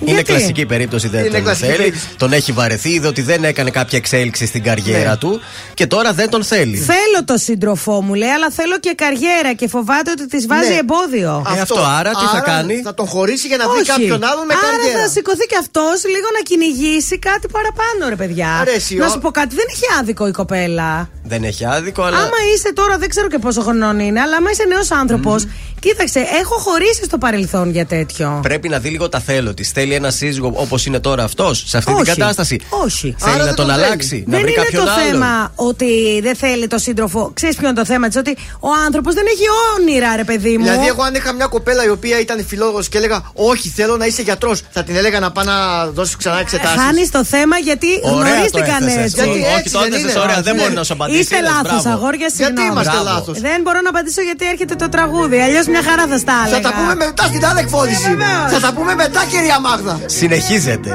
Είναι 0.00 0.10
Γιατί; 0.10 0.32
κλασική 0.32 0.66
περίπτωση, 0.66 1.08
δεν 1.08 1.20
Είναι 1.24 1.30
τον 1.30 1.42
κλασική 1.42 1.66
θέλει. 1.66 1.76
περίπτωση. 1.76 2.06
Τον 2.16 2.32
έχει 2.32 2.52
βαρεθεί, 2.52 2.88
είδε 2.90 3.06
ότι 3.06 3.22
δεν 3.22 3.44
έκανε 3.44 3.70
κάποια 3.70 3.98
εξέλιξη 3.98 4.46
στην 4.46 4.62
καριέρα 4.62 5.10
Ναι. 5.10 5.16
του 5.16 5.40
και 5.74 5.86
τώρα 5.86 6.12
δεν 6.12 6.30
τον 6.30 6.44
θέλει. 6.44 6.76
Θέλω 6.76 7.24
το 7.24 7.36
σύντροφό 7.36 8.02
μου, 8.02 8.14
λέει, 8.14 8.28
αλλά 8.28 8.50
θέλω 8.50 8.78
και 8.80 8.92
καριέρα 8.96 9.52
και 9.56 9.68
φοβάται 9.68 10.10
ότι 10.10 10.26
της 10.26 10.46
βάζει 10.46 10.68
Ναι. 10.68 10.74
εμπόδιο. 10.84 11.44
Ε, 11.56 11.60
αυτό, 11.60 11.80
άρα 11.98 12.10
τι 12.10 12.24
θα 12.34 12.40
κάνει; 12.40 12.80
Θα 12.84 12.94
τον 12.94 13.06
χωρίσει 13.06 13.46
για 13.46 13.56
να 13.56 13.68
βρει 13.68 13.80
Όχι. 13.80 13.86
κάποιον 13.90 14.24
άλλον 14.24 14.46
με 14.46 14.54
Άρα 14.62 14.76
καριέρα. 14.76 15.00
θα 15.02 15.08
σηκωθεί 15.08 15.46
και 15.46 15.56
αυτός 15.60 15.96
λίγο 16.14 16.28
να 16.36 16.40
κυνηγήσει 16.48 17.18
κάτι 17.18 17.46
παραπάνω, 17.56 18.00
ρε 18.08 18.16
παιδιά. 18.16 18.48
Αρέσει, 18.60 18.94
να 18.94 19.06
ο- 19.06 19.08
σου 19.08 19.18
πω 19.18 19.30
κάτι, 19.30 19.54
δεν 19.54 19.66
έχει 19.74 19.84
άδικο 20.00 20.26
η 20.26 20.30
κοπέλα. 20.30 21.08
Δεν 21.24 21.44
έχει 21.44 21.64
άδικο, 21.66 22.02
αλλά. 22.02 22.16
Άμα 22.16 22.38
είσαι 22.54 22.72
τώρα, 22.72 22.98
δεν 22.98 23.08
ξέρω 23.08 23.28
και 23.28 23.38
πόσο 23.38 23.60
χρονών 23.60 23.98
είναι, 23.98 24.20
αλλά 24.20 24.36
άμα 24.36 24.50
είσαι 24.50 24.64
νέος 24.68 24.90
άνθρωπος, 24.90 25.46
κοίταξε, 25.80 26.18
έχω 26.40 26.54
χωρίσει 26.58 27.04
στο 27.04 27.18
παρελθόν 27.18 27.70
για 27.70 27.86
τέτοιο. 27.86 28.38
Πρέπει 28.42 28.68
να 28.68 28.78
δει 28.78 28.88
λίγο 28.88 29.08
τα 29.08 29.20
θέλω 29.20 29.54
της. 29.54 29.70
Θέλει 29.70 29.87
ένα 29.94 30.10
σύζυγο 30.10 30.50
όπως 30.54 30.86
είναι 30.86 31.00
τώρα 31.00 31.22
αυτός, 31.24 31.64
σε 31.66 31.76
αυτή 31.76 31.92
Όχι. 31.92 32.02
την 32.02 32.14
κατάσταση; 32.14 32.60
Όχι. 32.68 33.14
Θέλει 33.18 33.32
Άρα 33.34 33.38
να 33.38 33.44
δεν 33.44 33.54
τον 33.54 33.66
τον 33.66 33.74
θέλει. 33.74 33.86
αλλάξει, 33.86 34.24
να 34.26 34.32
δεν 34.36 34.40
βρει 34.44 34.52
είναι 34.52 34.62
κάποιον 34.62 34.84
το 34.84 34.90
άλλον. 34.90 35.04
θέμα 35.10 35.52
ότι 35.54 36.20
δεν 36.22 36.36
θέλει 36.36 36.66
το 36.66 36.78
σύντροφο. 36.78 37.30
Ξέρεις 37.34 37.56
ποιο 37.56 37.68
είναι 37.68 37.76
το 37.76 37.84
θέμα 37.84 38.08
τη, 38.08 38.18
ότι 38.18 38.36
ο 38.60 38.68
άνθρωπος 38.86 39.14
δεν 39.14 39.24
έχει 39.32 39.44
όνειρα, 39.78 40.16
ρε 40.16 40.24
παιδί 40.24 40.58
μου. 40.58 40.64
Δηλαδή, 40.64 40.86
εγώ 40.86 41.02
αν 41.02 41.14
είχα 41.14 41.32
μια 41.32 41.46
κοπέλα 41.46 41.84
η 41.84 41.88
οποία 41.88 42.20
ήταν 42.20 42.44
φιλόλογο 42.46 42.80
και 42.90 42.98
έλεγα 42.98 43.22
Όχι, 43.34 43.68
θέλω 43.68 43.96
να 43.96 44.06
είσαι 44.06 44.22
γιατρός, 44.22 44.62
θα 44.70 44.82
την 44.84 44.96
έλεγα 44.96 45.18
να 45.20 45.30
πάει 45.30 45.44
να 45.44 45.86
δώσει 45.86 46.16
ξανά 46.16 46.38
εξετάσεις. 46.40 46.80
Χάνεις 46.82 47.10
το 47.10 47.24
θέμα 47.24 47.56
γιατί 47.58 47.86
Ωραία 48.02 48.32
γνωρίστηκαν 48.34 48.78
το 48.78 48.84
έθεσες. 48.86 49.02
έτσι. 49.04 49.14
Γιατί 49.14 49.38
Όχι, 49.38 49.54
έτσι 49.58 49.72
το 49.72 49.80
δεν 49.80 49.92
έθεσες 49.92 50.12
είναι. 50.14 50.20
ωραία, 50.24 50.40
δεν 50.42 50.54
Ναι. 50.56 50.62
μπορεί 50.62 50.74
να 50.80 50.84
σου 50.84 50.92
απαντήσει. 50.92 51.20
Είστε 51.20 51.36
είδες, 51.36 51.48
λάθος, 51.50 51.82
μπράβο. 51.82 51.88
αγόρια, 51.96 52.26
Γιατί 52.26 52.36
συγγνώμη. 52.38 52.68
είμαστε 52.70 52.92
Μπράβο. 52.92 53.08
λάθος; 53.10 53.34
Δεν 53.48 53.58
μπορώ 53.64 53.78
να 53.86 53.90
απαντήσω 53.94 54.20
γιατί 54.28 54.44
έρχεται 54.52 54.74
το 54.82 54.88
τραγούδι. 54.94 55.36
Αλλιώς 55.46 55.66
μια 55.72 55.82
χαρά 55.88 56.04
θα 56.12 56.18
στα 56.24 56.36
έλεγα. 56.46 56.56
Θα 56.56 56.62
τα 56.68 56.70
πούμε 56.78 56.94
μετά 57.04 57.22
στην 57.30 57.42
άλλη 57.48 57.60
εκφώνηση. 57.64 58.06
Ε, 58.06 58.16
βεβαίως. 58.22 58.48
Θα 58.54 58.60
τα 58.66 58.70
πούμε 58.76 58.92
μετά, 59.02 59.20
κυρία 59.32 59.58
Μάγδα. 59.84 60.00
Συνεχίζεται. 60.06 60.90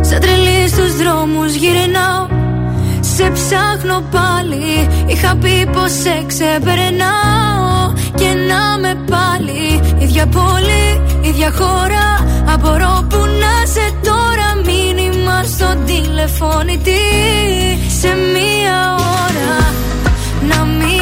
Σαν 0.00 0.20
τρελή 0.20 0.68
στους 0.68 0.96
δρόμους 0.96 1.54
γυρνάω. 1.54 2.26
Σε 3.00 3.30
ψάχνω 3.30 4.00
πάλι. 4.10 4.88
Είχα 5.06 5.36
πει 5.36 5.68
πως 5.72 5.90
σε 5.90 6.24
ξεπερνάω. 6.26 7.92
Και 8.14 8.28
να 8.48 8.78
με 8.78 8.94
πάλι. 9.10 9.80
Ίδια 9.98 10.26
πόλη, 10.26 11.00
ίδια 11.20 11.52
χώρα. 11.52 12.06
Απορώ 12.54 13.06
που 13.08 13.16
να 13.16 13.66
σε 13.66 13.92
τώρα. 14.02 14.26
Μήνυμα 14.64 15.42
στο 15.42 15.74
τηλεφώνητη 15.84 17.00
Σε 18.00 18.08
μία 18.08 18.94
ώρα 18.94 19.74
Να 20.48 20.64
μην 20.64 20.78
αργήσεις 20.80 20.97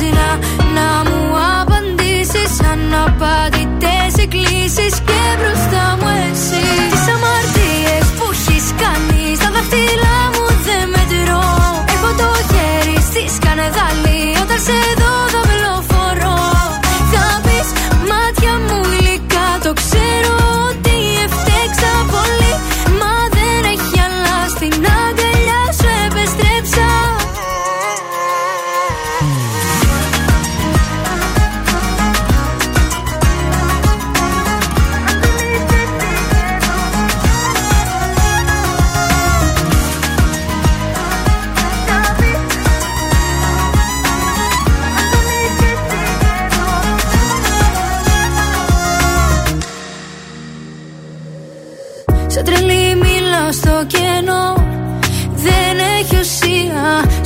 να, 0.00 0.28
να 0.74 1.10
μου 1.10 1.34
απαντήσεις 1.60 2.60
Αναπαντητές 2.72 4.22
εκκλήσεις 4.22 5.00
Και 5.06 5.20
μπροστά 5.38 5.98
μου 6.00 6.08
εσύ 6.30 7.03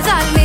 χέρι 0.00 0.41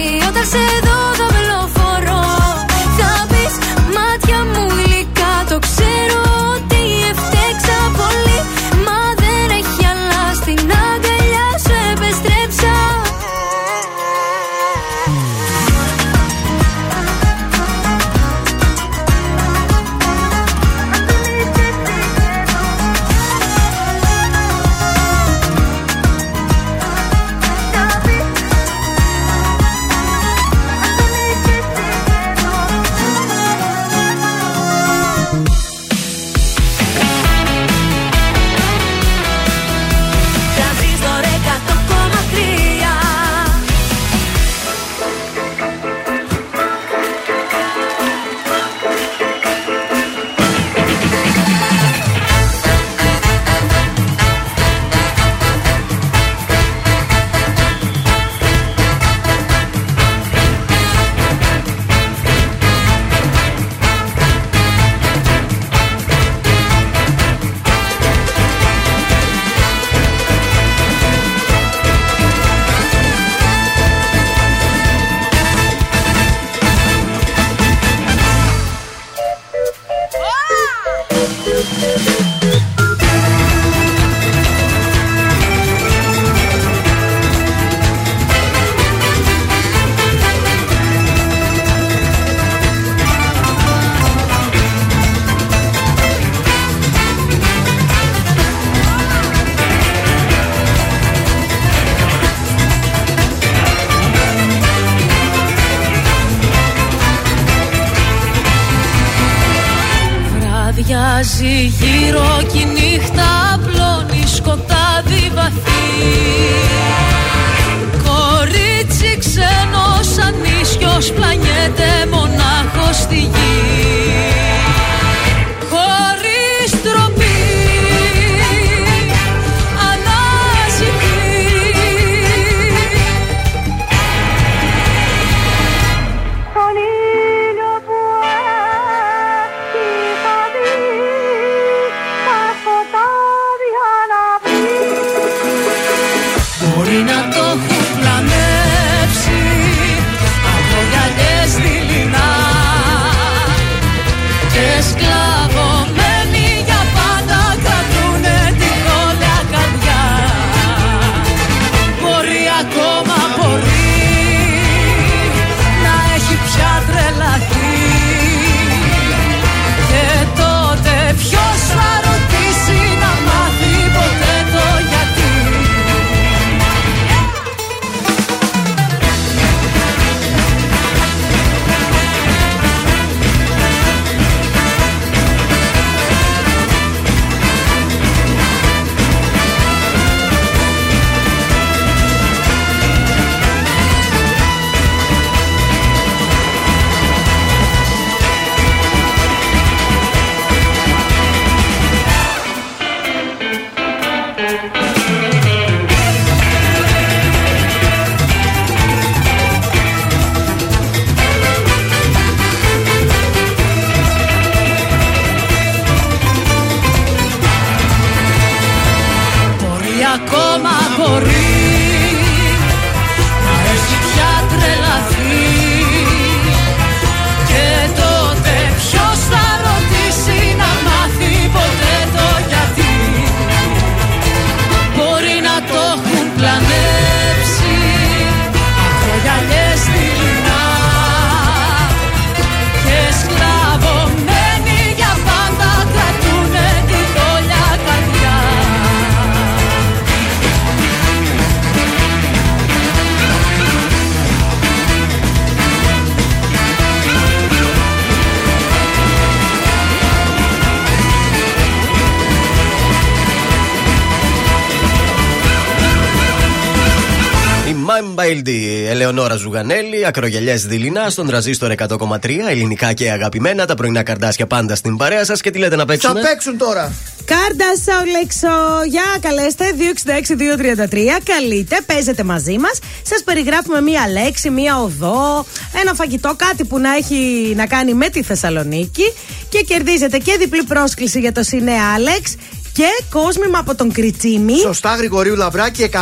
Ελεονόρα 269.59 269.75
Ζουγανέλη, 269.83 270.05
ακρογελιές 270.05 270.65
δειλινά 270.65 271.09
στον 271.09 271.27
τραζίστορ 271.27 271.71
100,3, 271.77 272.29
ελληνικά 272.49 272.93
και 272.93 273.11
αγαπημένα, 273.11 273.65
τα 273.65 273.75
πρωινά 273.75 274.03
καρδάσια 274.03 274.47
πάντα 274.47 274.75
στην 274.75 274.97
παρέα 274.97 275.25
σας 275.25 275.41
και 275.41 275.51
τι 275.51 275.57
λέτε 275.59 275.75
να 275.75 275.81
Θα 275.81 275.87
παίξουμε. 275.87 276.21
παίξουν 276.21 276.57
τώρα. 276.57 276.93
Κάρτα 277.25 277.65
Σαουλεξό. 277.85 278.83
Για 278.89 279.03
καλέστε 279.21 279.65
266-233. 279.77 281.19
Καλείτε, 281.23 281.77
παίζετε 281.85 282.23
μαζί 282.23 282.57
μας. 282.57 282.79
Σας 283.03 283.23
περιγράφουμε 283.23 283.81
μία 283.81 284.07
λέξη, 284.11 284.49
μία 284.49 284.77
οδό, 284.81 285.45
ένα 285.81 285.93
φαγητό, 285.93 286.33
κάτι 286.35 286.63
που 286.65 286.79
να 286.79 286.95
έχει 286.95 287.53
να 287.55 287.65
κάνει 287.67 287.93
με 287.93 288.09
τη 288.09 288.23
Θεσσαλονίκη. 288.23 289.13
Και 289.49 289.61
κερδίζετε 289.61 290.17
και 290.17 290.35
διπλή 290.39 290.63
πρόσκληση 290.63 291.19
για 291.19 291.31
το 291.31 291.43
Σινέ 291.43 291.75
Άλεξ 291.95 292.35
και 292.77 293.03
κόσμημα 293.09 293.59
από 293.59 293.75
τον 293.75 293.91
Κριτσίμη. 293.91 294.57
Σωστά, 294.57 294.95
Γρηγορίου 294.95 295.35
Λαβράκη 295.35 295.89
190, 295.93 295.97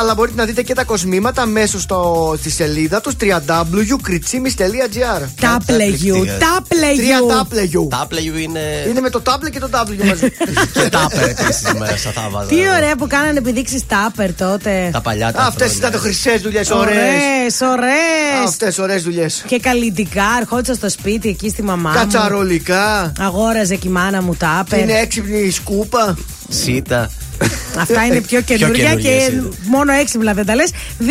αλλά 0.00 0.14
μπορείτε 0.14 0.36
να 0.36 0.44
δείτε 0.44 0.62
και 0.62 0.74
τα 0.74 0.84
κοσμήματα 0.84 1.46
μέσω 1.46 1.80
στο, 1.80 2.34
στη 2.38 2.50
σελίδα 2.50 3.00
τους 3.00 3.14
www.kritsimis.gr. 3.20 5.22
Τάπλεγιου, 5.40 6.24
τάπλεγιου. 6.38 6.96
Τρία 6.96 7.20
τάπλεγιου. 7.28 7.88
Τάπλεγιου 7.90 8.38
είναι. 8.38 8.60
Είναι 8.88 9.00
με 9.00 9.10
το 9.10 9.20
τάπλε 9.20 9.50
και 9.50 9.58
το 9.58 9.68
W 9.72 10.04
μαζί. 10.04 10.30
και 10.82 10.88
τάπερ 10.88 11.28
επίσης 11.28 11.72
μέσα 11.78 11.96
στα 11.96 12.10
θάβαζα. 12.10 12.48
Τι 12.48 12.56
ωραία 12.76 12.96
που 12.96 13.06
κάνανε 13.06 13.38
επιδείξεις 13.38 13.86
τάπερ 13.86 14.34
τότε. 14.34 14.88
Τα 14.92 15.00
παλιά 15.00 15.32
τα 15.32 15.42
Αυτές 15.42 15.76
ήταν 15.76 15.90
το 15.90 15.98
χρυσές 15.98 16.40
δουλειές, 16.40 16.70
ωραίες. 16.70 16.96
Ωραίες, 16.96 17.60
ωραίες. 17.60 18.46
Αυτές 18.46 18.78
ωραίες 18.78 19.02
δουλειές. 19.02 19.44
Και 19.46 19.58
καλλιτικά, 19.58 20.26
ερχόντουσα 20.40 20.74
στο 20.74 20.90
σπίτι 20.90 21.28
εκεί 21.28 21.48
στη 21.48 21.62
μαμά 21.62 21.90
μου. 21.90 21.96
Κατσαρολικά. 21.96 23.12
Αγόραζε 23.20 23.76
και 23.76 23.88
η 23.88 23.90
μάνα 23.90 24.22
μου 24.22 24.34
τάπερ. 24.34 24.78
Είναι 24.78 24.98
έξυπνη 24.98 25.38
η 25.38 25.50
σκούπα. 25.84 26.16
Σίτα. 26.48 27.10
Αυτά 27.82 28.06
είναι 28.06 28.20
πιο 28.20 28.40
καινούργια 28.40 28.84
καινούργια, 28.84 29.10
και 29.10 29.24
εσύ. 29.24 29.48
μόνο 29.64 29.92
έξυπνα 29.92 30.32
δεν 30.32 30.46
τα 30.46 30.54
λες. 30.54 30.70
266-233. 31.00 31.04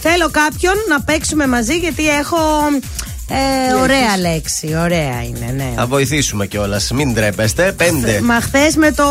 Θέλω 0.00 0.28
κάποιον 0.30 0.74
να 0.88 1.00
παίξουμε 1.00 1.46
μαζί 1.46 1.76
γιατί 1.76 2.08
έχω. 2.08 2.38
Ε, 3.32 3.74
ωραία 3.74 4.18
λέξη, 4.18 4.76
ωραία 4.82 5.22
είναι, 5.22 5.52
ναι. 5.56 5.72
Θα 5.76 5.86
βοηθήσουμε 5.86 6.46
κιόλας. 6.46 6.90
Μην 6.90 7.14
ντρέπεστε. 7.14 7.72
Πέντε. 7.76 8.20
Μα 8.22 8.40
χθες 8.40 8.76
με 8.76 8.90
το. 8.92 9.04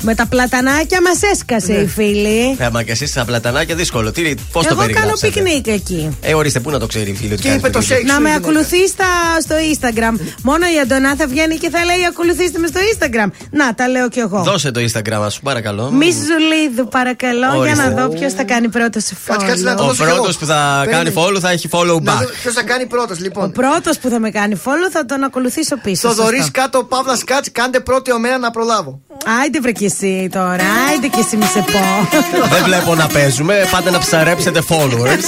Με 0.00 0.14
τα 0.14 0.26
πλατανάκια 0.26 1.00
μας 1.02 1.22
έσκασε 1.32 1.72
η 1.72 1.86
φίλη. 1.86 2.56
Ε, 2.58 2.68
μα 2.72 2.82
και 2.82 2.90
εσείς 2.90 3.10
στα 3.10 3.24
πλατανάκια 3.24 3.74
δύσκολο. 3.74 4.12
Τι, 4.12 4.34
πώς 4.52 4.66
το 4.66 4.68
Εγώ 4.72 4.80
κάνω 4.80 4.92
περιγράψατε; 4.92 5.32
πικνίκ 5.40 5.66
εκεί. 5.66 6.16
Ε, 6.20 6.34
ορίστε, 6.34 6.60
πού 6.60 6.70
να 6.70 6.78
το 6.78 6.86
ξέρει 6.86 7.10
η 7.10 7.14
φίλη 7.14 7.32
ότι 7.32 7.42
Και 7.42 7.48
κάνεις 7.48 7.62
είπε 7.62 7.70
το 7.70 7.78
πικνίκ; 7.78 7.98
σεξ. 7.98 8.12
Να 8.12 8.20
με 8.20 8.28
είναι 8.28 8.38
ακολουθείς 8.38 8.88
στα- 8.90 9.40
στο 9.40 9.54
Instagram. 9.72 10.20
Μόνο 10.42 10.66
η 10.76 10.78
Αντωνά 10.82 11.14
θα 11.16 11.26
βγαίνει 11.26 11.56
και 11.56 11.70
θα 11.70 11.84
λέει 11.84 11.96
ακολουθήστε 12.08 12.58
με 12.58 12.66
στο 12.66 12.80
Instagram. 12.92 13.28
Να, 13.50 13.74
τα 13.74 13.88
λέω 13.88 14.08
κι 14.08 14.18
εγώ. 14.18 14.42
Δώσε 14.42 14.70
το 14.70 14.80
Instagram, 14.92 15.20
α 15.26 15.30
σου 15.30 15.40
παρακαλώ. 15.40 15.90
Μη 15.90 16.06
Ζουλίδου, 16.10 16.88
παρακαλώ, 16.88 17.58
Ορίστε. 17.58 17.74
για 17.82 17.90
να 17.90 18.02
δω 18.02 18.08
ποιος 18.08 18.32
θα 18.32 18.44
κάνει 18.44 18.68
πρώτο 18.68 19.00
σε 19.00 19.14
Κάτσε, 19.26 19.46
κάτσε 19.46 19.62
να 19.64 19.74
το 19.74 19.82
Ο 19.82 19.86
δώσω 19.86 20.04
κι 20.04 20.08
πρώτο 20.10 20.22
εγώ. 20.28 20.32
που 20.38 20.46
θα 20.46 20.80
Περίμενε. 20.84 21.10
κάνει 21.10 21.16
follow 21.18 21.40
θα 21.40 21.50
έχει 21.50 21.68
follow 21.72 21.98
Να 22.02 22.12
back. 22.14 22.20
δω 22.20 22.28
ποιος 22.42 22.54
θα 22.54 22.62
κάνει 22.62 22.77
πρώτο, 22.86 23.12
Ο 23.14 23.16
λοιπόν. 23.20 23.52
πρώτος 23.52 23.98
που 23.98 24.08
θα 24.08 24.18
με 24.18 24.30
κάνει 24.30 24.60
follow 24.64 24.90
θα 24.92 25.04
τον 25.06 25.24
ακολουθήσω 25.24 25.76
πίσω. 25.76 26.08
Θοδωρής 26.08 26.38
σωστό. 26.44 26.60
κάτω, 26.60 26.84
Παύλας 26.84 27.18
Σκάτ, 27.18 27.44
κάντε 27.52 27.80
πρώτη 27.80 28.12
ομένα 28.12 28.38
να 28.38 28.50
προλάβω. 28.50 29.00
Άιντε 29.42 29.60
βρε 29.60 29.72
κι 29.72 29.84
εσύ 29.84 30.28
τώρα, 30.32 30.64
άιντε 30.90 31.06
κι 31.06 31.18
εσύ 31.20 31.36
μη 31.36 31.44
σε 31.44 31.58
πω. 31.72 32.08
Δεν 32.54 32.62
βλέπω 32.64 32.94
να 32.94 33.06
παίζουμε. 33.06 33.68
Πάτε 33.70 33.90
να 33.90 33.98
ψαρέψετε 33.98 34.62
followers. 34.68 35.24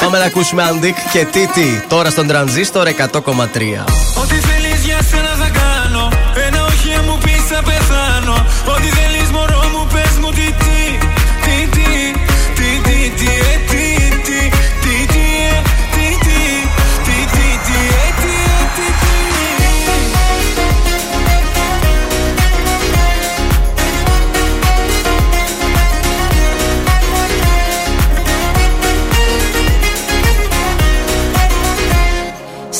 Πάμε 0.00 0.18
να 0.18 0.24
ακούσουμε 0.24 0.62
Αντίκ 0.62 0.96
και 1.12 1.24
Τίτι 1.32 1.84
τώρα 1.88 2.10
στον 2.10 2.26
τρανζίστορ 2.26 2.86
100,3. 2.86 3.84
Ό,τι 4.22 4.34
θέλεις 4.34 4.84
για 4.84 4.98
σένα 5.10 5.28
θα 5.40 5.48
κάνω 5.60 6.08
Ένα 6.46 6.64
όχι 6.64 6.92
αν 6.98 7.04
μου 7.08 7.18
πεις 7.24 7.42
θα 7.48 7.62
πεθάνω 7.62 8.46
Ό,τι 8.76 8.88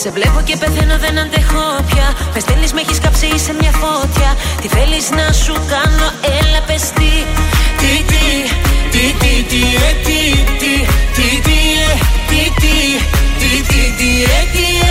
Σε 0.03 0.11
βλέπω 0.11 0.41
και 0.45 0.57
πεθαίνω, 0.57 0.99
δεν 0.99 1.19
αντέχω 1.19 1.65
πια. 1.89 2.07
Με 2.35 2.41
στέλνει, 2.41 2.67
με 2.75 2.81
έχει 2.81 3.01
κάψει, 3.01 3.39
σε 3.39 3.53
μια 3.61 3.73
φώτια. 3.83 4.31
Τι 4.61 4.69
θέλει 4.69 5.01
να 5.19 5.33
σου 5.33 5.53
κάνω, 5.53 6.07
έλα 6.39 6.61
πε 6.67 6.77
τι. 6.97 7.13
Τι, 7.81 7.93
τι, 8.11 8.25
τι, 8.93 9.05
τι, 9.21 9.33
τι, 9.51 9.63
ε, 9.89 9.93
τι, 10.07 10.21
τι, 10.61 10.75
τι, 11.17 11.27
τι, 11.47 11.59
ε, 11.87 11.95
τι, 12.31 12.43
τι, 12.61 12.75
τι, 13.41 13.51
τι, 13.69 13.83
τι, 13.99 14.23
ε, 14.23 14.39
τι, 14.39 14.39
ε, 14.39 14.43
τι, 14.53 14.77
τι. 14.77 14.82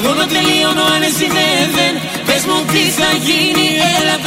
Μηδέν 0.00 0.08
Παγώνω 0.08 0.26
τελείωνω 0.26 0.84
αν 0.94 1.02
εσύ 1.02 1.26
δεν. 1.76 1.94
Πες 2.26 2.44
μου 2.46 2.58
τι 2.72 2.82
θα 2.98 3.10
γίνει 3.26 3.66
έλα 3.98 4.17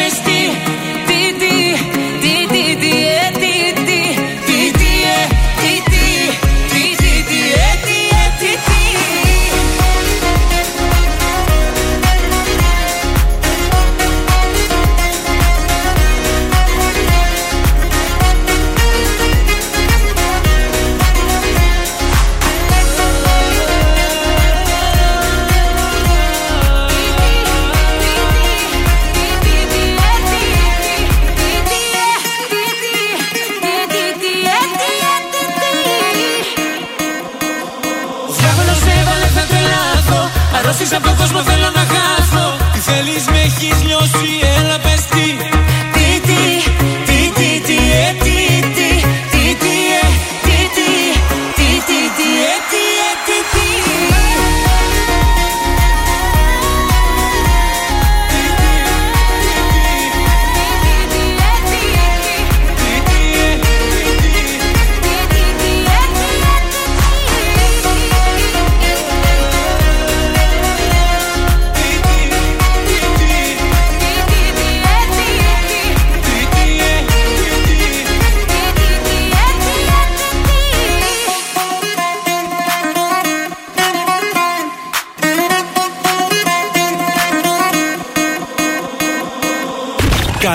κόσμο 41.32 41.52
θέλω 41.52 41.70
να 41.76 41.86
χάθω 41.94 42.58
Τι 42.74 42.80
θέλεις 42.80 43.26
με 43.26 43.40
έχεις 43.40 43.84
λιώσει 43.84 44.32
έλα 44.58 44.80
πες 44.80 45.02
τι 45.06 45.34
Τι 45.34 45.51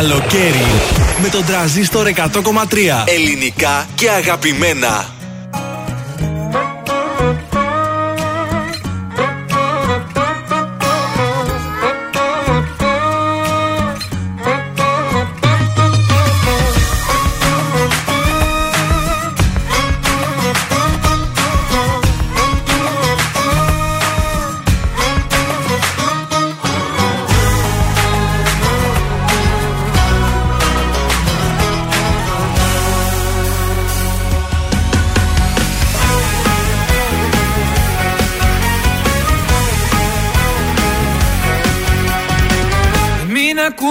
Καλοκαίρι 0.09 0.67
με 1.23 1.28
τον 1.28 1.44
τραζίστορ 1.44 2.07
100,3 2.15 2.23
ελληνικά 3.07 3.86
και 3.94 4.10
αγαπημένα. 4.10 5.16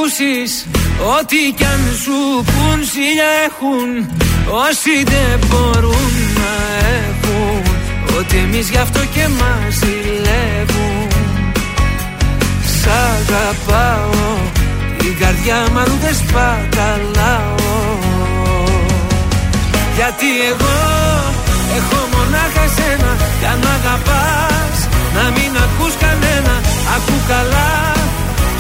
Ακούσεις 0.06 0.67
Ό,τι 1.17 1.53
κι 1.58 1.66
αν 1.66 1.82
σου 2.03 2.43
πουν 2.43 2.80
Σιλιά 2.92 3.32
έχουν 3.48 3.90
Όσοι 4.67 4.95
δεν 5.14 5.48
μπορούν 5.48 6.11
να 6.40 6.53
έχουν 7.01 7.61
Ότι 8.17 8.38
εμείς 8.38 8.69
γι' 8.69 8.77
αυτό 8.77 9.00
και 9.00 9.27
μας 9.40 9.74
ζηλεύουν. 9.80 11.08
Σ' 12.77 12.88
αγαπάω 12.88 14.38
Την 14.98 15.17
καρδιά 15.19 15.58
μου 15.72 15.80
αλλού 15.80 15.98
δεν 16.01 16.16
σπαταλάω. 16.16 17.56
Γιατί 19.95 20.30
εγώ 20.51 20.77
Έχω 21.77 22.00
μονάχα 22.14 22.64
εσένα 22.69 23.11
Κι 23.40 23.45
αν 23.45 23.58
μ' 23.64 23.72
αγαπάς 23.77 24.77
Να 25.16 25.24
μην 25.35 25.51
ακούς 25.64 25.93
κανένα 26.03 26.56
Ακού 26.95 27.16
καλά 27.27 27.94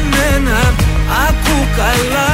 κανένα 0.00 0.58
Ακού 1.28 1.56
καλά. 1.76 2.32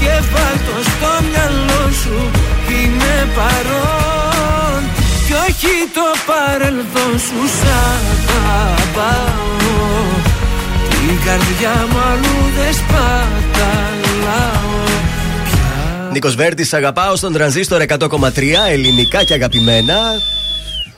Και 0.00 0.12
βάλ' 0.32 0.58
το 0.66 0.76
στο 0.90 1.12
μυαλό 1.30 1.92
σου 2.02 2.30
Είμαι 2.68 3.28
παρόν. 3.36 4.80
Κι 5.26 5.32
όχι 5.32 5.74
το 5.94 6.08
παρελθόν 6.26 7.12
σου 7.26 7.40
Σ' 7.58 7.68
αγαπάω. 8.48 9.46
Την 10.88 11.16
καρδιά 11.24 11.86
μου 11.90 11.98
αλλού 12.10 12.38
δεν 12.56 12.72
σπαταλάω. 12.74 14.66
Νίκος 16.12 16.34
Βέρτης, 16.34 16.72
αγαπάω 16.72 17.16
στον 17.16 17.32
τρανζίστορ 17.32 17.82
100,3 17.88 18.68
ελληνικά 18.70 19.24
και 19.24 19.34
αγαπημένα. 19.34 19.96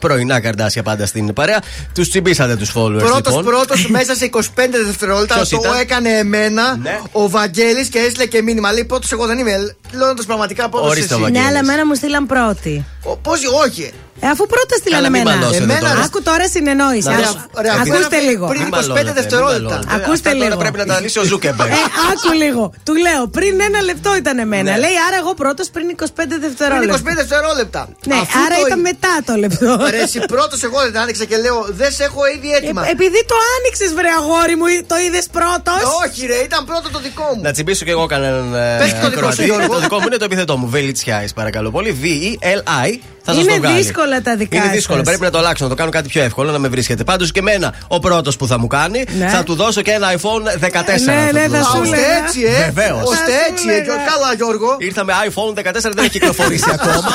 Πρωινά 0.01 0.41
καρδάσια 0.41 0.83
πάντα 0.83 1.07
στην 1.07 1.33
παρέα. 1.33 1.59
Τους 1.95 2.09
τσιμπήσατε 2.09 2.57
τους 2.57 2.73
followers. 2.77 2.99
Πρώτος 2.99 3.37
λοιπόν. 3.37 3.45
πρώτος 3.45 3.87
μέσα 3.97 4.15
σε 4.15 4.31
25 4.33 4.41
δευτερόλεπτα 4.87 5.35
Ποιος 5.35 5.49
το 5.49 5.57
ήταν; 5.65 5.79
έκανε 5.81 6.09
εμένα 6.09 6.77
Ναι. 6.77 7.01
ο 7.13 7.29
Βαγγέλης 7.29 7.89
και 7.89 7.99
έστειλε 7.99 8.27
και 8.27 8.43
μήνυμα. 8.43 8.73
Λέει 8.73 8.85
πρώτο 8.85 9.07
εγώ 9.13 9.27
δεν 9.27 9.39
είμαι. 9.39 9.77
Λέοντα 9.93 10.23
πραγματικά 10.27 10.69
πρώτο 10.69 10.87
Ορίστε, 10.87 11.05
εσύ. 11.05 11.15
ο 11.15 11.17
Ναι, 11.17 11.23
Βαγγέλης. 11.23 11.49
αλλά 11.49 11.59
εμένα 11.59 11.87
μου 11.87 11.95
στείλαν 11.95 12.27
πρώτη. 12.27 12.85
Πώς, 13.23 13.41
όχι. 13.67 13.91
Ε, 14.23 14.27
αφού 14.35 14.45
πρώτα 14.55 14.75
στείλανε 14.81 15.03
Καλά, 15.07 15.11
μην 15.15 15.21
εμένα. 15.21 15.37
μαλώσετε 15.37 15.65
Εμένα, 15.69 15.81
τώρα. 15.89 16.01
Άκου 16.07 16.19
τώρα 16.29 16.47
συνεννόηση. 16.55 17.09
Να, 17.09 17.15
Άκου- 17.15 17.61
ρε, 17.65 17.69
ρε, 17.69 17.71
Ακούστε 17.83 18.17
αφού 18.19 18.27
λίγο. 18.31 18.45
πριν 18.53 18.61
Μην 18.63 18.71
25 18.73 18.77
μαλώνετε, 18.77 19.05
μην 19.09 19.15
δευτερόλεπτα. 19.21 19.69
μαλώνετε. 19.75 19.95
Ακούστε 19.99 20.29
Αυτά 20.29 20.39
τώρα 20.41 20.49
λίγο. 20.51 20.61
πρέπει 20.65 20.79
να 20.83 20.87
τα 20.93 20.97
λύσει 21.05 21.19
ο 21.23 21.25
Ζούκεμπερ. 21.31 21.67
Ε, 21.67 21.81
άκου 22.11 22.31
λίγο. 22.45 22.63
Του 22.87 22.95
λέω 23.07 23.23
πριν 23.37 23.55
ένα 23.69 23.81
λεπτό 23.91 24.11
ήταν 24.23 24.37
εμένα. 24.47 24.71
Ναι. 24.73 24.79
Λέει 24.85 24.97
άρα 25.07 25.17
εγώ 25.23 25.33
πρώτος 25.43 25.67
πριν 25.75 25.87
25 25.91 25.97
Πριν 26.29 26.41
δευτερόλεπτα. 26.47 26.95
25 26.97 27.15
δευτερόλεπτα. 27.23 27.81
Ναι, 28.11 28.15
Αφού 28.23 28.37
άρα 28.45 28.57
το- 28.61 28.67
ήταν 28.67 28.81
μετά 28.91 29.13
το 29.29 29.35
λεπτό. 29.45 29.71
Ρε, 29.95 30.01
εσύ 30.07 30.19
πρώτος 30.35 30.59
εγώ 30.69 30.79
δεν 30.87 30.97
άνοιξα 31.03 31.25
και 31.31 31.37
λέω 31.45 31.59
δεν 31.81 31.91
σε 31.97 32.03
έχω 32.09 32.21
ήδη 32.37 32.49
έτοιμα. 32.59 32.81
Ε, 32.87 32.91
επειδή 32.97 33.21
το 33.31 33.37
άνοιξες, 33.57 33.91
βρε 33.99 34.11
αγόρι 34.21 34.57
μου, 34.61 34.67
το 34.93 34.97
είδες 35.07 35.27
πρώτος; 35.37 35.81
Όχι, 36.05 36.21
ρε, 36.33 36.39
ήταν 36.49 36.61
πρώτο 36.71 36.87
το 36.95 36.99
δικό 37.07 37.27
μου. 37.37 37.43
Να 37.47 37.51
τσιμπήσω 37.55 37.85
κι 37.87 37.91
εγώ 37.97 38.05
κανέναν 38.15 38.47
ε, 38.55 38.77
Πες 38.81 38.87
και 38.93 38.93
το 38.93 39.09
δικό 39.09 39.19
ακροατή. 39.19 39.37
σου, 39.37 39.45
Γιώργο. 39.49 39.73
Το 39.75 39.81
δικό 39.87 39.97
μου 40.01 40.07
είναι 40.09 40.17
το 40.23 40.27
επιθετό 40.31 40.55
μου. 40.57 40.67
Βελιτσιάης, 40.69 41.33
παρακαλώ 41.33 41.71
πολύ. 41.71 41.91
V-E-L-I. 42.03 42.91
Θα 43.31 43.37
σας 43.37 43.45
Είναι 43.45 43.55
το 43.55 43.61
βγάλει. 43.61 43.83
δύσκολα 43.83 44.23
τα 44.23 44.37
δικά 44.37 44.57
Είναι 44.57 44.65
σας. 44.67 44.75
δύσκολο. 44.75 45.03
Πρέπει 45.03 45.21
να 45.23 45.31
το 45.31 45.39
αλλάξω, 45.39 45.65
να 45.65 45.71
το 45.71 45.77
κάνω 45.77 45.91
κάτι 45.91 46.09
πιο 46.09 46.23
εύκολο, 46.23 46.51
να 46.51 46.59
με 46.59 46.69
βρίσκετε. 46.69 47.05
Πάντως 47.05 47.33
και 47.33 47.39
εμένα, 47.39 47.75
ο 47.89 47.99
πρώτος 47.99 48.37
που 48.37 48.47
θα 48.47 48.59
μου 48.59 48.67
κάνει, 48.67 49.05
Ναι. 49.19 49.29
θα 49.29 49.43
του 49.43 49.55
δώσω 49.55 49.83
και 49.83 49.91
ένα 49.91 50.13
iPhone 50.13 50.43
14. 50.61 51.13
Ναι, 51.13 51.27
θα 51.27 51.33
ναι, 51.33 51.45
του 51.47 51.53
θα 51.53 51.59
δώσω. 51.59 51.71
σου 51.71 51.77
Α, 51.79 51.81
ώστε 51.81 51.97
λέγα. 51.97 52.17
έτσι, 52.25 52.41
ε. 52.43 52.65
Βεβαίως. 52.73 53.03
Ώστε 53.03 53.17
Θα 53.17 53.25
σου 53.31 53.51
έτσι, 53.51 53.65
ε. 53.69 53.71
λέγα. 53.73 53.83
Και- 53.83 54.09
Καλά, 54.13 54.35
Γιώργο. 54.37 54.77
Ήρθα 54.79 55.05
με 55.05 55.13
iPhone 55.29 55.55
14, 55.55 55.95
δεν 55.95 56.05
έχει 56.05 56.11
κυκλοφορήσει 56.11 56.71
ακόμα. 56.79 57.09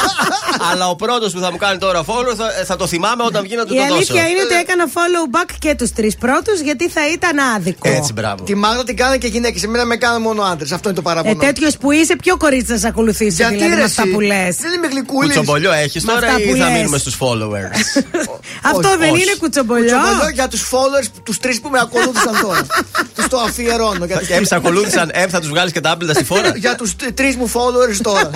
Αλλά 0.71 0.89
ο 0.89 0.95
πρώτος 0.95 1.33
που 1.33 1.39
θα 1.39 1.51
μου 1.51 1.57
κάνει 1.57 1.77
τώρα 1.77 1.99
follow 2.05 2.33
θα, 2.37 2.47
θα 2.65 2.75
το 2.75 2.87
θυμάμαι 2.87 3.23
όταν 3.23 3.43
βγει 3.43 3.55
να 3.55 3.65
του 3.65 3.73
Η 3.73 3.77
το 3.77 3.83
δώσω. 3.83 3.93
αλήθεια 3.95 4.27
είναι 4.29 4.41
ότι 4.41 4.53
έκανα 4.63 4.85
follow 4.95 5.35
back 5.35 5.49
και 5.59 5.75
τους 5.77 5.91
τρεις 5.93 6.15
πρώτους 6.15 6.59
γιατί 6.59 6.89
θα 6.89 7.01
ήταν 7.13 7.37
άδικο. 7.55 7.89
Έτσι, 7.89 8.13
μπράβο. 8.13 8.43
Τη 8.43 8.55
Μάγδα 8.55 8.83
την 8.83 8.95
κάνανε 8.97 9.17
και 9.17 9.27
γυναίκες. 9.27 9.63
Εμένα 9.63 9.85
με 9.85 9.95
κάνανε 9.95 10.19
μόνο 10.19 10.41
άντρες. 10.41 10.71
Αυτό 10.71 10.89
είναι 10.89 10.97
το 11.01 11.09
Ε, 11.09 11.13
παράπονο. 11.13 11.35
τέτοιος 11.43 11.77
που 11.77 11.91
είσαι, 11.91 12.15
ποιο 12.15 12.37
κορίτσι 12.37 12.71
θα 12.73 12.77
σε 12.77 12.87
ακολουθήσει 12.87 13.35
Γιατί 13.35 13.53
δηλαδή 13.53 13.71
ρε, 13.73 13.77
με 13.79 13.83
αυτά 13.83 14.01
εσύ; 14.01 14.11
που 14.11 14.19
λες; 14.19 14.55
Δεν 14.57 14.73
είμαι 14.73 14.87
γλυκούλης. 14.87 15.35
Κουτσομπολιό 15.35 15.71
έχεις 15.71 16.03
Με 16.04 16.04
τώρα 16.13 16.27
αυτά 16.27 16.39
ή 16.39 16.47
που 16.49 16.55
θα 16.57 16.65
λες. 16.69 16.77
μείνουμε 16.77 16.97
στους 16.97 17.15
followers. 17.19 17.77
Αυτό 18.71 18.87
Όχι, 18.89 18.97
δεν 18.97 19.09
όχι. 19.11 19.21
είναι 19.21 19.33
κουτσομπολιό. 19.39 19.83
Κουτσομπολιό 19.97 20.29
για 20.33 20.47
τους 20.47 20.61
followers, 20.71 21.05
τους 21.23 21.37
τρεις 21.39 21.61
που 21.61 21.69
με 21.69 21.79
ακολούθησαν 21.81 22.33
τώρα. 22.41 22.65
τους 23.15 23.27
το 23.27 23.37
αφιερώνω. 23.37 24.05
Για 24.05 24.17
τους 24.19 24.29
Εμ 24.29 24.43
σε 24.43 24.55
ακολούθησαν, 24.55 25.09
Εμ 25.13 25.29
θα 25.29 25.39
τους 25.39 25.49
βγάλεις 25.49 25.71
και 25.71 25.81
τα 25.81 25.91
άπλυτα 25.91 26.13
στη 26.13 26.23
φόρα. 26.23 26.51
για 26.65 26.75
τους 26.75 26.95
τρεις 27.13 27.35
μου 27.35 27.51
followers 27.53 27.97
τώρα. 28.01 28.29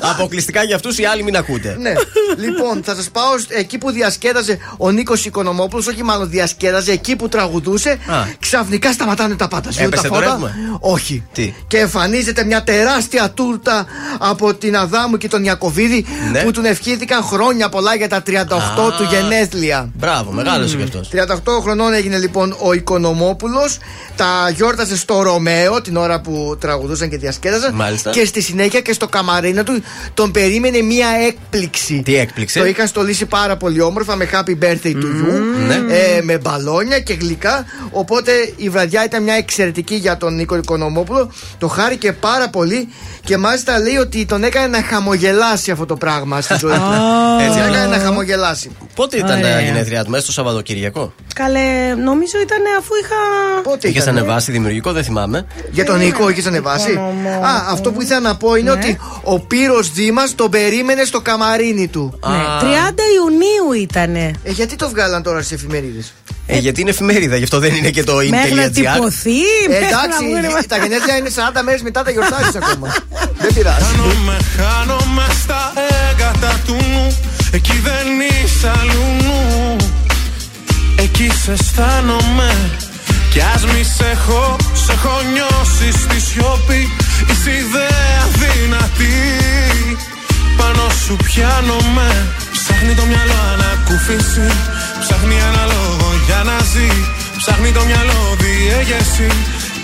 Αποκλειστικά 0.00 0.62
για 0.62 0.74
αυτούς 0.74 0.98
οι 0.98 1.04
άλλοι 1.04 1.22
μην 1.22 1.36
ακούτε. 1.36 1.76
ναι. 1.80 1.92
Λοιπόν, 2.36 2.82
θα 2.84 2.94
σας 2.94 3.08
πάω 3.10 3.38
σ- 3.38 3.50
εκεί 3.50 3.78
που 3.78 3.90
διασκέδαζε 3.90 4.58
ο 4.76 4.90
Νίκος 4.90 5.24
Οικονομόπουλος, 5.24 5.86
όχι 5.86 6.02
μάλλον 6.02 6.30
διασκέδαζε, 6.30 6.92
εκεί 6.92 7.16
που 7.16 7.28
τραγουδούσε. 7.28 7.90
Α. 7.90 8.24
Ξαφνικά 8.40 8.92
σταματάνε 8.92 9.36
τα 9.36 9.48
πάντα. 9.48 9.70
Σβήνουν 9.70 9.92
Έπεσε 9.92 10.02
τα 10.02 10.08
το 10.08 10.14
φώτα; 10.14 10.30
ρεύμα; 10.30 10.54
Όχι. 10.80 11.22
Τι; 11.32 11.54
Και 11.66 11.78
εμφανίζεται 11.78 12.44
μια 12.44 12.62
τεράστια 12.64 13.30
τούρτα 13.30 13.86
από 14.18 14.54
την 14.54 14.76
Αδάμου 14.76 15.16
και 15.16 15.28
τον 15.28 15.44
Ιακοβίδη 15.44 16.06
Ναι. 16.32 16.42
που 16.42 16.50
τον 16.50 16.64
ευχήθηκαν 16.64 17.22
χρόνια 17.22 17.68
πολλά 17.68 17.94
για 17.94 18.08
τα 18.08 18.22
38 18.26 18.32
του 18.96 19.06
γενέθλια. 19.10 19.90
Μπράβο, 19.94 20.30
μεγάλος 20.32 20.74
κι 20.74 20.82
αυτός. 20.82 21.08
38 21.12 21.60
χρονών 21.62 21.92
έγινε 21.92 22.18
λοιπόν 22.18 22.56
ο 22.60 22.72
Οικονομόπουλος. 22.72 23.78
Τα 24.16 24.50
γιόρτασε 24.54 24.96
στο 24.96 25.22
Ρωμαίο 25.22 25.80
την 25.80 25.96
ώρα 25.96 26.20
που 26.20 26.56
τραγουδούσαν 26.60 27.08
και 27.08 27.16
διασκέδαζαν. 27.16 27.74
Μάλιστα. 27.74 28.10
Και 28.10 28.24
στη 28.24 28.42
συνέχεια 28.42 28.80
και 28.80 28.92
στο 28.92 29.08
καμαρίνο 29.08 29.62
του 29.62 29.82
τον 30.14 30.30
περίμενε 30.30 30.80
μία 30.82 31.08
έκπληξη. 31.26 32.02
Τι 32.04 32.16
έκπληξη; 32.16 32.58
Το 32.58 32.66
είχαν 32.66 32.86
στολίσει 32.86 33.26
πάρα 33.26 33.56
πολύ 33.56 33.80
όμορφα 33.80 34.16
με 34.16 34.28
happy 34.32 34.64
birthday 34.64 34.92
to 34.92 35.04
you. 35.04 35.40
ναι. 35.66 35.74
ε, 35.94 36.22
με 36.22 36.38
μπαλόνια 36.38 37.00
και 37.00 37.14
γλυκά. 37.14 37.64
Οπότε 37.90 38.32
η 38.56 38.68
βραδιά 38.68 39.04
ήταν 39.04 39.22
μια 39.22 39.34
εξαιρετική 39.34 39.94
για 39.94 40.16
τον 40.16 40.34
Νίκο 40.34 40.56
Οικονομόπουλο. 40.56 41.32
Το 41.58 41.68
χάρηκε 41.68 42.12
πάρα 42.12 42.48
πολύ 42.48 42.88
και 43.24 43.36
μάλιστα 43.36 43.78
λέει 43.78 43.96
ότι 43.96 44.26
τον 44.26 44.44
έκανε 44.44 44.66
να 44.66 44.82
χαμογελάσει 44.82 45.70
αυτό 45.70 45.86
το 45.86 45.96
πράγμα 45.96 46.15
στη 46.40 46.54
ζωή 46.58 46.72
του. 46.72 46.92
Έτσι, 47.40 47.58
Τον 47.58 47.68
έκανε 47.68 47.78
αλλά- 47.84 47.96
να 47.96 48.02
χαμογελάσει. 48.04 48.70
Πότε 48.94 49.16
ήταν 49.16 49.28
τα 49.40 49.48
Ωραία. 49.48 49.60
γενέθλιά 49.60 50.04
του, 50.04 50.10
μέσα 50.10 50.22
στο 50.22 50.32
Σαββατοκύριακο; 50.32 51.12
Καλέ, 51.34 51.94
νομίζω 52.04 52.38
ήταν 52.42 52.58
αφού 52.78 52.90
είχα. 53.02 53.14
Πότε 53.62 53.88
Είχες 53.88 54.02
ήταν, 54.02 54.16
ανεβάσει 54.16 54.52
δημιουργικό, 54.52 54.92
δεν 54.92 55.04
θυμάμαι. 55.04 55.46
Για 55.70 55.84
τον 55.84 55.98
Νίκο 55.98 56.28
είχες 56.30 56.46
ανεβάσει; 56.46 56.90
Οικονομόπουλο. 56.90 57.28
Α, 57.46 57.64
αυτό 57.70 57.92
που 57.92 58.02
ήθελα 58.02 58.20
να 58.20 58.36
πω 58.36 58.54
είναι 58.54 58.70
ότι 58.70 58.98
ο 59.22 59.40
Πύρος 59.40 59.92
Δήμας 59.92 60.34
τον 60.34 60.50
περίμενε 60.50 61.04
στο 61.04 61.20
καμαρίνι 61.20 61.88
του. 61.88 62.18
Α, 62.22 62.30
Ναι, 62.30 62.36
30 62.60 63.02
Ιουνίου 63.16 63.82
ήτανε. 63.82 64.30
Ε, 64.44 64.50
γιατί 64.50 64.76
το 64.76 64.88
βγάλαν 64.88 65.22
τώρα 65.22 65.38
στις 65.42 65.52
εφημερίδες; 65.52 66.14
Ε, 66.46 66.58
γιατί 66.58 66.80
είναι 66.80 66.90
εφημερίδα, 66.90 67.36
γι' 67.36 67.42
αυτό 67.44 67.58
δεν 67.58 67.74
είναι 67.74 67.90
και 67.90 68.04
το 68.04 68.14
Μέχρι 68.14 68.54
να 68.54 68.64
in.gr. 68.66 68.70
τυπωθεί. 68.72 69.40
μέχρι 69.68 69.82
να 69.82 69.88
εντάξει, 69.88 70.24
βγουν- 70.48 70.66
τα 70.68 70.76
γενέθλια 70.76 71.16
είναι 71.16 71.30
40 71.36 71.62
μέρες 71.64 71.82
μετά 71.82 72.02
τα 72.02 72.10
γιορτάζεις 72.10 72.54
ακόμα. 72.62 72.88
Δεν 73.42 73.54
πειράζει. 73.54 73.84
Χάνομαι, 73.84 74.36
χάνομαι 74.58 75.26
στα 75.42 75.72
έγκατα 76.10 76.60
του 76.66 76.76
νου 76.92 77.06
Εκεί 77.52 77.80
δεν 77.88 78.06
είσαι 78.28 78.70
αλλού 78.80 79.04
νου 79.24 79.76
Εκεί 81.04 81.30
σε 81.44 81.52
αισθάνομαι 81.52 82.50
Κι 83.32 83.40
ας 83.54 83.62
μη 83.64 83.82
σε 83.96 84.06
έχω, 84.16 84.56
σε 84.84 84.92
έχω 84.92 85.14
νιώσει 85.32 85.88
στη 86.02 86.20
σιωπή 86.28 86.82
Είσαι 87.30 87.50
ιδέα 87.50 88.20
δυνατή 88.40 89.16
Πάνω 90.56 90.84
σου 91.06 91.16
πιάνομαι 91.24 92.08
Ψάχνει 92.52 92.94
το 92.94 93.04
μυαλό 93.10 93.38
ανακούφιση 93.52 94.46
Ψάχνει 95.00 95.36
αναλόγο 95.48 96.05
για 96.26 96.40
να 96.48 96.56
ζει 96.72 96.90
Ψάχνει 97.40 97.70
το 97.76 97.82
μυαλό 97.88 98.22
διέγερση 98.40 99.28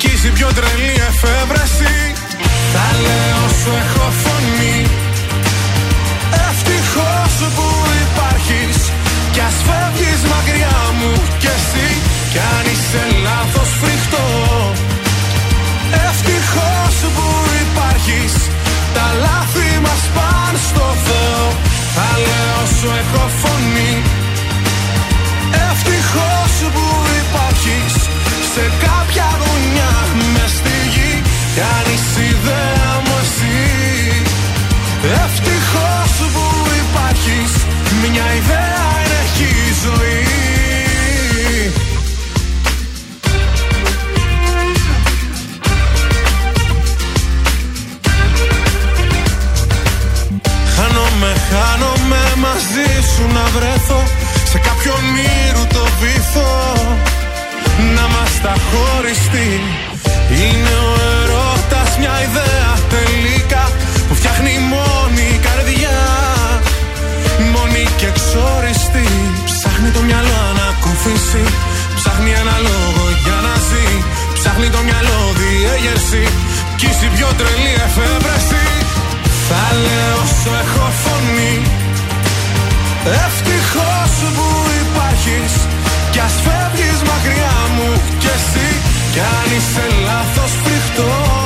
Κι 0.01 0.11
είσαι 0.15 0.27
η 0.27 0.31
πιο 0.31 0.49
τρελή 0.57 0.95
εφεύρεση. 1.09 1.95
Τα 2.75 2.87
λέω 3.05 3.45
σου 3.61 3.71
έχω 3.83 4.07
φωνή. 4.23 4.79
Ευτυχώς 6.49 7.35
που 7.57 7.67
υπάρχεις. 8.07 8.79
Κι 9.33 9.43
ας 9.49 9.57
φεύγεις 9.67 10.21
μακριά 10.33 10.79
μου 10.99 11.13
κι 11.41 11.51
εσύ. 11.57 11.89
Κι 12.33 12.41
αν 12.55 12.65
είσαι 12.73 13.03
λάθος 13.27 13.71
φρικτό. 13.81 14.27
Ευτυχώς 16.07 16.97
που 17.15 17.27
υπάρχεις. 17.65 18.35
Τα 18.97 19.07
λάθη 19.25 19.69
μας 19.87 20.03
πάνε 20.15 20.59
στο 20.69 20.87
Θεό. 21.07 21.45
Θα 21.95 22.09
λέω 22.27 22.61
σου 22.77 22.89
έχω 23.01 23.23
φωνή 23.41 23.95
Ευτυχώς 25.71 26.53
που 26.75 26.87
υπάρχεις 27.23 27.95
Σε 28.55 28.65
κάποια 28.85 29.29
γωνιά 29.43 29.93
μες 30.33 30.51
στη 30.59 30.77
γη 30.95 31.13
Κι 31.55 31.63
αν 31.77 31.87
είσαι 31.95 32.23
ιδέα 32.35 32.91
μου 33.05 33.17
εσύ. 33.23 33.61
Ευτυχώς 35.25 36.13
που 36.35 36.45
υπάρχεις 36.83 37.53
Μια 38.03 38.27
ιδέα 38.41 38.87
έχει 39.21 39.49
η 39.69 39.73
ζωή. 39.85 40.21
Χάνομαι, 50.77 51.33
χάνομαι 51.51 52.23
μαζί 52.37 52.89
σου 53.15 53.23
να 53.35 53.45
βρεθώ 53.59 54.22
σε 54.53 54.59
κάποιον 54.59 55.03
ήρου 55.47 55.65
το 55.77 55.85
βυθό 56.01 56.57
να 57.97 58.05
μας 58.15 58.33
τα 58.45 58.55
χωριστεί. 58.69 59.51
Είναι 60.41 60.75
ο 60.89 60.93
ερώτας 61.19 61.91
μια 62.01 62.15
ιδέα 62.29 62.71
τελικά 62.97 63.65
που 64.07 64.15
φτιάχνει 64.19 64.53
μόνη 64.75 65.25
η 65.37 65.41
καρδιά. 65.47 66.01
Μόνη 67.53 67.85
και 68.01 68.09
ξοριστή 68.19 69.09
ψάχνει 69.49 69.91
το 69.97 70.01
μυαλό 70.09 70.39
ανακούφιση 70.51 71.45
ψάχνει 71.99 72.31
ένα 72.43 72.57
λόγο 72.69 73.05
για 73.25 73.39
να 73.47 73.55
ζει. 73.69 73.89
Ψάχνει 74.39 74.69
το 74.77 74.81
μυαλό 74.89 75.21
διέγερση. 75.41 76.25
Κι 76.79 76.89
η 77.07 77.09
πιο 77.17 77.29
τρελή 77.39 77.75
εφεύρεση. 77.87 78.65
Θα 79.49 79.65
λέω 79.85 80.17
όσο 80.25 80.51
έχω 80.63 80.87
φωνή 81.03 81.55
ευτυχώς 83.05 83.92
σου 84.23 84.33
που 84.37 84.47
υπάρχεις. 84.83 85.55
Κι 86.11 86.19
ας 86.19 86.35
φεύγεις 86.45 87.01
μακριά 87.11 87.57
μου 87.75 87.89
κι 88.19 88.31
εσύ. 88.37 88.69
Κι 89.13 89.21
αν 89.21 89.49
είσαι 89.57 89.87
λάθος 90.07 90.53
φρικτός. 90.63 91.42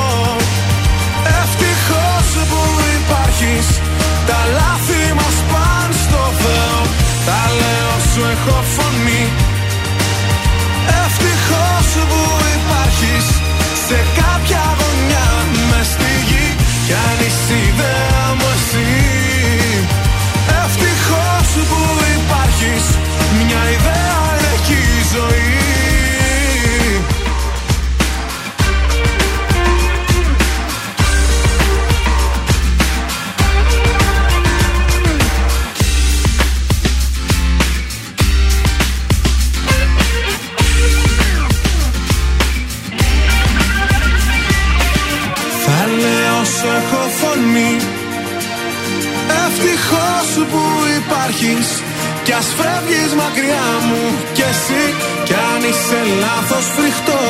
φεύγεις 52.59 53.13
μακριά 53.21 53.69
μου 53.89 54.03
κι 54.37 54.45
εσύ 54.53 54.85
κι 55.27 55.37
αν 55.51 55.61
είσαι 55.71 56.01
λάθος 56.23 56.67
φρικτό. 56.77 57.25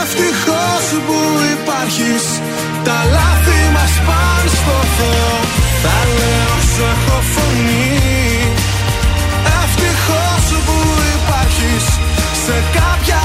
Ευτυχώς 0.00 0.84
που 1.06 1.18
υπάρχεις, 1.56 2.24
τα 2.86 2.98
λάθη 3.16 3.60
μας 3.76 3.94
πάνε 4.06 4.50
στο 4.58 4.76
Θεό 4.96 5.32
Τα 5.84 5.96
λέω 6.18 6.54
σου 6.70 6.82
έχω 6.94 7.18
φωνή. 7.34 7.92
Ευτυχώς 9.62 10.44
που 10.66 10.76
υπάρχεις, 11.16 11.86
σε 12.44 12.56
κάποια 12.76 13.23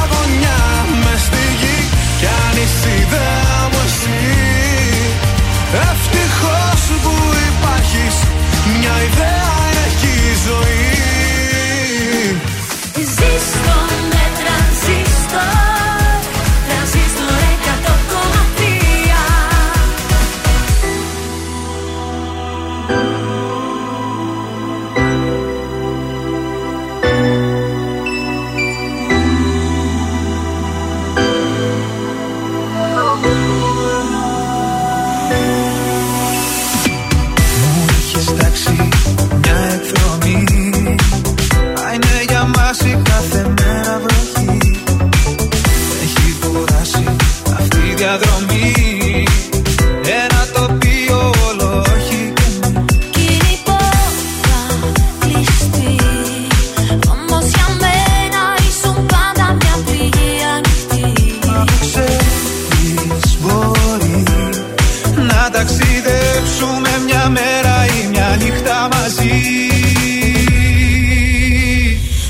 περάσουμε 66.60 67.04
μια 67.06 67.30
μέρα 67.30 67.86
ή 67.86 68.08
μια 68.08 68.38
νύχτα 68.40 68.88
μαζί. 68.92 69.42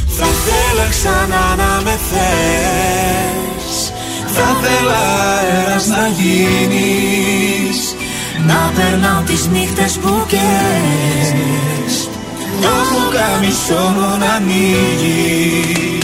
Θα 0.07 0.25
θέλα 0.25 0.87
ξανά 0.89 1.55
να 1.57 1.81
με 1.83 1.99
θες. 2.09 3.91
Θα 4.25 4.57
θέλα 4.61 4.99
αέρας 5.37 5.87
να 5.87 6.07
γίνεις. 6.07 7.95
Να 8.47 8.71
περνάω 8.75 9.21
τις 9.21 9.47
νύχτες 9.47 9.97
που 10.01 10.25
καις. 10.27 12.09
Το 12.61 12.67
πουκάμισό 12.89 13.93
μου 13.95 14.17
να 14.17 14.33
ανοίγεις. 14.33 15.98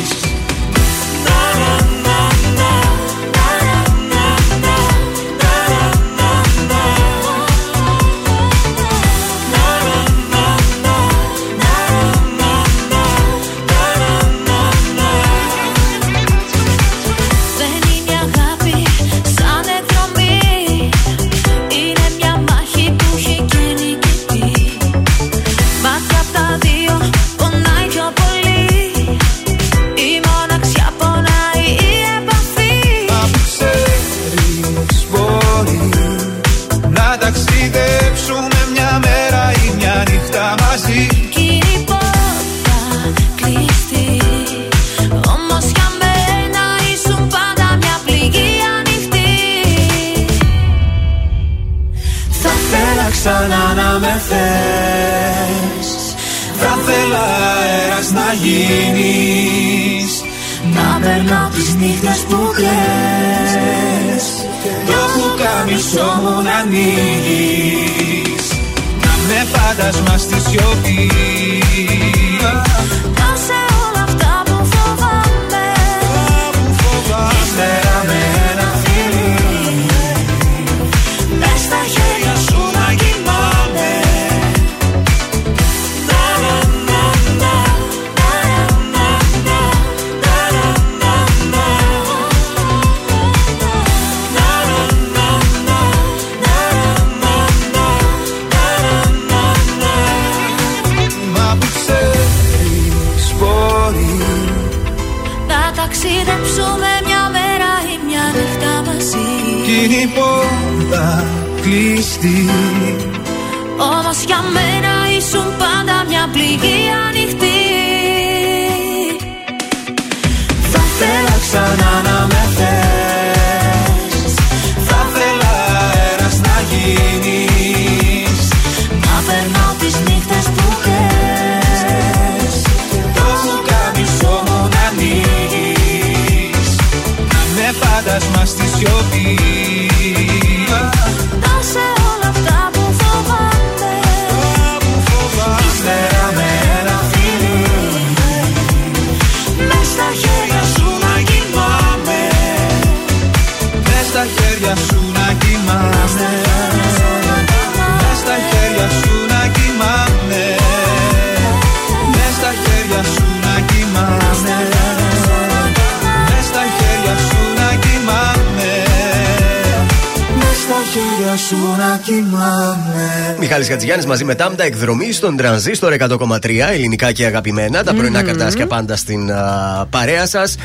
Μαζί 174.08 174.24
με 174.24 174.36
Τάμτα 174.36 174.64
εκδρομή 174.64 175.12
στον 175.12 175.38
τρανζίστορ 175.38 175.94
100,3 176.00 176.50
ελληνικά 176.72 177.12
και 177.12 177.26
αγαπημένα. 177.26 177.84
Τα 177.84 177.94
πρωινά 177.94 178.20
Μμμ. 178.20 178.26
καρτάσια 178.26 178.68
πάντα 178.68 178.96
στην 178.96 179.32
α, 179.32 179.88
παρέα 179.90 180.26
σας. 180.28 180.56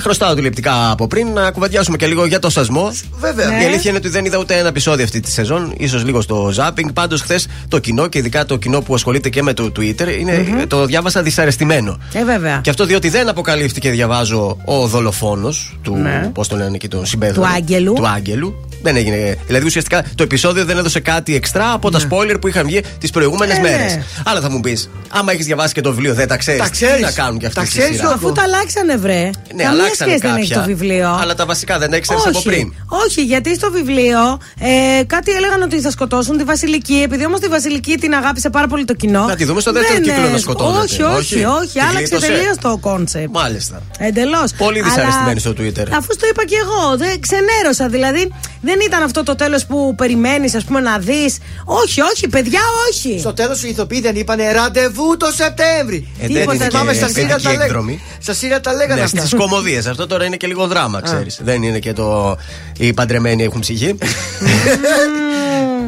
Χρωστάω 0.00 0.34
τηλεπτικά 0.34 0.90
από 0.90 1.06
πριν 1.06 1.28
να 1.28 1.50
κουβεντιάσουμε 1.50 1.96
και 1.96 2.06
λίγο 2.06 2.24
για 2.26 2.38
το 2.38 2.50
σασμό. 2.50 2.92
Βέβαια. 3.18 3.46
Η 3.46 3.50
Ναι. 3.58 3.64
αλήθεια 3.64 3.90
είναι 3.90 3.98
ότι 3.98 4.08
δεν 4.08 4.24
είδα 4.24 4.38
ούτε 4.38 4.58
ένα 4.58 4.68
επεισόδιο 4.68 5.04
αυτή 5.04 5.20
τη 5.20 5.30
σεζόν, 5.30 5.74
ίσως 5.78 6.04
λίγο 6.04 6.20
στο 6.20 6.50
ζάπινγκ. 6.52 6.90
Πάντως, 6.90 7.20
χθες 7.20 7.46
το 7.72 7.78
κοινό 7.78 8.06
και 8.06 8.18
ειδικά 8.18 8.44
το 8.44 8.56
κοινό 8.56 8.80
που 8.80 8.94
ασχολείται 8.94 9.28
και 9.28 9.42
με 9.42 9.52
το 9.52 9.64
Twitter 9.76 10.18
είναι, 10.20 10.46
Μμμ. 10.48 10.62
το 10.66 10.86
διάβασα 10.86 11.22
δυσαρεστημένο. 11.22 11.98
Ε, 12.12 12.24
βέβαια. 12.24 12.60
Και 12.62 12.70
αυτό 12.70 12.84
διότι 12.86 13.08
δεν 13.08 13.28
αποκαλύφθηκε, 13.28 13.90
διαβάζω, 13.90 14.56
ο 14.64 14.86
δολοφόνος 14.86 15.76
του. 15.82 15.96
Ναι. 15.96 16.30
Πώς 16.34 16.48
το 16.48 16.56
λένε 16.56 16.70
εκεί, 16.74 16.88
τον 16.88 17.06
συμπέδρο. 17.06 17.42
Του 17.42 17.48
Άγγελου. 17.56 17.92
Του 17.92 18.06
Άγγελου. 18.08 18.66
Δεν 18.82 18.96
έγινε. 18.96 19.36
Δηλαδή 19.46 19.66
ουσιαστικά 19.66 20.04
το 20.14 20.22
επεισόδιο 20.22 20.64
δεν 20.64 20.78
έδωσε 20.78 21.00
κάτι 21.00 21.34
εξτρά 21.34 21.72
από 21.72 21.90
τα 21.90 22.00
spoiler 22.08 22.36
που 22.40 22.48
είχαν 22.48 22.66
βγει 22.66 22.82
τις 22.98 23.10
προηγούμενες 23.10 23.56
Ε, 23.56 23.60
μέρες. 23.60 23.94
ναι. 23.94 24.02
Αλλά 24.24 24.40
θα 24.40 24.50
μου 24.50 24.60
πεις, 24.60 24.90
άμα 25.10 25.32
έχεις 25.32 25.46
διαβάσει 25.46 25.74
και 25.74 25.80
το 25.80 25.90
βιβλίο, 25.90 26.14
δεν 26.14 26.28
τα 26.28 26.36
ξέρεις. 26.36 26.60
Τα 26.60 26.68
ξέρεις. 26.68 26.96
Τι 26.96 27.02
να 27.02 27.10
κάνουν 27.10 27.38
και 27.38 27.46
αυτέ 27.46 27.60
Τα 27.60 27.66
τι 27.66 27.72
ξέρεις, 27.72 27.96
σειρά. 27.96 28.12
Αφού 28.12 28.32
τα 28.32 28.42
αλλάξανε, 28.42 28.96
βρε. 28.96 29.22
Ναι, 29.22 29.30
Καμία 29.62 29.68
αλλάξανε 29.70 30.10
σχέση 30.10 30.26
δεν 30.26 30.36
έχει 30.36 30.48
κάποια, 30.48 30.56
το 30.60 30.66
βιβλίο. 30.66 31.08
Αλλά 31.20 31.34
τα 31.34 31.46
βασικά 31.46 31.78
δεν 31.78 31.92
έξερες 31.92 32.20
όχι, 32.22 32.28
από 32.36 32.42
πριν. 32.42 32.72
όχι, 33.06 33.22
γιατί 33.24 33.54
στο 33.54 33.70
βιβλίο 33.70 34.20
ε, 34.60 35.04
κάτι 35.04 35.30
έλεγαν 35.32 35.62
ότι 35.62 35.80
θα 35.80 35.90
σκοτώσουν 35.90 36.36
τη 36.36 36.44
Βασιλική. 36.44 36.94
Επειδή 37.04 37.24
όμως 37.26 37.40
τη 37.40 37.48
Βασιλική 37.48 37.61
την 38.00 38.14
αγάπησε 38.14 38.50
πάρα 38.50 38.66
πολύ 38.66 38.84
το 38.84 38.94
κοινό. 38.94 39.24
Να 39.26 39.36
τη 39.36 39.44
δούμε 39.44 39.60
στο 39.60 39.72
δεύτερο 39.72 39.94
δεν, 39.94 40.02
κύκλο 40.02 40.26
ε, 40.26 40.30
να 40.30 40.38
σκοτώνεται. 40.38 40.78
Όχι, 40.84 41.02
όχι, 41.02 41.16
Όχι. 41.16 41.44
όχι. 41.44 41.72
Τη 41.72 41.80
Άλλαξε 41.80 41.98
γλίτωσε. 41.98 42.26
τελείως 42.26 42.56
το 42.60 42.78
concept. 42.80 43.34
Μάλιστα. 43.34 43.82
Εντελώς. 43.98 44.52
Πολύ 44.56 44.82
δυσαρεστημένη 44.82 45.40
στο 45.40 45.50
Twitter. 45.50 45.86
Αφού 45.98 46.08
το 46.20 46.26
είπα 46.30 46.44
και 46.44 46.56
εγώ, 46.62 46.96
δεν 46.96 47.20
ξενέρωσα. 47.20 47.88
Δηλαδή 47.88 48.32
δεν 48.60 48.78
ήταν 48.86 49.02
αυτό 49.02 49.22
το 49.22 49.34
τέλος 49.36 49.66
που 49.66 49.94
περιμένεις, 49.96 50.54
ας 50.54 50.64
πούμε, 50.64 50.80
να 50.80 50.98
δεις. 50.98 51.38
Όχι, 51.64 52.00
όχι, 52.00 52.28
παιδιά, 52.28 52.60
όχι. 52.90 53.18
Στο 53.18 53.32
τέλος 53.34 53.62
οι 53.62 53.68
ηθοποιοί 53.68 54.00
δεν 54.00 54.16
είπανε 54.16 54.52
ραντεβού 54.52 55.16
το 55.16 55.26
Σεπτέμβρη. 55.34 56.08
Ε, 56.20 56.26
δεν 56.26 56.36
Τίποτα 56.36 56.54
είναι 56.54 56.64
Θυμάμαι 56.64 56.90
και 56.92 56.96
στα 56.98 57.08
σίριαλ 57.08 57.26
παιδική 57.26 57.42
τα 57.42 57.48
λέγανε. 57.50 57.64
εκδρομή. 57.64 58.00
Στα 58.20 58.34
σίριαλ 58.34 58.60
τα 58.60 58.72
λέγανε 58.72 58.94
Ναι, 58.94 59.00
αυτά. 59.00 59.20
στις 59.20 59.34
κωμωδίες. 59.34 59.86
Αυτό 59.86 60.06
τώρα 60.06 60.24
είναι 60.24 60.36
και 60.36 60.46
λίγο 60.46 60.66
δράμα, 60.66 61.00
ξέρεις. 61.00 61.40
Δεν 61.42 61.62
είναι 61.62 61.78
και 61.78 61.92
το. 61.92 62.36
Οι 62.78 62.92
παντρεμένοι 62.92 63.42
έχουν 63.42 63.60
ψυχή. 63.60 63.94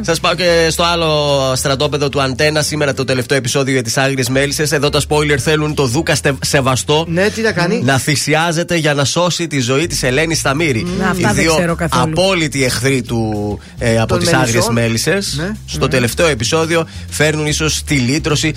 Σας 0.01 0.21
πάω 0.21 0.35
και 0.35 0.67
στο 0.71 0.83
άλλο 0.83 1.53
στρατόπεδο 1.57 2.09
του 2.09 2.23
Αντένα. 2.23 2.63
Σήμερα 2.63 2.95
το 2.95 3.05
τελευταίο 3.05 3.39
επεισόδιο 3.39 3.73
για 3.73 3.83
τις 3.83 3.97
άγριες 3.97 4.29
μέλισσες. 4.29 4.73
Εδώ 4.73 4.89
τα 4.89 5.01
spoiler 5.09 5.37
θέλουν 5.39 5.75
το 5.75 5.87
Δούκα 5.87 6.15
στε- 6.15 6.45
Σεβαστό 6.45 7.05
Ναι, 7.09 7.29
τι 7.31 7.41
να 7.41 7.53
κάνει; 7.53 7.83
να 7.83 7.99
θυσιάζεται 7.99 8.77
για 8.77 8.95
να 8.95 9.05
σώσει 9.05 9.47
τη 9.47 9.61
ζωή 9.61 9.87
της 9.87 10.03
Ελένης 10.03 10.39
Σταμύρη. 10.39 10.87
Να, 10.99 11.09
αυτά 11.09 11.31
Οι 11.31 11.33
δεν 11.35 11.43
δύο 11.43 11.55
ξέρω 11.57 11.75
καθόλου. 11.75 12.13
απόλυτοι 12.13 12.65
εχθροί 12.65 13.03
του 13.03 13.59
ε, 13.79 13.99
από 13.99 14.07
Των 14.09 14.19
τις 14.19 14.31
μελισσών. 14.31 14.49
άγριες 14.49 14.69
μέλισσες. 14.73 15.35
Ναι. 15.39 15.51
Στο 15.67 15.89
τελευταίο 15.89 16.27
επεισόδιο 16.27 16.87
φέρνουν 17.11 17.47
ίσως 17.47 17.83
τη 17.85 17.95
λύτρωση 17.95 18.53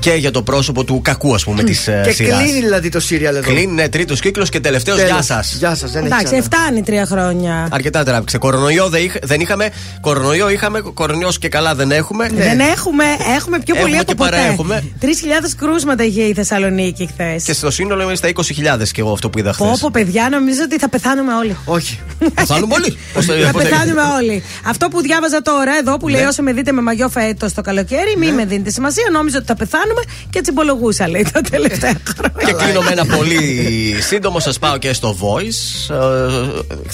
και 0.00 0.12
για 0.12 0.30
το 0.30 0.42
πρόσωπο 0.42 0.84
του 0.84 1.00
κακού, 1.02 1.34
ας 1.34 1.44
πούμε, 1.44 1.62
της 1.62 1.88
Και 2.16 2.24
κλείνει 2.24 2.60
δηλαδή 2.60 2.88
το 2.88 3.00
σύριαλ 3.00 3.36
εδώ. 3.36 3.50
Κλείνει, 3.52 3.72
ναι, 3.72 3.88
τρίτος 3.88 4.20
κύκλος 4.20 4.48
και 4.48 4.60
τελευταίος. 4.60 4.98
Γεια 4.98 5.06
Τέλος. 5.06 5.24
σας. 5.24 5.54
Γεια 5.54 5.74
σας, 5.74 5.90
δεν 5.90 6.04
έχει 6.04 6.06
Εντάξει, 6.14 6.24
ξανά. 6.24 6.42
φτάνει 6.42 6.82
τρία 6.82 7.06
χρόνια. 7.06 7.68
Αρκετά 7.70 8.04
τράβηξε. 8.04 8.38
Κορονοϊό 8.38 8.88
δεν, 8.88 9.02
είχ- 9.04 9.26
δεν 9.26 9.40
είχαμε. 9.40 9.70
Κορονοϊό 10.00 10.50
είχαμε. 10.50 10.80
Κορονοϊός 10.80 11.38
και 11.38 11.48
καλά 11.48 11.74
δεν 11.74 11.90
έχουμε. 11.90 12.28
Δεν 12.28 12.60
έχουμε, 12.60 13.04
έχουμε 13.36 13.58
πιο 13.58 13.74
Έχουμε 13.74 13.80
πολύ 13.80 13.96
από 13.96 14.04
και 14.12 14.14
παραέχουμε. 14.14 14.74
ποτέ. 14.74 15.06
3.000 15.06 15.54
κρούσματα 15.56 16.04
είχε 16.04 16.22
η 16.22 16.32
Θεσσαλονίκη 16.34 17.06
χθες. 17.12 17.42
Και 17.42 17.52
στο 17.52 17.70
σύνολο 17.70 18.02
είμαστε 18.02 18.28
20.000 18.28 18.90
και 18.92 19.00
εγώ 19.00 19.12
αυτό 19.12 19.30
που 19.30 19.38
είδα 19.38 19.52
χθες. 19.52 19.66
Πω, 19.66 19.76
πω, 19.80 19.88
παιδιά, 19.92 20.28
νομίζω 20.30 20.60
ότι 20.64 20.78
θα 20.78 20.88
πεθάνουμε 20.88 21.34
όλοι. 21.34 21.56
Όχι. 21.64 21.98
Θα 22.34 22.44
φάνουμε 22.46 22.74
όλοι; 22.74 22.96
Πώς 23.14 23.26
το- 23.26 23.32
Θα 23.32 23.50
πώς 23.50 23.62
το- 23.62 23.68
πεθάνουμε 23.68 24.02
όλοι. 24.20 24.42
Αυτό 24.64 24.88
που 24.88 25.00
διάβαζα 25.02 25.42
τώρα 25.42 25.72
εδώ 25.80 25.96
που 25.96 26.08
λέει 26.08 26.20
Ναι. 26.22 26.26
όσο 26.28 26.42
με 26.42 26.52
δείτε 26.52 26.72
με 26.72 26.80
μαγιό 26.82 27.08
φέτος 27.08 27.52
το 27.54 27.60
καλοκαίρι, 27.62 28.14
μην 28.18 28.34
με 28.34 28.44
δίνετε 28.44 28.70
σημασία. 28.70 29.04
Νόμιζα 29.12 29.36
ότι 29.38 29.46
θα 29.46 29.54
πεθάνουμε 29.88 30.02
και 30.30 30.38
έτσι 30.38 30.50
υπολογούσα, 30.50 31.08
λέει 31.08 31.26
τα 31.32 31.40
τελευταία 31.40 32.00
χρόνια. 32.16 32.44
Και 32.44 32.64
κλείνω 32.64 32.80
με 32.80 32.90
ένα 32.90 33.06
πολύ 33.16 33.40
σύντομο, 34.00 34.40
σας 34.40 34.58
πάω 34.58 34.76
και 34.78 34.92
στο 34.92 35.16
voice. 35.20 35.94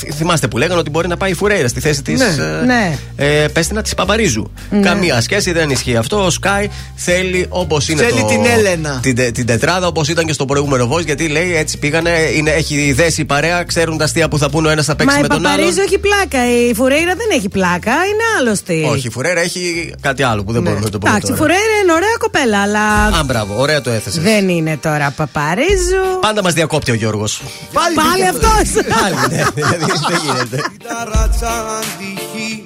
Ε, 0.08 0.12
θυμάστε 0.12 0.48
που 0.48 0.58
λέγανε 0.58 0.80
ότι 0.80 0.90
μπορεί 0.90 1.08
να 1.08 1.16
πάει 1.16 1.30
η 1.30 1.34
Φουρέιρα 1.34 1.68
στη 1.68 1.80
θέση 1.80 2.02
της. 2.02 2.20
Ναι, 2.20 2.44
ναι. 2.66 2.98
Ε, 3.16 3.46
Πέστηνα 3.52 3.82
της 3.82 3.94
Παπαρίζου. 3.94 4.50
Καμία 4.82 5.20
σχέση, 5.20 5.52
δεν 5.52 5.70
ισχύει 5.70 5.96
αυτό. 5.96 6.24
Ο 6.24 6.28
Sky 6.42 6.66
θέλει 6.94 7.46
όπως 7.48 7.88
είναι 7.88 8.02
Θέλει 8.02 8.20
το, 8.20 8.26
την 8.26 8.44
Έλενα. 8.44 8.98
Την, 9.02 9.14
τε- 9.14 9.32
την 9.32 9.46
τετράδα 9.46 9.86
όπως 9.86 10.08
ήταν 10.08 10.26
και 10.26 10.32
στο 10.32 10.44
προηγούμενο 10.44 10.88
voice. 10.92 11.04
Γιατί 11.04 11.28
λέει 11.28 11.56
έτσι 11.56 11.78
πήγανε, 11.78 12.10
είναι, 12.36 12.50
έχει 12.50 12.92
δέσει 12.92 13.20
η 13.20 13.24
παρέα, 13.24 13.62
ξέρουν 13.64 13.98
τα 13.98 14.04
αστεία 14.04 14.28
που 14.28 14.38
θα 14.38 14.50
πούνε 14.50 14.68
ο 14.68 14.70
ένας 14.70 14.84
θα 14.84 14.96
παίξει 14.96 15.14
Μα 15.14 15.18
η 15.18 15.22
με 15.22 15.28
τον 15.28 15.46
άλλον. 15.46 15.50
Παπαρίζου 15.56 15.80
έχει 15.80 15.98
πλάκα. 15.98 16.38
Η 16.68 16.74
Φουρέιρα 16.74 17.14
δεν 17.16 17.26
έχει 17.32 17.48
πλάκα. 17.48 17.92
Είναι 17.92 18.24
άλλο 18.38 18.56
τι. 18.66 18.88
Όχι, 18.92 19.06
η 19.06 19.10
Φουρέιρα 19.10 19.40
έχει 19.40 19.94
κάτι 20.00 20.22
άλλο 20.22 20.44
που 20.44 20.52
δεν 20.52 20.62
μπορούμε 20.62 20.84
να 20.84 20.90
το 20.90 20.98
πούμε. 20.98 21.10
Εντάξει, 21.10 21.32
η 21.32 21.36
τώρα. 21.36 21.42
Φουρέιρα 21.42 21.74
είναι 21.82 21.92
ωραία 21.92 22.16
κοπέλα, 22.18 22.58
αλλά 22.62 22.83
Α, 23.18 23.24
μπράβο, 23.24 23.54
ωραία 23.60 23.80
το 23.80 23.90
έθεσες. 23.90 24.22
δεν 24.22 24.48
είναι 24.48 24.76
τώρα 24.76 25.12
Παπαρίζου. 25.16 26.20
Πάντα 26.20 26.42
μας 26.42 26.52
διακόπτει 26.52 26.90
ο 26.90 26.94
Γιώργος. 26.94 27.42
Πάλι, 27.72 27.94
Πάλι 27.94 28.26
αυτός. 28.26 28.82
Πάλι, 29.00 29.16
ναι, 29.30 29.42
δηλαδή 29.54 29.84
δεν 30.08 30.20
γίνεται. 30.24 30.62
Ταράτσα 30.88 31.52
αντυχεί 31.78 32.64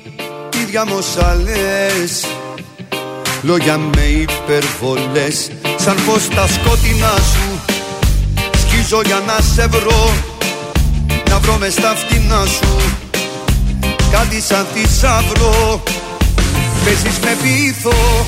ίδια 0.69 0.85
μόσα 0.87 1.37
λες 1.43 2.25
Λόγια 3.43 3.79
με 3.79 4.03
υπερβολές 4.03 5.51
Σαν 5.77 5.97
πως 6.07 6.29
τα 6.29 6.47
σκότεινά 6.47 7.15
σου 7.33 7.61
Σκίζω 8.59 9.01
για 9.05 9.23
να 9.27 9.43
σε 9.55 9.67
βρω 9.67 10.11
Να 11.31 11.39
βρω 11.39 11.57
μες 11.59 11.73
στα 11.73 11.95
φτηνά 11.97 12.45
σου 12.47 12.77
Κάτι 14.11 14.41
σαν 14.41 14.67
θησαυρό 14.75 15.83
Παίζεις 16.85 17.19
με 17.19 17.37
πείθο 17.43 18.27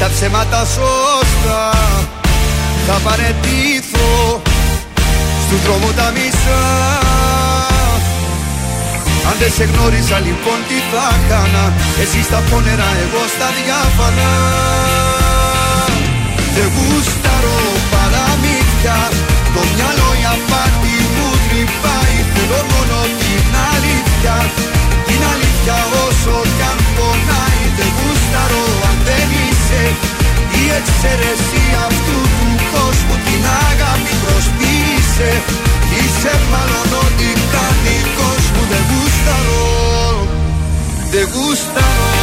Τα 0.00 0.08
ψέματα 0.14 0.64
σωστά 0.64 1.70
Θα 2.86 2.96
παρετήθω 3.04 4.42
Στου 5.44 5.56
δρόμου 5.64 5.92
τα 5.98 6.08
μισά. 6.14 6.64
Αν 9.28 9.36
δεν 9.40 9.52
σε 9.56 9.64
γνώρισα 9.70 10.18
λοιπόν 10.26 10.58
τι 10.68 10.78
θα 10.90 11.06
κάνα 11.28 11.64
Εσύ 12.02 12.20
στα 12.28 12.40
φωνερά 12.48 12.90
εγώ 13.04 13.22
στα 13.34 13.48
διάφανα. 13.56 14.32
Δεν 16.54 16.68
γούσταρω 16.74 17.60
παραμύθια 17.92 18.98
Το 19.54 19.62
μυαλό 19.72 20.10
η 20.22 20.24
απάτη 20.34 20.96
μου 21.14 21.28
τρυπάει. 21.48 22.16
Θέλω 22.32 22.60
μόνο 22.72 22.98
την 23.20 23.46
αλήθεια. 23.72 24.36
Την 25.08 25.20
αλήθεια 25.32 25.76
όσο 26.06 26.45
Η 30.76 30.78
εξαίρεση 30.78 31.62
αυτού 31.86 32.18
του 32.38 32.48
κόσμου 32.72 33.16
Την 33.26 33.44
αγάπη 33.68 34.12
προσποιείσαι 34.24 35.30
Είσαι 35.98 36.32
μάλλον 36.50 36.90
ό,τι 37.04 37.28
κάνει 37.52 37.96
κόσμο 38.18 38.62
Δεν 38.70 38.82
γούσταρω. 38.90 40.28
Δεν 41.10 41.28
γούσταρω. 41.32 42.14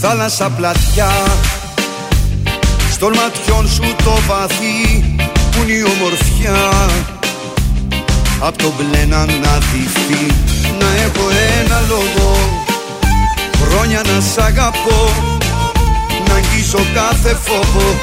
Θάλασσα 0.00 0.50
πλατιά 0.50 1.10
Στον 2.96 3.12
ματιών 3.14 3.68
σου 3.68 3.94
το 4.04 4.18
βαθύ 4.26 5.04
Που 5.50 5.62
είναι 5.62 5.72
η 5.72 5.82
ομορφιά. 5.82 6.90
Απ' 8.40 8.56
το 8.56 8.72
μπλε 8.76 9.04
να 9.04 9.16
αναδειχθεί 9.16 10.26
Να 10.80 10.86
έχω 11.04 11.24
ένα 11.60 11.82
λόγο. 11.88 12.38
Χρόνια 13.62 14.02
να 14.02 14.20
σ' 14.20 14.38
αγαπώ 14.38 15.12
Να 16.28 16.34
αγγίσω 16.34 16.78
κάθε 16.94 17.36
φόβο. 17.44 18.00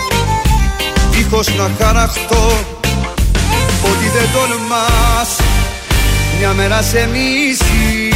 Δίχως 1.12 1.48
να 1.58 1.70
χαραχτώ 1.80 2.52
Ότι 3.84 4.08
δεν 4.16 4.28
τολμάς. 4.34 5.30
Μια 6.40 6.54
μέρα 6.54 6.82
σε 6.82 7.10
μίση 7.14 8.14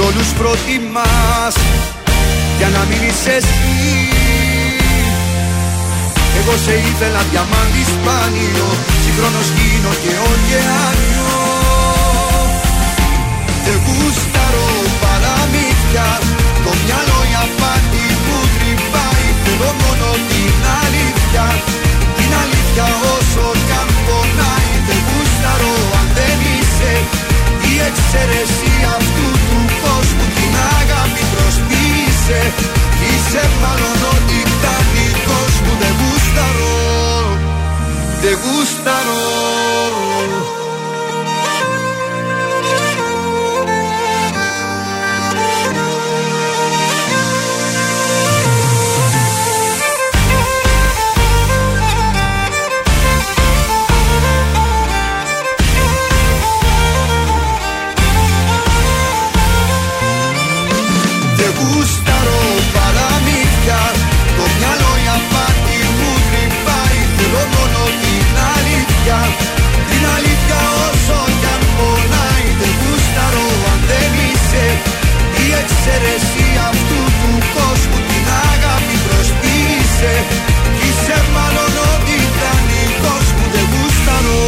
Ρόλους 0.00 0.28
προτιμάς. 0.38 1.54
Για 2.58 2.68
να 2.68 2.84
μείνεις 2.88 3.26
εσύ 3.26 4.03
εγώ 6.46 6.56
σε 6.66 6.74
ήθελα 6.88 7.22
διαμάντι 7.30 7.82
σπάνιο 7.92 8.68
Συγχρόνως 9.02 9.48
γίνω 9.56 9.92
και 10.02 10.12
ωκεάνιο. 10.30 11.32
Δεν 13.64 13.78
γούσταρω 13.84 14.68
παραμύθια 15.02 16.08
Το 16.64 16.70
μυαλό 16.82 17.20
η 17.32 17.34
απάτη 17.44 18.06
που 18.24 18.36
τρυπάει 18.54 19.26
Θέλω 19.42 19.70
μόνο 19.82 20.08
την 20.30 20.56
αλήθεια. 20.82 21.46
Την 22.16 22.30
αλήθεια 22.42 22.86
όσο 23.14 23.46
κι 23.66 23.74
αν 23.82 23.90
πονάει 24.06 24.72
Δεν 24.88 25.00
γούσταρω 25.08 25.74
αν 25.98 26.08
δεν 26.18 26.38
είσαι. 26.54 26.92
Η 27.70 27.72
εξαίρεση 27.88 28.72
αυτού 28.96 29.28
του 29.48 29.60
κόσμου 29.82 30.26
Την 30.36 30.52
αγάπη 30.78 31.22
προσποιείσαι 31.34 32.40
Είσαι 33.08 33.42
μάλλον 33.62 33.98
ό,τι 34.14 34.53
Δεν 38.24 38.38
γούσταρω 38.42 39.22
εξαιρεσία 75.86 76.62
αυτού 76.72 77.00
του 77.20 77.32
κόσμου 77.56 77.98
Την 78.10 78.26
αγάπη 78.50 78.96
προσποιείσαι 79.08 80.14
Είσαι 80.84 81.16
μάλλον 81.34 81.72
ο 81.86 81.92
τιτανικός 82.06 83.26
μου 83.36 83.46
Δεν 83.54 83.66
γούσταρω 83.72 84.42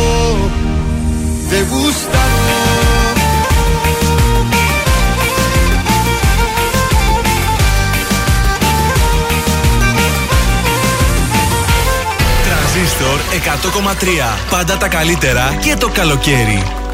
Δεν 1.51 1.65
γούσταρω 1.71 2.45
Τρανζίστορ 12.47 13.19
100,3. 14.41 14.51
Πάντα 14.51 14.77
τα 14.77 14.89
καλύτερα 14.89 15.57
και 15.61 15.75
το 15.77 15.89
καλοκαίρι. 15.89 16.86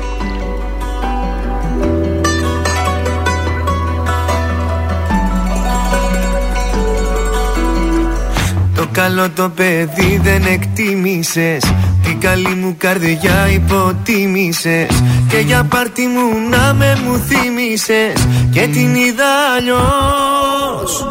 Καλό 8.92 9.30
το 9.30 9.48
παιδί 9.48 10.20
δεν 10.22 10.44
εκτίμησες. 10.46 11.62
Την 12.02 12.20
καλή 12.20 12.54
μου 12.54 12.74
καρδιά 12.78 13.48
υποτίμησες. 13.52 15.02
Και 15.28 15.36
για 15.36 15.64
πάρτι 15.64 16.02
μου 16.02 16.48
να 16.50 16.72
με 16.74 16.98
μου 17.04 17.16
θύμισες 17.28 18.26
Και 18.52 18.60
την 18.60 18.94
είδα 18.94 19.32
αλλιώς. 19.56 21.06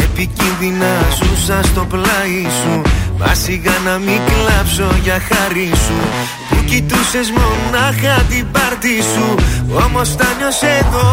Επικίνδυνα 0.00 0.92
ζούσα 1.16 1.62
στο 1.62 1.84
πλάι 1.84 2.42
σου. 2.62 2.82
Μα 3.18 3.34
σιγά 3.34 3.76
να 3.84 3.98
μην 3.98 4.20
κλάψω 4.28 4.96
για 5.02 5.18
χάρη 5.28 5.70
σου. 5.86 5.98
Που 6.48 6.64
κοιτούσες 6.64 7.32
μονάχα 7.36 8.22
την 8.28 8.46
πάρτι 8.50 9.02
σου. 9.12 9.34
Όμως 9.84 10.16
τα 10.16 10.26
νιώσε 10.38 10.70
εδώ. 10.80 11.08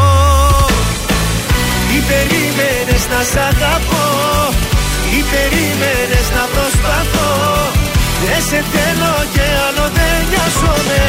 Τι 1.88 1.98
περίμενες 2.10 3.04
να 3.12 3.24
σ' 3.24 3.38
αγαπώ 3.50 4.75
Τι 5.16 5.24
περίμενες 5.36 6.28
να 6.38 6.44
προσπαθώ. 6.54 7.32
Δεν 8.24 8.42
σε 8.50 8.60
θέλω 8.74 9.14
και 9.34 9.46
άλλο 9.66 9.86
δεν 9.98 10.18
νοιάζομαι. 10.30 11.02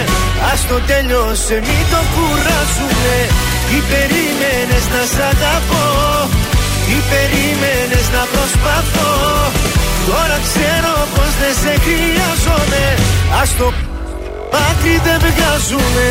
Ας 0.53 0.61
το 0.71 0.77
τέλειωσε 0.91 1.57
μην 1.67 1.85
το 1.93 2.01
κουράσουνε 2.15 3.19
Τι 3.69 3.79
περίμενες 3.91 4.85
να 4.95 5.03
σ' 5.13 5.23
αγαπώ. 5.31 5.87
Τι 6.87 6.97
περίμενες 7.11 8.07
να 8.17 8.23
προσπαθώ. 8.33 9.13
Τώρα 10.09 10.37
ξέρω 10.47 10.95
πως 11.15 11.33
δεν 11.41 11.55
σε 11.63 11.73
χρειάζομαι. 11.85 12.85
Ας 13.41 13.51
το 13.59 13.67
άκρη 14.69 14.97
δεν 15.07 15.19
βγάζουνε 15.25 16.11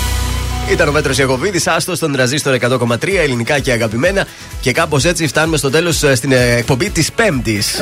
Ήταν 0.71 0.87
ο 0.87 0.91
Πέτρος 0.91 1.13
Ιακωβίδης, 1.17 1.61
άστος 1.65 1.97
στον 1.97 2.11
Τρανζίστορ 2.11 2.57
100,3 2.61 2.97
ελληνικά 3.21 3.59
και 3.59 3.71
αγαπημένα. 3.71 4.25
Και 4.61 4.71
κάπως 4.71 5.05
έτσι 5.05 5.27
φτάνουμε 5.27 5.57
στο 5.57 5.69
τέλος 5.69 5.95
στην 6.13 6.31
ε, 6.31 6.55
εκπομπή 6.55 6.89
της 6.89 7.11
Πέμπτης. 7.11 7.81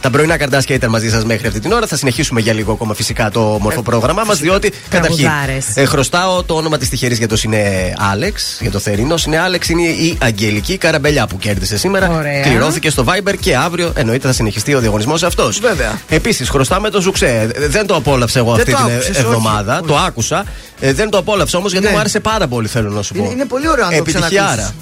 Τα 0.00 0.10
πρωινά 0.10 0.36
καρντάσια 0.36 0.74
ήταν 0.74 0.90
μαζί 0.90 1.10
σας 1.10 1.24
μέχρι 1.24 1.46
αυτή 1.46 1.60
την 1.60 1.72
ώρα. 1.72 1.86
Θα 1.86 1.96
συνεχίσουμε 1.96 2.40
για 2.40 2.52
λίγο 2.52 2.72
ακόμα 2.72 2.94
φυσικά 2.94 3.30
τ' 3.30 3.40
όμορφο 3.60 3.82
πρόγραμμά 3.82 4.22
μας, 4.26 4.38
διότι 4.38 4.72
καταρχήν 4.88 5.24
τραγουδάρες. 5.24 5.64
ε, 5.74 5.84
χρωστάω 5.84 6.42
το 6.42 6.54
όνομα 6.54 6.78
της 6.78 6.88
τυχερής 6.88 7.18
για 7.18 7.28
το 7.28 7.36
Σινέ 7.44 7.94
Άλεξ, 8.12 8.58
για 8.60 8.70
το 8.70 8.78
θερινό 8.78 9.14
Σινέ 9.26 9.38
Άλεξ, 9.38 9.68
είναι 9.68 9.82
η 9.82 10.18
Αγγελική 10.22 10.76
Καραμπελιά 10.76 11.26
που 11.26 11.38
κέρδισε 11.38 11.76
σήμερα. 11.78 12.10
Ωραία. 12.10 12.40
Κληρώθηκε 12.40 12.90
στο 12.90 13.04
Viber 13.08 13.34
και 13.40 13.56
αύριο 13.56 13.92
εννοείται 13.94 14.26
θα 14.26 14.32
συνεχιστεί 14.32 14.74
ο 14.74 14.80
διαγωνισμός 14.80 15.22
αυτός. 15.22 15.58
Βέβαια. 15.60 16.00
Επίσης, 16.08 16.48
χρωστάμε 16.48 16.90
το 16.90 17.00
σουξέ. 17.00 17.48
Ε, 17.54 17.66
Δεν 17.68 17.86
το 17.86 17.94
απόλαυσα 17.94 18.38
εγώ 18.38 18.50
Δεν 18.54 18.60
αυτή 18.60 18.72
το 18.72 18.78
την 18.78 18.88
ε, 18.90 18.94
άκουσες, 18.94 19.18
εβδομάδα. 19.18 19.74
όχι, 19.78 19.86
Το 19.86 19.96
άκουσα. 19.96 20.44
Ε, 20.80 20.92
δεν 20.92 21.10
το 21.10 21.18
απόλαυσα 21.18 21.58
όμως 21.58 21.67
γιατί 21.72 21.86
Ναι. 21.86 21.92
μου 21.92 21.98
άρεσε 21.98 22.20
πάρα 22.20 22.46
πολύ, 22.48 22.68
θέλω 22.68 22.90
να 22.90 23.02
σου 23.02 23.14
πω. 23.14 23.22
Είναι, 23.22 23.32
είναι 23.32 23.44
πολύ 23.44 23.68
ωραίο 23.68 23.84
να 23.84 23.90
το 23.90 23.96
Επιτυχιάρα. 23.96 24.54
ξανακούσεις. 24.54 24.76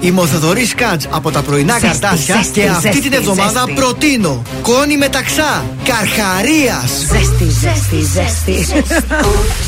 Είμαι 0.00 0.20
ο 0.20 0.26
Θοδωρής 0.26 0.66
Κατ 0.66 1.02
από 1.10 1.30
τα 1.30 1.42
πρωινά 1.42 1.72
Ζέστη, 1.72 1.86
καρντάσια 1.86 2.34
ζέστη, 2.36 2.52
και 2.52 2.68
αυτή 2.68 2.80
ζέστη, 2.86 3.00
την 3.00 3.12
εβδομάδα 3.12 3.60
ζέστη. 3.66 3.72
προτείνω 3.72 4.42
Κόνι 4.62 4.96
Μεταξά 4.96 5.64
Καρχαρίας. 5.84 6.90
Ζέστη, 7.12 7.44
ζέστη, 7.44 8.00
ζέστη. 8.14 8.64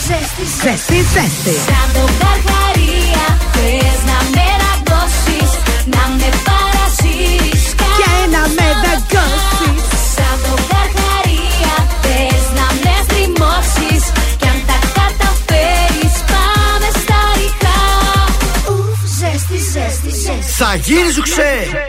Ζέστη, 0.07 0.97
ζέστη. 1.13 1.55
Σαν 1.69 1.87
το 1.95 2.05
καρχαρία 2.23 3.25
Θες 3.53 3.99
να 4.11 4.19
με 4.35 4.45
δαγκώσεις 4.65 5.51
Να 5.95 6.03
με 6.19 6.29
παρασύρεις 6.49 7.63
Και 8.01 8.13
να 8.35 8.43
με 8.57 8.67
δαγκώσεις. 8.85 9.60
Σου 21.15 21.23
ξέ. 21.23 21.43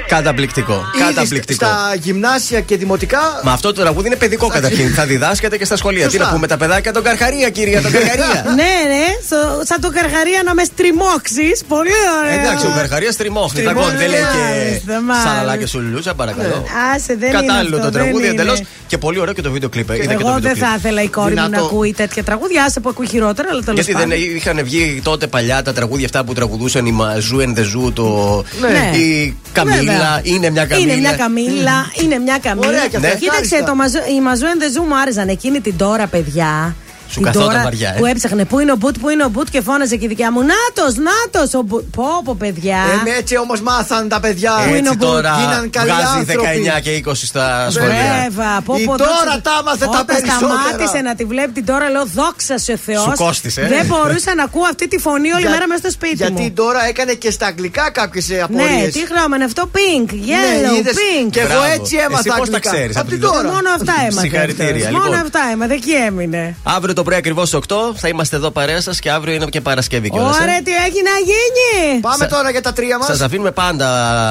Καταπληκτικό. 0.08 0.74
Ήδη 0.96 1.06
Καταπληκτικό. 1.14 1.66
Στα 1.66 1.94
γυμνάσια 2.02 2.62
και 2.62 2.78
δημοτικά. 2.78 3.20
Μα 3.44 3.52
αυτό 3.52 3.74
το 3.74 3.82
τραγούδι 3.82 4.08
είναι 4.08 4.16
παιδικό 4.16 4.48
καταρχήν. 4.48 4.94
Θα 4.94 5.06
διδάσκεται 5.06 5.58
και 5.58 5.66
στα 5.66 5.76
σχολεία. 5.76 6.06
Τι 6.06 6.12
Σωστά. 6.12 6.26
να 6.26 6.34
πούμε 6.34 6.48
τα 6.48 6.58
παιδάκια 6.58 6.92
τον 6.94 7.04
Καρχαρία, 7.04 7.50
κυρία, 7.50 7.82
τον 7.86 7.92
Καρχαρία. 7.92 8.44
ναι, 8.46 8.54
ναι, 8.94 9.06
στο- 9.26 9.62
σαν 9.66 9.82
το 9.82 9.90
καρχαρία 9.90 10.42
να 10.46 10.54
με 10.54 10.64
στριμώξεις. 10.64 11.64
Πολύ 11.68 11.90
ωραίο. 12.24 12.40
Εντάξει, 12.40 12.66
ο 12.66 12.72
Καρχαρίας 12.76 13.16
τριμώχνει. 13.16 13.64
Τα 13.64 13.70
Στριμώχνει, 13.70 13.90
κόν, 13.92 14.00
δεν 14.00 14.10
λέει 14.10 14.20
και 14.20 14.38
μάλιστα, 14.38 15.02
μάλιστα. 15.02 15.30
σαλαλάκια 15.30 15.68
σου 15.68 15.80
λουλούτσα, 15.80 16.14
παρακαλώ. 16.14 16.66
Άσε, 16.96 17.16
δεν 17.16 17.30
είναι 17.30 17.40
Κατάλληλο 17.48 17.76
αυτό, 17.76 17.88
το 17.90 17.94
τραγούδι 17.98 18.24
δεν 18.24 18.34
εντελώς 18.34 18.58
είναι. 18.58 18.68
και 18.88 18.98
πολύ 18.98 19.20
ωραίο 19.20 19.34
και 19.34 19.42
το 19.42 19.52
βίντεο 19.52 19.70
κλειπ. 19.70 19.90
Είδα 19.90 19.98
και 19.98 20.04
το 20.06 20.12
Εγώ 20.12 20.20
βίντεο 20.34 20.40
δεν 20.40 20.52
κλιπ. 20.54 20.64
θα 20.66 20.76
ήθελα 20.78 21.02
η 21.02 21.08
κόρη 21.08 21.30
μου 21.30 21.36
να 21.36 21.46
Δυνατό. 21.46 21.66
ακούει 21.66 21.94
τέτοια 21.94 22.24
τραγούδια. 22.24 22.64
Άσε 22.64 22.80
που 22.80 22.90
ακούει 22.90 23.08
χειρότερα, 23.08 23.48
αλλά 23.52 23.62
τέλος 23.62 23.76
Γιατί 23.86 23.92
πάντων. 23.94 24.10
δεν 24.10 24.36
είχαν 24.36 24.60
βγει 24.64 25.02
τότε 25.04 25.28
παλιά 25.28 25.62
τα 25.62 25.74
τραγούδια 25.74 26.06
αυτά 26.06 26.24
που 26.24 26.34
τραγουδούσαν 26.34 26.86
η 26.86 26.92
Μαζού 26.92 27.38
and 27.40 27.58
the 27.60 27.62
Zoo, 27.62 27.94
το. 27.94 28.44
Ναι. 28.70 28.98
Η 28.98 29.36
Καμίλα, 29.54 29.76
Βέβαια. 29.76 30.20
είναι 30.24 30.50
μια 30.50 30.66
Καμίλα. 30.66 30.92
Είναι 30.94 31.00
μια 31.02 31.14
καμίλα, 31.16 31.92
είναι 32.04 32.18
μια 32.20 32.38
καμίλα. 32.38 32.68
Ωραία 32.68 32.88
και 32.88 32.96
αυτά, 32.96 33.10
Κοίταξε, 33.10 33.42
ευχάριστα. 33.44 33.64
το 33.64 33.76
μαζο, 33.76 33.98
οι 34.18 34.22
μαζουέντε 34.22 34.72
ζου 34.72 34.82
μου 34.84 34.98
άρεσαν 34.98 35.28
εκείνη 35.30 35.60
την 35.62 35.78
τώρα, 35.78 36.08
παιδιά. 36.08 36.76
Σου 37.12 37.18
Την 37.18 37.26
καθόταν 37.26 37.48
τώρα 37.50 37.64
βαριά, 37.64 37.90
ε. 37.96 37.98
Που 38.00 38.06
έψαχνε 38.06 38.46
πού 38.46 38.60
είναι 38.60 38.72
ο 38.72 38.76
Μπουτ, 38.76 38.96
πού 39.02 39.10
είναι 39.10 39.24
ο 39.24 39.30
Μπουτ 39.30 39.48
και 39.50 39.62
φώναζε 39.62 39.96
και 39.96 40.06
η 40.06 40.08
δικιά 40.08 40.32
μου. 40.32 40.40
Νάτος, 40.42 40.94
νάτος, 41.08 41.54
ο 41.54 41.62
Μπουτ. 41.62 41.84
Πω, 41.96 42.06
πω, 42.24 42.36
παιδιά. 42.40 42.78
Ε, 43.06 43.18
έτσι 43.18 43.38
όμως 43.38 43.62
μάθαν 43.62 44.10
τα 44.10 44.20
παιδιά. 44.20 44.54
Έτσι 44.76 44.98
τώρα 44.98 45.36
Γίναν 45.40 45.70
καλοί 45.70 45.90
βγάζει 45.92 46.18
άνθρωποι. 46.18 46.64
19 46.78 46.80
και 46.82 46.92
20 47.06 47.12
στα 47.32 47.68
σχολεία. 47.70 48.28
Βέβαια, 48.28 48.62
πω, 48.66 48.76
Η 48.78 48.84
πω, 48.86 48.98
τώρα 48.98 49.10
δόξα- 49.24 49.42
τα 49.42 49.52
άμαθε 49.60 49.86
τα 49.86 49.90
Όταν 49.92 50.06
περισσότερα. 50.06 50.38
σταμάτησε 50.38 51.00
να 51.08 51.16
τη 51.16 51.24
βλέπει 51.26 51.52
την 51.52 51.66
τώρα, 51.66 51.90
λέω 51.90 52.06
δόξα 52.06 52.58
σε 52.58 52.76
Θεός. 52.86 53.02
Σου 53.04 53.14
κόστησε, 53.16 53.62
ε. 53.62 53.68
Δεν 53.68 53.86
μπορούσα 53.86 54.36
να 54.36 54.44
ακούω 54.44 54.64
αυτή 54.74 54.88
τη 54.88 54.98
φωνή 55.06 55.30
όλη 55.32 55.42
Για- 55.42 55.50
μέρα 55.50 55.68
μέσα 55.68 55.80
στο 55.80 55.92
σπίτι 55.92 56.16
Γιατί 56.16 56.42
μου. 56.42 56.52
τώρα 56.52 56.82
έκανε 56.88 57.14
και 57.14 57.32
στα 57.32 57.46
αγγλικά 57.46 57.86
κάποιες 57.92 58.28
Ναι, 58.30 58.40
απορίες. 58.42 58.94
τι 58.94 59.02
χρώμα 59.12 59.36
είναι 59.36 59.46
αυτό, 59.46 59.64
pink, 59.78 60.10
yellow, 60.30 60.78
είδες, 60.80 60.96
pink. 61.02 61.30
και 61.32 61.40
εγώ 61.40 61.48
Μπράβο. 61.60 61.74
έτσι 61.78 61.96
έμαθα 62.06 62.20
Εσύ 62.20 62.28
πώς 62.40 62.50
τα 62.50 62.56
αγγλικά. 62.56 62.70
ξέρεις, 62.72 62.96
Απ' 62.96 63.02
από 63.02 63.10
την 63.12 63.20
την 63.20 63.28
τώρα. 63.30 63.48
Μόνο 63.56 63.70
αυτά 63.80 63.94
έμαθε. 64.08 64.20
Συγχαρητήρια, 64.28 64.74
αυτός. 64.76 64.88
λοιπόν. 64.92 65.02
Μόνο 65.06 65.16
αυτά 65.26 65.40
έμαθε, 65.54 65.74
εκεί 65.74 65.92
έμεινε. 66.08 66.56
Αύριο 66.64 66.94
το 67.02 67.08
πρωί 67.08 67.18
ακριβώς 67.18 67.54
8 67.54 67.60
θα 67.96 68.08
είμαστε 68.08 68.36
εδώ 68.36 68.52
παρέα 68.52 68.82
σας 68.82 69.00
και 69.00 69.12
αύριο 69.12 69.34
είναι 69.34 69.46
και 69.46 69.62
Παρασκευή 69.62 70.10
κιόλας. 70.10 70.40
Ωραία, 70.40 70.62
τι 70.62 70.72
έχει 70.72 71.02
να 71.04 71.16
γίνει. 71.30 72.00
Πάμε 72.02 72.28
τώρα 72.28 72.52
για 72.52 72.62
τα 72.62 72.74
τρία 72.74 72.98
μας. 72.98 73.08
Σας 73.08 73.22
αφήνουμε 73.22 73.52
πάντα 73.52 73.88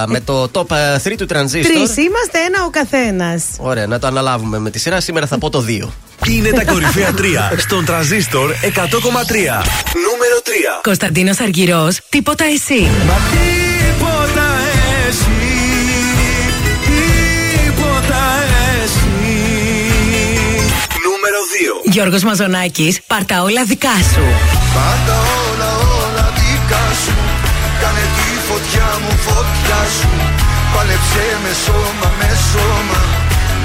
με 0.09 0.21
το 0.21 0.51
top 0.53 0.67
3 1.03 1.17
του 1.17 1.27
Transistor. 1.33 1.63
Τρεις 1.63 1.97
είμαστε, 1.97 2.39
ένα 2.47 2.65
ο 2.67 2.71
καθένας. 2.71 3.45
Ωραία, 3.59 3.87
να 3.87 3.99
το 3.99 4.07
αναλάβουμε 4.07 4.59
με 4.59 4.71
τη 4.71 4.79
σειρά. 4.79 5.01
Σήμερα 5.01 5.27
θα 5.27 5.39
πω 5.39 5.51
το 5.51 5.61
2. 5.61 5.93
Είναι 6.27 6.51
τα 6.51 6.65
κορυφαία 6.65 7.15
3 7.19 7.53
στον 7.57 7.85
τραζίστορ 7.85 8.51
100,3. 8.51 9.63
Νούμερο 10.07 10.37
3. 10.45 10.81
Κωνσταντίνος 10.83 11.41
Αργυρός, 11.41 12.01
τίποτα 12.09 12.45
εσύ. 12.45 12.89
Μα 13.07 13.15
Γιώργος 21.85 22.23
Μαζονάκης, 22.23 23.01
πάρτα 23.07 23.43
όλα 23.43 23.65
δικά 23.65 23.97
σου. 24.13 24.25
Πάντα 24.77 25.17
όλα 25.45 25.71
όλα 26.03 26.27
δικά 26.39 26.85
σου. 27.03 27.15
Κάνε 27.81 28.05
τη 28.17 28.29
φωτιά 28.49 28.89
μου 29.03 29.13
φωτιά 29.27 29.81
σου. 29.97 30.11
Πάλεψε 30.75 31.25
με 31.43 31.53
σώμα 31.65 32.09
με 32.19 32.31
σώμα. 32.51 33.01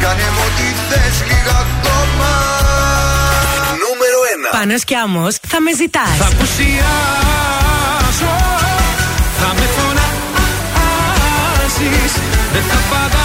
Κάνε 0.02 0.28
μου 0.36 0.44
ό,τι 0.48 0.68
θες 0.88 1.18
λίγα 1.30 1.56
ακόμα. 1.66 2.32
Νούμερο 3.84 4.20
1. 4.52 4.58
Πάνος 4.58 4.84
κι 4.84 4.96
Άμος, 5.04 5.34
θα 5.52 5.58
με 5.62 5.72
ζητάς. 5.82 6.16
Θα 6.22 6.28
απουσιάσω. 6.34 6.76
Θα 9.40 9.50
με 9.58 9.66
φωνάζεις 9.76 10.14
Δεν 12.54 12.64
θα 12.70 12.80
παγάω 12.90 13.25